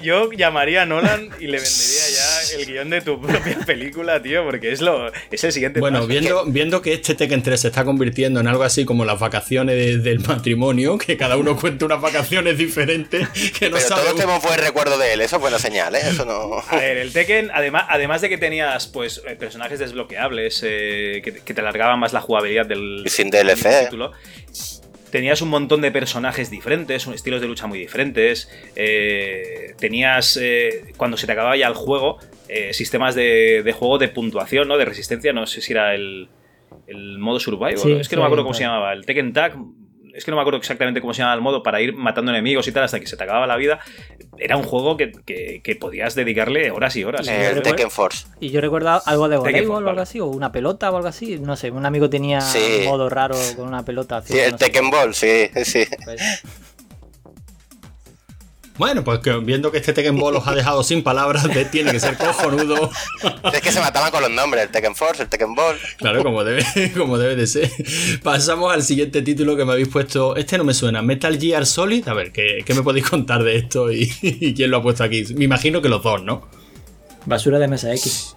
yo 0.00 0.30
llamaría 0.32 0.82
a 0.82 0.86
Nolan 0.86 1.30
y 1.40 1.46
le 1.46 1.58
vendería 1.58 2.08
ya 2.13 2.13
el 2.52 2.66
guion 2.66 2.90
de 2.90 3.00
tu 3.00 3.20
propia 3.20 3.58
película, 3.66 4.22
tío, 4.22 4.44
porque 4.44 4.72
es 4.72 4.80
lo 4.80 5.10
es 5.30 5.44
el 5.44 5.52
siguiente 5.52 5.80
Bueno, 5.80 5.98
paso. 5.98 6.08
viendo, 6.08 6.44
viendo 6.46 6.82
que 6.82 6.92
este 6.92 7.14
Tekken 7.14 7.42
3 7.42 7.60
se 7.60 7.68
está 7.68 7.84
convirtiendo 7.84 8.40
en 8.40 8.46
algo 8.46 8.62
así 8.62 8.84
como 8.84 9.04
las 9.04 9.18
vacaciones 9.18 9.76
de- 9.76 9.98
del 9.98 10.20
matrimonio, 10.20 10.98
que 10.98 11.16
cada 11.16 11.36
uno 11.36 11.56
cuenta 11.56 11.86
unas 11.86 12.00
vacaciones 12.00 12.58
diferentes, 12.58 13.28
que 13.58 13.70
no 13.70 13.76
pero 13.76 13.88
sabe 13.88 14.02
todos 14.02 14.16
tenemos 14.16 14.42
buen 14.42 14.58
recuerdo 14.58 14.98
de 14.98 15.12
él, 15.14 15.20
eso 15.20 15.36
es 15.36 15.42
buena 15.42 15.58
señal, 15.58 15.94
¿eh? 15.94 16.00
Eso 16.04 16.24
no. 16.24 16.58
A 16.68 16.76
ver, 16.76 16.96
el 16.98 17.12
Tekken, 17.12 17.50
además, 17.54 17.84
además 17.88 18.20
de 18.20 18.28
que 18.28 18.38
tenías 18.38 18.86
pues 18.88 19.22
eh, 19.26 19.36
personajes 19.36 19.78
desbloqueables 19.78 20.60
eh, 20.64 21.20
que, 21.24 21.32
que 21.32 21.54
te 21.54 21.60
alargaban 21.60 21.98
más 21.98 22.12
la 22.12 22.20
jugabilidad 22.20 22.66
del, 22.66 23.02
Y 23.06 23.08
sin 23.08 23.30
del 23.30 23.46
DLC. 23.46 23.84
título, 23.84 24.12
tenías 25.10 25.42
un 25.42 25.48
montón 25.48 25.80
de 25.80 25.92
personajes 25.92 26.50
diferentes, 26.50 27.06
un- 27.06 27.14
estilos 27.14 27.40
de 27.40 27.46
lucha 27.46 27.66
muy 27.66 27.78
diferentes. 27.78 28.48
eh, 28.76 29.74
tenías, 29.78 30.38
eh, 30.40 30.92
cuando 30.96 31.16
se 31.16 31.26
te 31.26 31.32
acababa 31.32 31.56
ya 31.56 31.68
el 31.68 31.74
juego, 31.74 32.18
eh, 32.54 32.72
sistemas 32.72 33.14
de, 33.14 33.62
de 33.64 33.72
juego 33.72 33.98
de 33.98 34.08
puntuación, 34.08 34.68
¿no? 34.68 34.76
De 34.76 34.84
resistencia, 34.84 35.32
no 35.32 35.46
sé 35.46 35.60
si 35.60 35.72
era 35.72 35.94
el, 35.94 36.28
el 36.86 37.18
modo 37.18 37.40
survival, 37.40 37.78
Sí, 37.78 37.92
es 37.92 38.08
que 38.08 38.16
no 38.16 38.20
sí, 38.20 38.22
me 38.22 38.26
acuerdo 38.26 38.44
cómo 38.44 38.52
claro. 38.52 38.54
se 38.54 38.64
llamaba, 38.64 38.92
el 38.92 39.04
Tekken 39.06 39.32
Tag. 39.32 39.56
Es 40.14 40.24
que 40.24 40.30
no 40.30 40.36
me 40.36 40.42
acuerdo 40.42 40.58
exactamente 40.60 41.00
cómo 41.00 41.12
se 41.12 41.18
llamaba 41.22 41.34
el 41.34 41.40
modo 41.42 41.64
para 41.64 41.80
ir 41.80 41.92
matando 41.92 42.30
enemigos 42.30 42.68
y 42.68 42.72
tal 42.72 42.84
hasta 42.84 43.00
que 43.00 43.06
se 43.08 43.16
te 43.16 43.24
acababa 43.24 43.48
la 43.48 43.56
vida. 43.56 43.80
Era 44.38 44.56
un 44.56 44.62
juego 44.62 44.96
que, 44.96 45.10
que- 45.10 45.60
que 45.64 45.74
podías 45.74 46.14
dedicarle 46.14 46.70
horas 46.70 46.94
y 46.94 47.02
horas. 47.02 47.26
Sí, 47.26 47.32
el 47.32 47.40
recuerdo- 47.56 47.62
Tekken 47.62 47.90
Force. 47.90 48.26
Y 48.38 48.50
yo 48.50 48.60
recuerdo 48.60 49.02
algo 49.04 49.28
de 49.28 49.36
voleibol 49.38 49.70
o 49.70 49.74
vale. 49.78 49.90
algo 49.90 50.02
así, 50.02 50.20
o 50.20 50.26
una 50.26 50.52
pelota 50.52 50.92
o 50.92 50.96
algo 50.96 51.08
así, 51.08 51.40
no 51.40 51.56
sé, 51.56 51.72
un 51.72 51.84
amigo 51.84 52.08
tenía 52.08 52.40
Sí. 52.40 52.60
un 52.82 52.84
modo 52.84 53.08
raro 53.10 53.34
con 53.56 53.66
una 53.66 53.84
pelota. 53.84 54.22
Sí, 54.22 54.38
el 54.38 54.52
no 54.52 54.58
sé 54.58 54.66
Tekken 54.66 54.88
Ball, 54.90 55.14
sí, 55.16 55.48
sí. 55.64 55.84
Pues, 56.04 56.42
Bueno, 58.76 59.04
pues 59.04 59.20
que 59.20 59.30
viendo 59.38 59.70
que 59.70 59.78
este 59.78 59.92
Tekken 59.92 60.18
Ball 60.18 60.34
os 60.34 60.48
ha 60.48 60.52
dejado 60.54 60.82
sin 60.82 61.04
palabras, 61.04 61.44
de- 61.44 61.64
tiene 61.64 61.92
que 61.92 62.00
ser 62.00 62.16
cojonudo. 62.16 62.90
Es 63.52 63.60
que 63.60 63.70
se 63.70 63.78
mataban 63.80 64.10
con 64.10 64.20
los 64.20 64.30
nombres, 64.32 64.64
el 64.64 64.70
Tekken 64.70 64.96
Force, 64.96 65.22
el 65.22 65.28
Tekken 65.28 65.54
Ball. 65.54 65.76
Claro, 65.98 66.24
como 66.24 66.42
debe, 66.42 66.64
como 66.96 67.16
debe 67.16 67.36
de 67.36 67.46
ser. 67.46 67.70
Pasamos 68.24 68.72
al 68.74 68.82
siguiente 68.82 69.22
título 69.22 69.56
que 69.56 69.64
me 69.64 69.72
habéis 69.72 69.88
puesto. 69.88 70.34
Este 70.34 70.58
no 70.58 70.64
me 70.64 70.74
suena. 70.74 71.02
Metal 71.02 71.38
Gear 71.38 71.66
Solid. 71.66 72.08
A 72.08 72.14
ver, 72.14 72.32
¿qué, 72.32 72.64
qué 72.66 72.74
me 72.74 72.82
podéis 72.82 73.08
contar 73.08 73.44
de 73.44 73.56
esto 73.56 73.92
y, 73.92 74.12
y 74.22 74.54
quién 74.54 74.72
lo 74.72 74.78
ha 74.78 74.82
puesto 74.82 75.04
aquí? 75.04 75.24
Me 75.36 75.44
imagino 75.44 75.80
que 75.80 75.88
los 75.88 76.02
dos, 76.02 76.22
¿no? 76.24 76.48
basura 77.26 77.58
de 77.58 77.68
mesa 77.68 77.92
X. 77.94 78.34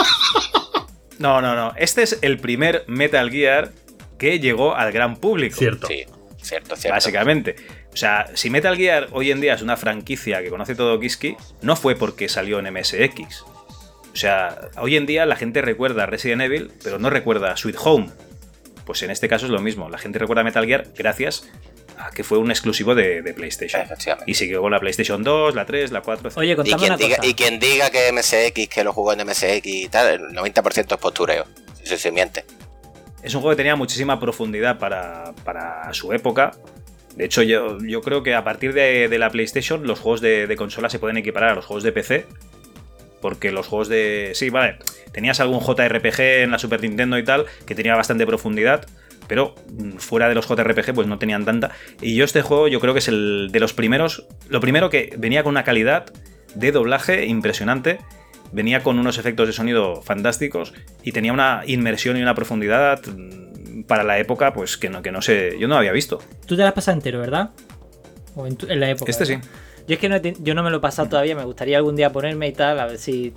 No, 1.18 1.40
no, 1.40 1.54
no. 1.56 1.72
Este 1.78 2.02
es 2.02 2.18
el 2.20 2.38
primer 2.38 2.84
Metal 2.88 3.30
Gear 3.30 3.72
que 4.18 4.38
llegó 4.38 4.74
al 4.76 4.92
gran 4.92 5.16
público. 5.16 5.56
Cierto. 5.56 5.86
Sí, 5.86 6.04
cierto, 6.42 6.76
cierto. 6.76 6.94
Básicamente. 6.94 7.56
O 7.96 7.98
sea, 7.98 8.26
si 8.34 8.50
Metal 8.50 8.76
Gear 8.76 9.08
hoy 9.12 9.30
en 9.30 9.40
día 9.40 9.54
es 9.54 9.62
una 9.62 9.78
franquicia 9.78 10.42
que 10.42 10.50
conoce 10.50 10.74
todo 10.74 11.00
Kiski, 11.00 11.34
no 11.62 11.76
fue 11.76 11.96
porque 11.96 12.28
salió 12.28 12.58
en 12.58 12.70
MSX. 12.70 13.40
O 13.40 13.50
sea, 14.12 14.68
hoy 14.76 14.98
en 14.98 15.06
día 15.06 15.24
la 15.24 15.34
gente 15.34 15.62
recuerda 15.62 16.04
Resident 16.04 16.42
Evil, 16.42 16.70
pero 16.84 16.98
no 16.98 17.08
recuerda 17.08 17.56
Sweet 17.56 17.76
Home. 17.82 18.10
Pues 18.84 19.02
en 19.02 19.10
este 19.10 19.28
caso 19.30 19.46
es 19.46 19.50
lo 19.50 19.60
mismo. 19.62 19.88
La 19.88 19.96
gente 19.96 20.18
recuerda 20.18 20.44
Metal 20.44 20.66
Gear 20.66 20.88
gracias 20.94 21.48
a 21.96 22.10
que 22.10 22.22
fue 22.22 22.36
un 22.36 22.50
exclusivo 22.50 22.94
de, 22.94 23.22
de 23.22 23.32
PlayStation. 23.32 23.82
Y 24.26 24.34
siguió 24.34 24.60
con 24.60 24.72
la 24.72 24.78
PlayStation 24.78 25.22
2, 25.24 25.54
la 25.54 25.64
3, 25.64 25.90
la 25.90 26.02
4, 26.02 26.28
etc. 26.28 26.36
Oye, 26.38 26.52
Y 26.52 26.56
contame 26.56 26.76
quien, 26.76 26.92
una 26.92 26.98
diga, 26.98 27.16
cosa. 27.16 27.28
y 27.30 27.32
quien 27.34 27.58
diga 27.58 27.88
que 27.88 28.12
MSX, 28.12 28.68
que 28.68 28.84
lo 28.84 28.92
jugó 28.92 29.14
en 29.14 29.26
MSX 29.26 29.60
y 29.64 29.88
tal, 29.88 30.08
el 30.12 30.20
90% 30.36 30.92
es 30.92 30.98
postureo. 30.98 31.46
Si 31.82 31.96
se 31.96 32.12
miente. 32.12 32.44
Es 33.22 33.34
un 33.34 33.40
juego 33.40 33.54
que 33.54 33.56
tenía 33.56 33.74
muchísima 33.74 34.20
profundidad 34.20 34.78
para, 34.78 35.32
para 35.46 35.90
su 35.94 36.12
época. 36.12 36.50
De 37.16 37.24
hecho, 37.24 37.42
yo, 37.42 37.78
yo 37.80 38.02
creo 38.02 38.22
que 38.22 38.34
a 38.34 38.44
partir 38.44 38.74
de, 38.74 39.08
la 39.18 39.30
PlayStation 39.30 39.86
los 39.86 39.98
juegos 39.98 40.20
de, 40.20 40.46
de 40.46 40.56
consola 40.56 40.90
se 40.90 40.98
pueden 40.98 41.16
equiparar 41.16 41.50
a 41.50 41.54
los 41.54 41.64
juegos 41.64 41.82
de 41.82 41.92
PC. 41.92 42.26
Porque 43.20 43.50
los 43.50 43.66
juegos 43.66 43.88
de... 43.88 44.32
Sí, 44.34 44.50
vale. 44.50 44.76
Tenías 45.12 45.40
algún 45.40 45.60
JRPG 45.60 46.20
en 46.42 46.50
la 46.50 46.58
Super 46.58 46.82
Nintendo 46.82 47.18
y 47.18 47.24
tal, 47.24 47.46
que 47.64 47.74
tenía 47.74 47.94
bastante 47.94 48.26
profundidad. 48.26 48.86
Pero 49.26 49.54
mm, 49.72 49.96
fuera 49.96 50.28
de 50.28 50.34
los 50.34 50.46
JRPG 50.46 50.94
pues 50.94 51.06
no 51.06 51.18
tenían 51.18 51.44
tanta. 51.46 51.70
Y 52.02 52.14
yo 52.14 52.24
este 52.24 52.42
juego 52.42 52.68
yo 52.68 52.80
creo 52.80 52.92
que 52.92 53.00
es 53.00 53.08
el 53.08 53.48
de 53.50 53.60
los 53.60 53.72
primeros... 53.72 54.26
Lo 54.48 54.60
primero 54.60 54.90
que 54.90 55.14
venía 55.16 55.42
con 55.42 55.52
una 55.52 55.64
calidad 55.64 56.12
de 56.54 56.70
doblaje 56.70 57.24
impresionante. 57.24 57.98
Venía 58.52 58.82
con 58.82 58.98
unos 58.98 59.16
efectos 59.18 59.48
de 59.48 59.54
sonido 59.54 60.02
fantásticos 60.02 60.74
y 61.02 61.12
tenía 61.12 61.32
una 61.32 61.62
inmersión 61.66 62.16
y 62.18 62.22
una 62.22 62.34
profundidad 62.34 63.00
mm, 63.06 63.45
para 63.86 64.02
la 64.04 64.18
época 64.18 64.52
pues 64.52 64.76
que 64.76 64.88
no, 64.90 65.02
que 65.02 65.12
no 65.12 65.22
sé, 65.22 65.56
yo 65.58 65.68
no 65.68 65.76
había 65.76 65.92
visto. 65.92 66.18
Tú 66.46 66.56
te 66.56 66.62
la 66.62 66.68
has 66.68 66.74
pasado 66.74 66.96
entero, 66.96 67.20
¿verdad? 67.20 67.50
O 68.34 68.46
en, 68.46 68.56
tu- 68.56 68.66
en 68.68 68.80
la 68.80 68.90
época. 68.90 69.10
Este 69.10 69.24
sí. 69.26 69.36
¿verdad? 69.36 69.48
Yo 69.88 69.94
es 69.94 70.00
que 70.00 70.08
no 70.08 70.16
yo 70.18 70.54
no 70.54 70.62
me 70.64 70.70
lo 70.70 70.78
he 70.78 70.80
pasado 70.80 71.08
todavía, 71.08 71.36
me 71.36 71.44
gustaría 71.44 71.76
algún 71.76 71.94
día 71.96 72.10
ponerme 72.10 72.48
y 72.48 72.52
tal, 72.52 72.78
a 72.80 72.86
ver 72.86 72.98
si 72.98 73.32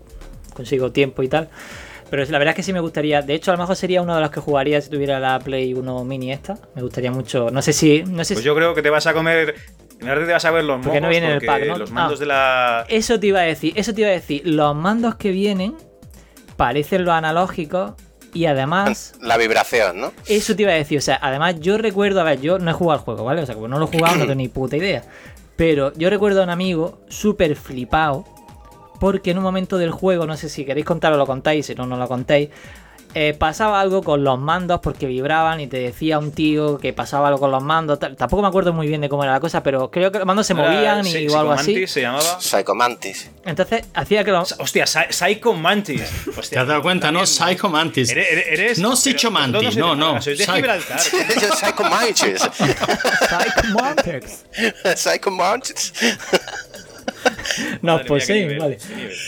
consigo 0.54 0.92
tiempo 0.92 1.22
y 1.24 1.28
tal. 1.28 1.50
Pero 2.10 2.24
la 2.26 2.40
verdad 2.40 2.54
es 2.54 2.56
que 2.56 2.64
sí 2.64 2.74
me 2.74 2.80
gustaría. 2.80 3.22
De 3.22 3.36
hecho, 3.36 3.52
a 3.52 3.54
lo 3.54 3.60
mejor 3.60 3.76
sería 3.76 4.02
uno 4.02 4.16
de 4.16 4.22
los 4.22 4.32
que 4.32 4.40
jugaría 4.40 4.82
si 4.82 4.90
tuviera 4.90 5.20
la 5.20 5.38
Play 5.40 5.76
1 5.76 6.04
Mini 6.06 6.32
esta. 6.32 6.58
Me 6.74 6.82
gustaría 6.82 7.12
mucho. 7.12 7.52
No 7.52 7.62
sé 7.62 7.72
si. 7.72 8.02
No 8.04 8.24
sé 8.24 8.34
Pues 8.34 8.40
si- 8.40 8.46
yo 8.46 8.56
creo 8.56 8.74
que 8.74 8.82
te 8.82 8.90
vas 8.90 9.06
a 9.06 9.14
comer. 9.14 9.54
Primero 10.00 10.26
te 10.26 10.32
vas 10.32 10.44
a 10.46 10.50
ver 10.50 10.64
los 10.64 10.78
Porque 10.84 11.02
no 11.02 11.08
mocos 11.08 11.10
viene 11.12 11.28
en 11.28 11.34
el 11.34 11.46
pack, 11.46 11.66
¿no? 11.68 11.78
los 11.78 11.92
mandos 11.92 12.18
Ah. 12.18 12.22
de 12.22 12.26
la. 12.26 12.86
Eso 12.90 13.20
te 13.20 13.28
iba 13.28 13.42
a 13.42 13.44
decir. 13.44 13.74
Eso 13.76 13.94
te 13.94 14.02
iba 14.02 14.10
a 14.10 14.14
decir. 14.14 14.42
Los 14.48 14.76
mandos 14.76 15.16
que 15.18 15.30
vienen 15.30 15.76
parecen 16.58 17.06
los 17.06 17.14
analógicos 17.14 17.94
Y 18.34 18.46
además, 18.46 19.14
La 19.22 19.38
vibración, 19.38 20.00
¿no? 20.00 20.14
eso 20.28 20.56
te 20.56 20.64
iba 20.64 20.72
a 20.72 20.76
decir, 20.76 20.98
o 20.98 21.02
sea, 21.02 21.20
además 21.22 21.60
yo 21.60 21.78
recuerdo, 21.78 22.22
a 22.22 22.24
ver, 22.24 22.42
yo 22.42 22.60
no 22.60 22.70
he 22.72 22.74
jugado 22.74 23.00
al 23.00 23.06
juego, 23.06 23.24
¿vale? 23.24 23.42
O 23.42 23.46
sea, 23.46 23.56
como 23.56 23.68
no 23.68 23.80
lo 23.80 23.86
he 23.86 23.88
jugado, 23.88 24.16
no 24.16 24.22
tengo 24.22 24.36
ni 24.36 24.48
puta 24.48 24.78
idea. 24.78 25.04
Pero 25.56 25.92
yo 25.96 26.10
recuerdo 26.10 26.42
a 26.42 26.44
un 26.44 26.50
amigo 26.50 27.00
súper 27.10 27.56
flipado, 27.56 28.26
porque 29.00 29.32
en 29.32 29.38
un 29.38 29.44
momento 29.44 29.78
del 29.78 29.92
juego, 29.92 30.26
no 30.26 30.38
sé 30.38 30.50
si 30.50 30.66
queréis 30.66 30.86
contarlo, 30.86 31.18
lo 31.18 31.26
contáis, 31.26 31.66
si 31.66 31.76
no, 31.76 31.86
no 31.86 31.98
lo 31.98 32.08
contáis. 32.08 32.50
Eh, 33.16 33.34
pasaba 33.38 33.82
algo 33.82 34.04
con 34.04 34.24
los 34.24 34.40
mandos 34.40 34.80
porque 34.82 35.06
vibraban 35.08 35.60
y 35.60 35.68
te 35.68 35.78
decía 35.80 36.20
un 36.20 36.32
tío 36.32 36.78
que 36.78 36.94
pasaba 36.94 37.28
algo 37.28 37.40
con 37.40 37.52
los 37.52 37.64
mandos. 37.64 38.00
tal. 38.00 38.16
Tampoco 38.16 38.42
me 38.44 38.48
acuerdo 38.48 38.72
muy 38.74 38.88
bien 38.88 39.02
de 39.02 39.10
cómo 39.10 39.24
era 39.24 39.34
la 39.34 39.40
cosa, 39.40 39.64
pero 39.64 39.90
creo 39.90 40.12
que 40.12 40.20
los 40.20 40.28
mandos 40.28 40.46
se 40.48 40.54
movían 40.54 41.06
y, 41.06 41.12
Sí, 41.12 41.28
o 41.28 41.40
algo 41.40 41.52
así. 41.54 41.72
Psychomantis 41.88 41.92
se 41.92 42.02
llamaba. 42.02 42.40
Psycho 42.42 42.76
Mantis. 42.76 43.32
Entonces 43.46 43.86
hacía 43.94 44.24
que 44.24 44.32
los. 44.32 44.56
Hostia, 44.60 44.86
Psy- 44.86 45.12
Psycho 45.12 45.54
Mantis. 45.54 46.02
Hostia, 46.38 46.50
¿Te 46.58 46.60
has 46.60 46.68
dado 46.68 46.82
cuenta, 46.82 47.12
no? 47.12 47.26
Psycho 47.26 47.70
Mantis. 47.70 48.10
Eres, 48.12 48.28
eres- 48.32 48.48
eres- 48.60 48.80
No 48.80 48.96
Psycho 48.96 49.32
Mantis, 49.32 49.54
¿dónde 49.54 49.72
se 49.72 49.80
no, 49.80 49.96
no. 49.96 50.22
Sois 50.22 50.38
de 50.38 50.46
Psycho- 50.46 50.68
Mantis. 51.90 52.42
Psycho 54.96 55.32
Mantis. 55.32 55.94
Nos 57.82 57.84
Madre 57.84 57.98
mía, 57.98 58.02
qué 58.04 58.08
poseen, 58.08 58.48
nivel, 58.48 58.60
vale. 58.60 58.78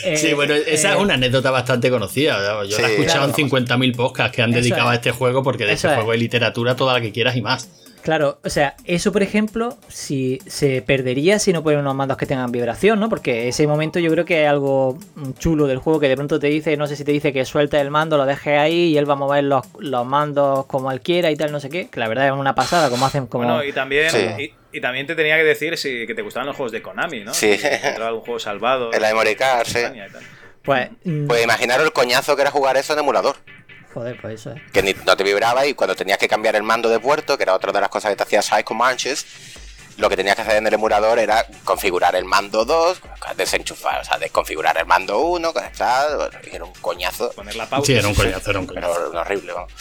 Eh, 0.06 0.18
Sí, 0.18 0.34
bueno, 0.34 0.54
esa 0.54 0.90
eh, 0.90 0.94
es 0.96 1.00
una 1.00 1.14
anécdota 1.16 1.52
bastante 1.52 1.90
conocida. 1.90 2.64
Yo 2.66 2.78
la 2.80 2.90
he 2.90 2.92
escuchado 2.94 3.26
en 3.26 3.32
Claro. 3.50 3.66
50.000 3.66 3.96
podcasts 3.96 4.36
que 4.36 4.42
han 4.42 4.52
dedicado 4.52 4.88
es. 4.90 4.92
a 4.92 4.96
este 4.96 5.12
juego 5.12 5.44
porque 5.44 5.66
de 5.66 5.74
Eso 5.74 5.88
este 5.88 5.90
es. 5.90 5.96
juego 5.96 6.12
hay 6.12 6.20
literatura 6.20 6.76
toda 6.76 6.94
la 6.94 7.02
que 7.02 7.12
quieras 7.12 7.36
y 7.36 7.42
más. 7.42 7.70
Claro, 8.02 8.40
o 8.44 8.50
sea, 8.50 8.76
eso 8.86 9.12
por 9.12 9.22
ejemplo, 9.22 9.78
si 9.88 10.40
se 10.48 10.82
perdería 10.82 11.38
si 11.38 11.54
no 11.54 11.62
ponen 11.62 11.82
unos 11.82 11.94
mandos 11.94 12.18
que 12.18 12.26
tengan 12.26 12.52
vibración, 12.52 13.00
¿no? 13.00 13.10
Porque 13.10 13.48
ese 13.48 13.68
momento 13.68 14.00
yo 14.00 14.10
creo 14.10 14.26
que 14.26 14.42
es 14.46 14.50
algo 14.50 14.98
mm, 15.14 15.34
chulo 15.38 15.68
del 15.68 15.78
juego 15.78 16.00
que 16.00 16.08
de 16.10 16.16
pronto 16.16 16.40
te 16.40 16.48
dice, 16.48 16.76
no 16.78 16.88
sé 16.88 16.96
si 16.96 17.04
te 17.04 17.12
dice 17.12 17.32
que 17.32 17.46
suelte 17.46 17.80
el 17.80 17.92
mando, 17.92 18.18
lo 18.18 18.26
deje 18.26 18.58
ahí 18.58 18.86
y 18.94 18.98
él 18.98 19.08
va 19.08 19.14
a 19.14 19.18
mover 19.18 19.44
los, 19.44 19.68
los 19.78 20.04
mandos 20.08 20.66
como 20.66 20.92
él 20.92 21.02
quiera 21.02 21.30
y 21.30 21.36
tal, 21.36 21.52
no 21.52 21.60
sé 21.60 21.70
qué. 21.70 21.90
Que 21.90 22.00
la 22.00 22.08
verdad 22.08 22.26
es 22.26 22.32
una 22.34 22.56
pasada, 22.56 22.90
como 22.90 23.06
hacen 23.06 23.28
como. 23.28 23.44
Bueno, 23.44 23.64
y 23.64 23.72
también, 23.72 24.10
Sí. 24.10 24.18
y, 24.46 24.52
y 24.72 24.82
también 24.82 25.08
te 25.08 25.16
tenía 25.16 25.38
que 25.38 25.44
decir 25.44 25.78
si, 25.78 26.06
que 26.08 26.14
te 26.16 26.22
gustaban 26.22 26.48
los 26.48 26.56
juegos 26.56 26.72
de 26.72 26.82
Konami, 26.82 27.24
¿no? 27.24 27.34
Sí. 27.34 27.58
Si 27.58 27.66
encontraba 27.68 28.08
algún 28.08 28.22
juego 28.24 28.40
salvado. 28.40 28.92
El 28.92 29.02
Memory 29.02 29.36
Card, 29.36 29.68
sí. 29.68 29.82
Tal. 29.82 30.10
Pues. 30.64 30.90
mm, 31.04 31.28
Pues 31.28 31.44
imaginaros 31.44 31.86
el 31.86 31.94
coñazo 31.94 32.36
que 32.36 32.42
era 32.44 32.52
jugar 32.52 32.78
eso 32.78 32.94
en 32.94 33.00
emulador. 33.00 33.36
joder, 33.94 34.18
pues 34.22 34.36
eso 34.42 34.52
es. 34.52 34.62
Que 34.72 34.82
ni- 34.84 34.96
no 35.06 35.18
te 35.18 35.24
vibraba 35.24 35.66
y 35.66 35.74
cuando 35.74 35.96
tenías 35.96 36.18
que 36.18 36.28
cambiar 36.28 36.56
el 36.56 36.64
mando 36.64 36.88
de 36.90 37.00
puerto, 37.00 37.38
que 37.38 37.44
era 37.44 37.54
otra 37.56 37.72
de 37.72 37.82
las 37.82 37.90
cosas 37.90 38.12
que 38.12 38.16
te 38.16 38.24
hacía 38.24 38.42
Psycho 38.42 38.74
Manches, 38.74 39.26
lo 39.98 40.10
que 40.10 40.16
tenías 40.16 40.36
que 40.36 40.44
hacer 40.44 40.56
en 40.56 40.66
el 40.68 40.74
emulador 40.74 41.20
era 41.20 41.46
configurar 41.66 42.16
el 42.16 42.24
mando 42.26 42.64
2, 42.64 43.02
desenchufar, 43.36 44.00
o 44.02 44.06
sea, 44.06 44.18
desconfigurar 44.18 44.78
el 44.78 44.86
mando 44.86 45.20
1, 45.20 45.52
conectar, 45.54 46.32
era 46.52 46.64
un 46.64 46.74
coñazo, 46.76 47.32
Poner 47.34 47.56
la 47.56 47.66
pausa. 47.68 47.86
Sí, 47.88 47.94
era 47.96 48.08
un 48.08 48.16
coñazo, 48.16 48.50
era 48.52 48.60
un 48.60 48.68
coñazo. 48.68 48.94
pero 49.12 49.20
horrible, 49.22 49.52
vamos. 49.52 49.74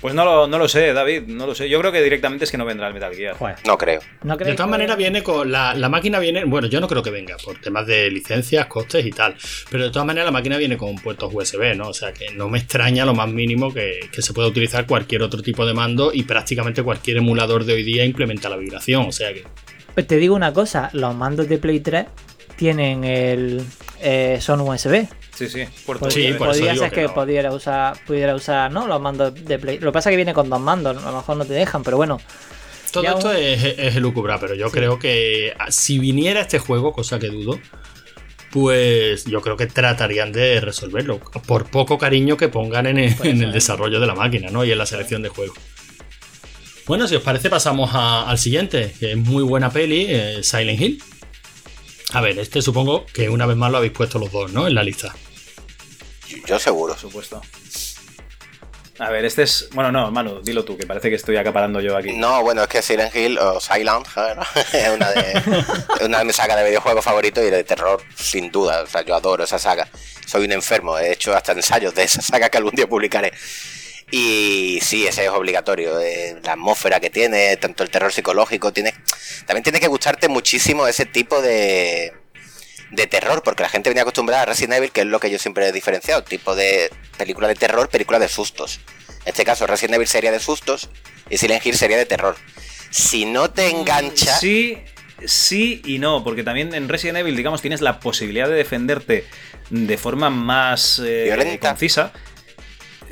Pues 0.00 0.14
no 0.14 0.24
lo, 0.24 0.46
no 0.46 0.58
lo 0.58 0.66
sé, 0.66 0.92
David, 0.94 1.24
no 1.26 1.46
lo 1.46 1.54
sé. 1.54 1.68
Yo 1.68 1.78
creo 1.80 1.92
que 1.92 2.02
directamente 2.02 2.44
es 2.44 2.50
que 2.50 2.56
no 2.56 2.64
vendrá 2.64 2.88
el 2.88 2.94
Metal 2.94 3.14
Gear. 3.14 3.36
joder. 3.36 3.56
No 3.66 3.76
creo. 3.76 4.00
¿No 4.22 4.36
De 4.36 4.54
todas 4.54 4.70
maneras 4.70 4.96
viene 4.96 5.22
con 5.22 5.52
la, 5.52 5.74
la 5.74 5.88
máquina 5.90 6.18
viene, 6.18 6.44
bueno, 6.44 6.68
yo 6.68 6.80
no 6.80 6.88
creo 6.88 7.02
que 7.02 7.10
venga 7.10 7.36
por 7.44 7.60
temas 7.60 7.86
de 7.86 8.10
licencias, 8.10 8.66
costes 8.66 9.04
y 9.04 9.10
tal, 9.10 9.34
pero 9.70 9.84
de 9.84 9.90
todas 9.90 10.06
maneras 10.06 10.26
la 10.26 10.32
máquina 10.32 10.56
viene 10.56 10.76
con 10.78 10.94
puertos 10.96 11.30
USB, 11.34 11.74
¿no? 11.76 11.88
O 11.88 11.94
sea 11.94 12.12
que 12.12 12.30
no 12.32 12.48
me 12.48 12.58
extraña 12.58 13.04
lo 13.04 13.14
más 13.14 13.28
mínimo 13.28 13.72
que, 13.74 14.00
que 14.10 14.22
se 14.22 14.32
pueda 14.32 14.48
utilizar 14.48 14.86
cualquier 14.86 15.22
otro 15.22 15.42
tipo 15.42 15.66
de 15.66 15.74
mando 15.74 16.12
y 16.14 16.22
prácticamente 16.22 16.82
cualquier 16.82 17.18
emulador 17.18 17.64
de 17.64 17.74
hoy 17.74 17.82
día 17.82 18.04
implementa 18.04 18.48
la 18.48 18.56
vibración, 18.56 19.06
o 19.06 19.12
sea 19.12 19.34
que 19.34 19.44
Pues 19.94 20.06
te 20.06 20.16
digo 20.16 20.34
una 20.34 20.52
cosa, 20.54 20.88
los 20.94 21.14
mandos 21.14 21.48
de 21.48 21.58
Play 21.58 21.80
3 21.80 22.06
tienen 22.56 23.04
el. 23.04 23.62
eh, 24.00 24.38
son 24.40 24.60
USB. 24.60 25.06
Sí, 25.48 25.64
sí. 25.64 25.64
Puerto 25.86 26.02
Pues 26.04 26.14
Sí, 26.14 26.32
por 26.38 26.48
podría 26.48 26.74
ser 26.76 26.90
que 26.90 26.96
que, 26.96 27.02
no. 27.08 27.14
pudiera 27.14 27.52
usar 27.52 27.96
pudiera 28.06 28.34
usar 28.34 28.70
no 28.72 28.86
los 28.86 29.00
mandos 29.00 29.34
de 29.34 29.58
Play. 29.58 29.78
Lo 29.78 29.90
que 29.90 29.94
pasa 29.94 30.10
es 30.10 30.12
que 30.12 30.16
viene 30.16 30.34
con 30.34 30.48
dos 30.50 30.60
mandos, 30.60 30.96
a 31.04 31.10
lo 31.10 31.16
mejor 31.18 31.36
no 31.36 31.44
te 31.44 31.52
dejan, 31.54 31.82
pero 31.82 31.96
bueno. 31.96 32.20
todo 32.92 33.02
Ya 33.04 33.12
esto 33.12 33.30
un- 33.30 33.36
es, 33.36 33.64
es 33.78 33.96
elucubrar, 33.96 34.38
pero 34.40 34.54
yo 34.54 34.70
creo 34.70 34.98
que 34.98 35.54
ah, 35.58 35.70
si 35.70 35.98
viniera 35.98 36.40
este 36.40 36.58
juego, 36.58 36.92
cosa 36.92 37.18
que 37.18 37.28
dudo, 37.28 37.58
pues 38.50 39.24
yo 39.26 39.40
creo 39.42 39.56
que 39.56 39.66
tratarían 39.66 40.32
de 40.32 40.60
resolverlo, 40.60 41.20
por 41.46 41.70
poco 41.70 41.98
cariño 41.98 42.36
que 42.36 42.48
pongan 42.48 42.86
en 42.86 42.98
el, 42.98 43.14
en 43.22 43.42
el 43.42 43.52
desarrollo 43.52 44.00
de 44.00 44.06
la 44.06 44.14
máquina, 44.16 44.48
¿no? 44.50 44.64
Y 44.64 44.72
en 44.72 44.78
la 44.78 44.86
selección 44.86 45.22
de 45.22 45.28
juegos. 45.28 45.56
Bueno, 46.86 47.06
si 47.06 47.14
os 47.14 47.22
parece, 47.22 47.48
pasamos 47.48 47.90
a- 47.94 48.28
al 48.28 48.38
siguiente, 48.38 48.92
que 48.98 49.12
es 49.12 49.16
muy 49.16 49.44
buena 49.44 49.70
peli, 49.70 50.06
eh, 50.08 50.40
Silent 50.42 50.80
Hill. 50.80 51.02
A 52.12 52.20
ver, 52.20 52.36
este 52.40 52.60
supongo 52.60 53.06
que 53.06 53.28
una 53.28 53.46
vez 53.46 53.56
más 53.56 53.70
lo 53.70 53.76
habéis 53.76 53.92
puesto 53.92 54.18
los 54.18 54.32
dos, 54.32 54.52
¿no? 54.52 54.66
En 54.66 54.74
la 54.74 54.82
lista. 54.82 55.14
Yo, 56.30 56.46
yo 56.46 56.58
seguro. 56.58 56.94
Por 56.94 57.00
supuesto. 57.00 57.42
A 59.00 59.08
ver, 59.08 59.24
este 59.24 59.44
es. 59.44 59.70
Bueno, 59.72 59.90
no, 59.90 60.10
Manu, 60.10 60.42
dilo 60.42 60.62
tú, 60.62 60.76
que 60.76 60.86
parece 60.86 61.08
que 61.08 61.16
estoy 61.16 61.36
acaparando 61.38 61.80
yo 61.80 61.96
aquí. 61.96 62.12
No, 62.12 62.42
bueno, 62.42 62.62
es 62.62 62.68
que 62.68 62.82
Silent 62.82 63.16
Hill 63.16 63.38
o 63.38 63.58
Silent 63.58 64.06
es 64.74 64.88
una 64.90 65.10
de, 65.10 66.04
una 66.04 66.18
de 66.18 66.24
mis 66.26 66.36
sagas 66.36 66.58
de 66.58 66.64
videojuegos 66.64 67.02
favoritos 67.02 67.42
y 67.42 67.48
de 67.48 67.64
terror, 67.64 68.02
sin 68.14 68.52
duda. 68.52 68.82
O 68.82 68.86
sea, 68.86 69.02
yo 69.02 69.14
adoro 69.14 69.44
esa 69.44 69.58
saga. 69.58 69.88
Soy 70.26 70.44
un 70.44 70.52
enfermo, 70.52 70.98
he 70.98 71.12
hecho 71.12 71.34
hasta 71.34 71.52
ensayos 71.52 71.94
de 71.94 72.02
esa 72.04 72.20
saga 72.20 72.50
que 72.50 72.58
algún 72.58 72.74
día 72.74 72.86
publicaré. 72.86 73.32
Y 74.10 74.80
sí, 74.82 75.06
ese 75.06 75.24
es 75.24 75.30
obligatorio. 75.30 75.98
eh, 75.98 76.38
la 76.42 76.52
atmósfera 76.52 77.00
que 77.00 77.08
tiene, 77.08 77.56
tanto 77.56 77.82
el 77.82 77.90
terror 77.90 78.12
psicológico, 78.12 78.70
tiene, 78.70 78.92
también 79.46 79.62
tiene 79.62 79.80
que 79.80 79.86
gustarte 79.88 80.28
muchísimo 80.28 80.86
ese 80.86 81.06
tipo 81.06 81.40
de, 81.40 82.12
de 82.90 83.06
terror, 83.06 83.42
porque 83.42 83.62
la 83.62 83.68
gente 83.68 83.90
venía 83.90 84.02
acostumbrada 84.02 84.42
a 84.42 84.46
Resident 84.46 84.74
Evil, 84.74 84.90
que 84.90 85.02
es 85.02 85.06
lo 85.06 85.20
que 85.20 85.30
yo 85.30 85.38
siempre 85.38 85.66
he 85.68 85.72
diferenciado, 85.72 86.22
tipo 86.24 86.54
de 86.54 86.90
película 87.16 87.48
de 87.48 87.54
terror, 87.54 87.88
película 87.88 88.18
de 88.18 88.28
sustos. 88.28 88.80
En 89.24 89.28
este 89.28 89.44
caso, 89.44 89.66
Resident 89.66 89.94
Evil 89.94 90.08
sería 90.08 90.32
de 90.32 90.40
sustos 90.40 90.88
y 91.28 91.36
Silent 91.36 91.64
Hill 91.64 91.76
sería 91.76 91.96
de 91.98 92.06
terror. 92.06 92.36
Si 92.90 93.24
no 93.24 93.50
te 93.50 93.68
engancha, 93.70 94.36
Sí, 94.38 94.78
sí 95.24 95.82
y 95.84 95.98
no, 95.98 96.24
porque 96.24 96.42
también 96.42 96.74
en 96.74 96.88
Resident 96.88 97.18
Evil, 97.18 97.36
digamos, 97.36 97.60
tienes 97.60 97.80
la 97.80 98.00
posibilidad 98.00 98.48
de 98.48 98.54
defenderte 98.54 99.26
de 99.70 99.96
forma 99.98 100.30
más 100.30 100.98
eh, 101.04 101.24
Violenta. 101.26 101.68
concisa. 101.68 102.12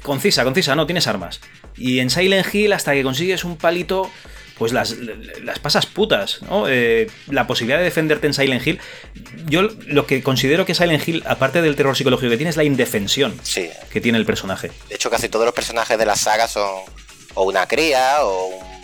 Concisa, 0.02 0.44
concisa, 0.44 0.74
no, 0.74 0.86
tienes 0.86 1.06
armas. 1.06 1.40
Y 1.76 2.00
en 2.00 2.10
Silent 2.10 2.52
Hill, 2.52 2.72
hasta 2.72 2.92
que 2.92 3.02
consigues 3.02 3.44
un 3.44 3.56
palito, 3.56 4.10
pues 4.58 4.72
las, 4.72 4.96
las 5.42 5.58
pasas 5.60 5.86
putas, 5.86 6.42
¿no? 6.42 6.66
Eh, 6.68 7.08
la 7.28 7.46
posibilidad 7.46 7.78
de 7.78 7.84
defenderte 7.84 8.26
en 8.26 8.34
Silent 8.34 8.66
Hill. 8.66 8.80
Yo 9.46 9.62
lo 9.86 10.06
que 10.06 10.22
considero 10.22 10.66
que 10.66 10.74
Silent 10.74 11.06
Hill, 11.06 11.22
aparte 11.26 11.62
del 11.62 11.76
terror 11.76 11.96
psicológico 11.96 12.30
que 12.30 12.36
tiene, 12.36 12.50
es 12.50 12.56
la 12.56 12.64
indefensión 12.64 13.38
sí. 13.42 13.70
que 13.90 14.00
tiene 14.00 14.18
el 14.18 14.26
personaje. 14.26 14.70
De 14.88 14.94
hecho, 14.96 15.10
casi 15.10 15.28
todos 15.28 15.44
los 15.44 15.54
personajes 15.54 15.96
de 15.98 16.04
la 16.06 16.16
saga 16.16 16.48
son 16.48 16.82
o 17.34 17.44
una 17.44 17.66
cría 17.66 18.24
o 18.24 18.46
un- 18.48 18.78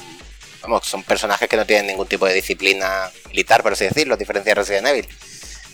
Vamos, 0.62 0.86
son 0.86 1.02
personajes 1.02 1.46
que 1.46 1.58
no 1.58 1.66
tienen 1.66 1.88
ningún 1.88 2.06
tipo 2.06 2.24
de 2.26 2.32
disciplina 2.32 3.10
militar, 3.28 3.62
por 3.62 3.74
así 3.74 3.84
decirlo, 3.84 4.14
a 4.14 4.16
diferencia 4.16 4.52
de 4.54 4.54
Resident 4.54 4.86
Evil. 4.86 5.06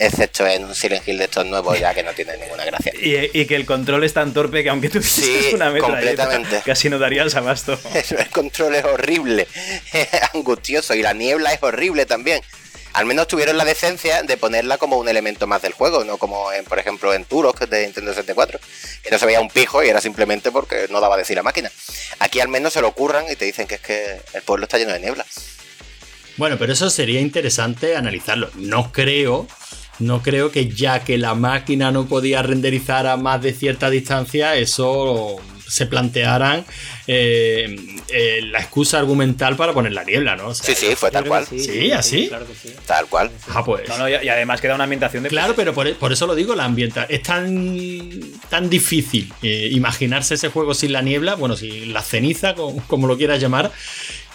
Excepto 0.01 0.46
en 0.46 0.64
un 0.64 0.74
Silent 0.74 1.07
Hill 1.07 1.18
de 1.18 1.24
estos 1.24 1.44
nuevos, 1.44 1.78
ya 1.78 1.92
que 1.94 2.03
no 2.03 2.12
tienen 2.14 2.40
ninguna 2.40 2.64
gracia. 2.64 2.90
Y, 3.01 3.38
y 3.38 3.44
que 3.46 3.55
el 3.55 3.66
control 3.66 4.03
es 4.03 4.14
tan 4.14 4.32
torpe 4.32 4.62
que 4.62 4.70
aunque 4.70 4.88
tú 4.88 5.03
Sí, 5.03 5.51
una 5.53 5.76
completamente. 5.78 6.62
casi 6.64 6.88
no 6.88 6.98
darías 6.98 7.34
abasto. 7.34 7.78
El 8.18 8.30
control 8.30 8.74
es 8.76 8.84
horrible, 8.84 9.46
es 9.92 10.09
angustioso 10.34 10.94
y 10.94 11.03
la 11.03 11.12
niebla 11.12 11.53
es 11.53 11.62
horrible 11.62 12.07
también. 12.07 12.40
Al 12.94 13.05
menos 13.05 13.28
tuvieron 13.28 13.57
la 13.57 13.64
decencia 13.64 14.22
de 14.24 14.36
ponerla 14.36 14.78
como 14.78 14.96
un 14.98 15.09
elemento 15.09 15.46
más 15.46 15.62
del 15.62 15.74
juego, 15.74 16.03
no 16.03 16.16
como 16.18 16.51
en, 16.53 16.64
por 16.64 16.78
ejemplo 16.78 17.14
en 17.14 17.24
Turok 17.24 17.61
de 17.68 17.82
Nintendo 17.84 18.12
64, 18.12 18.59
que 19.05 19.11
no 19.11 19.18
se 19.18 19.26
veía 19.26 19.40
un 19.40 19.48
pijo 19.51 19.84
y 19.84 19.88
era 19.90 20.01
simplemente 20.01 20.51
porque 20.51 20.86
no 20.90 21.01
daba 21.01 21.16
de 21.16 21.24
sí 21.24 21.34
la 21.34 21.42
máquina. 21.44 21.70
Aquí 22.18 22.40
al 22.40 22.48
menos 22.48 22.72
se 22.72 22.80
lo 22.80 22.88
ocurran 22.88 23.26
y 23.30 23.36
te 23.36 23.44
dicen 23.44 23.68
que 23.68 23.76
es 23.76 23.80
que 23.80 24.20
el 24.34 24.42
pueblo 24.42 24.64
está 24.64 24.78
lleno 24.78 24.92
de 24.92 24.98
niebla. 25.01 25.24
Bueno, 26.36 26.57
pero 26.59 26.72
eso 26.72 26.88
sería 26.90 27.20
interesante 27.20 27.94
analizarlo. 27.96 28.51
No 28.55 28.90
creo, 28.92 29.46
no 30.01 30.22
creo 30.22 30.51
que 30.51 30.68
ya 30.68 31.05
que 31.05 31.18
la 31.18 31.34
máquina 31.34 31.92
no 31.92 32.07
podía 32.07 32.42
renderizar 32.42 33.07
a 33.07 33.16
más 33.16 33.42
de 33.42 33.53
cierta 33.53 33.90
distancia, 33.90 34.57
eso 34.57 35.36
se 35.70 35.86
plantearan 35.86 36.64
eh, 37.07 37.76
eh, 38.09 38.40
la 38.42 38.59
excusa 38.59 38.98
argumental 38.98 39.55
para 39.57 39.72
poner 39.72 39.92
la 39.92 40.03
niebla, 40.03 40.34
¿no? 40.34 40.48
O 40.48 40.55
sea, 40.55 40.66
Sí, 40.74 40.86
sí, 40.86 40.96
fue 40.96 41.12
tal 41.12 41.24
cual. 41.26 41.46
Sí, 41.46 41.92
así. 41.92 42.26
Claro 42.28 42.46
que 42.46 42.55
sí. 42.55 42.74
Tal 42.86 43.07
cual. 43.07 43.30
Ah, 43.48 43.64
pues. 43.64 43.88
No, 43.88 43.98
no, 43.98 44.09
y, 44.09 44.12
y 44.12 44.28
además 44.28 44.61
queda 44.61 44.74
una 44.74 44.84
ambientación 44.84 45.22
de. 45.22 45.28
Claro, 45.28 45.55
pero 45.55 45.72
por, 45.72 45.94
por 45.94 46.12
eso 46.12 46.26
lo 46.26 46.34
digo, 46.34 46.57
la 46.57 46.64
ambienta 46.64 47.05
es 47.09 47.22
tan, 47.22 48.20
tan 48.48 48.68
difícil 48.68 49.32
eh, 49.42 49.68
imaginarse 49.70 50.34
ese 50.34 50.48
juego 50.48 50.74
sin 50.74 50.92
la 50.92 51.03
niebla, 51.03 51.36
bueno, 51.36 51.57
sin 51.57 51.92
la 51.92 52.03
ceniza, 52.03 52.55
como, 52.57 52.84
como 52.88 53.07
lo 53.07 53.16
quieras 53.16 53.40
llamar, 53.40 53.70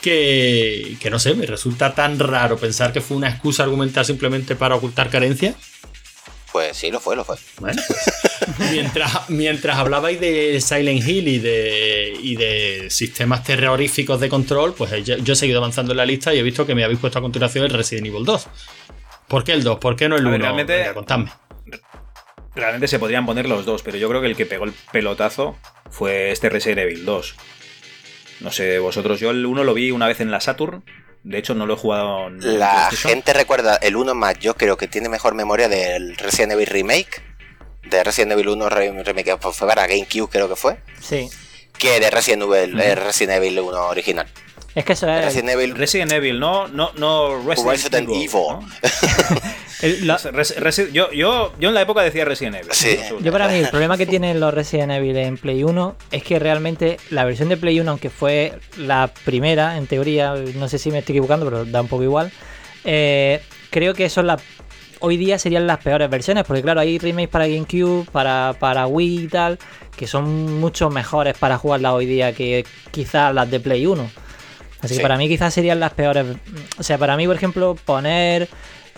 que, 0.05 0.97
que 0.99 1.09
no 1.09 1.17
sé, 1.17 1.33
me 1.33 1.47
resulta 1.47 1.95
tan 1.95 2.19
raro 2.19 2.57
pensar 2.57 2.93
que 2.93 3.01
fue 3.01 3.17
una 3.17 3.27
excusa 3.29 3.63
argumental 3.63 4.05
simplemente 4.05 4.55
para 4.55 4.75
ocultar 4.75 5.09
carencias. 5.09 5.55
Pues 6.51 6.77
sí, 6.77 6.89
lo 6.91 6.99
fue, 7.01 7.15
lo 7.15 7.25
fue. 7.25 7.35
Bueno, 7.59 7.81
pues, 7.87 7.99
mientras, 8.71 9.29
mientras 9.29 9.77
hablabais 9.77 10.19
de 10.21 10.61
Silent 10.61 11.05
Hill 11.05 11.27
y 11.27 11.39
de, 11.39 12.13
y 12.21 12.35
de 12.37 12.87
sistemas 12.91 13.43
terroríficos 13.43 14.19
de 14.21 14.29
control, 14.29 14.73
pues 14.73 15.03
yo, 15.03 15.17
yo 15.17 15.33
he 15.33 15.35
seguido 15.35 15.57
avanzando 15.57 15.91
en 15.91 15.97
la 15.97 16.05
lista 16.05 16.33
y 16.33 16.37
he 16.39 16.43
visto 16.43 16.65
que 16.65 16.75
me 16.75 16.83
habéis 16.83 16.99
puesto 16.99 17.19
a 17.19 17.21
continuación 17.21 17.65
el 17.65 17.71
Resident 17.71 18.07
Evil 18.07 18.23
2. 18.23 18.47
¿Por 19.27 19.43
qué 19.43 19.53
el 19.53 19.63
2? 19.63 19.79
¿Por 19.79 19.95
qué 19.95 20.07
no 20.07 20.15
el 20.15 20.21
A 20.25 20.29
1? 20.29 20.31
ver, 20.31 20.41
realmente- 20.41 20.93
contadme. 20.93 21.31
Realmente 22.55 22.87
se 22.87 22.99
podrían 22.99 23.25
poner 23.25 23.49
los 23.49 23.65
dos, 23.65 23.83
pero 23.83 23.97
yo 23.97 24.07
creo 24.07 24.21
que 24.21 24.27
el 24.27 24.37
que 24.37 24.45
pegó 24.45 24.63
el 24.63 24.71
pelotazo 24.93 25.57
fue 25.89 26.31
este 26.31 26.47
Resident 26.49 26.79
Evil 26.79 27.03
2. 27.03 27.35
No 28.41 28.51
sé, 28.51 28.79
vosotros, 28.79 29.19
yo 29.19 29.31
el 29.31 29.45
1 29.45 29.63
lo 29.63 29.73
vi 29.73 29.91
una 29.91 30.07
vez 30.07 30.19
en 30.19 30.31
la 30.31 30.39
Saturn. 30.41 30.83
De 31.23 31.37
hecho, 31.39 31.55
no 31.55 31.65
lo 31.65 31.73
he 31.73 31.77
jugado 31.77 32.27
en 32.27 32.59
La 32.59 32.89
gente 32.91 33.33
recuerda 33.33 33.77
el 33.77 33.95
1 33.95 34.13
más, 34.13 34.37
yo 34.39 34.55
creo 34.55 34.77
que 34.77 34.87
tiene 34.87 35.09
mejor 35.09 35.33
memoria 35.33 35.67
del 35.69 36.15
Resident 36.17 36.51
Evil 36.53 36.67
Remake, 36.67 37.23
de 37.89 38.03
Resident 38.03 38.33
Evil 38.33 38.49
1 38.49 38.69
re- 38.69 39.03
Remake, 39.03 39.23
que 39.23 39.37
fue 39.51 39.67
para 39.67 39.87
GameCube 39.87 40.29
creo 40.29 40.47
que 40.49 40.55
fue, 40.55 40.77
Sí. 41.01 41.29
que 41.79 41.99
de 41.99 42.11
Resident 42.11 42.43
Evil, 42.43 42.79
eh, 42.79 42.93
Resident 42.95 43.37
Evil 43.37 43.59
1 43.59 43.87
original. 43.87 44.27
Es 44.75 44.83
que 44.85 44.93
eso 44.93 45.09
es. 45.09 45.23
Resident 45.25 45.49
Evil 45.51 45.75
Resident 45.75 46.11
Evil, 46.11 46.39
no, 46.39 46.67
no, 46.67 46.91
no 46.97 47.41
Resident, 47.47 47.71
Resident 47.71 48.09
Evil. 48.09 48.17
Evil. 48.21 48.29
¿no? 48.33 48.59
el- 49.81 50.07
lo- 50.07 50.17
Res- 50.17 50.55
Resi- 50.57 50.91
yo, 50.91 51.11
yo, 51.11 51.53
yo 51.59 51.69
en 51.69 51.75
la 51.75 51.81
época 51.81 52.01
decía 52.01 52.25
Resident 52.25 52.55
Evil. 52.55 52.69
Sí. 52.71 52.97
Yo 53.21 53.31
para 53.31 53.47
mí 53.47 53.55
el 53.55 53.69
problema 53.69 53.97
que 53.97 54.05
tienen 54.07 54.39
los 54.39 54.53
Resident 54.53 54.91
Evil 54.91 55.17
en 55.17 55.37
Play 55.37 55.63
1 55.63 55.95
es 56.11 56.23
que 56.23 56.39
realmente 56.39 56.97
la 57.09 57.25
versión 57.25 57.49
de 57.49 57.57
Play 57.57 57.79
1, 57.79 57.89
aunque 57.91 58.09
fue 58.09 58.53
la 58.77 59.11
primera, 59.25 59.77
en 59.77 59.87
teoría, 59.87 60.33
no 60.55 60.67
sé 60.67 60.77
si 60.77 60.91
me 60.91 60.99
estoy 60.99 61.13
equivocando, 61.15 61.45
pero 61.45 61.65
da 61.65 61.81
un 61.81 61.87
poco 61.87 62.03
igual, 62.03 62.31
eh, 62.83 63.41
creo 63.69 63.93
que 63.93 64.09
son 64.09 64.27
las... 64.27 64.41
Hoy 65.01 65.17
día 65.17 65.37
serían 65.37 65.67
las 65.67 65.79
peores 65.79 66.09
versiones, 66.09 66.45
porque 66.45 66.61
claro, 66.63 66.79
hay 66.79 66.97
remakes 66.97 67.27
para 67.29 67.47
GameCube, 67.47 68.05
para, 68.11 68.55
para 68.57 68.87
Wii 68.87 69.23
y 69.23 69.27
tal, 69.27 69.59
que 69.95 70.07
son 70.07 70.59
mucho 70.59 70.89
mejores 70.89 71.37
para 71.37 71.57
jugarlas 71.57 71.91
hoy 71.91 72.05
día 72.05 72.33
que 72.33 72.65
quizás 72.91 73.33
las 73.35 73.51
de 73.51 73.59
Play 73.59 73.85
1. 73.85 74.09
Así 74.81 74.93
Sí. 74.93 74.97
que 74.97 75.01
para 75.01 75.17
mí 75.17 75.27
quizás 75.27 75.53
serían 75.53 75.79
las 75.79 75.93
peores. 75.93 76.25
O 76.77 76.83
sea, 76.83 76.97
para 76.97 77.17
mí, 77.17 77.27
por 77.27 77.35
ejemplo, 77.35 77.75
poner 77.85 78.47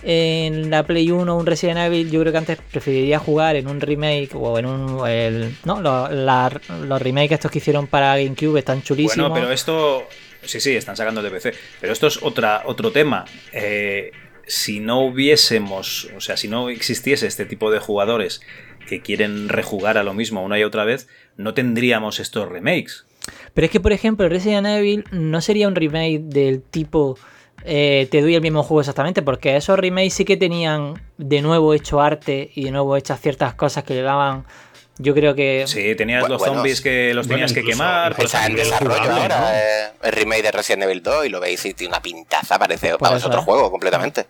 en 0.04 0.70
la 0.70 0.84
Play 0.86 1.10
1 1.12 1.36
un 1.36 1.46
Resident 1.46 1.80
Evil, 1.80 2.10
yo 2.12 2.20
creo 2.22 2.32
que 2.32 2.38
antes 2.38 2.58
preferiría 2.72 3.20
jugar 3.20 3.56
en 3.56 3.68
un 3.68 3.82
remake 3.82 4.30
o 4.36 4.58
en 4.60 4.66
un... 4.66 5.08
el- 5.08 5.56
no, 5.66 5.82
Los- 5.82 6.12
la- 6.12 6.62
los 6.86 7.02
remakes 7.02 7.32
estos 7.34 7.52
que 7.52 7.58
hicieron 7.58 7.88
para 7.88 8.16
GameCube 8.18 8.60
están 8.60 8.82
chulísimos. 8.84 9.30
Bueno, 9.30 9.34
pero 9.34 9.52
esto. 9.54 10.08
Sí, 10.44 10.60
sí, 10.62 10.76
están 10.76 10.96
sacando 10.96 11.22
de 11.22 11.30
PC. 11.32 11.54
Pero 11.82 11.92
esto 11.94 12.08
es 12.08 12.22
otra, 12.22 12.62
otro 12.66 12.92
tema. 12.92 13.26
Eh, 13.52 14.12
si 14.46 14.80
no 14.80 15.02
hubiésemos. 15.02 16.08
O 16.16 16.22
sea, 16.22 16.38
si 16.38 16.48
no 16.48 16.70
existiese 16.70 17.28
este 17.28 17.46
tipo 17.46 17.72
de 17.72 17.80
jugadores 17.80 18.42
que 18.88 19.02
quieren 19.02 19.50
rejugar 19.50 19.98
a 19.98 20.04
lo 20.04 20.14
mismo 20.14 20.44
una 20.44 20.58
y 20.58 20.64
otra 20.64 20.86
vez, 20.86 21.10
no 21.36 21.54
tendríamos 21.54 22.20
estos 22.22 22.48
remakes. 22.48 23.06
Pero 23.54 23.66
es 23.66 23.72
que, 23.72 23.82
por 23.82 23.92
ejemplo, 23.92 24.26
el 24.26 24.32
Resident 24.32 24.68
Evil 24.68 25.04
no 25.12 25.42
sería 25.42 25.68
un 25.68 25.76
remake 25.76 26.20
del 26.22 26.62
tipo 26.62 27.18
eh, 27.64 28.08
te 28.12 28.22
doy 28.22 28.36
el 28.36 28.42
mismo 28.42 28.64
juego 28.64 28.82
exactamente, 28.82 29.22
porque 29.22 29.56
esos 29.58 29.78
remakes 29.80 30.14
sí 30.14 30.26
que 30.26 30.38
tenían 30.38 31.02
de 31.18 31.42
nuevo 31.42 31.74
hecho 31.74 32.02
arte 32.02 32.52
y 32.56 32.64
de 32.66 32.72
nuevo 32.72 32.96
hechas 32.96 33.20
ciertas 33.22 33.54
cosas 33.56 33.84
que 33.84 33.94
le 33.94 34.02
daban. 34.02 34.46
Yo 35.00 35.14
creo 35.14 35.36
que. 35.36 35.66
Sí, 35.68 35.94
tenías 35.96 36.24
Bu- 36.24 36.30
los 36.30 36.40
bueno, 36.40 36.56
zombies 36.56 36.82
que 36.82 37.14
los 37.14 37.28
bueno, 37.28 37.36
tenías 37.38 37.54
que 37.54 37.60
incluso- 37.60 37.78
quemar. 37.78 38.16
pues, 38.16 38.26
Está 38.26 38.46
en 38.48 38.54
nivel 38.54 38.66
desarrollo 38.66 39.00
jugable, 39.02 39.22
ahora 39.22 39.40
¿no? 39.40 39.48
eh, 39.54 39.92
el 40.04 40.12
remake 40.12 40.42
de 40.44 40.52
Resident 40.52 40.84
Evil 40.84 41.04
2 41.04 41.26
y 41.28 41.30
lo 41.30 41.40
veis 41.40 41.64
y 41.66 41.74
tiene 41.76 41.90
una 41.94 42.02
pintaza, 42.02 42.58
parece 42.58 42.94
vamos, 43.00 43.20
eso, 43.20 43.28
otro 43.28 43.42
¿eh? 43.42 43.44
juego 43.44 43.70
completamente. 43.70 44.26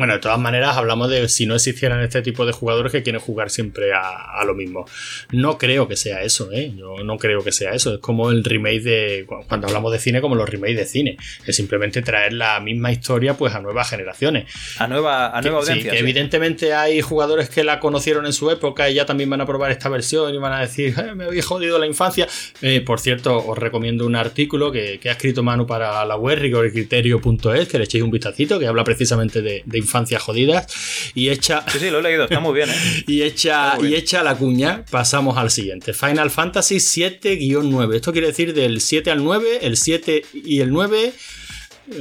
Bueno, 0.00 0.14
de 0.14 0.18
todas 0.18 0.38
maneras, 0.38 0.78
hablamos 0.78 1.10
de 1.10 1.28
si 1.28 1.44
no 1.44 1.54
existieran 1.56 2.00
este 2.00 2.22
tipo 2.22 2.46
de 2.46 2.52
jugadores 2.52 2.90
que 2.90 3.02
quieren 3.02 3.20
jugar 3.20 3.50
siempre 3.50 3.92
a, 3.92 4.40
a 4.40 4.44
lo 4.46 4.54
mismo. 4.54 4.86
No 5.30 5.58
creo 5.58 5.86
que 5.88 5.94
sea 5.96 6.22
eso, 6.22 6.50
¿eh? 6.52 6.72
Yo 6.74 7.04
no 7.04 7.18
creo 7.18 7.44
que 7.44 7.52
sea 7.52 7.72
eso. 7.72 7.92
Es 7.94 8.00
como 8.00 8.30
el 8.30 8.42
remake 8.42 8.80
de. 8.80 9.26
Cuando 9.46 9.66
hablamos 9.66 9.92
de 9.92 9.98
cine, 9.98 10.22
como 10.22 10.36
los 10.36 10.48
remakes 10.48 10.76
de 10.78 10.86
cine. 10.86 11.16
Es 11.46 11.54
simplemente 11.56 12.00
traer 12.00 12.32
la 12.32 12.58
misma 12.60 12.90
historia 12.92 13.34
pues 13.34 13.54
a 13.54 13.60
nuevas 13.60 13.90
generaciones. 13.90 14.46
a 14.78 14.86
nueva, 14.86 15.36
a 15.36 15.42
nueva 15.42 15.60
Que- 15.60 15.66
sí, 15.66 15.70
audiencia. 15.72 15.90
que 15.92 15.96
sí. 15.98 16.02
evidentemente 16.02 16.72
hay 16.72 17.02
jugadores 17.02 17.50
que 17.50 17.62
la 17.62 17.78
conocieron 17.78 18.24
en 18.24 18.32
su 18.32 18.50
época 18.50 18.88
y 18.88 18.94
ya 18.94 19.04
también 19.04 19.28
van 19.28 19.42
a 19.42 19.46
probar 19.46 19.70
esta 19.70 19.90
versión 19.90 20.34
y 20.34 20.38
van 20.38 20.54
a 20.54 20.60
decir, 20.60 20.94
"Eh, 20.98 21.14
me 21.14 21.24
habéis 21.24 21.44
jodido 21.44 21.78
la 21.78 21.86
infancia. 21.86 22.26
Eh, 22.62 22.80
por 22.80 23.00
cierto, 23.00 23.36
os 23.36 23.58
recomiendo 23.58 24.06
un 24.06 24.16
artículo 24.16 24.72
que, 24.72 24.98
que 24.98 25.10
ha 25.10 25.12
escrito 25.12 25.42
Manu 25.42 25.66
para 25.66 26.02
la 26.06 26.16
web, 26.16 26.38
rigorcriterio.es, 26.38 27.68
que 27.68 27.78
le 27.78 27.84
echéis 27.84 28.02
un 28.04 28.10
vistacito, 28.10 28.58
que 28.58 28.66
habla 28.66 28.84
precisamente 28.84 29.42
de, 29.42 29.62
de 29.66 29.78
infancias 29.90 30.22
jodidas 30.22 30.66
y 31.14 31.30
echa... 31.30 31.64
Sí, 31.70 31.80
sí, 31.80 31.90
lo 31.90 31.98
he 31.98 32.02
leído, 32.02 32.24
está 32.24 32.38
muy 32.38 32.54
bien, 32.54 32.70
¿eh? 32.70 32.74
Y 33.08 33.22
hecha, 33.22 33.74
Muy 33.76 33.88
y 33.88 33.94
hecha 33.96 34.22
la 34.22 34.36
cuña, 34.36 34.84
pasamos 34.88 35.36
al 35.36 35.50
siguiente. 35.50 35.92
Final 35.92 36.30
Fantasy 36.30 36.76
7-9. 36.76 37.96
Esto 37.96 38.12
quiere 38.12 38.28
decir 38.28 38.54
del 38.54 38.80
7 38.80 39.10
al 39.10 39.24
9, 39.24 39.58
el 39.62 39.76
7 39.76 40.22
y 40.32 40.60
el 40.60 40.70
9. 40.70 41.12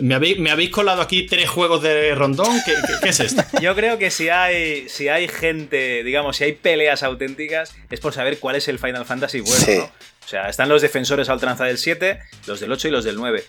¿Me 0.01 0.13
habéis, 0.13 0.37
me 0.37 0.51
habéis 0.51 0.69
colado 0.69 1.01
aquí 1.01 1.23
tres 1.23 1.49
juegos 1.49 1.81
de 1.81 2.13
rondón? 2.13 2.55
¿Qué, 2.63 2.73
qué- 2.73 2.93
qué 3.01 3.09
es 3.09 3.19
esto? 3.21 3.41
Yo 3.61 3.73
creo 3.75 3.97
que 3.97 4.11
si 4.11 4.29
hay, 4.29 4.87
si 4.87 5.07
hay 5.07 5.27
gente, 5.27 6.03
digamos, 6.03 6.37
si 6.37 6.43
hay 6.43 6.51
peleas 6.51 7.01
auténticas, 7.01 7.73
es 7.89 7.99
por 7.99 8.13
saber 8.13 8.37
cuál 8.37 8.55
es 8.55 8.67
el 8.67 8.77
Final 8.77 9.05
Fantasy 9.05 9.39
bueno, 9.39 9.65
Sí. 9.65 9.77
¿no? 9.77 9.85
O 9.85 10.27
sea, 10.29 10.47
están 10.47 10.69
los 10.69 10.83
defensores 10.83 11.27
a 11.29 11.33
ultranza 11.33 11.63
del 11.65 11.79
7, 11.79 12.19
los 12.45 12.59
del 12.59 12.71
8 12.71 12.89
y 12.89 12.91
los 12.91 13.03
del 13.03 13.15
9. 13.15 13.43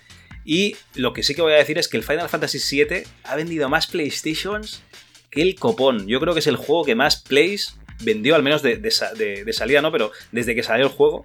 Y 0.53 0.77
lo 0.95 1.13
que 1.13 1.23
sí 1.23 1.37
que 1.37 1.43
voy 1.43 1.53
a 1.53 1.57
decir 1.59 1.79
es 1.79 1.87
que 1.87 1.97
el 1.97 2.03
Final 2.03 2.29
Fantasy 2.29 2.59
7 2.59 3.07
ha 3.23 3.37
vendido 3.37 3.69
más 3.69 3.87
PlayStations 3.87 4.83
que 5.31 5.43
el 5.43 5.55
copón. 5.55 6.09
Yo 6.09 6.19
creo 6.19 6.35
que 6.35 6.41
es 6.41 6.49
el 6.49 6.57
juego 6.57 6.85
que 6.85 6.97
más 6.97 7.17
plays 7.21 7.77
vendió, 8.01 8.35
al 8.35 8.43
menos 8.43 8.61
de, 8.61 8.77
de 8.77 8.91
sa- 8.91 9.13
de- 9.15 9.45
de 9.45 9.53
salida, 9.53 9.81
¿no? 9.81 9.93
Pero 9.93 10.11
desde 10.33 10.57
que 10.57 10.65
salió 10.65 10.87
el 10.87 10.93
juego, 10.93 11.23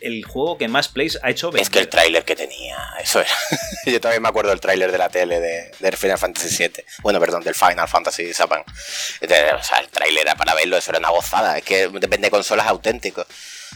el 0.00 0.24
juego 0.24 0.58
que 0.58 0.66
más 0.66 0.88
plays 0.88 1.16
ha 1.22 1.30
hecho 1.30 1.50
Es 1.54 1.70
que 1.70 1.78
el 1.78 1.84
vender. 1.84 1.88
tráiler 1.90 2.24
que 2.24 2.34
tenía, 2.34 2.76
eso 3.00 3.20
era. 3.20 3.30
Yo 3.86 4.00
también 4.00 4.20
me 4.22 4.28
acuerdo 4.30 4.50
del 4.50 4.58
tráiler 4.60 4.90
de 4.90 4.98
la 4.98 5.10
tele 5.10 5.38
de, 5.38 5.70
de 5.78 5.92
Final 5.96 6.18
Fantasy 6.18 6.56
VII. 6.58 6.84
Bueno, 7.02 7.20
perdón, 7.20 7.44
del 7.44 7.54
Final 7.54 7.86
Fantasy 7.86 8.32
Japan. 8.34 8.62
O 8.66 9.62
sea, 9.62 9.78
el 9.78 9.88
tráiler 9.90 10.22
era 10.22 10.34
para 10.34 10.54
verlo, 10.56 10.76
eso 10.76 10.90
era 10.90 10.98
una 10.98 11.10
gozada. 11.10 11.56
Es 11.56 11.62
que 11.64 11.86
depende 11.86 12.26
de 12.26 12.30
consolas 12.32 12.66
auténticos. 12.66 13.26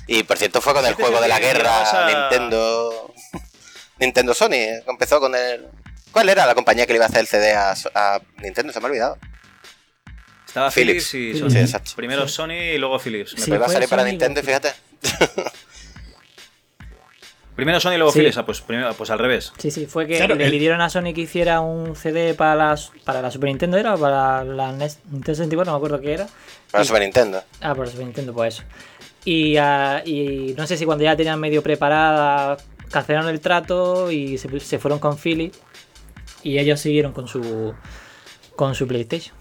Y 0.08 0.24
por 0.24 0.36
cierto 0.36 0.60
fue 0.60 0.74
con 0.74 0.84
el 0.84 0.94
juego 0.94 1.20
de 1.20 1.28
la 1.28 1.38
guerra 1.38 1.88
a- 2.08 2.28
Nintendo. 2.30 3.14
Nintendo 4.00 4.34
Sony. 4.34 4.82
Empezó 4.86 5.20
con 5.20 5.34
el. 5.34 5.66
¿Cuál 6.12 6.28
era 6.28 6.46
la 6.46 6.54
compañía 6.54 6.86
que 6.86 6.92
le 6.92 6.96
iba 6.96 7.04
a 7.06 7.08
hacer 7.08 7.20
el 7.20 7.26
CD 7.28 7.54
a, 7.54 7.74
a 7.94 8.20
Nintendo? 8.42 8.72
Se 8.72 8.80
me 8.80 8.86
ha 8.86 8.88
olvidado. 8.88 9.18
Estaba 10.46 10.70
Philips. 10.72 11.10
Philips, 11.10 11.14
y 11.14 11.34
Sí, 11.34 11.38
Sony. 11.54 11.60
exacto. 11.60 11.92
Primero 11.94 12.26
Sony 12.26 12.52
y 12.74 12.78
luego 12.78 12.98
Philips. 12.98 13.34
me 13.34 13.40
Sí, 13.40 13.52
iba 13.52 13.66
a 13.66 13.68
salir 13.68 13.88
para 13.88 14.02
Sony, 14.02 14.08
Nintendo 14.10 14.42
fíjate. 14.42 14.72
Primero 17.56 17.78
Sony 17.80 17.92
y 17.94 17.96
luego 17.98 18.12
Sí. 18.12 18.20
Philips. 18.20 18.38
Ah, 18.38 18.46
pues, 18.46 18.60
primero, 18.62 18.94
pues 18.94 19.10
al 19.10 19.18
revés. 19.18 19.52
Sí, 19.58 19.70
sí, 19.70 19.86
fue 19.86 20.06
que 20.06 20.16
Claro, 20.16 20.34
le 20.34 20.46
el- 20.46 20.50
pidieron 20.50 20.80
a 20.80 20.88
Sony 20.88 21.12
que 21.14 21.20
hiciera 21.22 21.60
un 21.60 21.94
CD 21.94 22.32
para 22.34 22.54
la, 22.54 22.78
para 23.04 23.20
la 23.20 23.30
Super 23.30 23.48
Nintendo, 23.48 23.76
¿era? 23.76 23.94
O 23.94 23.98
para 23.98 24.44
la 24.44 24.72
NES, 24.72 24.98
Nintendo 25.10 25.34
64, 25.36 25.70
no 25.72 25.78
me 25.78 25.84
acuerdo 25.84 26.00
qué 26.00 26.14
era. 26.14 26.26
Para 26.70 26.84
Y- 26.84 26.86
Super 26.86 27.02
Nintendo. 27.02 27.42
Ah, 27.60 27.74
por 27.74 27.86
Super 27.88 28.06
Nintendo, 28.06 28.32
pues 28.32 28.54
eso. 28.54 28.62
Y, 29.26 29.56
ah, 29.58 30.00
y 30.06 30.54
no 30.56 30.66
sé 30.66 30.78
si 30.78 30.86
cuando 30.86 31.04
ya 31.04 31.14
tenían 31.16 31.38
medio 31.38 31.62
preparada, 31.62 32.56
cancelaron 32.90 33.28
el 33.28 33.40
trato 33.40 34.10
y 34.10 34.38
se, 34.38 34.60
se 34.60 34.78
fueron 34.78 34.98
con 34.98 35.16
Philly. 35.18 35.52
Y 36.42 36.58
ellos 36.58 36.80
siguieron 36.80 37.12
con 37.12 37.28
su 37.28 37.74
con 38.56 38.74
su 38.74 38.86
PlayStation. 38.86 39.34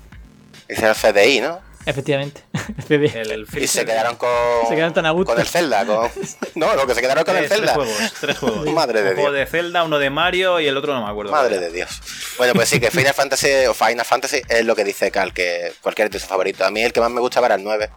Hicieron 0.69 0.95
CDI, 0.95 1.41
¿no? 1.41 1.59
Efectivamente. 1.85 2.43
CD. 2.87 3.05
El, 3.21 3.31
el 3.31 3.47
Y 3.59 3.67
se 3.67 3.85
quedaron 3.85 4.15
con. 4.17 4.29
Se 4.69 4.75
quedaron 4.75 4.93
tan 4.93 5.05
a 5.05 5.11
gusto. 5.11 5.31
Con 5.31 5.41
el 5.41 5.47
Zelda. 5.47 5.85
Con... 5.85 6.09
No, 6.55 6.75
lo 6.75 6.85
que 6.85 6.93
se 6.93 7.01
quedaron 7.01 7.23
con 7.23 7.35
el 7.37 7.47
Tres, 7.47 7.57
tres 7.61 7.69
Zelda. 7.71 7.73
juegos, 7.73 8.13
tres 8.19 8.37
juegos. 8.37 8.65
Madre 8.73 9.01
de 9.01 9.09
Un 9.11 9.15
juego 9.15 9.31
Dios. 9.31 9.45
de 9.45 9.51
Zelda, 9.51 9.83
uno 9.83 9.97
de 9.97 10.09
Mario 10.09 10.59
y 10.59 10.67
el 10.67 10.75
otro 10.77 10.93
no 10.93 11.03
me 11.05 11.09
acuerdo. 11.09 11.31
Madre 11.31 11.57
de 11.57 11.65
era. 11.65 11.73
Dios. 11.73 12.01
Bueno, 12.37 12.53
pues 12.53 12.67
sí, 12.69 12.79
que 12.79 12.91
Final 12.91 13.13
Fantasy 13.13 13.47
o 13.67 13.73
Final 13.73 14.05
Fantasy 14.05 14.41
es 14.47 14.65
lo 14.65 14.75
que 14.75 14.83
dice 14.83 15.09
Cal, 15.09 15.33
que 15.33 15.71
cualquier 15.81 16.09
de 16.09 16.19
sus 16.19 16.27
favoritos. 16.27 16.67
A 16.67 16.69
mí 16.71 16.83
el 16.83 16.91
que 16.93 16.99
más 16.99 17.09
me 17.09 17.21
gustaba 17.21 17.47
era 17.47 17.55
el 17.55 17.63
9 17.63 17.89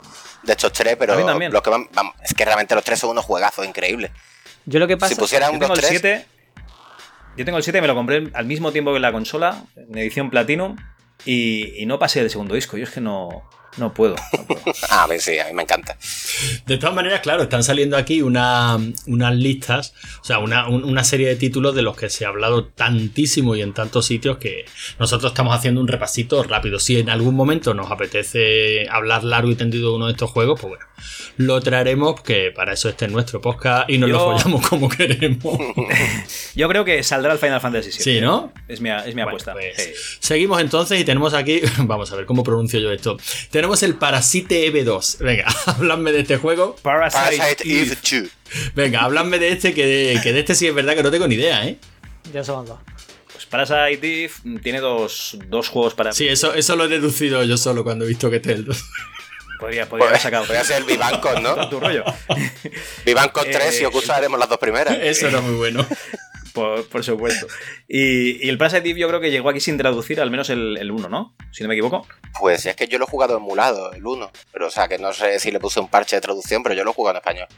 de 0.44 0.52
estos 0.52 0.72
tres, 0.72 0.96
pero 0.98 1.14
A 1.14 1.16
mí 1.16 1.24
también. 1.26 1.52
los 1.52 1.60
que 1.62 1.70
más, 1.70 1.80
vamos, 1.92 2.14
es 2.22 2.32
que 2.34 2.44
realmente 2.44 2.74
los 2.76 2.84
tres 2.84 3.00
son 3.00 3.10
unos 3.10 3.24
juegazos 3.24 3.66
increíbles. 3.66 4.10
Yo 4.66 4.78
lo 4.78 4.86
que 4.86 4.96
pasa 4.96 5.14
Si 5.14 5.20
pusieran 5.20 5.50
Yo 5.50 5.54
un 5.54 5.60
tengo 5.60 5.74
2 5.74 5.78
el 5.78 5.88
3, 5.88 6.00
7. 6.00 6.26
Yo 7.36 7.44
tengo 7.44 7.58
el 7.58 7.64
7 7.64 7.78
y 7.78 7.80
me 7.80 7.86
lo 7.86 7.94
compré 7.94 8.28
al 8.34 8.46
mismo 8.46 8.72
tiempo 8.72 8.92
que 8.92 9.00
la 9.00 9.12
consola, 9.12 9.64
en 9.76 9.96
edición 9.98 10.30
Platinum, 10.30 10.76
y, 11.24 11.82
y 11.82 11.86
no 11.86 11.98
pasé 11.98 12.20
el 12.20 12.30
segundo 12.30 12.54
disco. 12.54 12.76
Yo 12.76 12.84
es 12.84 12.90
que 12.90 13.00
no, 13.00 13.42
no 13.76 13.92
puedo. 13.94 14.14
no 14.36 14.44
puedo. 14.46 14.62
ah, 14.90 15.04
a 15.04 15.06
mí 15.08 15.14
sí, 15.18 15.38
a 15.38 15.46
mí 15.46 15.52
me 15.54 15.62
encanta. 15.62 15.96
De 16.66 16.76
todas 16.78 16.94
maneras, 16.94 17.20
claro, 17.20 17.42
están 17.44 17.64
saliendo 17.64 17.96
aquí 17.96 18.22
una- 18.22 18.78
unas 19.06 19.34
listas, 19.34 19.94
o 20.20 20.24
sea, 20.24 20.38
una, 20.38 20.68
un- 20.68 20.84
una 20.84 21.04
serie 21.04 21.28
de 21.28 21.36
títulos 21.36 21.74
de 21.74 21.82
los 21.82 21.96
que 21.96 22.10
se 22.10 22.24
ha 22.24 22.28
hablado 22.28 22.64
tantísimo 22.66 23.56
y 23.56 23.62
en 23.62 23.72
tantos 23.72 24.06
sitios 24.06 24.38
que 24.38 24.64
nosotros 24.98 25.32
estamos 25.32 25.56
haciendo 25.56 25.80
un 25.80 25.88
repasito 25.88 26.42
rápido. 26.42 26.78
Si 26.78 26.98
en 26.98 27.10
algún 27.10 27.34
momento 27.34 27.74
nos 27.74 27.90
apetece 27.90 28.88
hablar 28.90 29.24
largo 29.24 29.50
y 29.50 29.54
tendido 29.54 29.90
de 29.90 29.96
uno 29.96 30.06
de 30.06 30.12
estos 30.12 30.30
juegos, 30.30 30.60
pues 30.60 30.70
bueno, 30.70 30.84
lo 31.38 31.60
traeremos, 31.60 32.20
que 32.20 32.52
para 32.54 32.74
eso 32.74 32.88
este 32.88 33.06
es 33.06 33.12
nuestro 33.12 33.40
podcast 33.40 33.88
y 33.90 33.98
nos 33.98 34.10
lo 34.10 34.18
follamos 34.20 34.68
como 34.68 34.88
queremos. 34.88 35.56
Yo 36.54 36.68
creo 36.68 36.84
que 36.84 37.02
saldrá 37.02 37.32
el 37.32 37.38
Final 37.38 37.60
Fantasy 37.60 37.90
VII. 37.90 38.00
Sí, 38.02 38.20
¿no? 38.20 38.52
Es 38.68 38.80
mi, 38.80 38.90
es 38.90 39.06
mi 39.06 39.12
Bueno, 39.14 39.28
apuesta. 39.30 39.52
pues, 39.52 39.76
Sí. 39.76 39.90
Seguimos 40.20 40.60
entonces 40.60 41.00
y 41.00 41.04
tenemos 41.04 41.34
aquí, 41.34 41.60
vamos 41.78 42.12
a 42.12 42.16
ver 42.16 42.26
cómo 42.26 42.42
pronuncio 42.42 42.78
yo 42.80 42.92
esto. 42.92 43.16
Tenemos 43.62 43.84
el 43.84 43.94
Parasite 43.94 44.72
EV2. 44.72 45.18
Venga, 45.18 45.46
habladme 45.66 46.10
de 46.10 46.22
este 46.22 46.36
juego. 46.36 46.74
Parasite, 46.82 47.36
Parasite 47.38 47.62
Eve. 47.62 47.92
Eve 47.92 47.96
2. 48.50 48.72
Venga, 48.74 49.02
habladme 49.02 49.38
de 49.38 49.52
este, 49.52 49.72
que, 49.72 50.18
que 50.20 50.32
de 50.32 50.40
este 50.40 50.56
sí 50.56 50.66
es 50.66 50.74
verdad 50.74 50.96
que 50.96 51.04
no 51.04 51.12
tengo 51.12 51.28
ni 51.28 51.36
idea, 51.36 51.64
¿eh? 51.64 51.78
Ya 52.32 52.42
somos 52.42 52.66
dos. 52.66 52.80
Pues 53.32 53.46
Parasite 53.46 54.24
Eve 54.24 54.32
tiene 54.64 54.80
dos, 54.80 55.38
dos 55.46 55.68
juegos 55.68 55.94
para. 55.94 56.10
Sí, 56.10 56.26
eso, 56.26 56.52
eso 56.54 56.74
lo 56.74 56.86
he 56.86 56.88
deducido 56.88 57.44
yo 57.44 57.56
solo 57.56 57.84
cuando 57.84 58.04
he 58.04 58.08
visto 58.08 58.28
que 58.30 58.38
este 58.38 58.50
es 58.50 58.58
el 58.58 58.64
2. 58.64 58.84
Podría, 59.60 59.88
podría 59.88 60.08
haber 60.08 60.20
sacado. 60.20 60.44
Podría 60.44 60.64
ser 60.64 60.78
el 60.78 60.84
Vivancon, 60.84 61.40
¿no? 61.40 61.68
Tu 61.70 61.78
rollo. 61.78 62.02
Vivancon 63.06 63.44
3 63.48 63.74
Eh, 63.76 63.82
y 63.82 63.84
Okusa 63.84 64.16
haremos 64.16 64.40
las 64.40 64.48
dos 64.48 64.58
primeras. 64.58 64.98
Eso 65.00 65.28
era 65.28 65.40
muy 65.40 65.54
bueno. 65.54 65.86
Por, 66.52 66.86
por 66.88 67.02
supuesto. 67.02 67.46
Y, 67.88 68.44
y 68.44 68.48
el 68.48 68.58
Parasite 68.58 68.88
Eve 68.88 69.00
yo 69.00 69.08
creo 69.08 69.20
que 69.20 69.30
llegó 69.30 69.48
aquí 69.48 69.60
sin 69.60 69.78
traducir, 69.78 70.20
al 70.20 70.30
menos 70.30 70.50
el, 70.50 70.76
el 70.78 70.90
1, 70.90 71.08
¿no? 71.08 71.34
Si 71.50 71.62
no 71.62 71.68
me 71.68 71.74
equivoco. 71.74 72.06
Pues 72.38 72.66
es 72.66 72.76
que 72.76 72.88
yo 72.88 72.98
lo 72.98 73.04
he 73.06 73.08
jugado 73.08 73.36
emulado, 73.36 73.92
el 73.92 74.06
1. 74.06 74.30
Pero 74.52 74.66
o 74.66 74.70
sea, 74.70 74.88
que 74.88 74.98
no 74.98 75.12
sé 75.12 75.38
si 75.38 75.50
le 75.50 75.60
puse 75.60 75.80
un 75.80 75.88
parche 75.88 76.16
de 76.16 76.22
traducción, 76.22 76.62
pero 76.62 76.74
yo 76.74 76.84
lo 76.84 76.90
he 76.90 76.94
jugado 76.94 77.18
en 77.18 77.20
español. 77.20 77.48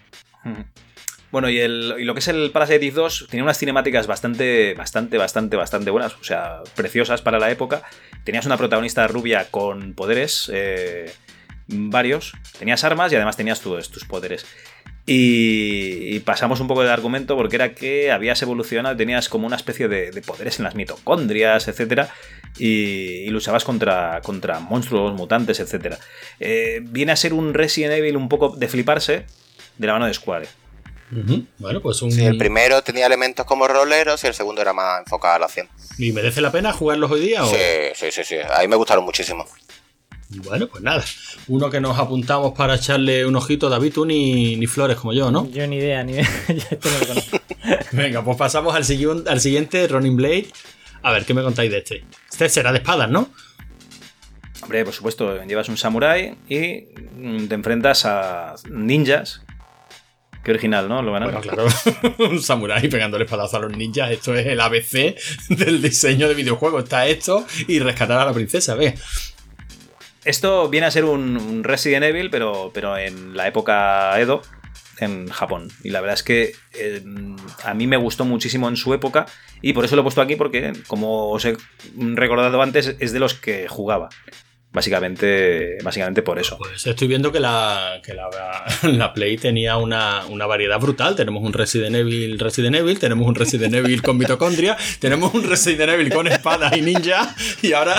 Bueno, 1.30 1.48
y, 1.50 1.58
el, 1.58 1.96
y 1.98 2.04
lo 2.04 2.14
que 2.14 2.20
es 2.20 2.28
el 2.28 2.52
Parasite 2.52 2.76
Eve 2.76 2.94
2 2.94 3.26
tenía 3.28 3.42
unas 3.42 3.58
cinemáticas 3.58 4.06
bastante, 4.06 4.74
bastante, 4.74 5.18
bastante, 5.18 5.56
bastante 5.56 5.90
buenas, 5.90 6.14
o 6.14 6.22
sea, 6.22 6.62
preciosas 6.76 7.22
para 7.22 7.40
la 7.40 7.50
época. 7.50 7.82
Tenías 8.22 8.46
una 8.46 8.56
protagonista 8.56 9.06
rubia 9.08 9.50
con 9.50 9.94
poderes, 9.94 10.48
eh, 10.54 11.12
varios. 11.66 12.34
Tenías 12.58 12.84
armas 12.84 13.10
y 13.10 13.16
además 13.16 13.36
tenías 13.36 13.60
tus, 13.60 13.90
tus 13.90 14.04
poderes. 14.04 14.46
Y, 15.06 16.14
y 16.16 16.20
pasamos 16.20 16.60
un 16.60 16.66
poco 16.66 16.80
del 16.80 16.90
argumento 16.90 17.36
porque 17.36 17.56
era 17.56 17.74
que 17.74 18.10
habías 18.10 18.40
evolucionado, 18.40 18.96
tenías 18.96 19.28
como 19.28 19.46
una 19.46 19.56
especie 19.56 19.86
de, 19.86 20.10
de 20.10 20.22
poderes 20.22 20.58
en 20.58 20.64
las 20.64 20.74
mitocondrias, 20.74 21.68
etcétera, 21.68 22.08
y, 22.58 23.24
y 23.26 23.28
luchabas 23.28 23.64
contra, 23.64 24.22
contra 24.22 24.60
monstruos, 24.60 25.12
mutantes, 25.12 25.60
etcétera. 25.60 25.98
Eh, 26.40 26.80
viene 26.84 27.12
a 27.12 27.16
ser 27.16 27.34
un 27.34 27.52
Resident 27.52 27.92
Evil 27.92 28.16
un 28.16 28.30
poco 28.30 28.56
de 28.56 28.66
fliparse 28.66 29.26
de 29.76 29.86
la 29.86 29.92
mano 29.92 30.06
de 30.06 30.14
Square. 30.14 30.48
Ujú. 31.12 31.44
Bueno, 31.58 31.82
pues 31.82 32.00
un. 32.00 32.10
Sí, 32.10 32.24
el 32.24 32.38
primero 32.38 32.82
tenía 32.82 33.06
elementos 33.06 33.44
como 33.44 33.68
roleros 33.68 34.24
y 34.24 34.26
el 34.26 34.34
segundo 34.34 34.62
era 34.62 34.72
más 34.72 35.00
enfocado 35.00 35.34
a 35.34 35.38
la 35.38 35.46
acción. 35.46 35.68
¿Y 35.98 36.12
merece 36.12 36.40
la 36.40 36.50
pena 36.50 36.72
jugarlos 36.72 37.10
hoy 37.10 37.20
día? 37.20 37.44
O... 37.44 37.46
Sí, 37.46 37.56
sí, 37.94 38.10
sí, 38.10 38.24
sí. 38.24 38.36
A 38.36 38.62
mí 38.62 38.68
me 38.68 38.76
gustaron 38.76 39.04
muchísimo. 39.04 39.46
Bueno, 40.30 40.66
pues 40.66 40.82
nada. 40.82 41.04
Uno 41.48 41.70
que 41.70 41.80
nos 41.80 41.98
apuntamos 41.98 42.54
para 42.56 42.74
echarle 42.76 43.24
un 43.26 43.36
ojito, 43.36 43.68
David, 43.68 43.92
tú 43.92 44.04
ni, 44.06 44.56
ni 44.56 44.66
flores 44.66 44.96
como 44.96 45.12
yo, 45.12 45.30
¿no? 45.30 45.48
Yo 45.50 45.66
ni 45.66 45.76
idea, 45.76 46.02
ni 46.02 46.12
idea. 46.12 46.28
Yo 46.48 46.54
este 46.54 46.90
no 46.90 46.98
lo 46.98 47.06
conozco. 47.06 47.40
Venga, 47.92 48.24
pues 48.24 48.36
pasamos 48.36 48.74
al, 48.74 48.84
siguiente- 48.84 49.30
al 49.30 49.40
siguiente, 49.40 49.86
Ronin 49.86 50.16
Blade. 50.16 50.48
A 51.02 51.12
ver, 51.12 51.24
¿qué 51.24 51.34
me 51.34 51.42
contáis 51.42 51.70
de 51.70 51.78
este? 51.78 52.04
Este 52.30 52.48
será 52.48 52.72
de 52.72 52.78
espadas, 52.78 53.10
¿no? 53.10 53.28
Hombre, 54.62 54.84
por 54.84 54.94
supuesto, 54.94 55.44
llevas 55.44 55.68
un 55.68 55.76
samurái 55.76 56.36
y 56.48 56.86
mm, 57.16 57.46
te 57.48 57.54
enfrentas 57.54 58.04
a 58.06 58.54
ninjas. 58.70 59.42
Qué 60.42 60.50
original, 60.50 60.88
¿no? 60.88 61.02
Lo 61.02 61.12
van 61.12 61.22
a 61.22 61.26
Bueno, 61.26 61.40
claro, 61.42 61.66
un 62.30 62.40
samurái 62.42 62.88
pegándole 62.88 63.24
espadazo 63.24 63.58
a 63.58 63.60
los 63.60 63.76
ninjas. 63.76 64.10
Esto 64.10 64.34
es 64.34 64.46
el 64.46 64.60
ABC 64.60 65.14
del 65.50 65.80
diseño 65.82 66.28
de 66.28 66.34
videojuegos. 66.34 66.84
Está 66.84 67.06
esto 67.06 67.46
y 67.68 67.78
rescatar 67.78 68.18
a 68.18 68.24
la 68.24 68.32
princesa, 68.32 68.74
ve. 68.74 68.94
Esto 70.24 70.68
viene 70.68 70.86
a 70.86 70.90
ser 70.90 71.04
un, 71.04 71.62
Resident 71.64 72.04
Evil, 72.04 72.30
pero, 72.30 72.70
pero 72.72 72.96
en 72.96 73.36
la 73.36 73.46
época 73.46 74.18
Edo, 74.18 74.42
en 74.98 75.28
Japón. 75.28 75.68
Y 75.82 75.90
la 75.90 76.00
verdad 76.00 76.14
es 76.14 76.22
que 76.22 76.52
eh, 76.72 77.02
a 77.64 77.74
mí 77.74 77.86
me 77.86 77.96
gustó 77.96 78.24
muchísimo 78.24 78.68
en 78.68 78.76
su 78.76 78.94
época 78.94 79.26
y 79.60 79.72
por 79.72 79.84
eso 79.84 79.96
lo 79.96 80.02
he 80.02 80.04
puesto 80.04 80.20
aquí 80.20 80.36
porque, 80.36 80.72
como 80.86 81.30
os 81.30 81.44
he 81.44 81.56
recordado 81.96 82.60
antes, 82.62 82.96
es 82.98 83.12
de 83.12 83.18
los 83.18 83.34
que 83.34 83.68
jugaba. 83.68 84.08
Básicamente, 84.74 85.78
básicamente 85.84 86.22
por 86.22 86.40
eso. 86.40 86.58
Pues 86.58 86.84
estoy 86.84 87.06
viendo 87.06 87.30
que 87.30 87.38
la, 87.38 88.00
que 88.02 88.12
la, 88.12 88.28
la 88.82 89.14
Play 89.14 89.36
tenía 89.38 89.76
una, 89.76 90.26
una 90.26 90.46
variedad 90.46 90.80
brutal. 90.80 91.14
Tenemos 91.14 91.44
un 91.44 91.52
Resident 91.52 91.94
Evil, 91.94 92.40
Resident 92.40 92.74
Evil, 92.74 92.98
tenemos 92.98 93.28
un 93.28 93.36
Resident 93.36 93.72
Evil 93.72 94.02
con 94.02 94.18
mitocondria, 94.18 94.76
tenemos 94.98 95.32
un 95.32 95.48
Resident 95.48 95.92
Evil 95.92 96.12
con 96.12 96.26
espadas 96.26 96.76
y 96.76 96.82
ninja, 96.82 97.36
y 97.62 97.72
ahora 97.72 97.94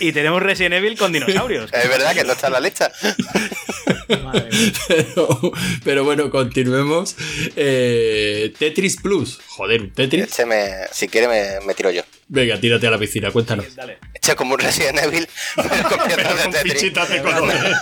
Y 0.00 0.12
tenemos 0.12 0.42
Resident 0.42 0.76
Evil 0.76 0.96
con 0.96 1.12
dinosaurios. 1.12 1.70
Es 1.72 1.88
verdad 1.90 2.14
que 2.14 2.24
no 2.24 2.32
está 2.32 2.46
en 2.46 2.52
la 2.54 2.60
lista. 2.60 2.90
Madre 4.22 4.48
mía. 4.50 4.72
Pero, 4.88 5.52
pero 5.84 6.04
bueno, 6.04 6.30
continuemos. 6.30 7.16
Eh, 7.56 8.52
Tetris 8.58 8.96
Plus. 9.00 9.38
Joder, 9.48 9.80
un 9.82 9.92
Tetris. 9.92 10.24
Este 10.24 10.46
me, 10.46 10.66
si 10.92 11.08
quiere 11.08 11.28
me, 11.28 11.64
me 11.66 11.74
tiro 11.74 11.90
yo. 11.90 12.02
Venga, 12.28 12.58
tírate 12.58 12.86
a 12.86 12.90
la 12.90 12.98
piscina, 12.98 13.30
cuéntanos. 13.30 13.74
Dale. 13.76 13.98
Este 14.14 14.30
es 14.32 14.34
como 14.36 14.54
un 14.54 14.60
Resident 14.60 14.98
Evil, 15.00 15.26
pero 15.56 15.68
con 15.88 15.98
piezas 16.06 16.16
Pero 16.16 16.34
de 16.34 16.42
con 16.42 16.52
Tetris. 16.52 16.72
fichitas 16.74 17.08
de 17.08 17.22
colores. 17.22 17.60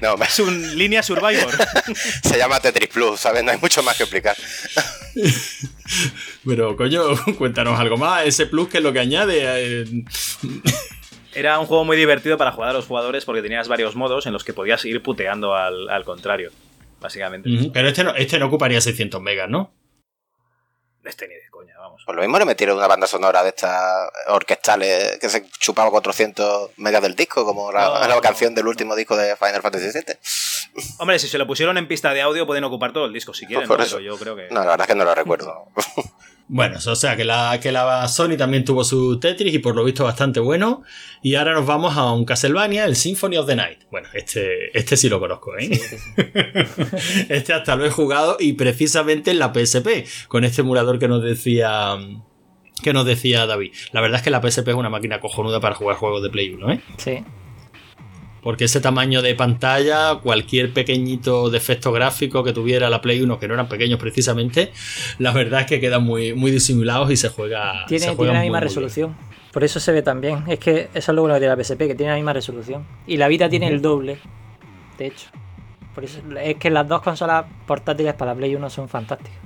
No, 0.00 0.16
me- 0.16 0.26
Es 0.26 0.38
un 0.40 0.76
línea 0.76 1.02
Survivor. 1.04 1.52
se 2.24 2.36
llama 2.36 2.58
Tetris 2.58 2.88
Plus, 2.88 3.20
¿sabes? 3.20 3.44
No 3.44 3.52
hay 3.52 3.58
mucho 3.58 3.80
más 3.84 3.96
que 3.96 4.02
explicar. 4.02 4.36
Pero, 6.44 6.76
coño, 6.76 7.02
cuéntanos 7.38 7.78
algo 7.78 7.96
más. 7.96 8.26
Ese 8.26 8.46
plus 8.46 8.68
que 8.68 8.78
es 8.78 8.82
lo 8.84 8.92
que 8.92 8.98
añade. 9.00 9.40
eh, 9.44 9.84
Era 11.34 11.58
un 11.58 11.66
juego 11.66 11.84
muy 11.84 11.96
divertido 11.96 12.36
para 12.36 12.52
jugar 12.52 12.70
a 12.70 12.72
los 12.74 12.86
jugadores 12.86 13.24
porque 13.24 13.42
tenías 13.42 13.68
varios 13.68 13.94
modos 13.96 14.26
en 14.26 14.32
los 14.32 14.44
que 14.44 14.52
podías 14.52 14.84
ir 14.84 15.02
puteando 15.02 15.54
al, 15.54 15.88
al 15.88 16.04
contrario. 16.04 16.50
Básicamente. 17.00 17.48
Pero 17.72 17.88
este 17.88 18.04
no, 18.04 18.14
este 18.14 18.38
no 18.38 18.46
ocuparía 18.46 18.80
600 18.80 19.20
megas, 19.20 19.48
¿no? 19.48 19.72
Este 21.04 21.26
ni 21.26 21.34
de 21.34 21.50
coña, 21.50 21.74
vamos. 21.80 22.02
Por 22.06 22.14
lo 22.14 22.22
mismo 22.22 22.38
le 22.38 22.44
metieron 22.44 22.76
una 22.76 22.86
banda 22.86 23.08
sonora 23.08 23.42
de 23.42 23.48
estas 23.48 24.08
orquestales 24.28 25.18
que 25.18 25.28
se 25.28 25.44
chupaba 25.58 25.90
400 25.90 26.70
megas 26.76 27.02
del 27.02 27.16
disco, 27.16 27.44
como 27.44 27.72
la, 27.72 27.86
No. 27.86 28.08
la 28.08 28.20
canción 28.20 28.54
del 28.54 28.68
último 28.68 28.94
disco 28.94 29.16
de 29.16 29.34
Final 29.34 29.62
Fantasy 29.62 29.86
VII. 29.86 30.16
Hombre, 30.98 31.18
si 31.18 31.28
se 31.28 31.38
lo 31.38 31.46
pusieron 31.46 31.78
en 31.78 31.88
pista 31.88 32.12
de 32.12 32.22
audio 32.22 32.46
pueden 32.46 32.64
ocupar 32.64 32.92
todo 32.92 33.06
el 33.06 33.12
disco 33.12 33.34
si 33.34 33.46
quieren, 33.46 33.68
Por 33.68 33.78
¿no? 33.78 33.84
eso. 33.84 33.96
pero 33.96 34.06
yo 34.10 34.18
creo 34.18 34.36
que... 34.36 34.48
No, 34.50 34.60
la 34.60 34.70
verdad 34.70 34.82
es 34.82 34.86
que 34.88 34.94
no 34.94 35.04
lo 35.04 35.14
recuerdo. 35.14 35.66
Bueno, 36.48 36.76
o 36.86 36.96
sea 36.96 37.16
que 37.16 37.24
la, 37.24 37.58
que 37.62 37.72
la 37.72 38.06
Sony 38.08 38.36
también 38.36 38.62
tuvo 38.62 38.84
su 38.84 39.18
Tetris 39.18 39.54
y 39.54 39.58
por 39.60 39.74
lo 39.74 39.84
visto 39.84 40.04
bastante 40.04 40.38
bueno. 40.38 40.82
Y 41.22 41.36
ahora 41.36 41.54
nos 41.54 41.64
vamos 41.64 41.96
a 41.96 42.12
un 42.12 42.26
Castlevania, 42.26 42.84
el 42.84 42.94
Symphony 42.94 43.38
of 43.38 43.46
the 43.46 43.56
Night. 43.56 43.84
Bueno, 43.90 44.08
este, 44.12 44.76
este 44.78 44.98
sí 44.98 45.08
lo 45.08 45.18
conozco, 45.18 45.56
¿eh? 45.56 45.70
este 47.30 47.54
hasta 47.54 47.76
lo 47.76 47.86
he 47.86 47.90
jugado 47.90 48.36
y 48.38 48.52
precisamente 48.54 49.30
en 49.30 49.38
la 49.38 49.52
PSP, 49.54 50.28
con 50.28 50.44
este 50.44 50.60
emulador 50.60 50.98
que 50.98 51.08
nos 51.08 51.22
decía 51.22 51.96
que 52.82 52.92
nos 52.92 53.06
decía 53.06 53.46
David. 53.46 53.72
La 53.92 54.02
verdad 54.02 54.18
es 54.18 54.22
que 54.22 54.30
la 54.30 54.42
PSP 54.42 54.68
es 54.68 54.74
una 54.74 54.90
máquina 54.90 55.20
cojonuda 55.20 55.60
para 55.60 55.74
jugar 55.74 55.96
juegos 55.96 56.22
de 56.22 56.28
Play 56.28 56.50
1, 56.50 56.72
¿eh? 56.72 56.80
Sí. 56.98 57.24
Porque 58.42 58.64
ese 58.64 58.80
tamaño 58.80 59.22
de 59.22 59.34
pantalla, 59.34 60.16
cualquier 60.16 60.72
pequeñito 60.72 61.48
defecto 61.48 61.92
gráfico 61.92 62.42
que 62.42 62.52
tuviera 62.52 62.90
la 62.90 63.00
Play 63.00 63.20
1, 63.20 63.38
que 63.38 63.46
no 63.46 63.54
eran 63.54 63.68
pequeños 63.68 64.00
precisamente, 64.00 64.72
la 65.18 65.32
verdad 65.32 65.60
es 65.60 65.66
que 65.66 65.80
quedan 65.80 66.02
muy, 66.02 66.34
muy 66.34 66.50
disimulados 66.50 67.10
y 67.10 67.16
se 67.16 67.28
juega. 67.28 67.86
Tiene, 67.86 68.06
se 68.06 68.16
tiene 68.16 68.32
la 68.32 68.40
misma 68.40 68.58
bien. 68.58 68.68
resolución. 68.68 69.16
Por 69.52 69.62
eso 69.62 69.78
se 69.78 69.92
ve 69.92 70.02
tan 70.02 70.20
bien. 70.20 70.44
Es 70.48 70.58
que 70.58 70.88
eso 70.94 71.12
es 71.12 71.14
lo 71.14 71.22
bueno 71.22 71.38
de 71.38 71.46
la 71.46 71.56
PSP, 71.56 71.78
que 71.78 71.94
tiene 71.94 72.10
la 72.10 72.16
misma 72.16 72.32
resolución. 72.32 72.84
Y 73.06 73.16
la 73.16 73.28
Vita 73.28 73.48
tiene 73.48 73.68
el 73.68 73.80
doble, 73.80 74.18
de 74.98 75.06
hecho. 75.06 75.28
Por 75.94 76.04
eso 76.04 76.20
es 76.42 76.56
que 76.56 76.70
las 76.70 76.88
dos 76.88 77.02
consolas 77.02 77.44
portátiles 77.66 78.14
para 78.14 78.32
la 78.32 78.38
Play 78.38 78.54
1 78.56 78.70
son 78.70 78.88
fantásticas. 78.88 79.38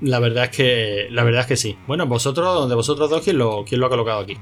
La 0.00 0.18
verdad 0.18 0.44
es 0.44 0.50
que, 0.50 1.08
la 1.10 1.24
verdad 1.24 1.40
es 1.40 1.46
que 1.46 1.56
sí. 1.56 1.78
Bueno, 1.86 2.06
vosotros, 2.06 2.68
de 2.68 2.74
vosotros 2.74 3.08
dos, 3.08 3.24
¿quién 3.24 3.38
lo, 3.38 3.64
quién 3.64 3.80
lo 3.80 3.86
ha 3.86 3.90
colocado 3.90 4.20
aquí? 4.20 4.36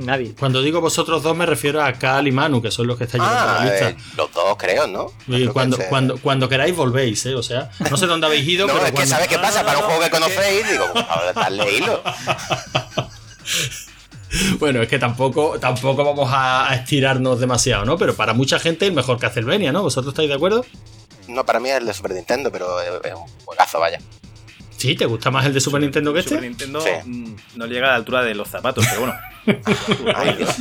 Nadie. 0.00 0.34
Cuando 0.38 0.62
digo 0.62 0.80
vosotros 0.80 1.22
dos 1.22 1.36
me 1.36 1.46
refiero 1.46 1.82
a 1.82 1.92
Cal 1.92 2.26
y 2.26 2.32
Manu, 2.32 2.60
que 2.62 2.70
son 2.70 2.86
los 2.86 2.96
que 2.98 3.04
están 3.04 3.20
llevando 3.20 3.40
Ah, 3.50 3.64
la 3.64 3.70
lista. 3.70 3.88
eh, 3.90 3.96
los 4.16 4.32
dos 4.32 4.56
creo, 4.58 4.86
¿no? 4.86 5.06
Y 5.26 5.32
Creo 5.32 5.46
que 5.48 5.52
cuando, 5.52 5.76
se- 5.76 5.88
cuando, 5.88 6.18
cuando 6.18 6.48
queráis 6.48 6.74
volvéis, 6.76 7.24
¿eh? 7.26 7.34
O 7.34 7.42
sea, 7.42 7.70
no 7.90 7.96
sé 7.96 8.06
dónde 8.06 8.26
habéis 8.26 8.46
ido, 8.48 8.66
No, 8.66 8.72
pero 8.74 8.86
es 8.86 8.92
que 8.92 9.06
¿sabes 9.06 9.28
qué 9.28 9.38
pasa? 9.38 9.60
no, 9.62 9.66
Para 9.66 9.78
un 9.78 9.84
juego 9.84 10.00
que 10.00 10.06
que- 10.06 10.10
conocéis, 10.12 10.70
digo, 10.70 10.84
ahora 11.08 11.32
darle 11.32 11.76
hilo. 11.78 12.02
Bueno, 14.60 14.80
es 14.80 14.88
que 14.88 14.98
tampoco, 14.98 15.58
tampoco 15.58 16.04
vamos 16.04 16.30
a, 16.32 16.72
estirarnos 16.74 17.40
demasiado, 17.40 17.84
¿no? 17.84 17.98
Pero 17.98 18.14
para 18.14 18.32
mucha 18.32 18.60
gente 18.60 18.86
es 18.86 18.92
mejor 18.92 19.18
Castlevania, 19.18 19.72
¿no? 19.72 19.82
¿Vosotros 19.82 20.12
estáis 20.12 20.28
de 20.28 20.36
acuerdo? 20.36 20.64
No, 21.26 21.44
para 21.44 21.58
mí 21.58 21.68
es 21.68 21.76
el 21.78 21.86
de 21.86 21.92
Super 21.92 22.12
Nintendo, 22.12 22.50
pero 22.52 22.80
es 22.80 22.88
es 23.04 23.14
un 23.14 23.26
juegazo, 23.44 23.80
vaya. 23.80 23.98
Sí, 24.76 24.94
¿te 24.94 25.04
gusta 25.06 25.30
más 25.32 25.46
el 25.46 25.52
de 25.52 25.60
Super 25.60 25.80
Nintendo 25.80 26.12
que 26.12 26.20
este? 26.20 26.30
Super 26.36 26.44
Nintendo 26.48 26.80
Sí. 26.80 26.90
mm, 27.04 27.36
no 27.56 27.66
llega 27.66 27.88
a 27.88 27.90
la 27.90 27.96
altura 27.96 28.22
de 28.22 28.34
los 28.36 28.48
zapatos, 28.48 28.86
pero 28.88 29.00
bueno. 29.00 29.14
Ay, 30.14 30.34
Dios. 30.36 30.56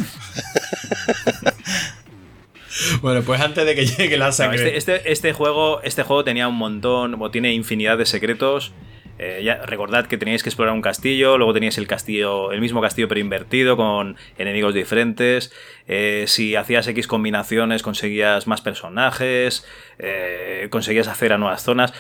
Bueno, 3.01 3.21
pues 3.23 3.41
antes 3.41 3.65
de 3.65 3.75
que 3.75 3.85
llegue 3.85 4.17
la 4.17 4.27
No, 4.27 4.31
sangre. 4.31 4.77
este, 4.77 4.95
este, 4.99 5.11
este 5.11 5.33
juego, 5.33 5.81
este 5.83 6.03
juego 6.03 6.23
tenía 6.23 6.47
un 6.47 6.55
montón, 6.55 7.21
o 7.21 7.31
tiene 7.31 7.51
infinidad 7.53 7.97
de 7.97 8.05
secretos. 8.05 8.71
Eh, 9.21 9.41
ya, 9.43 9.57
recordad 9.65 10.07
que 10.07 10.17
teníais 10.17 10.43
que 10.43 10.49
explorar 10.49 10.73
un 10.73 10.81
castillo, 10.81 11.37
luego 11.37 11.53
teníais 11.53 11.77
el 11.77 11.87
castillo, 11.87 12.53
el 12.53 12.61
mismo 12.61 12.81
castillo 12.81 13.09
pero 13.09 13.19
invertido, 13.19 13.75
con 13.75 14.15
enemigos 14.37 14.73
diferentes. 14.73 15.51
Eh, 15.87 16.23
si 16.27 16.55
hacías 16.55 16.87
X 16.87 17.05
combinaciones, 17.05 17.83
conseguías 17.83 18.47
más 18.47 18.61
personajes, 18.61 19.65
eh, 19.97 20.67
conseguías 20.69 21.09
hacer 21.09 21.33
a 21.33 21.37
nuevas 21.37 21.61
zonas. 21.63 21.93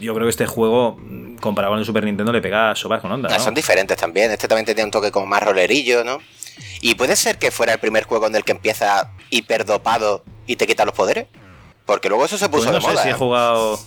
Yo 0.00 0.14
creo 0.14 0.26
que 0.26 0.30
este 0.30 0.46
juego, 0.46 0.98
comparado 1.42 1.72
con 1.72 1.78
el 1.78 1.84
Super 1.84 2.04
Nintendo, 2.04 2.32
le 2.32 2.40
pega 2.40 2.74
sopas 2.74 3.02
con 3.02 3.12
onda. 3.12 3.28
Ah, 3.30 3.36
¿no? 3.36 3.44
Son 3.44 3.52
diferentes 3.54 3.98
también. 3.98 4.30
Este 4.30 4.48
también 4.48 4.64
tenía 4.64 4.84
un 4.86 4.90
toque 4.90 5.10
como 5.10 5.26
más 5.26 5.42
rolerillo, 5.42 6.04
¿no? 6.04 6.20
Y 6.80 6.94
puede 6.94 7.16
ser 7.16 7.38
que 7.38 7.50
fuera 7.50 7.74
el 7.74 7.80
primer 7.80 8.04
juego 8.04 8.26
en 8.28 8.34
el 8.34 8.44
que 8.44 8.52
empieza 8.52 9.10
hiperdopado 9.28 10.24
y 10.46 10.56
te 10.56 10.66
quita 10.66 10.86
los 10.86 10.94
poderes. 10.94 11.26
Porque 11.84 12.08
luego 12.08 12.24
eso 12.24 12.38
se 12.38 12.48
puso 12.48 12.70
Pues 12.70 12.72
no 12.72 12.72
de 12.76 12.80
sé 12.80 12.86
moda. 12.88 13.02
si 13.02 13.08
he 13.08 13.10
¿eh? 13.10 13.14
jugado. 13.14 13.78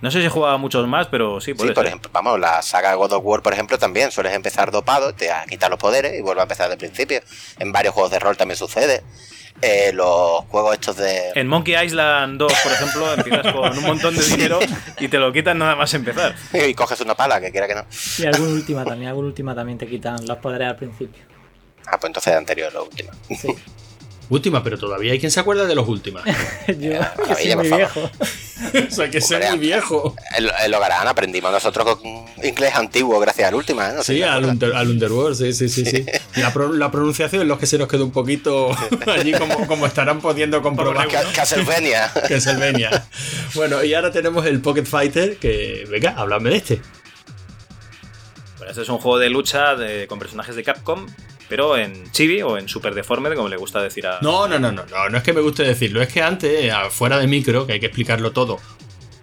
No 0.00 0.10
sé 0.10 0.20
si 0.20 0.26
he 0.26 0.30
jugado 0.30 0.54
a 0.54 0.58
muchos 0.58 0.86
más, 0.86 1.08
pero 1.08 1.40
sí, 1.40 1.52
puede 1.54 1.68
Sí, 1.70 1.74
por 1.74 1.84
ser. 1.84 1.88
ejemplo, 1.88 2.10
vamos, 2.12 2.40
la 2.40 2.62
saga 2.62 2.94
God 2.94 3.12
of 3.12 3.22
War, 3.24 3.42
por 3.42 3.52
ejemplo, 3.52 3.78
también 3.78 4.10
sueles 4.10 4.32
empezar 4.34 4.70
dopado, 4.70 5.14
te 5.14 5.30
quitar 5.48 5.70
los 5.70 5.78
poderes 5.78 6.18
y 6.18 6.22
vuelves 6.22 6.40
a 6.40 6.44
empezar 6.44 6.70
desde 6.70 6.86
el 6.86 6.90
principio. 6.92 7.20
En 7.58 7.70
varios 7.72 7.92
juegos 7.94 8.10
de 8.10 8.18
rol 8.18 8.36
también 8.36 8.56
sucede. 8.56 9.02
Eh, 9.62 9.92
los 9.92 10.44
juegos 10.46 10.72
estos 10.74 10.96
de... 10.96 11.32
En 11.34 11.46
Monkey 11.46 11.74
Island 11.84 12.38
2, 12.38 12.52
por 12.62 12.72
ejemplo, 12.72 13.12
empiezas 13.12 13.52
con 13.52 13.76
un 13.76 13.84
montón 13.84 14.16
de 14.16 14.22
dinero 14.24 14.58
y 14.98 15.08
te 15.08 15.18
lo 15.18 15.30
quitan 15.34 15.58
nada 15.58 15.76
más 15.76 15.92
empezar. 15.92 16.34
y 16.54 16.72
coges 16.72 17.00
una 17.02 17.14
pala, 17.14 17.40
que 17.42 17.50
quiera 17.50 17.68
que 17.68 17.74
no. 17.74 17.84
Y 18.18 18.24
algún 18.24 18.52
última 18.54 18.84
también, 18.86 19.10
algún 19.10 19.26
última 19.26 19.54
también 19.54 19.76
te 19.76 19.86
quitan 19.86 20.24
los 20.26 20.38
poderes 20.38 20.68
al 20.68 20.76
principio. 20.76 21.22
Ah, 21.86 21.98
pues 22.00 22.08
entonces 22.08 22.34
anterior, 22.34 22.72
lo 22.72 22.84
último. 22.84 23.10
Sí. 23.28 23.54
Última, 24.30 24.62
pero 24.62 24.78
todavía 24.78 25.12
hay 25.12 25.18
quien 25.18 25.30
se 25.32 25.40
acuerda 25.40 25.66
de 25.66 25.74
los 25.74 25.86
últimos. 25.88 26.22
Yo, 26.68 26.74
Ya, 26.74 27.14
que 27.14 27.34
soy 27.34 27.56
muy 27.56 27.68
viejo. 27.68 28.10
Eso 28.72 29.02
hay 29.02 29.10
que 29.10 29.20
ser 29.20 29.36
Hombre, 29.42 29.50
muy 29.50 29.58
viejo. 29.58 30.14
En, 30.38 30.46
en 30.64 30.70
Logarán 30.70 31.08
aprendimos 31.08 31.50
nosotros 31.50 31.96
con 31.96 32.24
inglés 32.44 32.74
antiguo 32.76 33.18
gracias 33.18 33.48
al 33.48 33.56
último, 33.56 33.82
¿eh? 33.82 33.92
No 33.94 34.02
Sí, 34.04 34.22
al, 34.22 34.28
acuerdas. 34.30 34.52
under- 34.52 34.74
al 34.74 34.88
Underworld, 34.90 35.36
sí, 35.36 35.52
sí, 35.52 35.68
sí. 35.68 35.84
sí. 35.84 36.06
La, 36.40 36.52
pro- 36.52 36.72
la 36.72 36.90
pronunciación 36.92 37.42
es 37.42 37.48
lo 37.48 37.58
que 37.58 37.66
se 37.66 37.76
nos 37.76 37.88
quedó 37.88 38.04
un 38.04 38.12
poquito 38.12 38.70
allí, 39.06 39.32
como, 39.32 39.66
como 39.66 39.84
estarán 39.86 40.20
pudiendo 40.20 40.62
comprobar. 40.62 41.08
Ca- 41.08 41.24
Castlevania. 41.34 42.12
Castlevania. 42.28 43.04
Bueno, 43.54 43.82
y 43.82 43.92
ahora 43.94 44.12
tenemos 44.12 44.46
el 44.46 44.60
Pocket 44.60 44.84
Fighter, 44.84 45.38
que, 45.38 45.86
venga, 45.90 46.14
háblame 46.16 46.50
de 46.50 46.56
este. 46.56 46.80
Bueno, 48.58 48.70
este 48.70 48.82
es 48.82 48.88
un 48.88 48.98
juego 48.98 49.18
de 49.18 49.28
lucha 49.30 49.74
de- 49.74 50.06
con 50.06 50.18
personajes 50.20 50.54
de 50.54 50.62
Capcom, 50.62 51.06
pero 51.50 51.76
en 51.76 52.10
chibi 52.12 52.40
o 52.40 52.56
en 52.56 52.66
super 52.68 52.94
deformed, 52.94 53.34
como 53.34 53.48
le 53.50 53.58
gusta 53.58 53.82
decir 53.82 54.06
a. 54.06 54.20
No, 54.22 54.48
no, 54.48 54.58
no, 54.58 54.72
no, 54.72 54.86
no, 54.86 55.08
no 55.10 55.18
es 55.18 55.22
que 55.22 55.34
me 55.34 55.42
guste 55.42 55.64
decirlo, 55.64 56.00
es 56.00 56.08
que 56.08 56.22
antes, 56.22 56.72
fuera 56.90 57.18
de 57.18 57.26
micro, 57.26 57.66
que 57.66 57.74
hay 57.74 57.80
que 57.80 57.86
explicarlo 57.86 58.32
todo, 58.32 58.58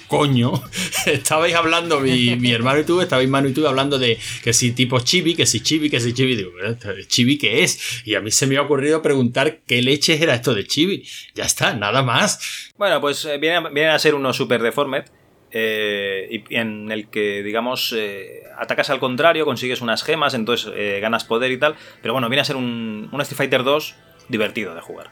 coño, 0.07 0.53
estabais 1.05 1.53
hablando, 1.55 1.99
mi, 1.99 2.35
mi 2.37 2.51
hermano 2.51 2.79
y 2.79 2.83
tú, 2.83 3.01
estabais 3.01 3.27
mano 3.27 3.49
y 3.49 3.53
tú 3.53 3.67
hablando 3.67 3.97
de 3.99 4.17
que 4.43 4.53
si 4.53 4.71
tipo 4.71 4.99
chibi, 4.99 5.35
que 5.35 5.45
si 5.45 5.61
chibi, 5.61 5.89
que 5.89 5.99
si 5.99 6.13
chibi, 6.13 6.35
digo, 6.35 6.51
"Pero 6.55 6.71
esto 6.71 6.93
de 6.93 7.07
chibi 7.07 7.37
qué 7.37 7.63
es? 7.63 8.01
Y 8.05 8.15
a 8.15 8.21
mí 8.21 8.31
se 8.31 8.47
me 8.47 8.55
ha 8.57 8.61
ocurrido 8.61 9.01
preguntar 9.01 9.59
qué 9.67 9.81
leches 9.81 10.21
era 10.21 10.35
esto 10.35 10.53
de 10.53 10.65
chibi. 10.65 11.05
Ya 11.35 11.43
está, 11.45 11.73
nada 11.73 12.03
más. 12.03 12.39
Bueno, 12.77 13.01
pues 13.01 13.25
eh, 13.25 13.37
viene, 13.37 13.87
a- 13.89 13.99
ser 13.99 14.15
uno 14.15 14.31
super 14.33 14.61
deformed. 14.61 15.05
Eh, 15.51 16.27
y 16.49 16.55
en 16.55 16.91
el 16.91 17.09
que, 17.09 17.41
digamos, 17.43 17.93
eh, 17.97 18.43
atacas 18.57 18.89
al 18.89 18.99
contrario, 18.99 19.45
consigues 19.45 19.81
unas 19.81 20.03
gemas, 20.03 20.33
entonces 20.33 20.71
eh, 20.75 20.99
ganas 21.01 21.23
poder 21.23 21.51
y 21.51 21.57
tal. 21.57 21.75
Pero 22.01 22.13
bueno, 22.13 22.29
viene 22.29 22.41
a 22.41 22.45
ser 22.45 22.55
un, 22.55 23.09
un 23.11 23.21
Street 23.21 23.37
Fighter 23.37 23.63
2 23.63 23.95
divertido 24.29 24.75
de 24.75 24.81
jugar. 24.81 25.11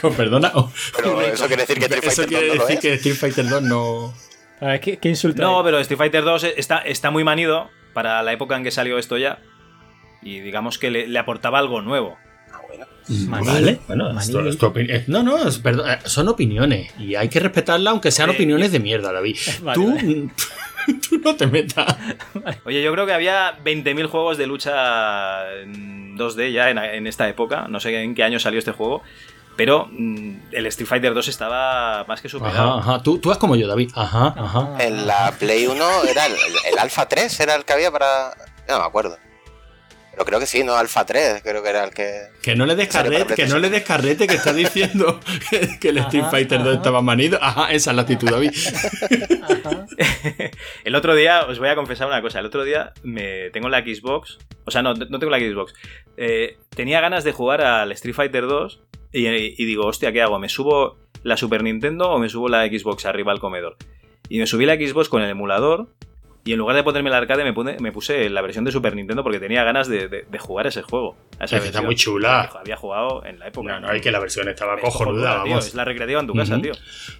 Con- 0.00 0.14
Perdona. 0.16 0.50
oh, 0.54 0.70
Pero 0.96 1.20
eso 1.22 1.46
quiere 1.46 1.62
decir 1.62 1.78
que 1.78 1.84
Street 1.86 2.04
Eso 2.04 2.22
Fighter 2.22 2.28
quiere 2.28 2.46
2 2.48 2.56
no 2.56 2.62
lo 2.62 2.66
decir 2.68 2.76
es. 2.76 2.82
que 2.82 2.92
Street 2.94 3.16
Fighter 3.16 3.48
2 3.48 3.62
no... 3.62 4.14
A 4.60 4.66
ver, 4.66 4.80
¿qué, 4.80 4.96
qué 4.98 5.08
insulto 5.08 5.40
No, 5.40 5.58
hay? 5.58 5.64
pero 5.64 5.78
Street 5.78 5.98
Fighter 5.98 6.24
2 6.24 6.44
está, 6.56 6.78
está 6.78 7.10
muy 7.10 7.22
manido 7.24 7.70
para 7.94 8.22
la 8.22 8.32
época 8.32 8.56
en 8.56 8.64
que 8.64 8.70
salió 8.72 8.98
esto 8.98 9.16
ya. 9.16 9.38
Y 10.22 10.40
digamos 10.40 10.78
que 10.78 10.90
le, 10.90 11.06
le 11.06 11.18
aportaba 11.18 11.58
algo 11.60 11.80
nuevo. 11.80 12.18
Bueno. 12.68 12.86
Manil, 13.28 13.50
Vale, 13.50 13.80
bueno, 13.86 14.20
esto- 14.20 14.46
esto 14.46 14.72
eh, 14.76 15.04
no, 15.06 15.22
no, 15.22 15.48
es- 15.48 15.58
perdón, 15.58 15.90
eh, 15.90 15.98
son 16.04 16.28
opiniones 16.28 16.92
y 16.98 17.14
hay 17.14 17.28
que 17.30 17.40
respetarlas 17.40 17.90
aunque 17.92 18.10
sean 18.10 18.28
Eh, 18.30 18.34
opiniones 18.34 18.70
de 18.70 18.80
mierda, 18.80 19.12
David. 19.12 19.36
Vale, 19.62 19.74
tú, 19.74 19.94
vale. 19.94 20.28
tú 21.08 21.18
no 21.18 21.34
te 21.34 21.46
metas. 21.46 21.96
Oye, 22.64 22.82
yo 22.82 22.92
creo 22.92 23.06
que 23.06 23.12
había 23.14 23.58
20.000 23.64 24.06
juegos 24.08 24.36
de 24.38 24.46
lucha 24.46 25.50
en 25.62 26.16
2D 26.18 26.52
ya 26.52 26.70
en, 26.70 26.78
en 26.78 27.06
esta 27.06 27.28
época. 27.28 27.66
No 27.68 27.80
sé 27.80 27.94
en 28.02 28.14
qué 28.14 28.24
año 28.24 28.38
salió 28.38 28.58
este 28.58 28.72
juego. 28.72 29.02
Pero 29.56 29.88
mm, 29.90 30.34
el 30.52 30.66
Street 30.66 30.86
Fighter 30.88 31.14
2 31.14 31.28
estaba 31.28 32.04
más 32.04 32.20
que 32.20 32.28
superado. 32.28 32.78
Ajá, 32.78 32.92
ajá. 32.92 33.02
Tú, 33.02 33.18
tú 33.18 33.30
haz 33.32 33.38
como 33.38 33.56
yo, 33.56 33.66
David. 33.66 33.90
Ajá, 33.94 34.34
ajá. 34.36 34.76
En 34.78 35.06
la 35.06 35.32
Play 35.38 35.66
1 35.66 36.04
era 36.10 36.26
el, 36.26 36.32
el 36.72 36.78
Alpha 36.78 37.08
3, 37.08 37.40
era 37.40 37.54
el 37.56 37.64
que 37.64 37.72
había 37.72 37.90
para. 37.90 38.30
No 38.68 38.78
me 38.78 38.84
acuerdo. 38.84 39.18
Pero 40.18 40.26
creo 40.26 40.40
que 40.40 40.46
sí, 40.46 40.64
¿no? 40.64 40.74
Alpha 40.74 41.06
3, 41.06 41.42
creo 41.44 41.62
que 41.62 41.68
era 41.68 41.84
el 41.84 41.92
que. 41.92 42.30
Que 42.42 42.56
no 42.56 42.66
le 42.66 42.74
des 42.74 42.88
Sale 42.88 43.08
para 43.08 43.24
carrete, 43.24 43.40
que 43.40 43.48
no 43.48 43.60
le 43.60 43.70
des 43.70 43.84
carrete 43.84 44.26
que 44.26 44.34
está 44.34 44.52
diciendo 44.52 45.20
que, 45.50 45.78
que 45.78 45.90
el 45.90 45.98
Street 45.98 46.24
Fighter 46.28 46.58
2 46.58 46.66
ajá. 46.66 46.76
estaba 46.76 47.02
manido. 47.02 47.38
Ajá, 47.40 47.70
esa 47.72 47.90
es 47.90 47.96
la 47.96 48.02
actitud, 48.02 48.28
David. 48.28 48.50
ajá. 49.42 49.86
El 50.82 50.96
otro 50.96 51.14
día, 51.14 51.46
os 51.46 51.60
voy 51.60 51.68
a 51.68 51.76
confesar 51.76 52.08
una 52.08 52.20
cosa. 52.20 52.40
El 52.40 52.46
otro 52.46 52.64
día 52.64 52.92
me 53.04 53.50
tengo 53.50 53.68
la 53.68 53.82
Xbox. 53.82 54.38
O 54.64 54.72
sea, 54.72 54.82
no, 54.82 54.94
no 54.94 55.20
tengo 55.20 55.30
la 55.30 55.38
Xbox. 55.38 55.72
Eh, 56.16 56.58
tenía 56.70 57.00
ganas 57.00 57.22
de 57.22 57.30
jugar 57.30 57.60
al 57.60 57.92
Street 57.92 58.16
Fighter 58.16 58.48
2. 58.48 58.80
Y, 59.12 59.28
y 59.28 59.64
digo, 59.66 59.86
hostia, 59.86 60.10
¿qué 60.10 60.20
hago? 60.20 60.40
¿Me 60.40 60.48
subo 60.48 60.98
la 61.22 61.36
Super 61.36 61.62
Nintendo 61.62 62.10
o 62.10 62.18
me 62.18 62.28
subo 62.28 62.48
la 62.48 62.66
Xbox 62.66 63.06
arriba 63.06 63.30
al 63.30 63.38
comedor? 63.38 63.76
Y 64.28 64.40
me 64.40 64.48
subí 64.48 64.66
la 64.66 64.74
Xbox 64.74 65.08
con 65.08 65.22
el 65.22 65.30
emulador. 65.30 65.94
Y 66.48 66.54
en 66.54 66.58
lugar 66.60 66.76
de 66.76 66.82
ponerme 66.82 67.10
el 67.10 67.14
arcade, 67.14 67.44
me, 67.44 67.52
pone- 67.52 67.76
me 67.78 67.92
puse 67.92 68.30
la 68.30 68.40
versión 68.40 68.64
de 68.64 68.72
Super 68.72 68.96
Nintendo 68.96 69.22
porque 69.22 69.38
tenía 69.38 69.64
ganas 69.64 69.86
de, 69.86 70.08
de- 70.08 70.22
de 70.22 70.38
jugar 70.38 70.66
ese 70.66 70.80
juego. 70.80 71.14
a 71.38 71.44
esa 71.44 71.56
Es 71.56 71.62
que 71.62 71.68
está 71.68 71.82
muy 71.82 71.94
chula. 71.94 72.48
que 72.50 72.56
Había 72.58 72.76
jugado 72.78 73.22
en 73.26 73.38
la 73.38 73.48
época. 73.48 73.74
No, 73.74 73.80
no, 73.80 73.88
hay 73.90 74.00
que 74.00 74.10
la 74.10 74.18
versión 74.18 74.48
estaba 74.48 74.76
Es 74.76 74.80
cojonuda, 74.80 75.44
tío. 75.44 75.58
Es 75.58 75.74
la 75.74 75.84
recreativa 75.84 76.20
en 76.20 76.26
tu 76.26 76.32
casa, 76.32 76.58
tío. 76.58 76.72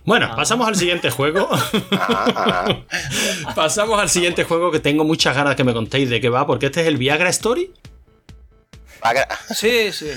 Bueno, 0.04 0.28
Ah. 0.30 0.36
pasamos 0.36 0.66
al 0.66 0.76
siguiente 0.76 1.10
juego. 1.10 1.46
Pasamos 3.54 4.00
al 4.00 4.08
siguiente 4.08 4.44
juego 4.44 4.70
que 4.70 4.80
tengo 4.80 5.04
muchas 5.04 5.36
ganas 5.36 5.56
que 5.56 5.64
me 5.64 5.74
contéis 5.74 6.08
de 6.10 6.20
qué 6.22 6.28
va, 6.30 6.46
porque 6.46 6.66
este 6.66 6.80
es 6.80 6.86
el 6.86 6.96
Viagra 6.96 7.28
Story. 7.28 7.70
Viagra. 9.02 9.28
Sí, 9.54 9.92
sí. 9.92 10.10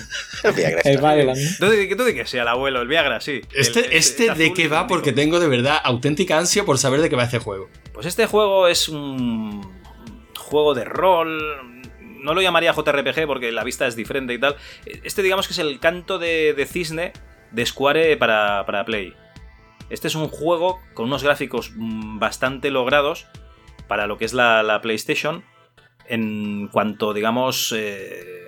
Viagra. 0.56 0.82
El 0.86 0.98
Violent. 1.00 1.40
Tú 1.60 1.70
di, 1.70 1.90
tú 1.96 2.06
que 2.06 2.26
sea 2.26 2.44
el 2.44 2.48
abuelo, 2.48 2.82
el 2.82 2.88
Viagra, 2.88 3.20
sí. 3.22 3.42
El- 3.54 3.62
Este, 3.62 3.80
el- 3.88 3.94
este 3.94 4.26
es 4.28 4.38
de 4.38 4.54
qué 4.54 4.68
va, 4.68 4.88
porque 4.88 5.12
tengo 5.12 5.40
de 5.40 5.48
verdad 5.48 5.80
auténtica 5.84 6.38
ansia 6.38 6.64
por 6.64 6.78
saber 6.78 7.02
de 7.02 7.10
qué 7.10 7.16
va 7.16 7.24
este 7.24 7.40
juego. 7.40 7.70
Pues 7.94 8.06
este 8.06 8.26
juego 8.26 8.68
es 8.68 8.90
un 8.90 9.62
juego 10.38 10.74
de 10.74 10.86
rol. 10.86 11.82
No 12.24 12.34
lo 12.34 12.42
llamaría 12.42 12.74
JRPG 12.74 13.26
porque 13.26 13.52
la 13.52 13.64
vista 13.64 13.88
es 13.88 13.96
diferente 13.96 14.34
y 14.34 14.40
tal. 14.40 14.56
Este, 14.86 15.22
digamos 15.24 15.48
que 15.48 15.54
es 15.54 15.60
el 15.60 15.80
canto 15.80 16.20
de, 16.20 16.54
de 16.54 16.66
cisne 16.66 17.14
de 17.52 17.66
Square 17.66 18.16
para, 18.18 18.66
para 18.66 18.86
Play. 18.86 19.14
Este 19.90 20.08
es 20.08 20.16
un 20.16 20.28
juego 20.28 20.80
con 20.94 21.08
unos 21.08 21.24
gráficos 21.24 21.72
mm, 21.76 22.20
bastante 22.20 22.72
logrados 22.72 23.28
para 23.88 24.08
lo 24.08 24.18
que 24.18 24.26
es 24.26 24.34
la, 24.34 24.64
la 24.64 24.82
PlayStation. 24.82 25.44
En 26.06 26.68
cuanto, 26.70 27.14
digamos. 27.14 27.74
eh, 27.76 28.41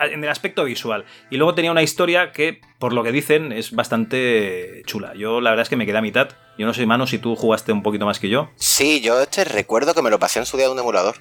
en 0.00 0.22
el 0.22 0.30
aspecto 0.30 0.64
visual. 0.64 1.04
Y 1.30 1.36
luego 1.36 1.54
tenía 1.54 1.70
una 1.70 1.82
historia 1.82 2.32
que, 2.32 2.60
por 2.78 2.92
lo 2.92 3.02
que 3.02 3.12
dicen, 3.12 3.52
es 3.52 3.72
bastante 3.72 4.82
chula. 4.86 5.14
Yo 5.14 5.40
la 5.40 5.50
verdad 5.50 5.62
es 5.62 5.68
que 5.68 5.76
me 5.76 5.86
quedé 5.86 5.98
a 5.98 6.02
mitad. 6.02 6.28
Yo 6.56 6.66
no 6.66 6.74
sé, 6.74 6.86
Manu, 6.86 7.06
si 7.06 7.18
tú 7.18 7.36
jugaste 7.36 7.72
un 7.72 7.82
poquito 7.82 8.06
más 8.06 8.18
que 8.18 8.28
yo. 8.28 8.50
Sí, 8.56 9.00
yo 9.00 9.20
este 9.22 9.44
recuerdo 9.44 9.94
que 9.94 10.02
me 10.02 10.10
lo 10.10 10.18
pasé 10.18 10.38
en 10.38 10.46
su 10.46 10.56
día 10.56 10.66
de 10.66 10.72
un 10.72 10.78
emulador. 10.78 11.16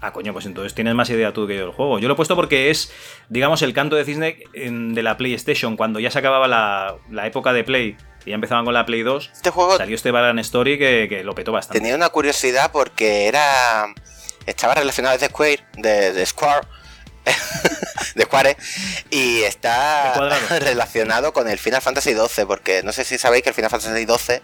Ah, 0.00 0.12
coño, 0.12 0.34
pues 0.34 0.44
entonces 0.44 0.74
tienes 0.74 0.94
más 0.94 1.08
idea 1.08 1.32
tú 1.32 1.46
que 1.46 1.54
yo 1.54 1.62
del 1.62 1.72
juego. 1.72 1.98
Yo 1.98 2.08
lo 2.08 2.14
he 2.14 2.16
puesto 2.16 2.36
porque 2.36 2.68
es, 2.70 2.92
digamos, 3.30 3.62
el 3.62 3.72
canto 3.72 3.96
de 3.96 4.04
cisne 4.04 4.36
de 4.54 5.02
la 5.02 5.16
PlayStation. 5.16 5.78
Cuando 5.78 5.98
ya 5.98 6.10
se 6.10 6.18
acababa 6.18 6.46
la, 6.46 6.96
la 7.10 7.26
época 7.26 7.54
de 7.54 7.64
Play 7.64 7.96
y 8.26 8.30
ya 8.30 8.34
empezaban 8.34 8.66
con 8.66 8.74
la 8.74 8.84
Play 8.84 9.02
2, 9.02 9.30
Este 9.32 9.48
juego 9.48 9.78
salió 9.78 9.94
este 9.94 10.10
Balan 10.10 10.38
Story 10.40 10.78
que, 10.78 11.06
que 11.08 11.24
lo 11.24 11.34
petó 11.34 11.52
bastante. 11.52 11.80
tenía 11.80 11.94
una 11.96 12.10
curiosidad 12.10 12.70
porque 12.70 13.28
era. 13.28 13.86
Estaba 14.44 14.74
relacionado 14.74 15.16
de 15.16 15.26
Square, 15.26 15.60
de, 15.78 16.12
de 16.12 16.26
Square. 16.26 16.66
de 18.14 18.22
Square. 18.24 18.56
Y 19.10 19.42
está 19.42 20.14
relacionado 20.60 21.32
con 21.32 21.48
el 21.48 21.58
Final 21.58 21.82
Fantasy 21.82 22.14
XII. 22.14 22.44
Porque 22.46 22.82
no 22.82 22.92
sé 22.92 23.04
si 23.04 23.18
sabéis 23.18 23.42
que 23.42 23.50
el 23.50 23.54
Final 23.54 23.70
Fantasy 23.70 24.06
XII 24.06 24.42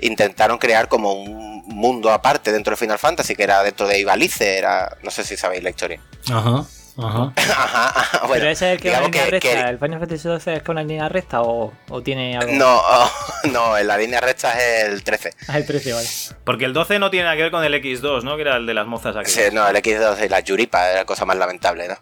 intentaron 0.00 0.58
crear 0.58 0.88
como 0.88 1.12
un 1.12 1.62
mundo 1.66 2.10
aparte 2.10 2.52
dentro 2.52 2.72
de 2.72 2.76
Final 2.76 2.98
Fantasy, 2.98 3.34
que 3.34 3.42
era 3.42 3.62
dentro 3.62 3.86
de 3.86 3.98
Ivalice. 3.98 4.58
Era, 4.58 4.96
no 5.02 5.10
sé 5.10 5.24
si 5.24 5.36
sabéis 5.36 5.62
la 5.62 5.70
historia. 5.70 6.00
Ajá, 6.30 6.64
ajá. 6.98 7.32
Ajá, 7.36 7.88
ajá, 8.00 8.18
bueno, 8.26 8.34
¿Pero 8.34 8.50
ese 8.50 8.66
es 8.66 8.72
el 8.76 8.80
que 8.82 8.90
va 8.90 8.98
en 8.98 9.04
línea 9.04 9.24
que- 9.24 9.30
recta? 9.30 9.48
que- 9.48 9.60
¿El 9.70 9.78
Final 9.78 9.98
Fantasy 10.00 10.22
XII 10.40 10.54
es 10.56 10.62
con 10.62 10.76
una 10.76 10.82
línea 10.84 11.08
recta 11.08 11.42
o, 11.42 11.72
o 11.88 12.02
tiene 12.02 12.36
algo? 12.36 12.52
No, 12.52 12.76
oh, 12.76 13.10
no, 13.52 13.76
en 13.78 13.86
la 13.86 13.96
línea 13.96 14.20
recta 14.20 14.52
es 14.52 14.84
el 14.84 15.02
13. 15.02 15.32
Ah, 15.48 15.56
el 15.58 15.66
13, 15.66 15.92
vale. 15.92 16.08
Porque 16.44 16.64
el 16.64 16.72
12 16.72 16.98
no 16.98 17.10
tiene 17.10 17.24
nada 17.24 17.36
que 17.36 17.42
ver 17.42 17.50
con 17.50 17.64
el 17.64 17.74
X2, 17.74 18.22
¿no? 18.22 18.36
Que 18.36 18.42
era 18.42 18.56
el 18.56 18.66
de 18.66 18.74
las 18.74 18.86
mozas 18.86 19.16
aquí. 19.16 19.30
Sí, 19.30 19.42
no, 19.52 19.66
el 19.68 19.76
X2 19.76 20.24
y 20.24 20.28
la 20.28 20.40
Yuripa 20.40 20.88
era 20.90 21.00
la 21.00 21.04
cosa 21.04 21.24
más 21.24 21.36
lamentable, 21.36 21.88
¿no? 21.88 21.96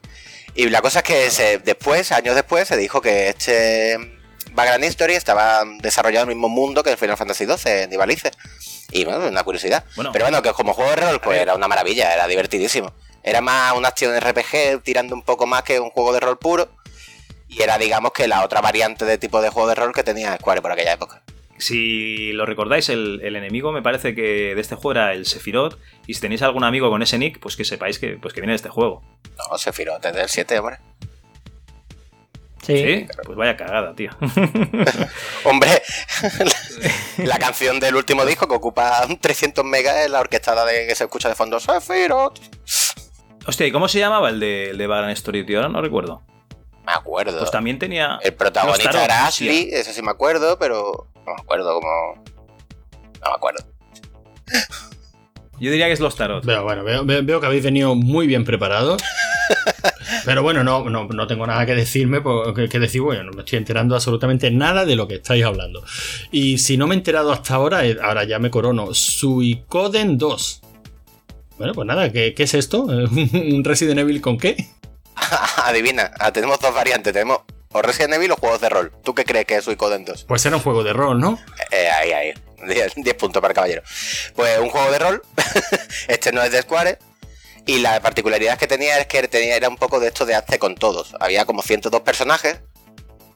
Y 0.55 0.69
la 0.69 0.83
cosa 0.83 0.99
es 0.99 1.05
que 1.05 1.31
se- 1.31 1.59
después, 1.59 2.13
años 2.13 2.35
después, 2.35 2.69
se 2.69 2.77
dijo 2.77 3.01
que 3.01 3.29
este 3.31 3.97
Vagrant 4.53 4.85
History 4.85 5.15
estaba 5.15 5.63
desarrollado 5.81 6.25
en 6.25 6.31
el 6.31 6.37
mismo 6.37 6.51
mundo 6.51 6.83
que 6.83 6.91
el 6.91 6.99
Final 6.99 7.17
Fantasy 7.17 7.47
XII 7.47 7.73
en 7.85 7.93
Ivalice. 7.93 8.31
Y 8.91 9.07
bueno, 9.07 9.27
una 9.27 9.43
curiosidad. 9.43 9.85
Bueno. 9.97 10.11
Pero 10.13 10.27
bueno, 10.27 10.43
que 10.43 10.53
como 10.53 10.75
juego 10.75 10.91
de 10.91 10.97
rol, 10.97 11.21
pues 11.23 11.41
era 11.41 11.55
una 11.55 11.67
maravilla, 11.69 12.13
era 12.13 12.27
divertidísimo. 12.27 12.93
Era 13.23 13.41
más 13.41 13.73
una 13.77 13.89
acción 13.89 14.19
RPG 14.19 14.83
tirando 14.83 15.15
un 15.15 15.23
poco 15.23 15.47
más 15.47 15.63
que 15.63 15.81
un 15.81 15.91
juego 15.91 16.13
de 16.13 16.21
rol 16.21 16.39
puro. 16.39 16.69
Y 17.49 17.63
era, 17.63 17.79
digamos, 17.79 18.13
que 18.13 18.29
la 18.29 18.45
otra 18.45 18.61
variante 18.61 19.05
de 19.05 19.19
tipo 19.19 19.43
de 19.43 19.51
juego 19.51 19.69
de 19.69 19.75
rol 19.75 19.93
que 19.93 20.03
tenía 20.03 20.37
Square 20.37 20.63
por 20.63 20.73
aquella 20.73 20.95
época. 20.95 21.23
Si 21.59 22.33
lo 22.33 22.47
recordáis, 22.47 22.89
el, 22.89 23.21
el 23.23 23.37
enemigo 23.37 23.73
me 23.73 23.83
parece 23.83 24.15
que 24.15 24.55
de 24.55 24.61
este 24.61 24.75
juego 24.75 24.93
era 24.93 25.13
el 25.13 25.27
Sephiroth. 25.27 25.79
Y 26.07 26.15
si 26.15 26.21
tenéis 26.21 26.43
algún 26.43 26.65
amigo 26.65 26.91
con 26.91 27.03
ese 27.03 27.19
nick, 27.19 27.39
pues 27.39 27.57
que 27.57 27.65
sepáis 27.65 27.99
que, 27.99 28.19
pues 28.21 28.35
que 28.35 28.41
viene 28.41 28.53
de 28.53 28.57
este 28.57 28.69
juego. 28.69 29.03
No, 29.37 29.59
Sephiroth 29.59 30.03
desde 30.03 30.23
el 30.23 30.29
7, 30.29 30.59
hombre. 30.59 30.79
Sí. 32.63 32.77
Sí, 32.77 33.07
pues 33.25 33.37
vaya 33.37 33.57
cagada, 33.57 33.93
tío. 33.95 34.11
Hombre, 35.45 35.83
la 37.19 37.39
canción 37.39 37.81
del 37.81 37.97
último 37.97 38.25
disco 38.25 38.47
que 38.47 38.55
ocupa 38.55 39.05
300 39.21 39.65
megas 39.65 39.97
es 39.97 40.11
la 40.11 40.21
orquestada 40.21 40.65
de 40.65 40.87
que 40.87 40.95
se 40.95 41.05
escucha 41.05 41.29
de 41.29 41.35
fondo 41.35 41.59
Sephiroth. 41.59 42.39
Hostia, 43.47 43.67
¿y 43.67 43.73
cómo 43.73 43.89
se 43.89 43.99
llamaba 43.99 44.29
el 44.31 44.41
de, 44.41 44.71
el 44.71 44.79
de 44.79 44.87
Vagrant 44.87 45.13
Story, 45.17 45.45
tío? 45.45 45.59
Ahora 45.59 45.69
no 45.69 45.81
recuerdo. 45.83 46.23
Me 46.87 46.93
acuerdo. 46.93 47.39
Pues 47.39 47.51
también 47.51 47.79
tenía. 47.79 48.19
El 48.23 48.35
protagonista 48.35 49.05
era. 49.05 49.27
Ashley, 49.27 49.69
eso 49.73 49.93
sí 49.93 50.03
me 50.03 50.11
acuerdo, 50.11 50.59
pero 50.59 51.09
no 51.27 51.35
me 51.35 51.41
acuerdo 51.41 51.75
cómo. 51.81 52.15
No 53.21 53.31
me 53.31 53.35
acuerdo. 53.37 53.65
Yo 55.61 55.71
diría 55.71 55.87
que 55.87 55.93
es 55.93 56.01
Los 56.01 56.17
Tarot. 56.17 56.45
Veo, 56.45 56.65
bueno, 56.65 56.83
veo, 56.83 57.05
veo- 57.05 57.23
veo 57.25 57.41
que 57.41 57.47
habéis 57.47 57.63
venido 57.63 57.95
muy 57.95 58.27
bien 58.27 58.45
preparados. 58.45 59.01
Pero 60.25 60.43
bueno, 60.43 60.63
no, 60.63 60.89
no, 60.89 61.05
no 61.07 61.27
tengo 61.27 61.47
nada 61.47 61.65
que 61.67 61.75
decirme, 61.75 62.21
por- 62.21 62.53
que, 62.55 62.69
que 62.69 62.79
decir, 62.79 63.01
bueno, 63.01 63.25
no 63.25 63.33
me 63.33 63.41
estoy 63.43 63.59
enterando 63.59 63.95
absolutamente 63.95 64.51
nada 64.51 64.85
de 64.85 64.95
lo 64.97 65.07
que 65.09 65.17
estáis 65.17 65.45
hablando. 65.45 65.85
Y 66.31 66.59
si 66.59 66.77
no 66.77 66.87
me 66.87 66.95
he 66.95 66.99
enterado 66.99 67.33
hasta 67.33 67.55
ahora, 67.55 67.85
eh, 67.87 67.97
ahora 68.03 68.25
ya 68.25 68.39
me 68.39 68.51
corono. 68.51 68.93
Suicoden 68.95 70.19
2. 70.19 70.63
Bueno, 71.63 71.75
pues 71.75 71.87
nada, 71.87 72.11
¿qué, 72.11 72.35
qué 72.35 72.43
es 72.43 72.55
esto? 72.55 72.83
¿Un 72.83 73.63
Resident 73.65 74.01
Evil 74.01 74.21
con 74.21 74.37
qué? 74.37 74.57
Adivina, 75.65 76.11
ah, 76.19 76.33
tenemos 76.33 76.59
dos 76.59 76.75
variantes. 76.75 77.13
Tenemos 77.13 77.39
o 77.73 77.81
Resident 77.83 78.15
Evil 78.15 78.33
o 78.33 78.37
juegos 78.37 78.61
de 78.61 78.69
rol. 78.69 78.93
¿Tú 79.05 79.15
qué 79.15 79.25
crees 79.25 79.47
que 79.47 79.57
es 79.57 79.65
Suicoden 79.65 80.05
2? 80.05 80.25
Pues 80.25 80.45
era 80.45 80.57
un 80.57 80.63
juego 80.63 80.83
de 80.83 80.93
rol, 80.93 81.21
¿no? 81.21 81.39
Eh, 81.71 81.89
ahí, 81.89 82.13
ahí. 82.13 82.33
10, 82.67 82.95
10 82.97 83.15
puntos 83.15 83.41
para 83.41 83.53
el 83.53 83.55
caballero. 83.55 83.83
Pues 84.35 84.59
un 84.59 84.71
juego 84.71 84.91
de 84.91 84.99
rol. 84.99 85.23
este 86.09 86.33
no 86.33 86.43
es 86.43 86.51
de 86.53 86.63
Square. 86.63 86.99
Y 87.65 87.79
la 87.79 88.01
particularidad 88.01 88.59
que 88.59 88.67
tenía 88.67 88.99
es 88.99 89.07
que 89.07 89.27
tenía, 89.29 89.55
era 89.55 89.69
un 89.69 89.77
poco 89.77 90.01
de 90.01 90.09
esto 90.09 90.27
de 90.27 90.35
hazte 90.35 90.59
con 90.59 90.75
todos. 90.75 91.15
Había 91.21 91.45
como 91.45 91.63
102 91.63 92.01
personajes 92.01 92.59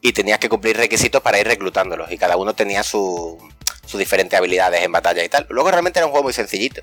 y 0.01 0.11
tenías 0.11 0.39
que 0.39 0.49
cumplir 0.49 0.75
requisitos 0.75 1.21
para 1.21 1.39
ir 1.39 1.47
reclutándolos. 1.47 2.11
Y 2.11 2.17
cada 2.17 2.35
uno 2.35 2.53
tenía 2.53 2.83
su- 2.83 3.37
sus 3.87 3.97
diferentes 3.99 4.37
habilidades 4.37 4.83
en 4.83 4.91
batalla 4.91 5.23
y 5.23 5.29
tal. 5.29 5.47
Luego 5.49 5.71
realmente 5.71 5.97
era 5.99 6.05
un 6.05 6.11
juego 6.11 6.25
muy 6.25 6.33
sencillito. 6.33 6.81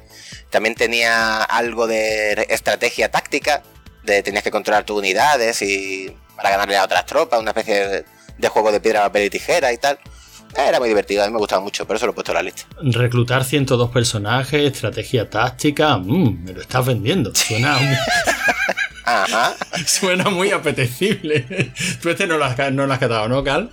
También 0.50 0.74
tenía 0.74 1.42
algo 1.44 1.86
de 1.86 2.46
estrategia 2.50 3.10
táctica. 3.10 3.62
De 4.02 4.22
tenías 4.22 4.42
que 4.42 4.50
controlar 4.50 4.84
tus 4.84 4.98
unidades 4.98 5.62
y 5.62 6.14
para 6.36 6.50
ganarle 6.50 6.76
a 6.76 6.84
otras 6.84 7.06
tropas. 7.06 7.40
Una 7.40 7.52
especie 7.52 7.86
de, 7.88 8.04
de 8.38 8.48
juego 8.48 8.72
de 8.72 8.80
piedra, 8.80 9.02
papel 9.02 9.24
y 9.26 9.30
tijera 9.30 9.72
y 9.72 9.78
tal. 9.78 9.98
Era 10.56 10.78
muy 10.78 10.88
divertido, 10.88 11.24
a 11.24 11.26
mí 11.26 11.32
me 11.32 11.38
gustaba 11.38 11.60
mucho, 11.62 11.84
por 11.84 11.96
eso 11.96 12.06
lo 12.06 12.12
he 12.12 12.14
puesto 12.14 12.30
en 12.30 12.36
la 12.36 12.42
lista. 12.42 12.62
Reclutar 12.80 13.44
102 13.44 13.90
personajes, 13.90 14.62
estrategia 14.72 15.28
táctica. 15.28 15.96
mm, 15.96 16.44
me 16.44 16.52
lo 16.52 16.60
estás 16.60 16.86
vendiendo. 16.86 17.34
Suena 17.34 17.76
muy, 17.78 17.96
Ajá. 19.04 19.54
suena 19.84 20.30
muy 20.30 20.52
apetecible. 20.52 21.72
Tú 22.00 22.10
este 22.10 22.26
no 22.28 22.38
lo 22.38 22.44
has, 22.44 22.56
no 22.72 22.86
lo 22.86 22.92
has 22.92 22.98
catado, 23.00 23.28
¿no, 23.28 23.42
Cal? 23.42 23.72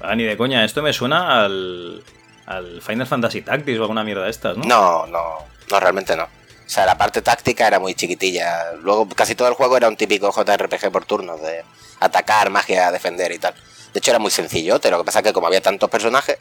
Ah, 0.00 0.14
ni 0.14 0.24
de 0.24 0.36
coña, 0.36 0.64
esto 0.64 0.82
me 0.82 0.92
suena 0.92 1.44
al. 1.44 2.02
al 2.46 2.82
Final 2.82 3.06
Fantasy 3.06 3.42
Tactics 3.42 3.78
o 3.78 3.82
alguna 3.82 4.04
mierda 4.04 4.24
de 4.24 4.30
estas, 4.30 4.56
¿no? 4.56 4.64
No, 4.64 5.06
no, 5.06 5.38
no, 5.70 5.80
realmente 5.80 6.16
no. 6.16 6.24
O 6.24 6.72
sea, 6.72 6.86
la 6.86 6.96
parte 6.96 7.20
táctica 7.20 7.66
era 7.66 7.80
muy 7.80 7.94
chiquitilla. 7.94 8.72
Luego 8.82 9.08
casi 9.08 9.34
todo 9.34 9.48
el 9.48 9.54
juego 9.54 9.76
era 9.76 9.88
un 9.88 9.96
típico 9.96 10.32
JRPG 10.32 10.90
por 10.92 11.04
turnos, 11.04 11.42
de 11.42 11.64
atacar, 11.98 12.50
magia, 12.50 12.92
defender 12.92 13.32
y 13.32 13.38
tal. 13.38 13.54
De 13.92 13.98
hecho 13.98 14.12
era 14.12 14.20
muy 14.20 14.30
sencillote, 14.30 14.90
lo 14.90 14.98
que 14.98 15.04
pasa 15.04 15.18
es 15.18 15.24
que 15.24 15.32
como 15.32 15.48
había 15.48 15.60
tantos 15.60 15.90
personajes, 15.90 16.38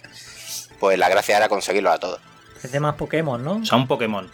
pues 0.79 0.99
la 0.99 1.09
gracia 1.09 1.37
era 1.37 1.49
conseguirlos 1.49 1.93
a 1.93 1.97
todos. 1.97 2.19
Es 2.63 2.71
de 2.71 2.79
más 2.79 2.95
Pokémon, 2.95 3.43
¿no? 3.43 3.53
O 3.57 3.65
sea, 3.65 3.77
un 3.77 3.87
Pokémon. 3.87 4.29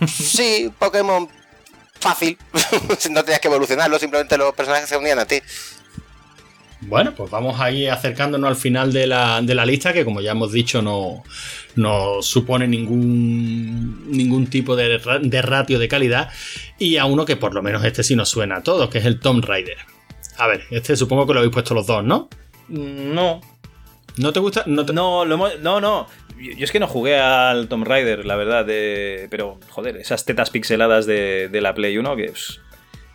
Sí, 0.06 0.72
Pokémon 0.78 1.28
fácil. 2.00 2.38
no 3.10 3.24
tenías 3.24 3.40
que 3.40 3.48
evolucionarlo, 3.48 3.98
simplemente 3.98 4.36
los 4.36 4.54
personajes 4.54 4.88
se 4.88 4.96
unían 4.96 5.18
a 5.18 5.24
ti. 5.24 5.40
Bueno, 6.86 7.14
pues 7.16 7.30
vamos 7.30 7.60
ahí 7.60 7.86
acercándonos 7.86 8.48
al 8.48 8.56
final 8.56 8.92
de 8.92 9.06
la, 9.06 9.40
de 9.42 9.54
la 9.54 9.64
lista, 9.66 9.92
que 9.92 10.04
como 10.04 10.20
ya 10.20 10.32
hemos 10.32 10.52
dicho, 10.52 10.82
no, 10.82 11.22
no 11.76 12.22
supone 12.22 12.66
ningún, 12.68 14.10
ningún 14.10 14.46
tipo 14.48 14.76
de, 14.76 15.00
de 15.22 15.42
ratio 15.42 15.78
de 15.78 15.88
calidad. 15.88 16.30
Y 16.78 16.96
a 16.96 17.04
uno 17.06 17.24
que 17.24 17.36
por 17.36 17.54
lo 17.54 17.62
menos 17.62 17.84
este 17.84 18.02
sí 18.02 18.16
nos 18.16 18.28
suena 18.28 18.56
a 18.56 18.62
todos, 18.62 18.88
que 18.90 18.98
es 18.98 19.04
el 19.06 19.20
Tomb 19.20 19.44
Raider. 19.44 19.78
A 20.38 20.46
ver, 20.46 20.64
este 20.70 20.96
supongo 20.96 21.26
que 21.26 21.34
lo 21.34 21.40
habéis 21.40 21.52
puesto 21.54 21.74
los 21.74 21.86
dos, 21.86 22.04
¿no? 22.04 22.28
No, 22.68 23.40
¿No 24.16 24.32
te 24.32 24.38
gusta? 24.40 24.62
No, 24.66 24.84
te- 24.86 24.92
no, 24.92 25.24
lo 25.24 25.34
hemos- 25.34 25.58
no, 25.60 25.80
no. 25.80 26.06
Yo 26.38 26.52
yo 26.56 26.64
es 26.64 26.70
que 26.72 26.80
no 26.80 26.86
jugué 26.86 27.18
al 27.18 27.68
Tomb 27.68 27.84
Raider, 27.86 28.24
la 28.26 28.36
verdad, 28.36 28.64
de, 28.64 29.26
pero 29.30 29.58
joder, 29.70 29.96
esas 29.96 30.24
tetas 30.24 30.50
pixeladas 30.50 31.06
de, 31.06 31.48
de 31.48 31.60
la 31.60 31.74
Play 31.74 31.96
1, 31.98 32.14
que 32.16 32.26
pues, 32.26 32.60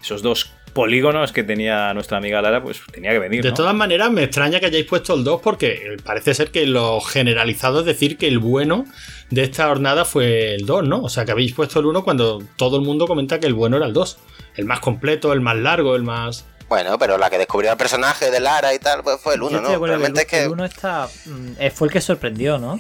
esos 0.02 0.22
dos 0.22 0.52
polígonos 0.74 1.32
que 1.32 1.44
tenía 1.44 1.94
nuestra 1.94 2.18
amiga 2.18 2.42
Lara, 2.42 2.62
pues 2.62 2.82
tenía 2.92 3.12
que 3.12 3.20
venir. 3.20 3.44
De 3.44 3.50
¿no? 3.50 3.56
todas 3.56 3.76
maneras, 3.76 4.12
me 4.12 4.24
extraña 4.24 4.60
que 4.60 4.68
hayáis 4.68 4.86
puesto 4.86 5.16
el 5.16 5.24
2 5.24 5.42
porque 5.42 5.98
parece 6.04 6.34
ser 6.34 6.52
que 6.52 6.66
lo 6.66 7.02
generalizado 7.02 7.82
es 7.82 7.86
decir 7.86 8.18
que 8.18 8.28
el 8.28 8.40
bueno 8.40 8.86
de 9.30 9.44
esta 9.44 9.68
jornada 9.68 10.06
fue 10.06 10.56
el 10.56 10.66
2, 10.66 10.88
¿no? 10.88 11.02
O 11.02 11.10
sea, 11.10 11.26
que 11.26 11.32
habéis 11.32 11.54
puesto 11.54 11.80
el 11.80 11.86
1 11.86 12.04
cuando 12.04 12.42
todo 12.56 12.78
el 12.78 12.84
mundo 12.84 13.08
comenta 13.08 13.40
que 13.40 13.48
el 13.48 13.54
bueno 13.54 13.78
era 13.78 13.86
el 13.86 13.94
2. 13.94 14.18
El 14.56 14.66
más 14.66 14.80
completo, 14.80 15.32
el 15.34 15.42
más 15.42 15.56
largo, 15.56 15.96
el 15.96 16.04
más... 16.04 16.46
Bueno, 16.68 17.00
pero 17.00 17.18
la 17.18 17.30
que 17.30 17.38
descubrió 17.38 17.72
el 17.72 17.78
personaje 17.78 18.30
de 18.30 18.40
Lara 18.40 18.74
y 18.74 18.80
tal, 18.80 19.02
pues 19.04 19.20
fue 19.20 19.34
el 19.36 19.40
Yo 19.42 19.48
uno, 19.48 19.58
estoy 19.58 19.72
de 19.72 19.72
¿no? 19.72 19.76
acuerdo 19.78 19.96
que 19.96 20.00
Realmente 20.00 20.22
el, 20.22 20.26
es 20.26 20.32
que. 20.32 20.44
el 20.44 20.52
uno 20.52 20.66
está, 20.66 21.08
mm, 21.26 21.52
eh, 21.60 21.72
fue 21.72 21.88
el 21.88 21.94
que 21.94 22.02
sorprendió, 22.02 22.60
¿no? 22.60 22.80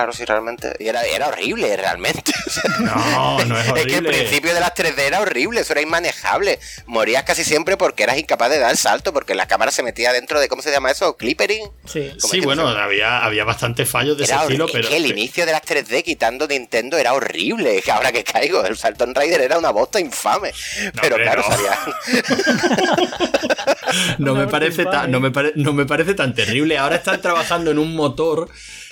Claro, 0.00 0.14
sí, 0.14 0.24
realmente. 0.24 0.74
Y 0.78 0.88
era, 0.88 1.02
era 1.02 1.28
horrible, 1.28 1.76
realmente. 1.76 2.32
No, 2.80 3.44
no 3.44 3.58
es 3.58 3.66
Es 3.68 3.72
que 3.74 3.80
el 3.80 4.06
horrible. 4.06 4.10
principio 4.18 4.54
de 4.54 4.60
las 4.60 4.74
3D 4.74 4.98
era 4.98 5.20
horrible, 5.20 5.60
eso 5.60 5.72
era 5.74 5.82
inmanejable. 5.82 6.58
Morías 6.86 7.22
casi 7.24 7.44
siempre 7.44 7.76
porque 7.76 8.02
eras 8.04 8.16
incapaz 8.16 8.48
de 8.50 8.58
dar 8.58 8.70
el 8.70 8.78
salto, 8.78 9.12
porque 9.12 9.34
la 9.34 9.46
cámara 9.46 9.70
se 9.70 9.82
metía 9.82 10.12
dentro 10.12 10.40
de, 10.40 10.48
¿cómo 10.48 10.62
se 10.62 10.70
llama 10.70 10.90
eso? 10.90 11.16
Clippering. 11.18 11.68
Sí. 11.84 12.12
Sí, 12.18 12.40
bueno, 12.40 12.66
había, 12.66 13.22
había 13.24 13.44
bastantes 13.44 13.88
fallos 13.88 14.16
de 14.16 14.24
ese 14.24 14.32
Era 14.32 14.42
estilo, 14.44 14.64
horrible. 14.64 14.80
pero... 14.82 14.88
Es 14.88 14.90
que 15.02 15.04
el 15.04 15.10
inicio 15.18 15.44
de 15.46 15.52
las 15.52 15.62
3D 15.62 16.02
quitando 16.02 16.46
Nintendo 16.48 16.96
era 16.96 17.12
horrible. 17.12 17.76
Es 17.78 17.84
que 17.84 17.90
ahora 17.92 18.10
que 18.10 18.24
caigo, 18.24 18.64
el 18.64 18.76
Salton 18.78 19.14
Rider 19.14 19.42
era 19.42 19.58
una 19.58 19.70
bosta 19.70 20.00
infame. 20.00 20.52
Pero 21.02 21.16
hombre, 21.16 21.22
claro, 21.24 21.44
no. 21.46 21.54
salía. 21.54 21.78
no, 24.18 24.34
me 24.34 24.48
parece 24.48 24.84
tan, 24.86 25.10
no, 25.10 25.20
me 25.20 25.30
pare- 25.30 25.52
no 25.56 25.72
me 25.74 25.84
parece 25.84 26.14
tan 26.14 26.34
terrible. 26.34 26.78
Ahora 26.78 26.96
están 26.96 27.20
trabajando 27.20 27.70
en 27.70 27.78
un 27.78 27.94
motor 27.94 28.48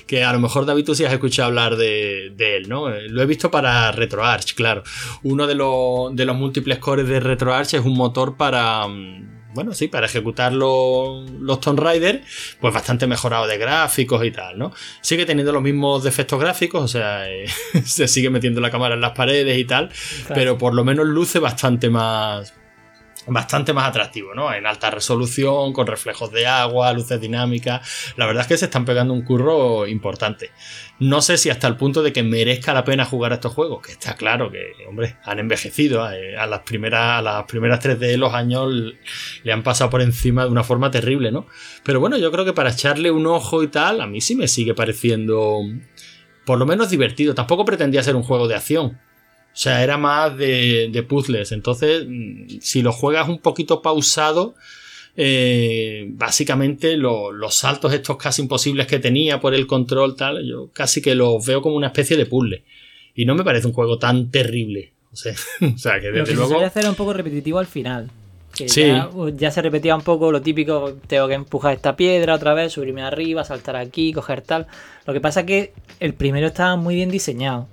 que 0.09 0.25
a 0.25 0.33
lo 0.33 0.41
mejor 0.41 0.67
David 0.67 0.85
tú 0.85 0.95
sí 0.97 1.05
has 1.05 1.13
escuchado 1.13 1.47
hablar 1.49 1.77
de, 1.77 2.33
de 2.35 2.57
él, 2.57 2.69
¿no? 2.69 2.93
Eh, 2.93 3.09
Lo 3.09 3.23
he 3.23 3.27
visto 3.27 3.51
para 3.51 3.93
RetroArch, 3.93 4.55
claro. 4.55 4.83
Uno 5.23 5.47
de 5.47 5.55
los, 5.55 6.17
de 6.17 6.25
los 6.25 6.35
múltiples 6.37 6.79
cores 6.79 7.07
de 7.07 7.21
RetroArch 7.21 7.75
es 7.75 7.85
un 7.85 7.95
motor 7.95 8.37
para... 8.37 8.89
mm, 8.89 9.53
Bueno, 9.55 9.73
sí, 9.75 9.89
para 9.89 10.07
ejecutar 10.07 10.53
los, 10.53 11.29
los 11.31 11.61
Tomb 11.61 11.79
Raider, 11.81 12.23
pues 12.61 12.73
bastante 12.75 13.07
mejorado 13.07 13.47
de 13.47 13.59
gráficos 13.59 14.25
y 14.25 14.31
tal, 14.31 14.59
¿no? 14.59 14.73
Sigue 15.01 15.27
teniendo 15.27 15.53
los 15.53 15.63
mismos 15.63 16.03
defectos 16.05 16.39
gráficos, 16.41 16.83
o 16.83 16.89
sea, 16.89 17.29
eh, 17.31 17.47
se 17.85 18.09
sigue 18.09 18.31
metiendo 18.31 18.61
la 18.61 18.71
cámara 18.71 18.95
en 18.95 19.01
las 19.01 19.13
paredes 19.13 19.59
y 19.59 19.65
tal, 19.65 19.91
pero 20.35 20.57
por 20.59 20.75
lo 20.75 20.85
menos 20.85 21.07
luce 21.07 21.39
bastante 21.39 21.89
más, 21.91 22.55
bastante 23.29 23.73
más 23.73 23.89
atractivo, 23.89 24.35
¿no? 24.35 24.53
En 24.53 24.67
alta 24.67 24.91
resolución, 24.91 25.73
con 25.73 25.87
reflejos 25.87 26.31
de 26.33 26.47
agua, 26.47 26.93
luces 26.93 27.21
dinámicas. 27.21 28.15
La 28.17 28.27
verdad 28.27 28.43
es 28.43 28.49
que 28.49 28.57
se 28.57 28.65
están 28.67 28.85
pegando 28.85 29.15
un 29.15 29.23
curro 29.23 29.87
importante. 29.87 30.51
No 31.01 31.21
sé 31.23 31.37
si 31.39 31.51
hasta 31.51 31.69
el 31.69 31.77
punto 31.77 32.03
de 32.03 32.13
que 32.13 32.23
merezca 32.23 32.75
la 32.75 32.85
pena 32.85 33.05
jugar 33.05 33.33
a 33.33 33.37
estos 33.37 33.53
juegos, 33.53 33.83
que 33.87 33.93
está 33.93 34.15
claro 34.15 34.51
que, 34.51 34.73
hombre, 34.89 35.17
han 35.25 35.39
envejecido. 35.39 36.11
eh, 36.11 36.37
A 36.37 36.47
las 36.47 36.61
primeras, 36.61 37.19
a 37.21 37.23
las 37.23 37.45
primeras 37.45 37.81
3D 37.85 38.17
los 38.17 38.35
años 38.35 38.73
le 39.43 39.53
han 39.53 39.63
pasado 39.63 39.91
por 39.91 40.03
encima 40.03 40.45
de 40.45 40.51
una 40.51 40.65
forma 40.65 40.91
terrible, 40.91 41.31
¿no? 41.31 41.47
Pero 41.85 42.01
bueno, 42.01 42.17
yo 42.17 42.31
creo 42.33 42.45
que 42.45 42.53
para 42.53 42.71
echarle 42.71 43.11
un 43.11 43.27
ojo 43.27 43.63
y 43.63 43.69
tal, 43.69 44.01
a 44.01 44.07
mí 44.07 44.21
sí 44.21 44.35
me 44.35 44.49
sigue 44.49 44.75
pareciendo 44.75 45.61
por 46.45 46.59
lo 46.59 46.67
menos 46.67 46.91
divertido. 46.91 47.35
Tampoco 47.35 47.65
pretendía 47.65 48.03
ser 48.03 48.17
un 48.17 48.23
juego 48.23 48.49
de 48.49 48.55
acción. 48.55 48.99
O 49.59 49.61
sea, 49.61 49.83
era 49.83 49.99
más 49.99 50.39
de, 50.39 50.89
de 50.93 51.03
puzzles. 51.03 51.51
Entonces, 51.51 52.05
mm, 52.07 52.61
si 52.61 52.81
lo 52.81 52.93
juegas 52.93 53.29
un 53.29 53.39
poquito 53.41 53.83
pausado, 53.83 54.55
eh, 55.17 56.07
básicamente 56.11 56.97
lo- 56.97 57.33
los 57.33 57.57
saltos 57.57 57.93
estos 57.93 58.17
casi 58.19 58.43
imposibles 58.43 58.87
que 58.87 59.01
tenía 59.01 59.41
por 59.41 59.55
el 59.55 59.67
control, 59.67 60.15
tal, 60.15 60.47
yo 60.47 60.71
casi 60.73 61.03
que 61.03 61.17
los 61.17 61.45
veo 61.45 61.61
como 61.61 61.75
una 61.75 61.89
especie 61.89 62.17
de 62.17 62.27
puzzle. 62.27 62.63
Y 63.17 63.25
no 63.25 63.35
me 63.35 63.43
parece 63.43 63.67
un 63.67 63.73
juego 63.73 63.99
tan 63.99 64.31
terrible. 64.31 64.93
O 65.13 65.17
sea, 65.17 65.35
o 65.75 65.77
sea, 65.77 65.99
que 66.01 66.07
Lo 66.11 66.13
desde 66.13 66.25
que 66.25 66.31
se 66.31 66.35
luego... 66.37 66.51
suele 66.51 66.67
hacer 66.67 66.83
era 66.83 66.91
un 66.91 66.97
poco 66.97 67.13
repetitivo 67.13 67.59
al 67.59 67.67
final. 67.67 68.09
Que 68.55 68.69
Sí. 68.69 68.83
ya, 68.83 69.11
ya 69.37 69.51
se 69.51 69.61
repetía 69.61 69.97
un 69.97 70.03
poco 70.03 70.31
lo 70.31 70.41
típico, 70.41 70.95
tengo 71.09 71.27
que 71.27 71.35
empujar 71.35 71.75
esta 71.75 71.97
piedra 71.97 72.35
otra 72.37 72.55
vez, 72.55 72.73
subirme 72.75 73.03
arriba, 73.03 73.43
saltar 73.43 73.75
aquí, 73.75 74.13
coger 74.13 74.41
tal. 74.43 74.69
Lo 75.05 75.13
que 75.13 75.21
pasa 75.21 75.45
que 75.45 75.73
el 75.99 76.15
primero 76.15 76.47
estaba 76.47 76.77
muy 76.77 76.95
bien 76.95 77.11
diseñado. 77.11 77.67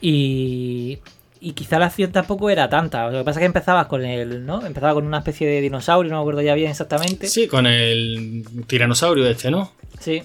Y, 0.00 0.98
y 1.40 1.52
quizá 1.52 1.78
la 1.78 1.86
acción 1.86 2.12
tampoco 2.12 2.50
era 2.50 2.68
tanta. 2.68 3.10
Lo 3.10 3.18
que 3.18 3.24
pasa 3.24 3.38
es 3.38 3.42
que 3.42 3.46
empezabas 3.46 3.86
con 3.86 4.04
el, 4.04 4.44
¿no? 4.44 4.64
Empezaba 4.64 4.94
con 4.94 5.06
una 5.06 5.18
especie 5.18 5.46
de 5.46 5.60
dinosaurio, 5.60 6.10
no 6.10 6.18
me 6.18 6.22
acuerdo 6.22 6.42
ya 6.42 6.54
bien 6.54 6.70
exactamente. 6.70 7.26
Sí, 7.28 7.46
con 7.46 7.66
el 7.66 8.44
tiranosaurio 8.66 9.26
este, 9.26 9.50
¿no? 9.50 9.72
Sí. 10.00 10.22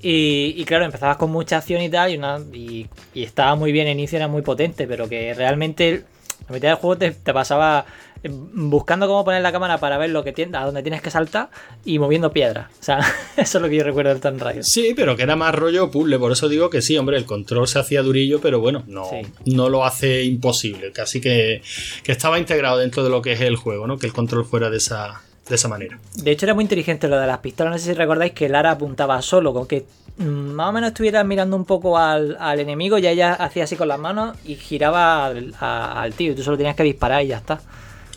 Y, 0.00 0.54
y 0.56 0.64
claro, 0.64 0.84
empezabas 0.84 1.16
con 1.16 1.30
mucha 1.30 1.56
acción 1.56 1.82
y 1.82 1.90
tal, 1.90 2.12
y, 2.12 2.16
una, 2.16 2.38
y, 2.52 2.86
y 3.14 3.24
estaba 3.24 3.56
muy 3.56 3.72
bien, 3.72 3.88
el 3.88 3.94
inicio 3.94 4.16
era 4.16 4.28
muy 4.28 4.42
potente, 4.42 4.86
pero 4.86 5.08
que 5.08 5.34
realmente 5.34 6.04
la 6.48 6.54
mitad 6.54 6.68
del 6.68 6.76
juego 6.76 6.96
te, 6.96 7.10
te 7.10 7.32
pasaba 7.34 7.84
buscando 8.24 9.06
cómo 9.06 9.24
poner 9.24 9.42
la 9.42 9.52
cámara 9.52 9.78
para 9.78 9.98
ver 9.98 10.10
lo 10.10 10.24
que 10.24 10.32
tiene, 10.32 10.56
a 10.58 10.64
dónde 10.64 10.82
tienes 10.82 11.02
que 11.02 11.10
saltar 11.10 11.50
y 11.84 11.98
moviendo 11.98 12.32
piedras. 12.32 12.70
O 12.80 12.82
sea, 12.82 12.98
eso 13.36 13.58
es 13.58 13.62
lo 13.62 13.68
que 13.68 13.76
yo 13.76 13.84
recuerdo 13.84 14.10
del 14.10 14.20
Tomb 14.20 14.40
Raider. 14.42 14.64
Sí, 14.64 14.92
pero 14.96 15.16
que 15.16 15.22
era 15.22 15.36
más 15.36 15.54
rollo 15.54 15.90
puzzle, 15.90 16.18
por 16.18 16.32
eso 16.32 16.48
digo 16.48 16.70
que 16.70 16.82
sí, 16.82 16.96
hombre, 16.98 17.16
el 17.16 17.24
control 17.26 17.68
se 17.68 17.78
hacía 17.78 18.02
durillo, 18.02 18.40
pero 18.40 18.60
bueno, 18.60 18.82
no, 18.86 19.04
Sí. 19.08 19.22
no 19.46 19.68
lo 19.68 19.84
hace 19.84 20.24
imposible, 20.24 20.92
casi 20.92 21.20
que, 21.20 21.62
que 22.02 22.12
estaba 22.12 22.38
integrado 22.38 22.78
dentro 22.78 23.04
de 23.04 23.10
lo 23.10 23.22
que 23.22 23.32
es 23.32 23.40
el 23.40 23.56
juego, 23.56 23.86
¿no? 23.86 23.98
Que 23.98 24.06
el 24.06 24.12
control 24.12 24.44
fuera 24.44 24.68
de 24.70 24.78
esa, 24.78 25.22
de 25.48 25.54
esa 25.54 25.68
manera. 25.68 25.98
De 26.14 26.30
hecho, 26.30 26.46
era 26.46 26.54
muy 26.54 26.64
inteligente 26.64 27.08
lo 27.08 27.18
de 27.18 27.26
las 27.26 27.38
pistolas. 27.38 27.72
No 27.72 27.78
sé 27.78 27.84
si 27.86 27.94
recordáis 27.94 28.32
que 28.32 28.48
Lara 28.48 28.72
apuntaba 28.72 29.20
solo, 29.22 29.52
con 29.54 29.66
que 29.66 29.86
mm, 30.18 30.24
más 30.24 30.68
o 30.68 30.72
menos 30.72 30.88
estuvieras 30.88 31.24
mirando 31.24 31.56
un 31.56 31.64
poco 31.64 31.96
al, 31.98 32.36
al 32.40 32.60
enemigo 32.60 32.98
y 32.98 33.06
ella 33.06 33.32
hacía 33.34 33.64
así 33.64 33.76
con 33.76 33.88
las 33.88 33.98
manos 33.98 34.36
y 34.44 34.56
giraba 34.56 35.26
al, 35.26 35.54
a- 35.60 36.02
al 36.02 36.12
tío. 36.14 36.32
Y 36.32 36.34
tú 36.34 36.42
solo 36.42 36.56
tenías 36.56 36.76
que 36.76 36.82
disparar 36.82 37.22
y 37.22 37.28
ya 37.28 37.38
está. 37.38 37.60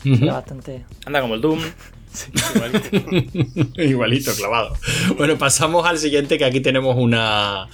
Ujú. 0.04 0.24
Era 0.24 0.32
bastante. 0.34 0.84
Anda 1.06 1.20
como 1.20 1.34
el 1.34 1.40
Doom. 1.40 1.60
Igualito, 3.76 4.32
clavado. 4.34 4.76
Bueno, 5.16 5.38
pasamos 5.38 5.86
al 5.86 5.98
siguiente, 5.98 6.38
que 6.38 6.44
aquí 6.44 6.60
tenemos 6.60 6.96
una. 6.98 7.68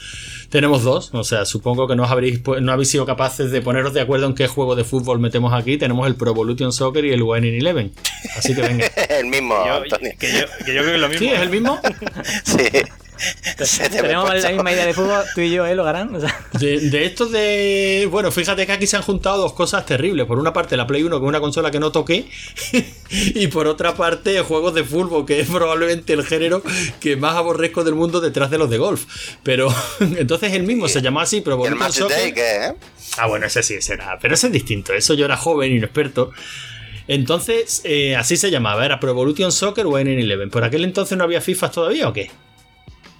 Tenemos 0.48 0.82
dos, 0.82 1.10
o 1.12 1.24
sea, 1.24 1.44
supongo 1.44 1.86
que 1.86 1.94
no 1.94 2.04
os 2.04 2.10
habréis, 2.10 2.42
pu- 2.42 2.58
no 2.62 2.72
habéis 2.72 2.88
sido 2.88 3.04
capaces 3.04 3.50
de 3.50 3.60
poneros 3.60 3.92
de 3.92 4.00
acuerdo 4.00 4.24
en 4.26 4.34
qué 4.34 4.46
juego 4.48 4.76
de 4.76 4.84
fútbol 4.84 5.18
metemos 5.18 5.52
aquí. 5.52 5.76
Tenemos 5.76 6.06
el 6.06 6.14
Pro 6.14 6.30
Evolution 6.30 6.72
Soccer 6.72 7.04
y 7.04 7.10
el 7.12 7.20
One 7.22 7.48
in 7.48 7.54
Eleven. 7.56 7.92
Así 8.34 8.54
que 8.54 8.62
venga. 8.62 8.86
el 9.10 9.26
mismo, 9.26 9.54
Yo- 9.66 9.74
Antonio. 9.74 10.12
que, 10.18 10.32
yo, 10.32 10.46
que 10.64 10.74
yo 10.74 10.82
creo 10.82 10.84
que 10.84 10.94
es 10.94 11.00
lo 11.00 11.08
mismo. 11.10 11.18
¿Sí? 11.28 11.34
¿Es 11.34 11.40
el 11.40 11.50
mismo? 11.50 11.78
Sí. 12.44 12.56
Se 13.64 13.88
Tenemos 13.88 14.42
la 14.42 14.50
misma 14.50 14.72
idea 14.72 14.86
de 14.86 14.94
fútbol, 14.94 15.24
tú 15.34 15.40
y 15.40 15.50
yo, 15.50 15.66
¿eh, 15.66 15.74
Logarán? 15.74 16.14
O 16.14 16.20
sea, 16.20 16.46
De, 16.52 16.80
de 16.80 17.04
estos 17.04 17.30
de. 17.32 18.08
Bueno, 18.10 18.30
fíjate 18.30 18.66
que 18.66 18.72
aquí 18.72 18.86
se 18.86 18.96
han 18.96 19.02
juntado 19.02 19.38
dos 19.38 19.52
cosas 19.52 19.84
terribles. 19.86 20.26
Por 20.26 20.38
una 20.38 20.52
parte, 20.52 20.76
la 20.76 20.86
Play 20.86 21.02
1, 21.02 21.18
que 21.18 21.24
es 21.24 21.28
una 21.28 21.40
consola 21.40 21.70
que 21.70 21.80
no 21.80 21.92
toqué. 21.92 22.28
y 23.10 23.46
por 23.48 23.66
otra 23.66 23.94
parte, 23.94 24.40
juegos 24.40 24.74
de 24.74 24.84
fútbol, 24.84 25.26
que 25.26 25.40
es 25.40 25.48
probablemente 25.48 26.12
el 26.12 26.24
género 26.24 26.62
que 27.00 27.16
más 27.16 27.36
aborrezco 27.36 27.84
del 27.84 27.94
mundo 27.94 28.20
detrás 28.20 28.50
de 28.50 28.58
los 28.58 28.70
de 28.70 28.78
golf. 28.78 29.06
Pero 29.42 29.68
entonces 30.00 30.52
el 30.52 30.62
mismo 30.62 30.88
se 30.88 31.02
llama 31.02 31.22
así, 31.22 31.40
Pro 31.40 31.54
¿Y 31.54 31.66
el 31.66 31.72
Evolution 31.72 31.78
Match 31.78 31.98
Soccer. 31.98 32.16
Day 32.16 32.32
qué, 32.32 32.66
eh? 32.66 32.74
Ah, 33.16 33.26
bueno, 33.26 33.46
ese 33.46 33.62
sí, 33.62 33.74
ese 33.74 33.94
era. 33.94 34.18
Pero 34.20 34.34
ese 34.34 34.46
es 34.48 34.52
distinto. 34.52 34.92
Eso 34.92 35.14
yo 35.14 35.24
era 35.24 35.36
joven, 35.36 35.72
inexperto. 35.72 36.30
Entonces, 37.08 37.80
eh, 37.84 38.16
así 38.16 38.36
se 38.36 38.50
llamaba. 38.50 38.84
Era 38.84 39.00
Pro 39.00 39.10
Evolution 39.10 39.50
Soccer 39.50 39.86
o 39.86 39.98
N11. 39.98 40.50
¿Por 40.50 40.62
aquel 40.62 40.84
entonces 40.84 41.16
no 41.16 41.24
había 41.24 41.40
FIFA 41.40 41.70
todavía 41.70 42.08
o 42.08 42.12
qué? 42.12 42.30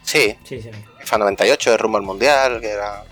Sí, 0.09 0.36
sí, 0.44 0.62
sí. 0.62 0.70
FIFA 1.01 1.18
98, 1.18 1.72
el 1.74 1.78
rumbo 1.78 1.98
al 1.98 2.05
mundial, 2.05 2.60
que 2.60 2.68
era. 2.70 3.05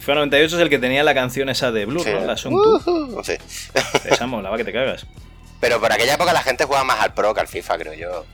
FIFA 0.00 0.14
98 0.16 0.56
es 0.56 0.62
el 0.62 0.68
que 0.68 0.78
tenía 0.78 1.04
la 1.04 1.14
canción 1.14 1.48
esa 1.48 1.70
de 1.70 1.84
Blur, 1.86 2.02
Sí. 2.02 2.10
¿no? 2.12 2.20
La 2.26 2.36
Song 2.36 2.54
2. 2.54 2.86
Ujú, 2.86 3.22
sí. 3.24 3.34
Esa 4.04 4.26
molaba 4.26 4.56
que 4.56 4.64
te 4.64 4.72
cagas. 4.72 5.06
Pero 5.60 5.78
por 5.78 5.92
aquella 5.92 6.14
época 6.14 6.32
la 6.32 6.42
gente 6.42 6.64
jugaba 6.64 6.84
más 6.84 7.00
al 7.00 7.12
Pro 7.14 7.32
que 7.34 7.40
al 7.40 7.48
FIFA, 7.48 7.78
creo 7.78 7.94
yo. 7.94 8.24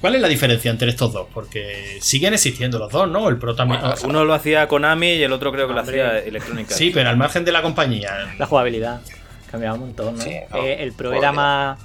¿Cuál 0.00 0.16
es 0.16 0.20
la 0.20 0.28
diferencia 0.28 0.70
entre 0.70 0.90
estos 0.90 1.12
dos? 1.14 1.26
Porque 1.32 1.98
siguen 2.02 2.34
existiendo 2.34 2.78
los 2.78 2.92
dos, 2.92 3.08
¿no? 3.08 3.28
El 3.30 3.38
Pro 3.38 3.56
también. 3.56 3.80
Uno 4.04 4.24
lo 4.26 4.34
hacía 4.34 4.68
Konami 4.68 5.12
y 5.14 5.22
el 5.22 5.32
otro 5.32 5.50
creo 5.50 5.66
que 5.66 5.72
lo 5.72 5.80
Hombre. 5.80 6.02
hacía 6.02 6.18
Electronic 6.18 6.66
Arts. 6.66 6.76
Sí, 6.76 6.90
pero 6.92 7.08
al 7.08 7.16
margen 7.16 7.44
de 7.46 7.52
la 7.52 7.62
compañía. 7.62 8.34
La 8.38 8.44
jugabilidad 8.46 9.00
cambiaba 9.50 9.74
un 9.74 9.80
montón, 9.80 10.16
¿no? 10.16 10.22
Sí, 10.22 10.30
Eh, 10.30 10.76
el 10.80 10.92
pro 10.92 11.12
era 11.14 11.32
más. 11.32 11.78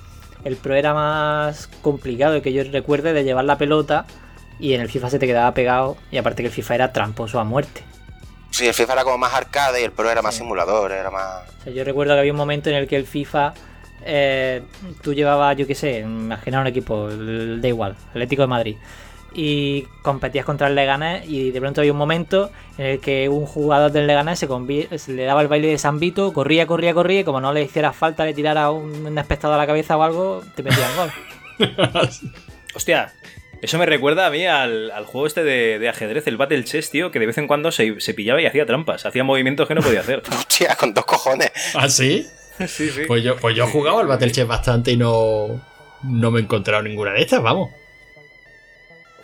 El 0.44 0.58
pro 0.58 0.76
era 0.76 0.94
más 0.94 1.68
complicado 1.82 2.42
que 2.42 2.52
yo 2.54 2.64
recuerde 2.66 3.14
de 3.14 3.24
llevar 3.24 3.46
la 3.46 3.58
pelota 3.58 4.06
y 4.60 4.73
en 4.73 4.81
el 4.81 4.90
FIFA 4.90 5.10
se 5.10 5.19
te 5.19 5.27
quedaba 5.27 5.53
pegado 5.53 5.98
y 6.11 6.18
aparte 6.18 6.44
que 6.44 6.48
el 6.48 6.53
FIFA 6.53 6.76
era 6.76 6.94
tramposo 6.94 7.40
a 7.40 7.44
muerte. 7.44 7.81
Sí, 8.52 8.68
el 8.68 8.73
FIFA 8.73 8.94
era 8.94 9.03
como 9.03 9.18
más 9.18 9.34
arcade 9.34 9.81
y 9.81 9.84
el 9.86 9.91
Pro 9.91 10.10
era 10.10 10.22
más 10.22 10.36
simulador, 10.36 10.91
era 10.91 11.10
más. 11.11 11.48
O 11.60 11.64
sea, 11.64 11.73
yo 11.73 11.84
recuerdo 11.84 12.14
que 12.15 12.19
había 12.19 12.31
un 12.31 12.38
momento 12.38 12.69
en 12.69 12.76
el 12.76 12.88
que 12.88 12.95
el 12.95 13.06
FIFA 13.06 13.53
eh, 14.06 14.61
tú 15.02 15.14
llevabas, 15.14 15.56
yo 15.57 15.68
qué 15.68 15.76
sé, 15.76 15.99
imagina 15.99 16.60
un 16.61 16.68
equipo, 16.68 17.10
el- 17.10 17.61
da 17.61 17.68
igual, 17.68 17.95
Atlético 18.10 18.41
de 18.44 18.48
Madrid. 18.48 18.76
Y 19.31 19.84
competías 20.02 20.44
contra 20.44 20.68
el 20.68 20.73
Leganés 20.76 21.30
y 21.30 21.52
de 21.52 21.60
pronto 21.61 21.81
había 21.81 21.91
un 21.91 21.99
momento 21.99 22.49
en 22.80 22.86
el 22.88 22.99
que 22.99 23.30
un 23.30 23.45
jugador 23.45 23.91
del 23.91 24.07
Leganés 24.07 24.40
se, 24.40 24.48
se 24.98 25.11
le 25.14 25.23
daba 25.26 25.41
el 25.44 25.48
baile 25.48 25.68
de 25.68 25.77
San 25.77 25.99
Vito, 25.99 26.34
corría, 26.34 26.65
corría, 26.65 26.95
corría 26.95 27.19
y 27.19 27.23
como 27.23 27.40
no 27.40 27.53
le 27.53 27.61
hicieras 27.61 27.95
falta, 27.95 28.26
le 28.26 28.34
tirara 28.34 28.72
un, 28.72 29.06
un 29.06 29.18
espectador 29.19 29.53
a 29.56 29.60
la 29.60 29.68
cabeza 29.68 29.95
o 29.98 30.02
algo, 30.02 30.41
te 30.56 30.64
metían 30.64 30.90
gol. 30.98 31.11
Hostia, 32.76 33.14
eso 33.61 33.77
me 33.77 33.86
recuerda 33.86 34.26
a 34.27 34.30
mí 34.30 34.45
al, 34.45 34.91
al 34.91 35.06
juego 35.06 35.27
este 35.27 35.44
de, 35.44 35.80
de 35.80 35.90
ajedrez, 35.90 36.27
el 36.27 36.38
Battle 36.38 36.64
Chess, 36.64 36.90
tío, 36.90 37.11
que 37.11 37.19
de 37.19 37.26
vez 37.26 37.38
en 37.38 37.48
cuando 37.48 37.72
se, 37.72 37.99
se 37.99 38.14
pillaba 38.14 38.41
y 38.41 38.45
hacía 38.45 38.65
trampas. 38.65 39.06
Hacía 39.06 39.23
movimientos 39.23 39.68
que 39.68 39.76
no 39.76 39.81
podía 39.81 39.99
hacer. 40.02 40.22
Hostia, 40.30 40.76
con 40.76 40.94
dos 40.94 41.06
cojones. 41.06 41.52
¿Ah, 41.73 41.90
sí? 41.90 42.26
sí, 42.68 42.90
sí. 42.90 43.02
Pues 43.07 43.23
yo, 43.23 43.36
pues 43.38 43.56
yo 43.56 43.65
he 43.65 43.68
jugado 43.68 43.99
al 43.99 44.07
Battle 44.07 44.31
Chess 44.31 44.48
bastante 44.48 44.91
y 44.91 44.98
no, 44.98 45.61
no 46.03 46.31
me 46.31 46.40
he 46.40 46.44
encontrado 46.44 46.84
ninguna 46.84 47.11
de 47.11 47.22
estas, 47.22 47.41
vamos. 47.41 47.69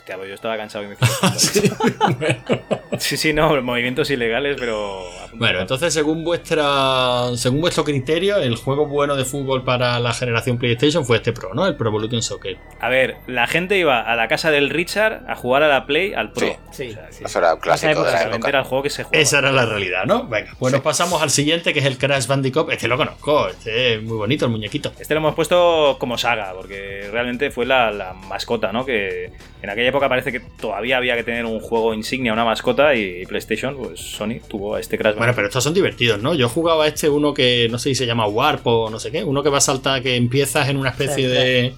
Hostia, 0.05 0.17
pues 0.17 0.29
yo 0.29 0.35
estaba 0.35 0.55
cansado 0.55 0.83
y 0.83 0.89
me 0.89 0.93
hice 0.93 1.71
Sí, 2.99 3.17
sí, 3.17 3.33
no, 3.33 3.59
movimientos 3.63 4.09
ilegales, 4.11 4.55
pero... 4.59 5.03
Bueno, 5.33 5.59
entonces 5.59 5.93
según 5.93 6.23
vuestra 6.23 7.35
según 7.35 7.59
vuestro 7.59 7.83
criterio, 7.83 8.37
el 8.37 8.55
juego 8.55 8.85
bueno 8.85 9.15
de 9.15 9.25
fútbol 9.25 9.63
para 9.65 9.99
la 9.99 10.13
generación 10.13 10.57
PlayStation 10.57 11.05
fue 11.05 11.17
este 11.17 11.33
Pro, 11.33 11.53
¿no? 11.53 11.65
El 11.65 11.75
Pro 11.75 11.89
Evolution 11.89 12.21
Soccer. 12.21 12.57
A 12.79 12.87
ver, 12.87 13.17
la 13.27 13.47
gente 13.47 13.77
iba 13.77 13.99
a 13.99 14.15
la 14.15 14.27
casa 14.27 14.51
del 14.51 14.69
Richard 14.69 15.23
a 15.27 15.35
jugar 15.35 15.63
a 15.63 15.67
la 15.67 15.85
Play 15.85 16.13
al 16.13 16.31
Pro. 16.31 16.47
Sí. 16.47 16.53
Sí. 16.71 16.91
O 16.91 16.93
sea, 16.93 17.25
Eso 17.25 17.39
era 17.39 17.55
un 17.55 17.59
clásico 17.59 18.03
de 18.03 18.11
la 18.11 18.23
época. 18.23 18.47
era 18.47 18.59
el 18.59 18.65
juego 18.65 18.83
que 18.83 18.89
se 18.91 19.03
jugaba. 19.03 19.21
Esa 19.21 19.39
era 19.39 19.51
la 19.51 19.65
realidad, 19.65 20.05
¿no? 20.05 20.27
Venga, 20.27 20.53
pues 20.59 20.71
nos 20.71 20.81
pasamos 20.81 21.21
al 21.21 21.31
siguiente 21.31 21.73
que 21.73 21.79
es 21.79 21.85
el 21.85 21.97
Crash 21.97 22.27
Bandicoot. 22.27 22.71
Este 22.71 22.87
lo 22.87 22.95
conozco, 22.95 23.49
este 23.49 23.95
es 23.95 24.03
muy 24.03 24.17
bonito 24.17 24.45
el 24.45 24.51
muñequito. 24.51 24.93
Este 24.99 25.13
lo 25.15 25.19
hemos 25.19 25.35
puesto 25.35 25.97
como 25.99 26.17
saga, 26.17 26.53
porque 26.53 27.09
realmente 27.11 27.49
fue 27.51 27.65
la, 27.65 27.91
la 27.91 28.13
mascota, 28.13 28.71
¿no? 28.71 28.85
Que 28.85 29.31
en 29.61 29.69
aquella 29.69 29.91
época 29.95 30.09
parece 30.09 30.31
que 30.31 30.39
todavía 30.39 30.97
había 30.97 31.15
que 31.15 31.23
tener 31.23 31.45
un 31.45 31.59
juego 31.59 31.93
insignia, 31.93 32.33
una 32.33 32.45
mascota, 32.45 32.93
y 32.95 33.25
PlayStation, 33.25 33.75
pues 33.77 33.99
Sony 33.99 34.39
tuvo 34.47 34.75
a 34.75 34.79
este 34.79 34.97
Crash 34.97 35.15
Bueno, 35.15 35.33
pero 35.35 35.47
estos 35.47 35.63
son 35.63 35.73
divertidos, 35.73 36.21
¿no? 36.21 36.33
Yo 36.33 36.49
jugaba 36.49 36.85
a 36.85 36.87
este 36.87 37.09
uno 37.09 37.33
que 37.33 37.67
no 37.71 37.79
sé 37.79 37.89
si 37.89 37.95
se 37.95 38.05
llama 38.05 38.27
Warp 38.27 38.65
o 38.67 38.89
no 38.89 38.99
sé 38.99 39.11
qué, 39.11 39.23
uno 39.23 39.41
que 39.41 39.49
va 39.49 39.59
a 39.59 39.61
saltar, 39.61 40.01
que 40.01 40.15
empiezas 40.15 40.69
en 40.69 40.77
una 40.77 40.89
especie 40.89 41.15
Sí, 41.15 41.23
de... 41.23 41.73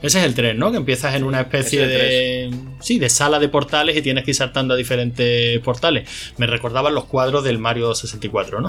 Ese 0.00 0.20
es 0.20 0.24
el 0.24 0.34
3, 0.34 0.56
¿no? 0.56 0.70
Que 0.70 0.76
empiezas 0.76 1.14
en 1.16 1.24
una 1.24 1.40
especie 1.40 1.82
es 1.82 1.88
de... 1.88 2.50
Sí, 2.80 2.98
de 3.00 3.08
sala 3.08 3.40
de 3.40 3.48
portales 3.48 3.96
y 3.96 4.02
tienes 4.02 4.24
que 4.24 4.30
ir 4.30 4.36
saltando 4.36 4.74
a 4.74 4.76
diferentes 4.76 5.58
portales. 5.60 6.08
Me 6.38 6.46
recordaban 6.46 6.94
los 6.94 7.04
cuadros 7.06 7.42
del 7.42 7.58
Mario 7.58 7.92
64, 7.94 8.60
¿no? 8.60 8.68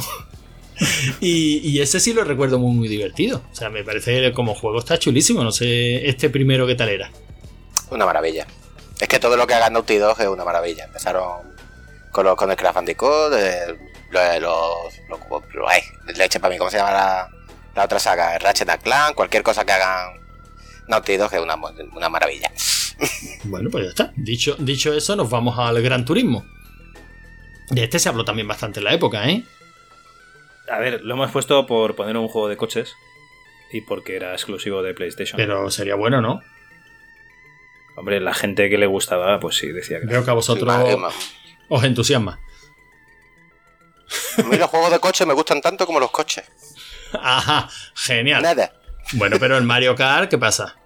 y, 1.21 1.59
y 1.59 1.81
ese 1.81 1.99
sí 1.99 2.13
lo 2.13 2.23
recuerdo 2.23 2.57
muy, 2.57 2.75
muy 2.75 2.87
divertido. 2.87 3.43
O 3.51 3.55
sea, 3.55 3.69
me 3.69 3.83
parece 3.83 4.19
que 4.21 4.31
como 4.31 4.55
juego 4.55 4.79
está 4.79 4.97
chulísimo. 4.97 5.43
No 5.43 5.51
sé, 5.51 6.09
este 6.09 6.31
primero 6.31 6.65
qué 6.65 6.73
tal 6.73 6.89
era. 6.89 7.11
Una 7.91 8.05
maravilla. 8.05 8.47
Es 8.99 9.07
que 9.07 9.19
todo 9.19 9.37
lo 9.37 9.47
que 9.47 9.53
haga 9.53 9.69
Naughty 9.69 9.97
Dog 9.97 10.19
es 10.21 10.27
una 10.27 10.43
maravilla. 10.43 10.85
Empezaron 10.85 11.53
con, 12.11 12.25
los, 12.25 12.35
con 12.35 12.49
el 12.51 12.57
Crash 12.57 12.73
Bandicoot, 12.73 13.33
eh, 13.33 13.77
lo 14.11 14.19
de 14.19 14.39
los. 14.39 14.99
los, 15.09 15.19
los- 15.29 15.69
ay, 15.69 15.81
leche 16.15 16.39
para 16.39 16.51
mí, 16.53 16.57
¿cómo 16.57 16.69
se 16.69 16.77
llama 16.77 16.91
la, 16.91 17.29
la 17.75 17.85
otra 17.85 17.99
saga? 17.99 18.35
El 18.35 18.41
Ratchet 18.41 18.69
and 18.69 18.81
Clank, 18.83 19.15
cualquier 19.15 19.43
cosa 19.43 19.65
que 19.65 19.71
hagan 19.71 20.19
Naughty 20.87 21.17
Dog 21.17 21.33
es 21.33 21.39
una, 21.41 21.55
una 21.55 22.09
maravilla. 22.09 22.51
Bueno, 23.45 23.69
pues 23.71 23.85
ya 23.85 23.89
está. 23.91 24.11
Dicho, 24.17 24.55
dicho 24.59 24.93
eso, 24.93 25.15
nos 25.15 25.29
vamos 25.29 25.57
al 25.57 25.81
Gran 25.81 26.03
Turismo. 26.03 26.45
De 27.69 27.83
este 27.85 27.97
se 27.97 28.09
habló 28.09 28.25
también 28.25 28.47
bastante 28.47 28.79
en 28.81 28.83
la 28.83 28.93
época, 28.93 29.27
¿eh? 29.29 29.45
A 30.69 30.79
ver, 30.79 31.01
lo 31.03 31.13
hemos 31.13 31.31
puesto 31.31 31.65
por 31.65 31.95
poner 31.95 32.17
un 32.17 32.27
juego 32.27 32.49
de 32.49 32.57
coches 32.57 32.93
y 33.71 33.79
porque 33.81 34.17
era 34.17 34.33
exclusivo 34.33 34.83
de 34.83 34.93
PlayStation. 34.93 35.37
Pero 35.37 35.71
sería 35.71 35.95
bueno, 35.95 36.19
¿no? 36.21 36.41
Hombre, 37.99 38.21
la 38.21 38.33
gente 38.33 38.69
que 38.69 38.77
le 38.77 38.85
gustaba, 38.85 39.41
pues 39.41 39.57
sí, 39.57 39.67
decía 39.73 39.99
que 39.99 40.05
Veo 40.05 40.23
que 40.23 40.31
a 40.31 40.33
vosotros 40.33 40.73
os 41.67 41.83
entusiasma. 41.83 42.39
A 44.37 44.43
mí 44.43 44.55
los 44.55 44.69
juegos 44.69 44.91
de 44.91 44.99
coches 44.99 45.27
me 45.27 45.33
gustan 45.33 45.59
tanto 45.59 45.85
como 45.85 45.99
los 45.99 46.09
coches. 46.09 46.45
Ajá, 47.11 47.69
genial. 47.95 48.41
Nada. 48.41 48.71
Bueno, 49.13 49.35
pero 49.37 49.57
el 49.57 49.65
Mario 49.65 49.95
Kart, 49.97 50.29
¿qué 50.29 50.37
pasa? 50.37 50.77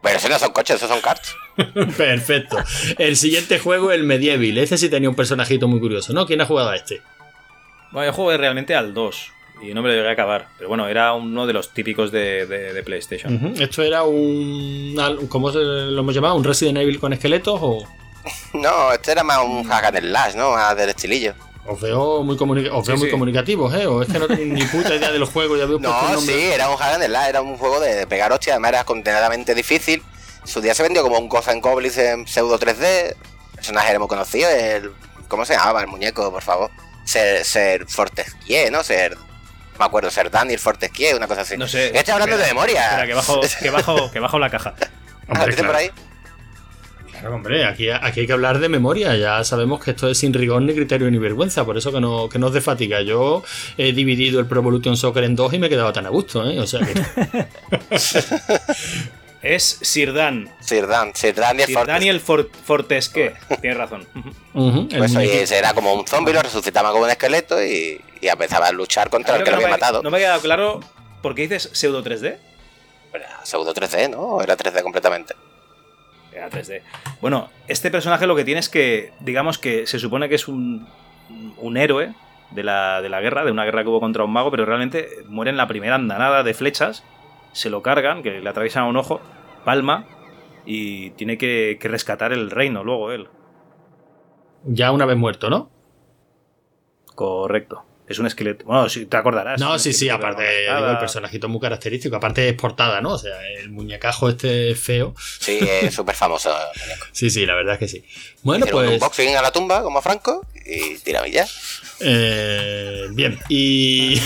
Pero 0.00 0.18
esos 0.18 0.30
no 0.30 0.38
son 0.38 0.52
coches, 0.52 0.76
esos 0.76 0.88
son 0.88 1.00
karts. 1.00 1.34
Perfecto. 1.96 2.58
El 2.96 3.16
siguiente 3.16 3.58
juego, 3.58 3.90
el 3.90 4.04
Medieval. 4.04 4.56
Este 4.58 4.78
sí 4.78 4.88
tenía 4.88 5.10
un 5.10 5.16
personajito 5.16 5.66
muy 5.66 5.80
curioso, 5.80 6.12
¿no? 6.12 6.26
¿Quién 6.26 6.40
ha 6.40 6.46
jugado 6.46 6.70
a 6.70 6.76
este? 6.76 7.02
Bueno, 7.90 8.12
yo 8.12 8.12
jugué 8.12 8.36
realmente 8.36 8.76
al 8.76 8.94
2 8.94 9.32
y 9.60 9.74
no 9.74 9.82
me 9.82 9.88
lo 9.88 9.94
llegué 9.94 10.08
a 10.08 10.12
acabar. 10.12 10.48
Pero 10.56 10.68
bueno, 10.68 10.86
era 10.88 11.12
uno 11.14 11.46
de 11.46 11.52
los 11.52 11.72
típicos 11.74 12.10
de, 12.12 12.46
de- 12.46 12.72
de 12.72 12.82
PlayStation. 12.82 13.54
¿Esto 13.58 13.82
era 13.82 14.02
un. 14.04 14.96
¿Cómo 15.28 15.50
se 15.52 15.58
lo 15.58 16.00
hemos 16.00 16.14
llamado? 16.14 16.34
¿Un 16.36 16.44
Resident 16.44 16.78
Evil 16.78 16.98
con 17.00 17.12
esqueletos? 17.12 17.58
¿O 17.62 17.86
No, 18.54 18.92
este 18.92 19.12
era 19.12 19.22
más 19.24 19.38
un 19.44 19.64
hack 19.64 19.84
and 19.86 19.98
slash, 20.00 20.34
¿no? 20.34 20.52
Más 20.52 20.76
del 20.76 20.90
estilillo. 20.90 21.34
os 21.66 21.80
veo 21.80 22.22
muy, 22.22 22.36
comunica- 22.36 22.72
os 22.74 22.86
veo 22.86 22.96
Sí, 22.96 23.00
muy 23.00 23.08
sí. 23.08 23.12
comunicativos, 23.12 23.74
¿eh? 23.74 23.86
¿O 23.86 24.02
es 24.02 24.08
que 24.08 24.18
no 24.18 24.26
tenéis 24.26 24.48
ni 24.48 24.62
puta 24.64 24.94
idea 24.94 25.10
de 25.12 25.18
los 25.18 25.28
juegos? 25.30 25.58
Ya 25.58 25.66
veo 25.66 25.78
No, 25.80 26.20
sí, 26.20 26.32
era 26.32 26.68
un 26.70 26.76
hack 26.76 26.94
and 26.94 27.04
slash, 27.04 27.28
era 27.28 27.40
un 27.42 27.56
juego 27.56 27.80
de 27.80 28.06
pegar 28.06 28.32
hostia, 28.32 28.54
además 28.54 28.70
era 28.70 28.84
condenadamente 28.84 29.54
difícil. 29.54 30.02
Su 30.44 30.60
día 30.60 30.74
se 30.74 30.82
vendió 30.82 31.02
como 31.02 31.18
un 31.18 31.28
Ghost 31.28 31.48
and 31.48 31.62
Goblins 31.62 31.98
en 31.98 32.26
pseudo 32.26 32.58
3D. 32.58 32.84
El 33.10 33.16
personaje 33.54 33.90
era 33.90 33.98
muy 33.98 34.08
conocido, 34.08 34.48
el... 34.48 34.92
¿Cómo 35.28 35.44
se 35.44 35.52
llamaba 35.54 35.82
el 35.82 35.88
muñeco, 35.88 36.30
por 36.30 36.42
favor? 36.42 36.70
Ser, 37.04 37.44
ser 37.44 37.86
Fortescue, 37.86 38.70
¿no? 38.70 38.82
Ser... 38.82 39.16
me 39.78 39.84
acuerdo, 39.84 40.10
ser 40.10 40.30
Daniel 40.30 40.58
Fortesquieu, 40.58 41.16
una 41.16 41.26
cosa 41.26 41.42
así. 41.42 41.56
No 41.56 41.66
sé. 41.66 41.96
Estoy 41.96 42.12
hablando 42.12 42.36
espera, 42.36 42.48
de 42.48 42.54
memoria. 42.54 42.84
Espera, 42.84 43.06
que 43.06 43.14
bajo, 43.14 43.40
que 43.60 43.70
bajo, 43.70 44.10
que 44.12 44.20
bajo 44.20 44.38
la 44.38 44.50
caja. 44.50 44.74
Ah, 45.28 45.46
¿viste 45.46 45.64
por 45.64 45.76
ahí? 45.76 45.90
Claro, 47.10 47.34
hombre, 47.34 47.64
aquí, 47.64 47.90
aquí 47.90 48.20
hay 48.20 48.26
que 48.26 48.32
hablar 48.32 48.60
de 48.60 48.68
memoria. 48.68 49.16
Ya 49.16 49.42
sabemos 49.42 49.82
que 49.82 49.90
esto 49.90 50.08
es 50.08 50.18
sin 50.18 50.32
rigor 50.32 50.62
ni 50.62 50.74
criterio 50.74 51.10
ni 51.10 51.18
vergüenza, 51.18 51.64
por 51.64 51.76
eso 51.76 51.92
que 51.92 52.00
no, 52.00 52.28
que 52.28 52.38
no 52.38 52.46
os 52.46 52.52
dé 52.52 52.60
fatiga. 52.60 53.02
Yo 53.02 53.42
he 53.76 53.92
dividido 53.92 54.38
el 54.40 54.46
Pro 54.46 54.60
Evolution 54.60 54.96
Soccer 54.96 55.24
en 55.24 55.34
dos 55.34 55.52
y 55.52 55.58
me 55.58 55.66
he 55.66 55.70
quedado 55.70 55.92
tan 55.92 56.06
a 56.06 56.10
gusto, 56.10 56.48
¿eh? 56.48 56.60
O 56.60 56.66
sea 56.66 56.80
que. 56.80 56.94
Es 59.42 59.78
Sir 59.82 60.12
Dan. 60.12 60.50
Sir 60.60 60.86
Dan, 60.86 61.14
Sir 61.14 61.34
Daniel 61.34 62.20
Sir 62.20 62.50
Fortesque. 62.64 63.34
Tienes 63.60 63.78
razón. 63.78 64.06
El 64.54 64.88
Pues 64.98 65.14
oye, 65.16 65.44
era 65.56 65.74
como 65.74 65.94
un 65.94 66.06
zombie, 66.06 66.32
lo 66.34 66.42
resucitaban 66.42 66.90
como 66.92 67.04
un 67.04 67.10
esqueleto 67.10 67.62
y, 67.62 68.00
y 68.20 68.26
empezaba 68.28 68.66
a 68.68 68.72
luchar 68.72 69.10
contra 69.10 69.36
el 69.36 69.44
que 69.44 69.50
lo 69.50 69.56
no 69.56 69.62
había 69.62 69.68
me- 69.68 69.80
matado. 69.80 70.02
No 70.02 70.10
me 70.10 70.16
ha 70.16 70.20
quedado 70.20 70.40
claro 70.40 70.80
por 71.22 71.34
qué 71.34 71.42
dices 71.42 71.70
pseudo 71.72 72.02
3D. 72.02 72.36
Era 73.14 73.40
Pseudo 73.44 73.72
3D, 73.72 74.10
¿no? 74.10 74.42
Era 74.42 74.56
3D 74.56 74.82
completamente. 74.82 75.34
Era 76.32 76.50
3D. 76.50 76.82
Bueno, 77.20 77.48
este 77.68 77.90
personaje 77.90 78.26
lo 78.26 78.36
que 78.36 78.44
tiene 78.44 78.60
es 78.60 78.68
que, 78.68 79.12
digamos 79.20 79.58
que 79.58 79.86
se 79.86 79.98
supone 79.98 80.28
que 80.28 80.34
es 80.34 80.46
un, 80.48 80.86
un 81.58 81.76
héroe 81.76 82.12
de 82.50 82.62
la, 82.64 83.00
de 83.02 83.08
la 83.08 83.20
guerra, 83.20 83.44
de 83.44 83.50
una 83.52 83.64
guerra 83.64 83.82
que 83.82 83.88
hubo 83.88 84.00
contra 84.00 84.24
un 84.24 84.32
mago, 84.32 84.50
pero 84.50 84.64
realmente 84.66 85.08
muere 85.26 85.50
en 85.50 85.56
la 85.56 85.68
primera 85.68 85.94
andanada 85.94 86.42
de 86.42 86.54
flechas, 86.54 87.02
se 87.52 87.70
lo 87.70 87.82
cargan, 87.82 88.22
que 88.22 88.40
le 88.40 88.48
atraviesan 88.48 88.84
a 88.84 88.88
un 88.88 88.96
ojo, 88.96 89.20
palma, 89.64 90.06
y 90.64 91.10
tiene 91.10 91.38
que, 91.38 91.78
que 91.80 91.88
rescatar 91.88 92.32
el 92.32 92.50
reino 92.50 92.84
luego 92.84 93.12
él. 93.12 93.28
Ya 94.64 94.92
una 94.92 95.06
vez 95.06 95.16
muerto, 95.16 95.50
¿no? 95.50 95.70
Correcto. 97.14 97.87
Es 98.08 98.18
un 98.18 98.26
esqueleto. 98.26 98.64
Bueno, 98.64 98.88
si 98.88 99.06
te 99.06 99.16
acordarás. 99.16 99.60
No, 99.60 99.78
sí, 99.78 99.92
sí, 99.92 100.08
aparte, 100.08 100.42
digo, 100.62 100.88
el 100.88 100.98
personajito 100.98 101.46
es 101.46 101.50
muy 101.50 101.60
característico. 101.60 102.16
Aparte 102.16 102.48
es 102.48 102.54
portada, 102.54 103.00
¿no? 103.00 103.12
O 103.12 103.18
sea, 103.18 103.36
el 103.58 103.70
muñecajo 103.70 104.28
este 104.30 104.74
feo. 104.74 105.14
Sí, 105.38 105.58
es 105.60 105.94
súper 105.94 106.14
famoso. 106.14 106.54
Sí, 107.12 107.30
sí, 107.30 107.44
la 107.46 107.54
verdad 107.54 107.74
es 107.74 107.78
que 107.80 107.88
sí. 107.88 108.04
Bueno, 108.42 108.64
Hicieron 108.64 108.82
un 108.82 108.88
pues. 108.90 109.02
unboxing 109.02 109.36
a 109.36 109.42
la 109.42 109.50
tumba, 109.50 109.82
como 109.82 110.00
Franco, 110.00 110.46
y 110.64 110.96
tiramillas. 110.98 111.82
Eh, 112.00 113.06
bien, 113.10 113.38
y. 113.48 114.20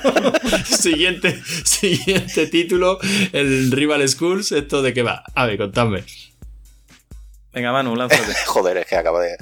siguiente, 0.64 1.40
siguiente 1.64 2.46
título: 2.48 2.98
el 3.32 3.70
Rival 3.70 4.08
Schools. 4.08 4.52
¿Esto 4.52 4.82
de 4.82 4.92
qué 4.92 5.02
va? 5.02 5.22
A 5.34 5.46
ver, 5.46 5.58
contadme. 5.58 6.02
Venga, 7.58 7.72
Manu, 7.72 7.96
lánzate. 7.96 8.32
Joder, 8.46 8.76
es 8.78 8.86
que 8.86 8.96
acabo 8.96 9.18
de. 9.18 9.36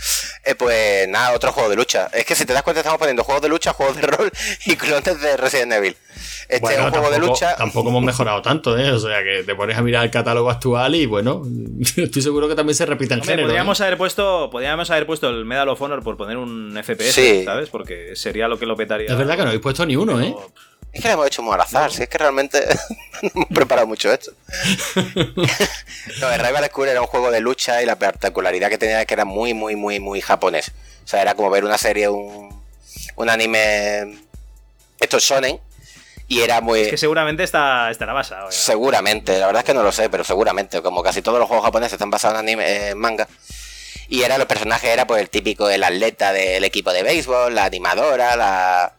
Eh, 0.44 0.54
pues 0.54 1.06
nada, 1.08 1.32
otro 1.34 1.52
juego 1.52 1.68
de 1.68 1.76
lucha. 1.76 2.08
Es 2.14 2.24
que 2.24 2.34
si 2.34 2.46
te 2.46 2.52
das 2.54 2.62
cuenta, 2.62 2.80
estamos 2.80 2.98
poniendo 2.98 3.22
juegos 3.24 3.42
de 3.42 3.48
lucha, 3.50 3.72
juegos 3.74 3.96
de 3.96 4.02
rol 4.06 4.32
y 4.64 4.76
clones 4.76 5.20
de 5.20 5.36
Resident 5.36 5.72
Evil. 5.74 5.96
Este 6.48 6.60
Bueno, 6.60 6.78
es 6.78 6.84
un 6.86 6.90
juego 6.92 7.06
de 7.10 7.16
tampoco- 7.16 7.32
lucha. 7.32 7.56
Tampoco 7.56 7.88
hemos 7.90 8.02
mejorado 8.04 8.40
tanto, 8.40 8.78
¿eh? 8.78 8.90
O 8.92 8.98
sea, 8.98 9.22
que 9.22 9.42
te 9.44 9.54
pones 9.54 9.76
a 9.76 9.82
mirar 9.82 10.04
el 10.04 10.10
catálogo 10.10 10.48
actual 10.50 10.94
y 10.94 11.04
bueno, 11.04 11.42
estoy 11.96 12.22
seguro 12.22 12.48
que 12.48 12.54
también 12.54 12.74
se 12.74 12.86
repite 12.86 13.12
en 13.14 13.20
Hombre, 13.20 13.32
género. 13.32 13.48
podríamos 13.48 13.80
¿eh? 13.80 13.84
haber 13.84 13.98
puesto 13.98 14.48
podríamos 14.50 14.88
haber 14.90 15.06
puesto 15.06 15.28
el 15.28 15.44
Medal 15.44 15.68
of 15.68 15.82
Honor 15.82 16.02
por 16.02 16.16
poner 16.16 16.36
un 16.38 16.80
FPS, 16.82 17.12
Sí. 17.12 17.42
¿sabes? 17.44 17.68
Porque 17.68 18.14
sería 18.16 18.48
lo 18.48 18.58
que 18.58 18.64
lo 18.66 18.76
petaría. 18.76 19.10
Es 19.10 19.18
verdad 19.18 19.34
que 19.34 19.42
no 19.42 19.48
habéis 19.48 19.62
puesto 19.62 19.84
ni 19.84 19.96
uno, 19.96 20.20
¿eh? 20.22 20.34
Es 20.96 21.02
que 21.02 21.08
lo 21.08 21.14
hemos 21.14 21.26
hecho 21.26 21.42
muy 21.42 21.52
al 21.52 21.60
azar, 21.60 21.92
si 21.92 22.02
es 22.04 22.08
que 22.08 22.16
realmente 22.16 22.58
no 23.22 23.30
hemos 23.34 23.48
preparado 23.48 23.86
mucho 23.86 24.10
esto. 24.10 24.32
no, 26.20 26.32
el 26.32 26.40
Rival 26.40 26.64
School 26.70 26.88
era 26.88 27.02
un 27.02 27.06
juego 27.06 27.30
de 27.30 27.40
lucha 27.40 27.82
y 27.82 27.86
la 27.86 27.98
particularidad 27.98 28.70
que 28.70 28.78
tenía 28.78 29.02
es 29.02 29.06
que 29.06 29.12
era 29.12 29.26
muy, 29.26 29.52
muy, 29.52 29.76
muy, 29.76 30.00
muy 30.00 30.22
japonés. 30.22 30.72
O 31.04 31.06
sea, 31.06 31.20
era 31.20 31.34
como 31.34 31.50
ver 31.50 31.66
una 31.66 31.76
serie, 31.76 32.08
un, 32.08 32.64
un 33.16 33.28
anime. 33.28 34.18
Esto 34.98 35.18
es 35.18 35.22
Shonen. 35.22 35.60
Y 36.28 36.40
era 36.40 36.62
muy. 36.62 36.80
Es 36.80 36.88
que 36.88 36.96
seguramente 36.96 37.42
está, 37.42 37.90
estará 37.90 38.14
basado. 38.14 38.50
Seguramente, 38.50 39.38
la 39.38 39.46
verdad 39.46 39.60
es 39.60 39.66
que 39.66 39.74
no 39.74 39.82
lo 39.82 39.92
sé, 39.92 40.08
pero 40.08 40.24
seguramente, 40.24 40.80
como 40.80 41.02
casi 41.02 41.20
todos 41.20 41.38
los 41.38 41.46
juegos 41.46 41.66
japoneses 41.66 41.92
están 41.92 42.10
basados 42.10 42.40
en 42.40 42.48
anime, 42.48 42.88
en 42.88 42.98
manga. 42.98 43.28
Y 44.08 44.22
era 44.22 44.38
los 44.38 44.46
personajes, 44.46 44.88
era 44.88 45.06
pues 45.06 45.20
el 45.20 45.28
típico, 45.28 45.68
el 45.68 45.84
atleta 45.84 46.32
del 46.32 46.64
equipo 46.64 46.90
de 46.90 47.02
béisbol, 47.02 47.54
la 47.54 47.64
animadora, 47.64 48.34
la, 48.34 48.94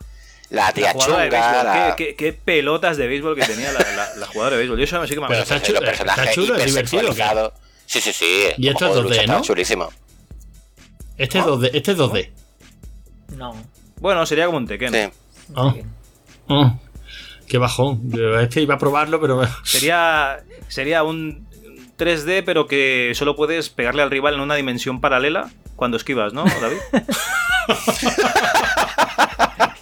la 0.49 0.71
tía 0.71 0.87
La 0.87 0.93
de 0.93 0.99
chunga, 0.99 1.63
la- 1.63 1.95
¿Qué, 1.97 2.05
qué- 2.07 2.15
qué 2.15 2.33
pelotas 2.33 2.97
de 2.97 3.07
béisbol 3.07 3.35
que 3.35 3.45
tenía 3.45 3.71
la, 3.73 3.79
la- 3.79 4.15
la 4.15 4.25
jugadora 4.27 4.55
de 4.55 4.59
béisbol. 4.59 4.77
Yo 4.79 4.83
eso 4.85 5.01
que 5.01 5.19
me 5.21 5.27
Pero 5.27 5.41
está 5.43 5.61
chulo, 5.61 5.79
está 5.81 6.31
chulo, 6.31 6.55
es 6.55 6.65
divertido. 6.65 7.13
Sí, 7.85 8.01
sí, 8.01 8.11
sí. 8.13 8.43
Y 8.57 8.67
esto 8.67 8.85
es 8.85 8.91
juego 8.91 9.09
de 9.09 9.15
2D, 9.15 9.21
lucha, 9.21 9.33
¿no? 9.33 9.41
Chulísimo. 9.41 9.89
Este 11.17 11.39
es 11.39 11.45
2D. 11.45 11.69
Este 11.73 11.91
es 11.93 11.97
2D. 11.97 12.29
No. 13.35 13.55
Bueno, 13.99 14.25
sería 14.25 14.45
como 14.45 14.57
un 14.57 14.67
Tekken. 14.67 14.93
Sí. 14.93 15.09
Ah. 15.55 15.73
Ah. 16.49 16.75
Qué 17.47 17.57
bajón. 17.57 18.01
Este 18.41 18.61
iba 18.61 18.75
a 18.75 18.77
probarlo, 18.77 19.19
pero. 19.21 19.41
Sería, 19.63 20.43
sería 20.67 21.03
un 21.03 21.47
3D, 21.97 22.43
pero 22.45 22.67
que 22.67 23.13
solo 23.15 23.35
puedes 23.35 23.69
pegarle 23.69 24.01
al 24.03 24.11
rival 24.11 24.35
en 24.35 24.41
una 24.41 24.55
dimensión 24.55 24.99
paralela 25.01 25.49
cuando 25.75 25.97
esquivas, 25.97 26.33
¿no, 26.33 26.43
David? 26.43 26.77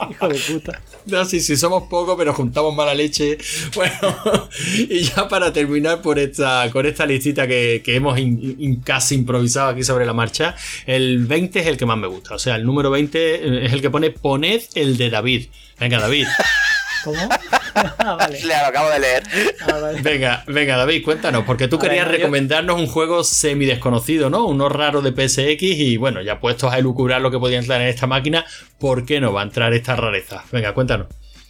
Hijo 0.12 0.28
de 0.28 0.36
puta. 0.40 0.82
No, 1.06 1.24
sí, 1.26 1.40
sí, 1.40 1.56
somos 1.58 1.84
pocos, 1.84 2.16
pero 2.18 2.34
juntamos 2.34 2.76
mala 2.76 2.94
leche. 2.94 3.38
Bueno, 3.76 3.94
y 4.78 5.02
ya 5.02 5.28
para 5.28 5.54
terminar 5.54 6.02
por 6.02 6.18
esta, 6.20 6.70
con 6.72 6.86
esta 6.86 7.06
listita 7.06 7.48
que, 7.48 7.82
que 7.84 7.96
hemos 7.96 8.18
in- 8.20 8.56
in- 8.60 8.82
casi 8.82 9.16
improvisado 9.16 9.70
aquí 9.70 9.84
sobre 9.84 10.06
la 10.06 10.14
marcha, 10.14 10.56
el 10.86 11.26
20 11.26 11.60
es 11.60 11.68
el 11.68 11.78
que 11.78 11.86
más 11.86 11.98
me 11.98 12.08
gusta. 12.08 12.36
O 12.36 12.40
sea, 12.40 12.56
el 12.56 12.66
número 12.66 12.90
20 12.90 13.66
es 13.66 13.74
el 13.74 13.82
que 13.82 13.90
pone 13.90 14.10
poned 14.12 14.62
el 14.76 14.98
de 14.98 15.10
David. 15.10 15.48
Venga, 15.80 16.00
David. 16.00 16.26
¿Cómo? 17.06 17.30
ah, 18.00 18.16
vale. 18.20 18.40
Le 18.42 18.48
lo 18.48 18.66
acabo 18.66 18.90
de 18.90 19.00
leer. 19.00 19.24
Ah, 19.62 19.80
vale. 19.80 20.02
Venga, 20.02 20.44
venga, 20.48 20.76
David, 20.76 21.04
cuéntanos, 21.06 21.44
porque 21.46 21.68
tú 21.70 21.78
A 21.78 21.80
ver, 21.80 21.90
querías 21.90 22.08
yo- 22.08 22.12
recomendarnos 22.12 22.78
un 22.80 22.88
juego 22.88 23.24
semi 23.24 23.66
desconocido, 23.66 24.30
¿no? 24.30 24.46
Uno 24.46 24.68
raro 24.68 25.02
de 25.02 25.12
PSX 25.12 25.62
y 25.64 25.98
bueno, 25.98 26.22
ya 26.22 26.40
puestos 26.42 26.74
a 26.74 26.80
elucubrar 26.80 27.22
lo 27.22 27.32
que 27.32 27.40
podía 27.40 27.60
entrar 27.60 27.80
en 27.82 27.88
esta 27.88 28.08
máquina, 28.08 28.44
¿por 28.80 29.06
qué 29.06 29.22
no 29.22 29.32
va 29.32 29.42
a 29.42 29.44
entrar 29.46 29.74
esta 29.74 29.96
rareza? 29.96 30.44
Venga, 30.52 30.74
cuéntanos. 30.74 31.08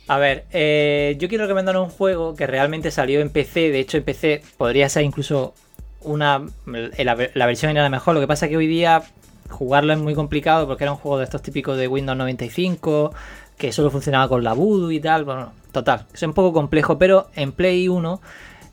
A 0.08 0.20
ver, 0.20 0.46
eh, 0.52 1.16
yo 1.18 1.28
quiero 1.30 1.46
recomendar 1.46 1.78
un 1.78 1.90
juego 1.90 2.36
que 2.36 2.46
realmente 2.46 2.92
salió 2.92 3.22
en 3.22 3.32
PC. 3.32 3.72
De 3.72 3.80
hecho, 3.80 3.98
en 3.98 4.04
PC 4.04 4.44
podría 4.58 4.88
ser 4.88 5.02
incluso 5.04 5.56
una. 6.02 6.46
La, 6.68 7.18
la 7.34 7.46
versión 7.48 7.72
era 7.72 7.90
mejor. 7.90 8.14
Lo 8.14 8.22
que 8.22 8.28
pasa 8.28 8.46
es 8.46 8.52
que 8.52 8.58
hoy 8.58 8.68
día 8.68 9.02
jugarlo 9.50 9.94
es 9.94 10.00
muy 10.00 10.14
complicado 10.14 10.68
porque 10.68 10.84
era 10.84 10.92
un 10.92 11.00
juego 11.00 11.18
de 11.18 11.24
estos 11.24 11.42
típicos 11.42 11.78
de 11.78 11.88
Windows 11.88 12.18
95 12.20 13.16
que 13.58 13.72
solo 13.72 13.90
funcionaba 13.92 14.28
con 14.28 14.44
la 14.44 14.54
Voodoo 14.54 14.92
y 14.92 15.00
tal. 15.00 15.24
Bueno, 15.26 15.52
total, 15.72 16.06
es 16.14 16.22
un 16.24 16.34
poco 16.34 16.54
complejo, 16.54 16.98
pero 16.98 17.28
en 17.36 17.52
Play 17.52 17.88
1 17.88 18.22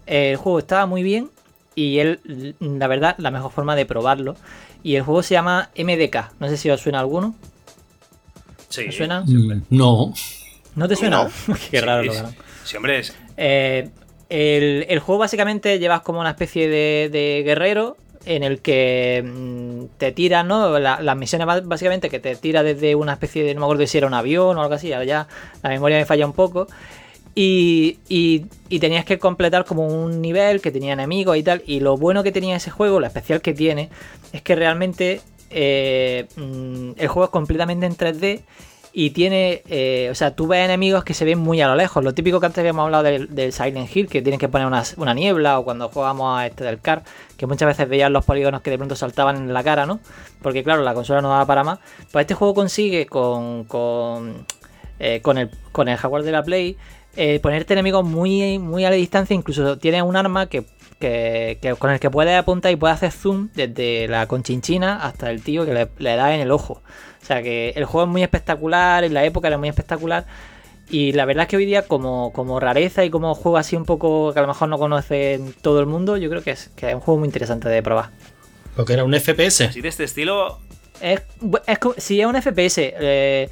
eh, 0.06 0.30
el 0.32 0.36
juego 0.36 0.58
estaba 0.58 0.86
muy 0.86 1.02
bien 1.02 1.30
y 1.74 1.98
él, 1.98 2.54
la 2.60 2.86
verdad, 2.88 3.14
la 3.18 3.30
mejor 3.30 3.50
forma 3.52 3.76
de 3.76 3.86
probarlo. 3.86 4.36
Y 4.82 4.96
el 4.96 5.02
juego 5.02 5.22
se 5.22 5.34
llama 5.34 5.70
MDK. 5.78 6.32
No 6.40 6.48
sé 6.48 6.56
si 6.56 6.68
os 6.68 6.80
suena 6.80 6.98
alguno. 7.00 7.34
Sí. 8.68 8.86
¿Os 8.88 8.94
suena? 8.96 9.20
Mm, 9.26 9.62
No. 9.70 10.12
¿No 10.74 10.88
te 10.88 10.96
suena? 10.96 11.24
No. 11.24 11.30
Qué 11.70 11.78
Sí, 11.78 11.84
raro, 11.84 12.02
sí. 12.02 12.08
lo 12.08 12.14
que 12.14 12.22
no. 12.22 12.32
Sí, 12.64 12.76
hombre, 12.76 12.98
es- 13.00 13.14
Eh, 13.36 13.90
el, 14.28 14.86
el 14.88 14.98
juego 15.00 15.18
básicamente 15.20 15.78
llevas 15.78 16.00
como 16.02 16.20
una 16.20 16.30
especie 16.30 16.68
de, 16.68 17.10
de 17.12 17.42
guerrero 17.44 17.96
en 18.24 18.42
el 18.42 18.60
que 18.60 19.22
mm, 19.24 19.84
te 19.98 20.12
tiras, 20.12 20.44
¿no? 20.46 20.78
La- 20.78 21.00
las 21.00 21.16
misiones 21.16 21.46
básicamente 21.64 22.08
que 22.10 22.20
te 22.20 22.36
tira 22.36 22.62
desde 22.62 22.94
una 22.94 23.14
especie 23.14 23.42
de, 23.44 23.54
no 23.54 23.60
me 23.60 23.66
acuerdo 23.66 23.86
si 23.86 23.98
era 23.98 24.06
un 24.06 24.14
avión 24.14 24.56
o 24.56 24.62
algo 24.62 24.74
así, 24.74 24.92
ahora 24.92 25.04
ya 25.04 25.28
la 25.62 25.70
memoria 25.70 25.98
me 25.98 26.04
falla 26.06 26.26
un 26.26 26.32
poco. 26.32 26.66
Y, 27.34 27.98
y- 28.08 28.44
y 28.68 28.78
tenías 28.78 29.04
que 29.06 29.18
completar 29.18 29.64
como 29.64 29.86
un 29.86 30.20
nivel 30.20 30.60
que 30.60 30.70
tenía 30.70 30.92
enemigos 30.92 31.36
y 31.36 31.42
tal. 31.42 31.62
Y 31.66 31.80
lo 31.80 31.96
bueno 31.96 32.22
que 32.22 32.30
tenía 32.32 32.56
ese 32.56 32.70
juego, 32.70 33.00
lo 33.00 33.06
especial 33.06 33.40
que 33.40 33.54
tiene, 33.54 33.88
es 34.32 34.42
que 34.42 34.54
realmente 34.54 35.20
eh, 35.50 36.26
mm, 36.36 36.92
el 36.98 37.08
juego 37.08 37.24
es 37.24 37.30
completamente 37.30 37.86
en 37.86 37.94
3D 37.96 38.40
y 38.92 39.10
tiene, 39.10 39.62
eh, 39.68 40.08
o 40.10 40.14
sea, 40.14 40.36
tú 40.36 40.46
ves 40.46 40.64
enemigos 40.64 41.02
que 41.04 41.14
se 41.14 41.24
ven 41.24 41.38
muy 41.38 41.60
a 41.60 41.68
lo 41.68 41.76
lejos. 41.76 42.04
Lo 42.04 42.12
típico 42.12 42.40
que 42.40 42.46
antes 42.46 42.58
habíamos 42.58 42.84
hablado 42.84 43.04
del, 43.04 43.52
Silent 43.52 43.94
Hill, 43.94 44.08
que 44.08 44.20
tienes 44.20 44.38
que 44.38 44.48
poner 44.48 44.66
una, 44.66 44.82
una 44.96 45.14
niebla 45.14 45.58
o 45.58 45.64
cuando 45.64 45.88
jugamos 45.88 46.38
a 46.38 46.46
este 46.46 46.64
del 46.64 46.80
CAR, 46.80 47.02
que 47.36 47.46
muchas 47.46 47.68
veces 47.68 47.88
veías 47.88 48.10
los 48.10 48.24
polígonos 48.24 48.60
que 48.60 48.70
de 48.70 48.76
pronto 48.76 48.94
saltaban 48.94 49.36
en 49.36 49.54
la 49.54 49.64
cara, 49.64 49.86
¿no? 49.86 50.00
Porque 50.42 50.62
claro, 50.62 50.82
la 50.82 50.94
consola 50.94 51.22
no 51.22 51.30
daba 51.30 51.46
para 51.46 51.64
más. 51.64 51.78
Pues 52.10 52.24
este 52.24 52.34
juego 52.34 52.54
consigue 52.54 53.06
con, 53.06 53.64
con, 53.64 54.46
eh, 54.98 55.20
con, 55.22 55.38
el, 55.38 55.50
con 55.72 55.88
el 55.88 55.96
hardware 55.96 56.24
de 56.24 56.32
la 56.32 56.42
Play 56.42 56.76
eh, 57.14 57.40
ponerte 57.40 57.74
enemigos 57.74 58.04
muy, 58.04 58.58
muy 58.58 58.84
a 58.84 58.90
la 58.90 58.96
distancia. 58.96 59.34
Incluso 59.34 59.78
tiene 59.78 60.02
un 60.02 60.16
arma 60.16 60.46
que, 60.46 60.64
que- 61.02 61.58
que- 61.60 61.74
con 61.74 61.90
el 61.90 61.98
que 62.00 62.10
puedes 62.10 62.34
apuntar 62.38 62.70
y 62.72 62.76
puedes 62.76 62.94
hacer 62.96 63.10
zoom 63.12 63.48
desde 63.54 64.06
la 64.08 64.26
conchinchina 64.26 64.96
hasta 65.04 65.30
el 65.30 65.42
tío 65.42 65.66
que 65.66 65.74
le, 65.74 65.88
le 65.98 66.16
da 66.16 66.34
en 66.34 66.40
el 66.40 66.50
ojo. 66.50 66.74
O 67.22 67.24
sea 67.26 67.42
que 67.42 67.70
el 67.76 67.84
juego 67.84 68.06
es 68.06 68.10
muy 68.12 68.22
espectacular, 68.22 69.04
en 69.04 69.12
la 69.14 69.24
época 69.24 69.48
era 69.48 69.58
muy 69.58 69.68
espectacular. 69.68 70.24
Y 70.90 71.12
la 71.12 71.24
verdad 71.24 71.42
es 71.42 71.48
que 71.48 71.56
hoy 71.56 71.64
día, 71.66 71.82
como, 71.86 72.32
como 72.32 72.60
rareza 72.60 73.04
y 73.04 73.10
como 73.10 73.34
juego 73.34 73.56
así 73.58 73.76
un 73.76 73.84
poco 73.84 74.32
que 74.32 74.38
a 74.38 74.42
lo 74.42 74.48
mejor 74.48 74.68
no 74.68 74.78
conoce 74.78 75.40
todo 75.62 75.80
el 75.80 75.86
mundo, 75.86 76.16
yo 76.16 76.28
creo 76.30 76.42
que 76.42 76.50
es, 76.52 76.68
que 76.76 76.88
es 76.88 76.94
un 76.94 77.00
juego 77.00 77.18
muy 77.18 77.26
interesante 77.28 77.68
de 77.68 77.82
probar. 77.82 78.10
Porque 78.76 78.92
era 78.94 79.04
un 79.04 79.12
FPS. 79.14 79.64
así 79.64 79.80
de 79.80 79.88
este 79.88 80.04
estilo. 80.04 80.58
Es, 81.00 81.22
es 81.66 81.78
sí, 81.98 82.20
es 82.20 82.26
un 82.26 82.36
FPS. 82.36 82.78
eh, 83.00 83.48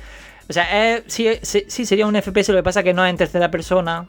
O 0.48 0.52
sea, 0.52 0.97
es- 0.97 1.05
sí, 1.06 1.28
sí, 1.43 1.64
sí 1.68 1.86
sería 1.86 2.06
un 2.06 2.14
FPS, 2.16 2.48
lo 2.52 2.59
que 2.59 2.62
pasa 2.64 2.82
que 2.82 2.93
no 2.93 3.05
es 3.05 3.10
en 3.10 3.16
tercera 3.16 3.51
persona. 3.51 4.06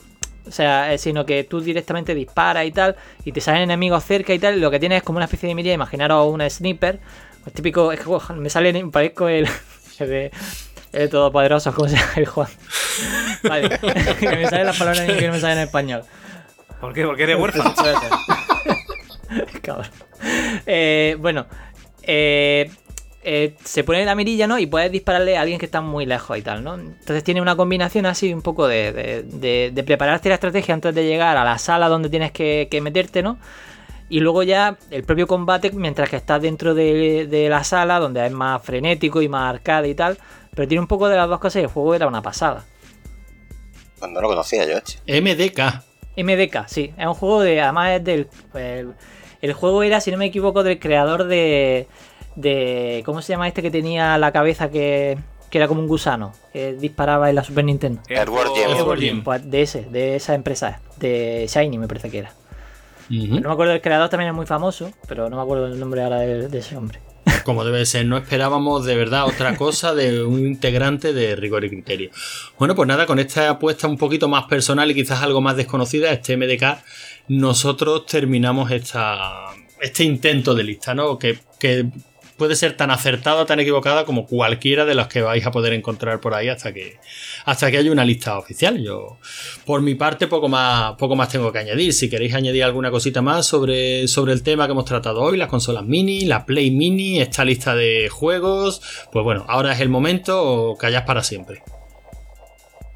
O 0.48 0.52
sea, 0.52 0.94
eh, 0.94 0.98
sino 0.98 1.26
que 1.26 1.44
tú 1.44 1.62
directamente 1.62 2.16
disparas 2.16 2.66
y 2.66 2.72
tal, 2.72 2.96
y 3.24 3.32
te 3.32 3.42
salen 3.42 3.64
enemigos 3.64 4.04
cerca 4.04 4.34
y 4.34 4.40
tal. 4.40 4.58
Y 4.58 4.60
lo 4.60 4.72
que 4.72 4.80
tienes 4.80 4.98
es 4.98 5.04
como 5.04 5.18
una 5.18 5.26
especie 5.26 5.48
de 5.48 5.56
mira, 5.56 5.72
imaginaros 5.72 6.34
un 6.34 6.48
sniper. 6.50 7.00
El 7.46 7.54
típico, 7.54 7.92
es 7.92 8.00
que 8.00 8.34
me 8.34 8.50
sale, 8.50 8.86
parezco 8.88 9.28
el, 9.28 9.48
el 10.00 10.10
de, 10.10 10.32
el 10.94 11.00
de 11.00 11.08
Todopoderoso, 11.08 11.74
¿cómo 11.74 11.88
se 11.88 11.98
llama 11.98 12.14
el 12.16 12.26
Juan? 12.26 12.50
Vale, 13.44 13.70
que 14.20 14.30
me 14.30 14.48
salen 14.48 14.66
las 14.66 14.78
palabras 14.78 15.00
en 15.00 15.06
inglés 15.06 15.20
que 15.20 15.28
no 15.28 15.34
me 15.34 15.40
salen 15.40 15.58
en 15.60 15.64
español. 15.66 16.04
¿Por 16.80 16.94
qué? 16.94 17.06
Porque 17.06 17.24
eres 17.24 17.40
huérfano. 17.40 17.74
Cabrón. 19.62 19.88
Eh, 20.66 21.16
bueno, 21.20 21.46
eh, 22.04 22.70
eh, 23.24 23.56
se 23.64 23.84
pone 23.84 24.04
la 24.06 24.16
mirilla, 24.16 24.48
¿no? 24.48 24.58
Y 24.60 24.66
puedes 24.66 24.92
dispararle 24.92 25.38
a 25.38 25.42
alguien 25.42 25.60
que 25.60 25.66
está 25.66 25.82
muy 25.82 26.06
lejos 26.06 26.38
y 26.38 26.42
tal, 26.42 26.64
¿no? 26.64 26.76
Entonces 26.76 27.24
tiene 27.24 27.42
una 27.42 27.56
combinación 27.56 28.06
así 28.06 28.34
un 28.34 28.42
poco 28.42 28.68
de, 28.68 28.92
de- 28.92 29.24
de- 29.24 29.72
de 29.74 29.84
prepararte 29.84 30.30
la 30.30 30.36
estrategia 30.36 30.74
antes 30.74 30.94
de 30.96 31.06
llegar 31.06 31.38
a 31.38 31.44
la 31.44 31.58
sala 31.58 31.88
donde 31.90 32.10
tienes 32.10 32.32
que, 32.32 32.68
que 32.72 32.82
meterte, 32.82 33.22
¿no? 33.24 33.38
Y 34.10 34.20
luego 34.20 34.44
ya 34.44 34.78
el 34.90 35.04
propio 35.04 35.26
combate 35.28 35.72
mientras 35.72 36.10
que 36.10 36.18
estás 36.18 36.42
dentro 36.42 36.74
de, 36.74 37.28
de 37.28 37.48
la 37.48 37.64
sala, 37.64 37.98
donde 38.00 38.26
es 38.26 38.32
más 38.32 38.62
frenético 38.62 39.22
y 39.22 39.30
más 39.30 39.54
arcade 39.56 39.88
y 39.88 39.96
tal. 39.96 40.18
Pero 40.54 40.68
tiene 40.68 40.82
un 40.82 40.88
poco 40.88 41.08
de 41.08 41.16
las 41.16 41.30
dos 41.30 41.40
cosas 41.40 41.62
y 41.62 41.64
el 41.64 41.68
juego 41.72 41.96
era 41.96 42.08
una 42.08 42.22
pasada. 42.22 42.66
Pues 44.00 44.12
no 44.12 44.20
lo 44.20 44.28
conocía 44.28 44.66
yo, 44.66 44.80
che. 44.82 45.00
MDK. 45.22 45.84
MDK, 46.18 46.68
sí. 46.68 46.94
Es 46.98 47.06
un 47.08 47.14
juego 47.14 47.42
de. 47.42 47.62
Además 47.62 47.92
es 47.92 48.04
del. 48.04 48.28
El, 48.54 48.94
el 49.42 49.54
juego 49.54 49.84
era, 49.84 50.02
si 50.02 50.12
no 50.12 50.18
me 50.18 50.26
equivoco, 50.26 50.64
del 50.64 50.80
creador 50.80 51.26
de. 51.26 51.88
De 52.36 53.04
¿Cómo 53.06 53.22
se 53.22 53.34
llama 53.34 53.48
este 53.48 53.62
que 53.62 53.72
tenía 53.72 54.18
la 54.18 54.32
cabeza 54.32 54.70
que. 54.70 55.18
que 55.50 55.58
era 55.58 55.68
como 55.68 55.82
un 55.82 55.88
gusano? 55.88 56.34
Que 56.54 56.74
disparaba 56.74 57.30
en 57.30 57.36
la 57.36 57.44
Super 57.44 57.66
Nintendo. 57.66 58.02
Edward 58.08 58.50
James. 58.56 58.80
Edward 58.80 59.00
Jim. 59.00 59.24
Pues 59.24 59.50
de 59.50 59.62
ese, 59.62 59.82
de 59.84 60.16
esa 60.16 60.34
empresa. 60.34 60.82
De 60.98 61.48
Shiny 61.50 61.78
me 61.78 61.88
parece 61.88 62.10
que 62.10 62.20
era. 62.20 62.34
No 63.10 63.42
me 63.42 63.52
acuerdo 63.52 63.74
del 63.74 63.82
creador, 63.82 64.08
también 64.08 64.30
es 64.30 64.36
muy 64.36 64.46
famoso, 64.46 64.90
pero 65.06 65.30
no 65.30 65.36
me 65.36 65.42
acuerdo 65.42 65.68
el 65.68 65.78
nombre 65.78 66.02
ahora 66.02 66.20
de, 66.20 66.48
de 66.48 66.58
ese 66.60 66.78
hombre. 66.78 67.00
Como 67.44 67.66
debe 67.66 67.86
ser, 67.86 68.06
no 68.06 68.18
esperábamos 68.18 68.86
de 68.86 68.96
verdad 68.96 69.26
otra 69.26 69.58
cosa 69.58 69.94
de 69.94 70.24
un 70.24 70.40
integrante 70.40 71.12
de 71.12 71.36
rigor 71.36 71.66
y 71.66 71.70
criterio. 71.70 72.10
Bueno, 72.58 72.74
pues 72.74 72.88
nada, 72.88 73.06
con 73.06 73.20
esta 73.20 73.50
apuesta 73.50 73.88
un 73.88 73.98
poquito 73.98 74.30
más 74.30 74.46
personal 74.46 74.90
y 74.90 74.96
quizás 74.96 75.22
algo 75.22 75.42
más 75.42 75.58
desconocida, 75.58 76.12
este 76.12 76.38
MDK, 76.38 76.82
nosotros 77.28 78.06
terminamos 78.06 78.72
esta, 78.72 79.48
este 79.82 80.04
intento 80.04 80.56
de 80.56 80.64
lista, 80.64 80.94
¿no? 80.94 81.18
Que, 81.18 81.40
que 81.60 81.88
puede 82.42 82.56
ser 82.56 82.76
tan 82.76 82.90
acertada 82.90 83.46
tan 83.46 83.60
equivocada 83.60 84.04
como 84.04 84.26
cualquiera 84.26 84.84
de 84.84 84.96
las 84.96 85.08
que 85.08 85.22
vais 85.22 85.46
a 85.46 85.52
poder 85.52 85.74
encontrar 85.74 86.20
por 86.20 86.34
ahí 86.34 86.50
hasta 86.50 86.74
que, 86.74 86.98
hasta 87.46 87.70
que 87.70 87.78
haya 87.78 87.92
una 87.92 88.04
lista 88.04 88.36
oficial. 88.36 88.82
Yo, 88.82 89.20
por 89.64 89.84
mi 89.84 89.94
parte, 89.94 90.26
poco 90.26 90.50
más, 90.50 90.96
poco 90.96 91.16
más 91.16 91.30
tengo 91.30 91.52
que 91.52 91.60
añadir. 91.60 91.94
Si 91.94 92.10
queréis 92.10 92.34
añadir 92.34 92.64
alguna 92.64 92.90
cosita 92.90 93.22
más 93.22 93.46
sobre, 93.46 94.08
sobre 94.08 94.34
el 94.34 94.42
tema 94.42 94.66
que 94.66 94.72
hemos 94.72 94.86
tratado 94.86 95.22
hoy, 95.22 95.38
las 95.38 95.50
consolas 95.50 95.86
mini, 95.86 96.26
la 96.26 96.48
Play 96.48 96.72
Mini, 96.72 97.22
esta 97.22 97.46
lista 97.46 97.76
de 97.76 98.10
juegos, 98.10 98.82
pues 99.12 99.24
bueno, 99.24 99.46
ahora 99.48 99.74
es 99.74 99.80
el 99.80 99.90
momento 99.90 100.42
o 100.44 100.78
callas 100.80 101.04
para 101.04 101.22
siempre. 101.22 101.62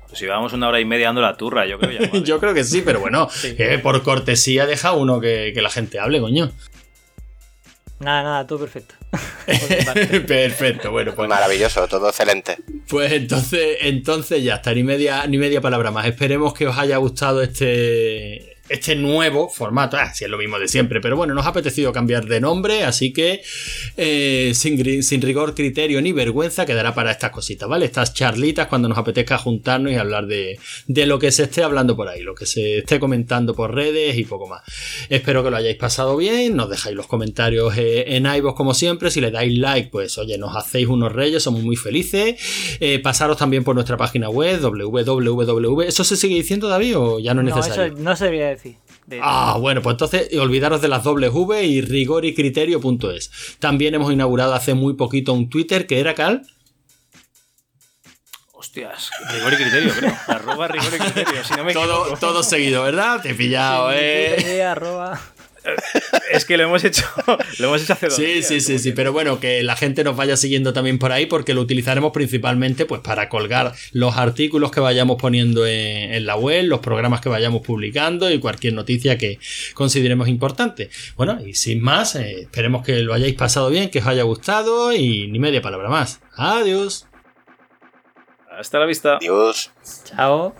Pues 0.07 0.17
si 0.17 0.25
vamos 0.25 0.53
una 0.53 0.69
hora 0.69 0.79
y 0.79 0.85
media 0.85 1.05
dando 1.05 1.21
la 1.21 1.37
turra, 1.37 1.67
yo 1.67 1.77
creo 1.77 1.91
ya. 1.91 2.07
vale. 2.07 2.23
Yo 2.25 2.39
creo 2.39 2.55
que 2.55 2.63
sí, 2.63 2.81
pero 2.83 2.99
bueno, 2.99 3.29
que 3.57 3.77
por 3.77 4.01
cortesía 4.01 4.65
deja 4.65 4.93
uno 4.93 5.21
que, 5.21 5.51
que 5.53 5.61
la 5.61 5.69
gente 5.69 5.99
hable, 5.99 6.19
coño. 6.19 6.51
Nada, 8.05 8.21
nada, 8.21 8.45
todo 8.45 8.59
perfecto. 8.59 8.93
Perfecto, 10.27 10.91
bueno, 10.91 11.15
pues 11.15 11.27
Maravilloso, 11.27 11.87
todo 11.87 12.09
excelente. 12.09 12.55
Pues 12.87 13.11
entonces, 13.11 13.77
entonces 13.81 14.43
ya 14.43 14.55
está, 14.55 14.75
ni 14.75 14.83
media, 14.83 15.25
ni 15.25 15.39
media 15.39 15.59
palabra 15.59 15.89
más. 15.89 16.05
Esperemos 16.05 16.53
que 16.53 16.67
os 16.67 16.77
haya 16.77 16.97
gustado 16.97 17.41
este, 17.41 18.54
este 18.69 18.95
nuevo 18.95 19.49
formato. 19.49 19.97
Ah, 19.97 20.13
sí, 20.13 20.25
es 20.25 20.29
lo 20.29 20.37
mismo 20.37 20.57
de 20.59 20.67
siempre, 20.67 21.01
pero 21.01 21.15
bueno, 21.15 21.33
nos 21.33 21.45
ha 21.45 21.49
apetecido 21.49 21.93
cambiar 21.93 22.25
de 22.25 22.41
nombre, 22.41 22.83
así 22.83 23.13
que 23.13 23.41
eh, 23.97 24.51
sin, 24.55 25.21
rigor, 25.21 25.53
criterio 25.55 26.01
ni 26.01 26.11
vergüenza 26.11 26.65
quedará 26.65 26.95
para 26.95 27.11
estas 27.11 27.31
cositas, 27.31 27.69
¿vale? 27.69 27.85
Estas 27.85 28.13
charlitas 28.13 28.67
cuando 28.67 28.87
nos 28.87 28.97
apetezca 28.97 29.37
juntarnos 29.37 29.91
y 29.91 29.95
hablar 29.95 30.25
de, 30.27 30.59
de 30.87 31.05
lo 31.05 31.19
que 31.19 31.31
se 31.31 31.43
esté 31.43 31.63
hablando 31.63 31.95
por 31.95 32.07
ahí, 32.07 32.21
lo 32.21 32.33
que 32.35 32.45
se 32.45 32.79
esté 32.79 32.99
comentando 32.99 33.53
por 33.53 33.73
redes 33.73 34.17
y 34.17 34.23
poco 34.23 34.47
más. 34.47 34.63
Espero 35.09 35.43
que 35.43 35.51
lo 35.51 35.57
hayáis 35.57 35.77
pasado 35.77 36.17
bien, 36.17 36.55
nos 36.55 36.69
dejáis 36.69 36.95
los 36.95 37.07
comentarios 37.07 37.77
eh, 37.77 38.15
en 38.15 38.25
iVoox 38.25 38.55
como 38.55 38.73
siempre, 38.73 39.11
si 39.11 39.21
le 39.21 39.31
dais 39.31 39.55
like, 39.57 39.89
pues 39.89 40.17
oye, 40.17 40.37
nos 40.37 40.55
hacéis 40.55 40.87
unos 40.87 41.11
reyes, 41.11 41.43
somos 41.43 41.61
muy 41.61 41.75
felices. 41.75 42.35
Eh, 42.79 42.99
pasaros 42.99 43.37
también 43.37 43.63
por 43.63 43.75
nuestra 43.75 43.97
página 43.97 44.29
web, 44.29 44.59
www. 44.61 45.81
¿Eso 45.81 46.03
se 46.03 46.15
sigue 46.17 46.35
diciendo, 46.35 46.67
David, 46.67 46.97
o 46.97 47.19
ya 47.19 47.33
no 47.33 47.41
es 47.41 47.49
No, 47.49 47.55
necesario? 47.55 47.93
eso 47.93 48.03
no 48.03 48.15
se 48.15 48.29
decir. 48.55 48.77
De- 49.07 49.19
Ah, 49.23 49.57
bueno, 49.59 49.81
pues 49.81 49.93
entonces 49.93 50.29
olvidaros 50.37 50.81
de 50.81 50.87
las 50.87 51.03
dobles 51.03 51.31
V 51.33 51.63
y 51.63 51.81
rigoricriterio.es. 51.81 53.31
También 53.59 53.93
hemos 53.95 54.11
inaugurado 54.11 54.53
hace 54.53 54.73
muy 54.73 54.93
poquito 54.93 55.33
un 55.33 55.49
Twitter 55.49 55.87
que 55.87 55.99
era 55.99 56.15
Cal. 56.15 56.41
Hostias, 58.51 59.11
rigor 59.31 59.53
y 59.53 59.55
criterio, 59.57 59.93
creo. 59.93 60.17
Arroba 60.27 60.67
rigor 60.67 60.93
y 60.95 60.97
criterio, 60.97 61.43
si 61.43 61.53
no 61.55 61.63
me 61.65 61.73
Todo, 61.73 62.15
todo 62.17 62.41
seguido, 62.41 62.83
¿verdad? 62.83 63.21
Te 63.21 63.31
he 63.31 63.35
pillado, 63.35 63.91
eh. 63.93 64.63
arroba- 64.63 65.19
Es 66.31 66.45
que 66.45 66.57
lo 66.57 66.63
hemos 66.63 66.83
hecho, 66.83 67.03
lo 67.59 67.67
hemos 67.67 67.83
hecho 67.83 67.93
hace 67.93 68.07
dos 68.07 68.15
Sí, 68.15 68.25
días, 68.25 68.47
sí, 68.47 68.61
sí, 68.61 68.79
sí, 68.79 68.91
pero 68.91 69.11
bueno, 69.13 69.39
que 69.39 69.63
la 69.63 69.75
gente 69.75 70.03
nos 70.03 70.15
vaya 70.15 70.37
siguiendo 70.37 70.73
también 70.73 70.99
por 70.99 71.11
ahí 71.11 71.25
porque 71.25 71.53
lo 71.53 71.61
utilizaremos 71.61 72.11
principalmente 72.11 72.85
pues 72.85 73.01
para 73.01 73.29
colgar 73.29 73.73
los 73.91 74.17
artículos 74.17 74.71
que 74.71 74.79
vayamos 74.79 75.17
poniendo 75.19 75.65
en, 75.65 76.13
en 76.13 76.25
la 76.25 76.35
web, 76.35 76.65
los 76.65 76.79
programas 76.79 77.21
que 77.21 77.29
vayamos 77.29 77.61
publicando 77.61 78.29
y 78.31 78.39
cualquier 78.39 78.73
noticia 78.73 79.17
que 79.17 79.39
consideremos 79.73 80.27
importante. 80.27 80.89
Bueno, 81.15 81.39
y 81.45 81.53
sin 81.53 81.81
más, 81.81 82.15
eh, 82.15 82.41
esperemos 82.41 82.85
que 82.85 82.99
lo 82.99 83.13
hayáis 83.13 83.35
pasado 83.35 83.69
bien, 83.69 83.89
que 83.89 83.99
os 83.99 84.07
haya 84.07 84.23
gustado 84.23 84.93
y 84.93 85.27
ni 85.27 85.39
media 85.39 85.61
palabra 85.61 85.89
más. 85.89 86.19
Adiós. 86.35 87.07
Hasta 88.51 88.79
la 88.79 88.85
vista. 88.85 89.17
Dios. 89.19 89.71
Chao. 90.05 90.55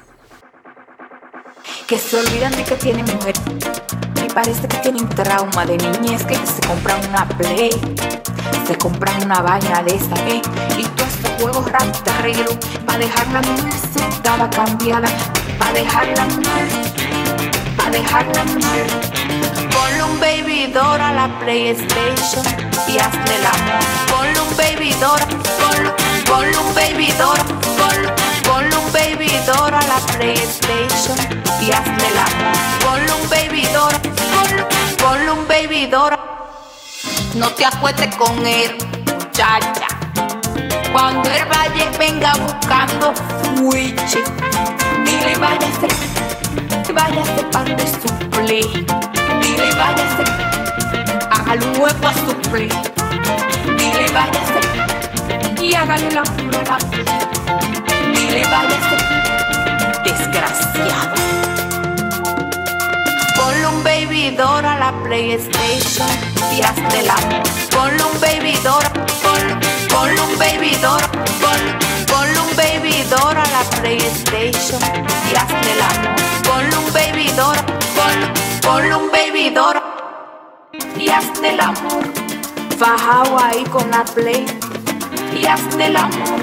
que 1.88 1.98
se 1.98 2.18
olvidan 2.18 2.56
de 2.56 2.64
que 2.64 2.76
tienen 2.76 3.06
mujer. 3.06 3.36
Y 4.24 4.34
parece 4.34 4.65
tienen 4.82 5.08
trauma 5.10 5.66
de 5.66 5.78
niñez, 5.78 6.24
que 6.26 6.36
se 6.36 6.62
compran 6.68 7.00
una 7.10 7.28
play, 7.28 7.70
se 8.68 8.78
compran 8.78 9.24
una 9.24 9.42
vaina 9.42 9.82
de 9.84 9.96
esta, 9.96 10.16
¿eh? 10.28 10.42
Y 10.78 10.84
todos 10.84 11.10
estos 11.10 11.32
juegos 11.42 11.72
rastrero, 11.72 12.52
pa' 12.86 12.98
dejar 12.98 13.28
la 13.28 13.42
mujer 13.42 13.76
cambiada, 14.52 15.08
pa' 15.58 15.72
dejar 15.72 16.08
la 16.18 16.26
mujer, 16.26 16.68
pa' 17.78 17.90
dejar. 17.90 18.26
Ponle 19.74 20.04
un 20.04 20.20
baby 20.20 20.68
door 20.74 21.00
a 21.00 21.14
la 21.14 21.40
PlayStation 21.40 22.44
y 22.88 22.98
hazle 22.98 23.36
el 23.36 23.46
amor. 23.46 23.84
Ponle 24.12 24.40
un 24.42 24.58
baby 24.58 24.94
door, 25.00 25.20
ponle, 25.60 25.92
ponle 26.26 26.58
un 26.58 26.76
baby 26.76 27.12
door, 27.18 27.38
ponle, 27.78 28.14
ponle 28.44 28.76
un 28.78 28.92
baby 28.92 29.32
door 29.46 29.74
a 29.74 29.82
la 29.88 30.00
PlayStation 30.18 31.18
y 31.62 31.72
hazle 31.72 32.08
el 32.08 32.18
amor. 32.18 32.56
Ponle 32.84 33.14
un 33.14 33.30
baby 33.30 33.66
door, 33.74 33.94
ponle 35.16 35.32
un 35.32 35.48
baby. 35.48 35.90
No 37.36 37.50
te 37.52 37.66
acuestes 37.66 38.16
con 38.16 38.46
él, 38.46 38.78
muchacha. 39.06 39.88
Cuando 40.92 41.30
él 41.30 41.46
vaya, 41.50 41.92
venga 41.98 42.34
buscando 42.36 43.14
fuiche. 43.56 44.24
Dile 45.06 45.36
váyase, 45.38 45.88
váyase 46.94 47.44
para 47.52 47.76
de 47.76 47.88
su 47.88 48.30
play. 48.30 48.86
Dile 49.42 49.70
váyase, 49.76 50.24
hágale 51.32 51.66
un 51.66 51.82
hueco 51.82 52.08
a 52.08 52.14
su 52.14 52.36
play. 52.50 52.70
Dile 53.78 54.12
váyase 54.14 55.64
y 55.64 55.74
hágale 55.74 56.12
la 56.12 56.24
prueba. 56.24 56.78
Dile 58.14 58.44
váyase, 58.46 58.98
desgraciado. 60.04 61.25
Baby 64.16 64.38
a 64.40 64.78
la 64.80 64.94
PlayStation 65.04 66.08
y 66.56 66.62
hazle 66.62 67.02
el 67.02 67.10
amor. 67.10 67.44
Ponle 67.70 68.02
un 68.02 68.22
baby 68.22 68.54
door, 68.64 68.82
ponle, 69.22 69.58
ponle 69.90 70.22
un 70.22 70.40
baby 70.40 70.74
door, 70.82 71.02
ponle, 71.42 71.78
ponle 72.08 72.40
un 72.40 72.56
baby 72.56 73.04
door 73.10 73.38
a 73.38 73.44
la 73.44 73.64
PlayStation 73.82 74.80
y 75.30 75.36
hazle 75.36 75.72
el 75.74 75.82
amor. 75.82 76.16
Ponle 76.46 76.78
un 76.78 76.94
baby 76.94 77.30
door, 77.36 77.58
ponle, 77.94 78.32
ponle 78.62 78.96
un 78.96 79.12
baby 79.12 79.50
door 79.50 79.84
y 80.98 81.10
hazle 81.10 81.50
el 81.50 81.60
amor. 81.60 82.06
Bajado 82.80 83.38
ahí 83.38 83.66
con 83.66 83.92
la 83.92 84.06
play 84.06 84.46
y 85.38 85.46
hazle 85.46 85.88
el 85.88 85.98
amor. 85.98 86.40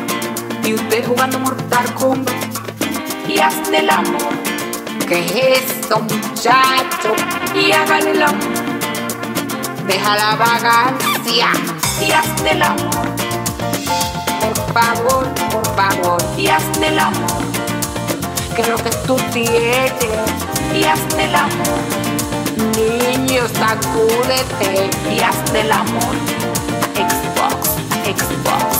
Y 0.63 0.75
usted 0.75 1.07
jugando 1.07 1.39
Mortal 1.39 1.95
Kombat 1.95 2.35
y 3.27 3.39
hazle 3.39 3.79
el 3.79 3.89
amor. 3.89 4.52
¿Qué 5.13 5.19
es 5.19 5.61
esto, 5.61 6.01
muchacho? 6.01 7.15
Y 7.55 7.71
amor. 8.23 8.65
Deja 9.87 10.17
la 10.17 10.37
vagancia 10.37 11.49
y 12.01 12.11
hazle 12.11 12.53
el 12.53 12.63
amor. 12.63 13.11
Por 14.41 14.73
favor, 14.73 15.29
por 15.51 15.67
favor, 15.77 16.23
y 16.39 16.49
hazte 16.49 16.87
el 16.87 16.99
amor. 16.99 17.43
Que 18.57 18.67
lo 18.69 18.77
que 18.77 18.89
tú 19.07 19.17
tienes, 19.35 19.93
y 20.75 20.85
hazte 20.85 21.25
el 21.25 21.35
amor. 21.35 21.83
Niño, 22.75 23.43
sacúdete 23.49 24.89
y 25.15 25.21
hazte 25.21 25.61
el 25.61 25.73
amor. 25.73 26.17
Xbox, 26.97 27.69
Xbox. 28.07 28.72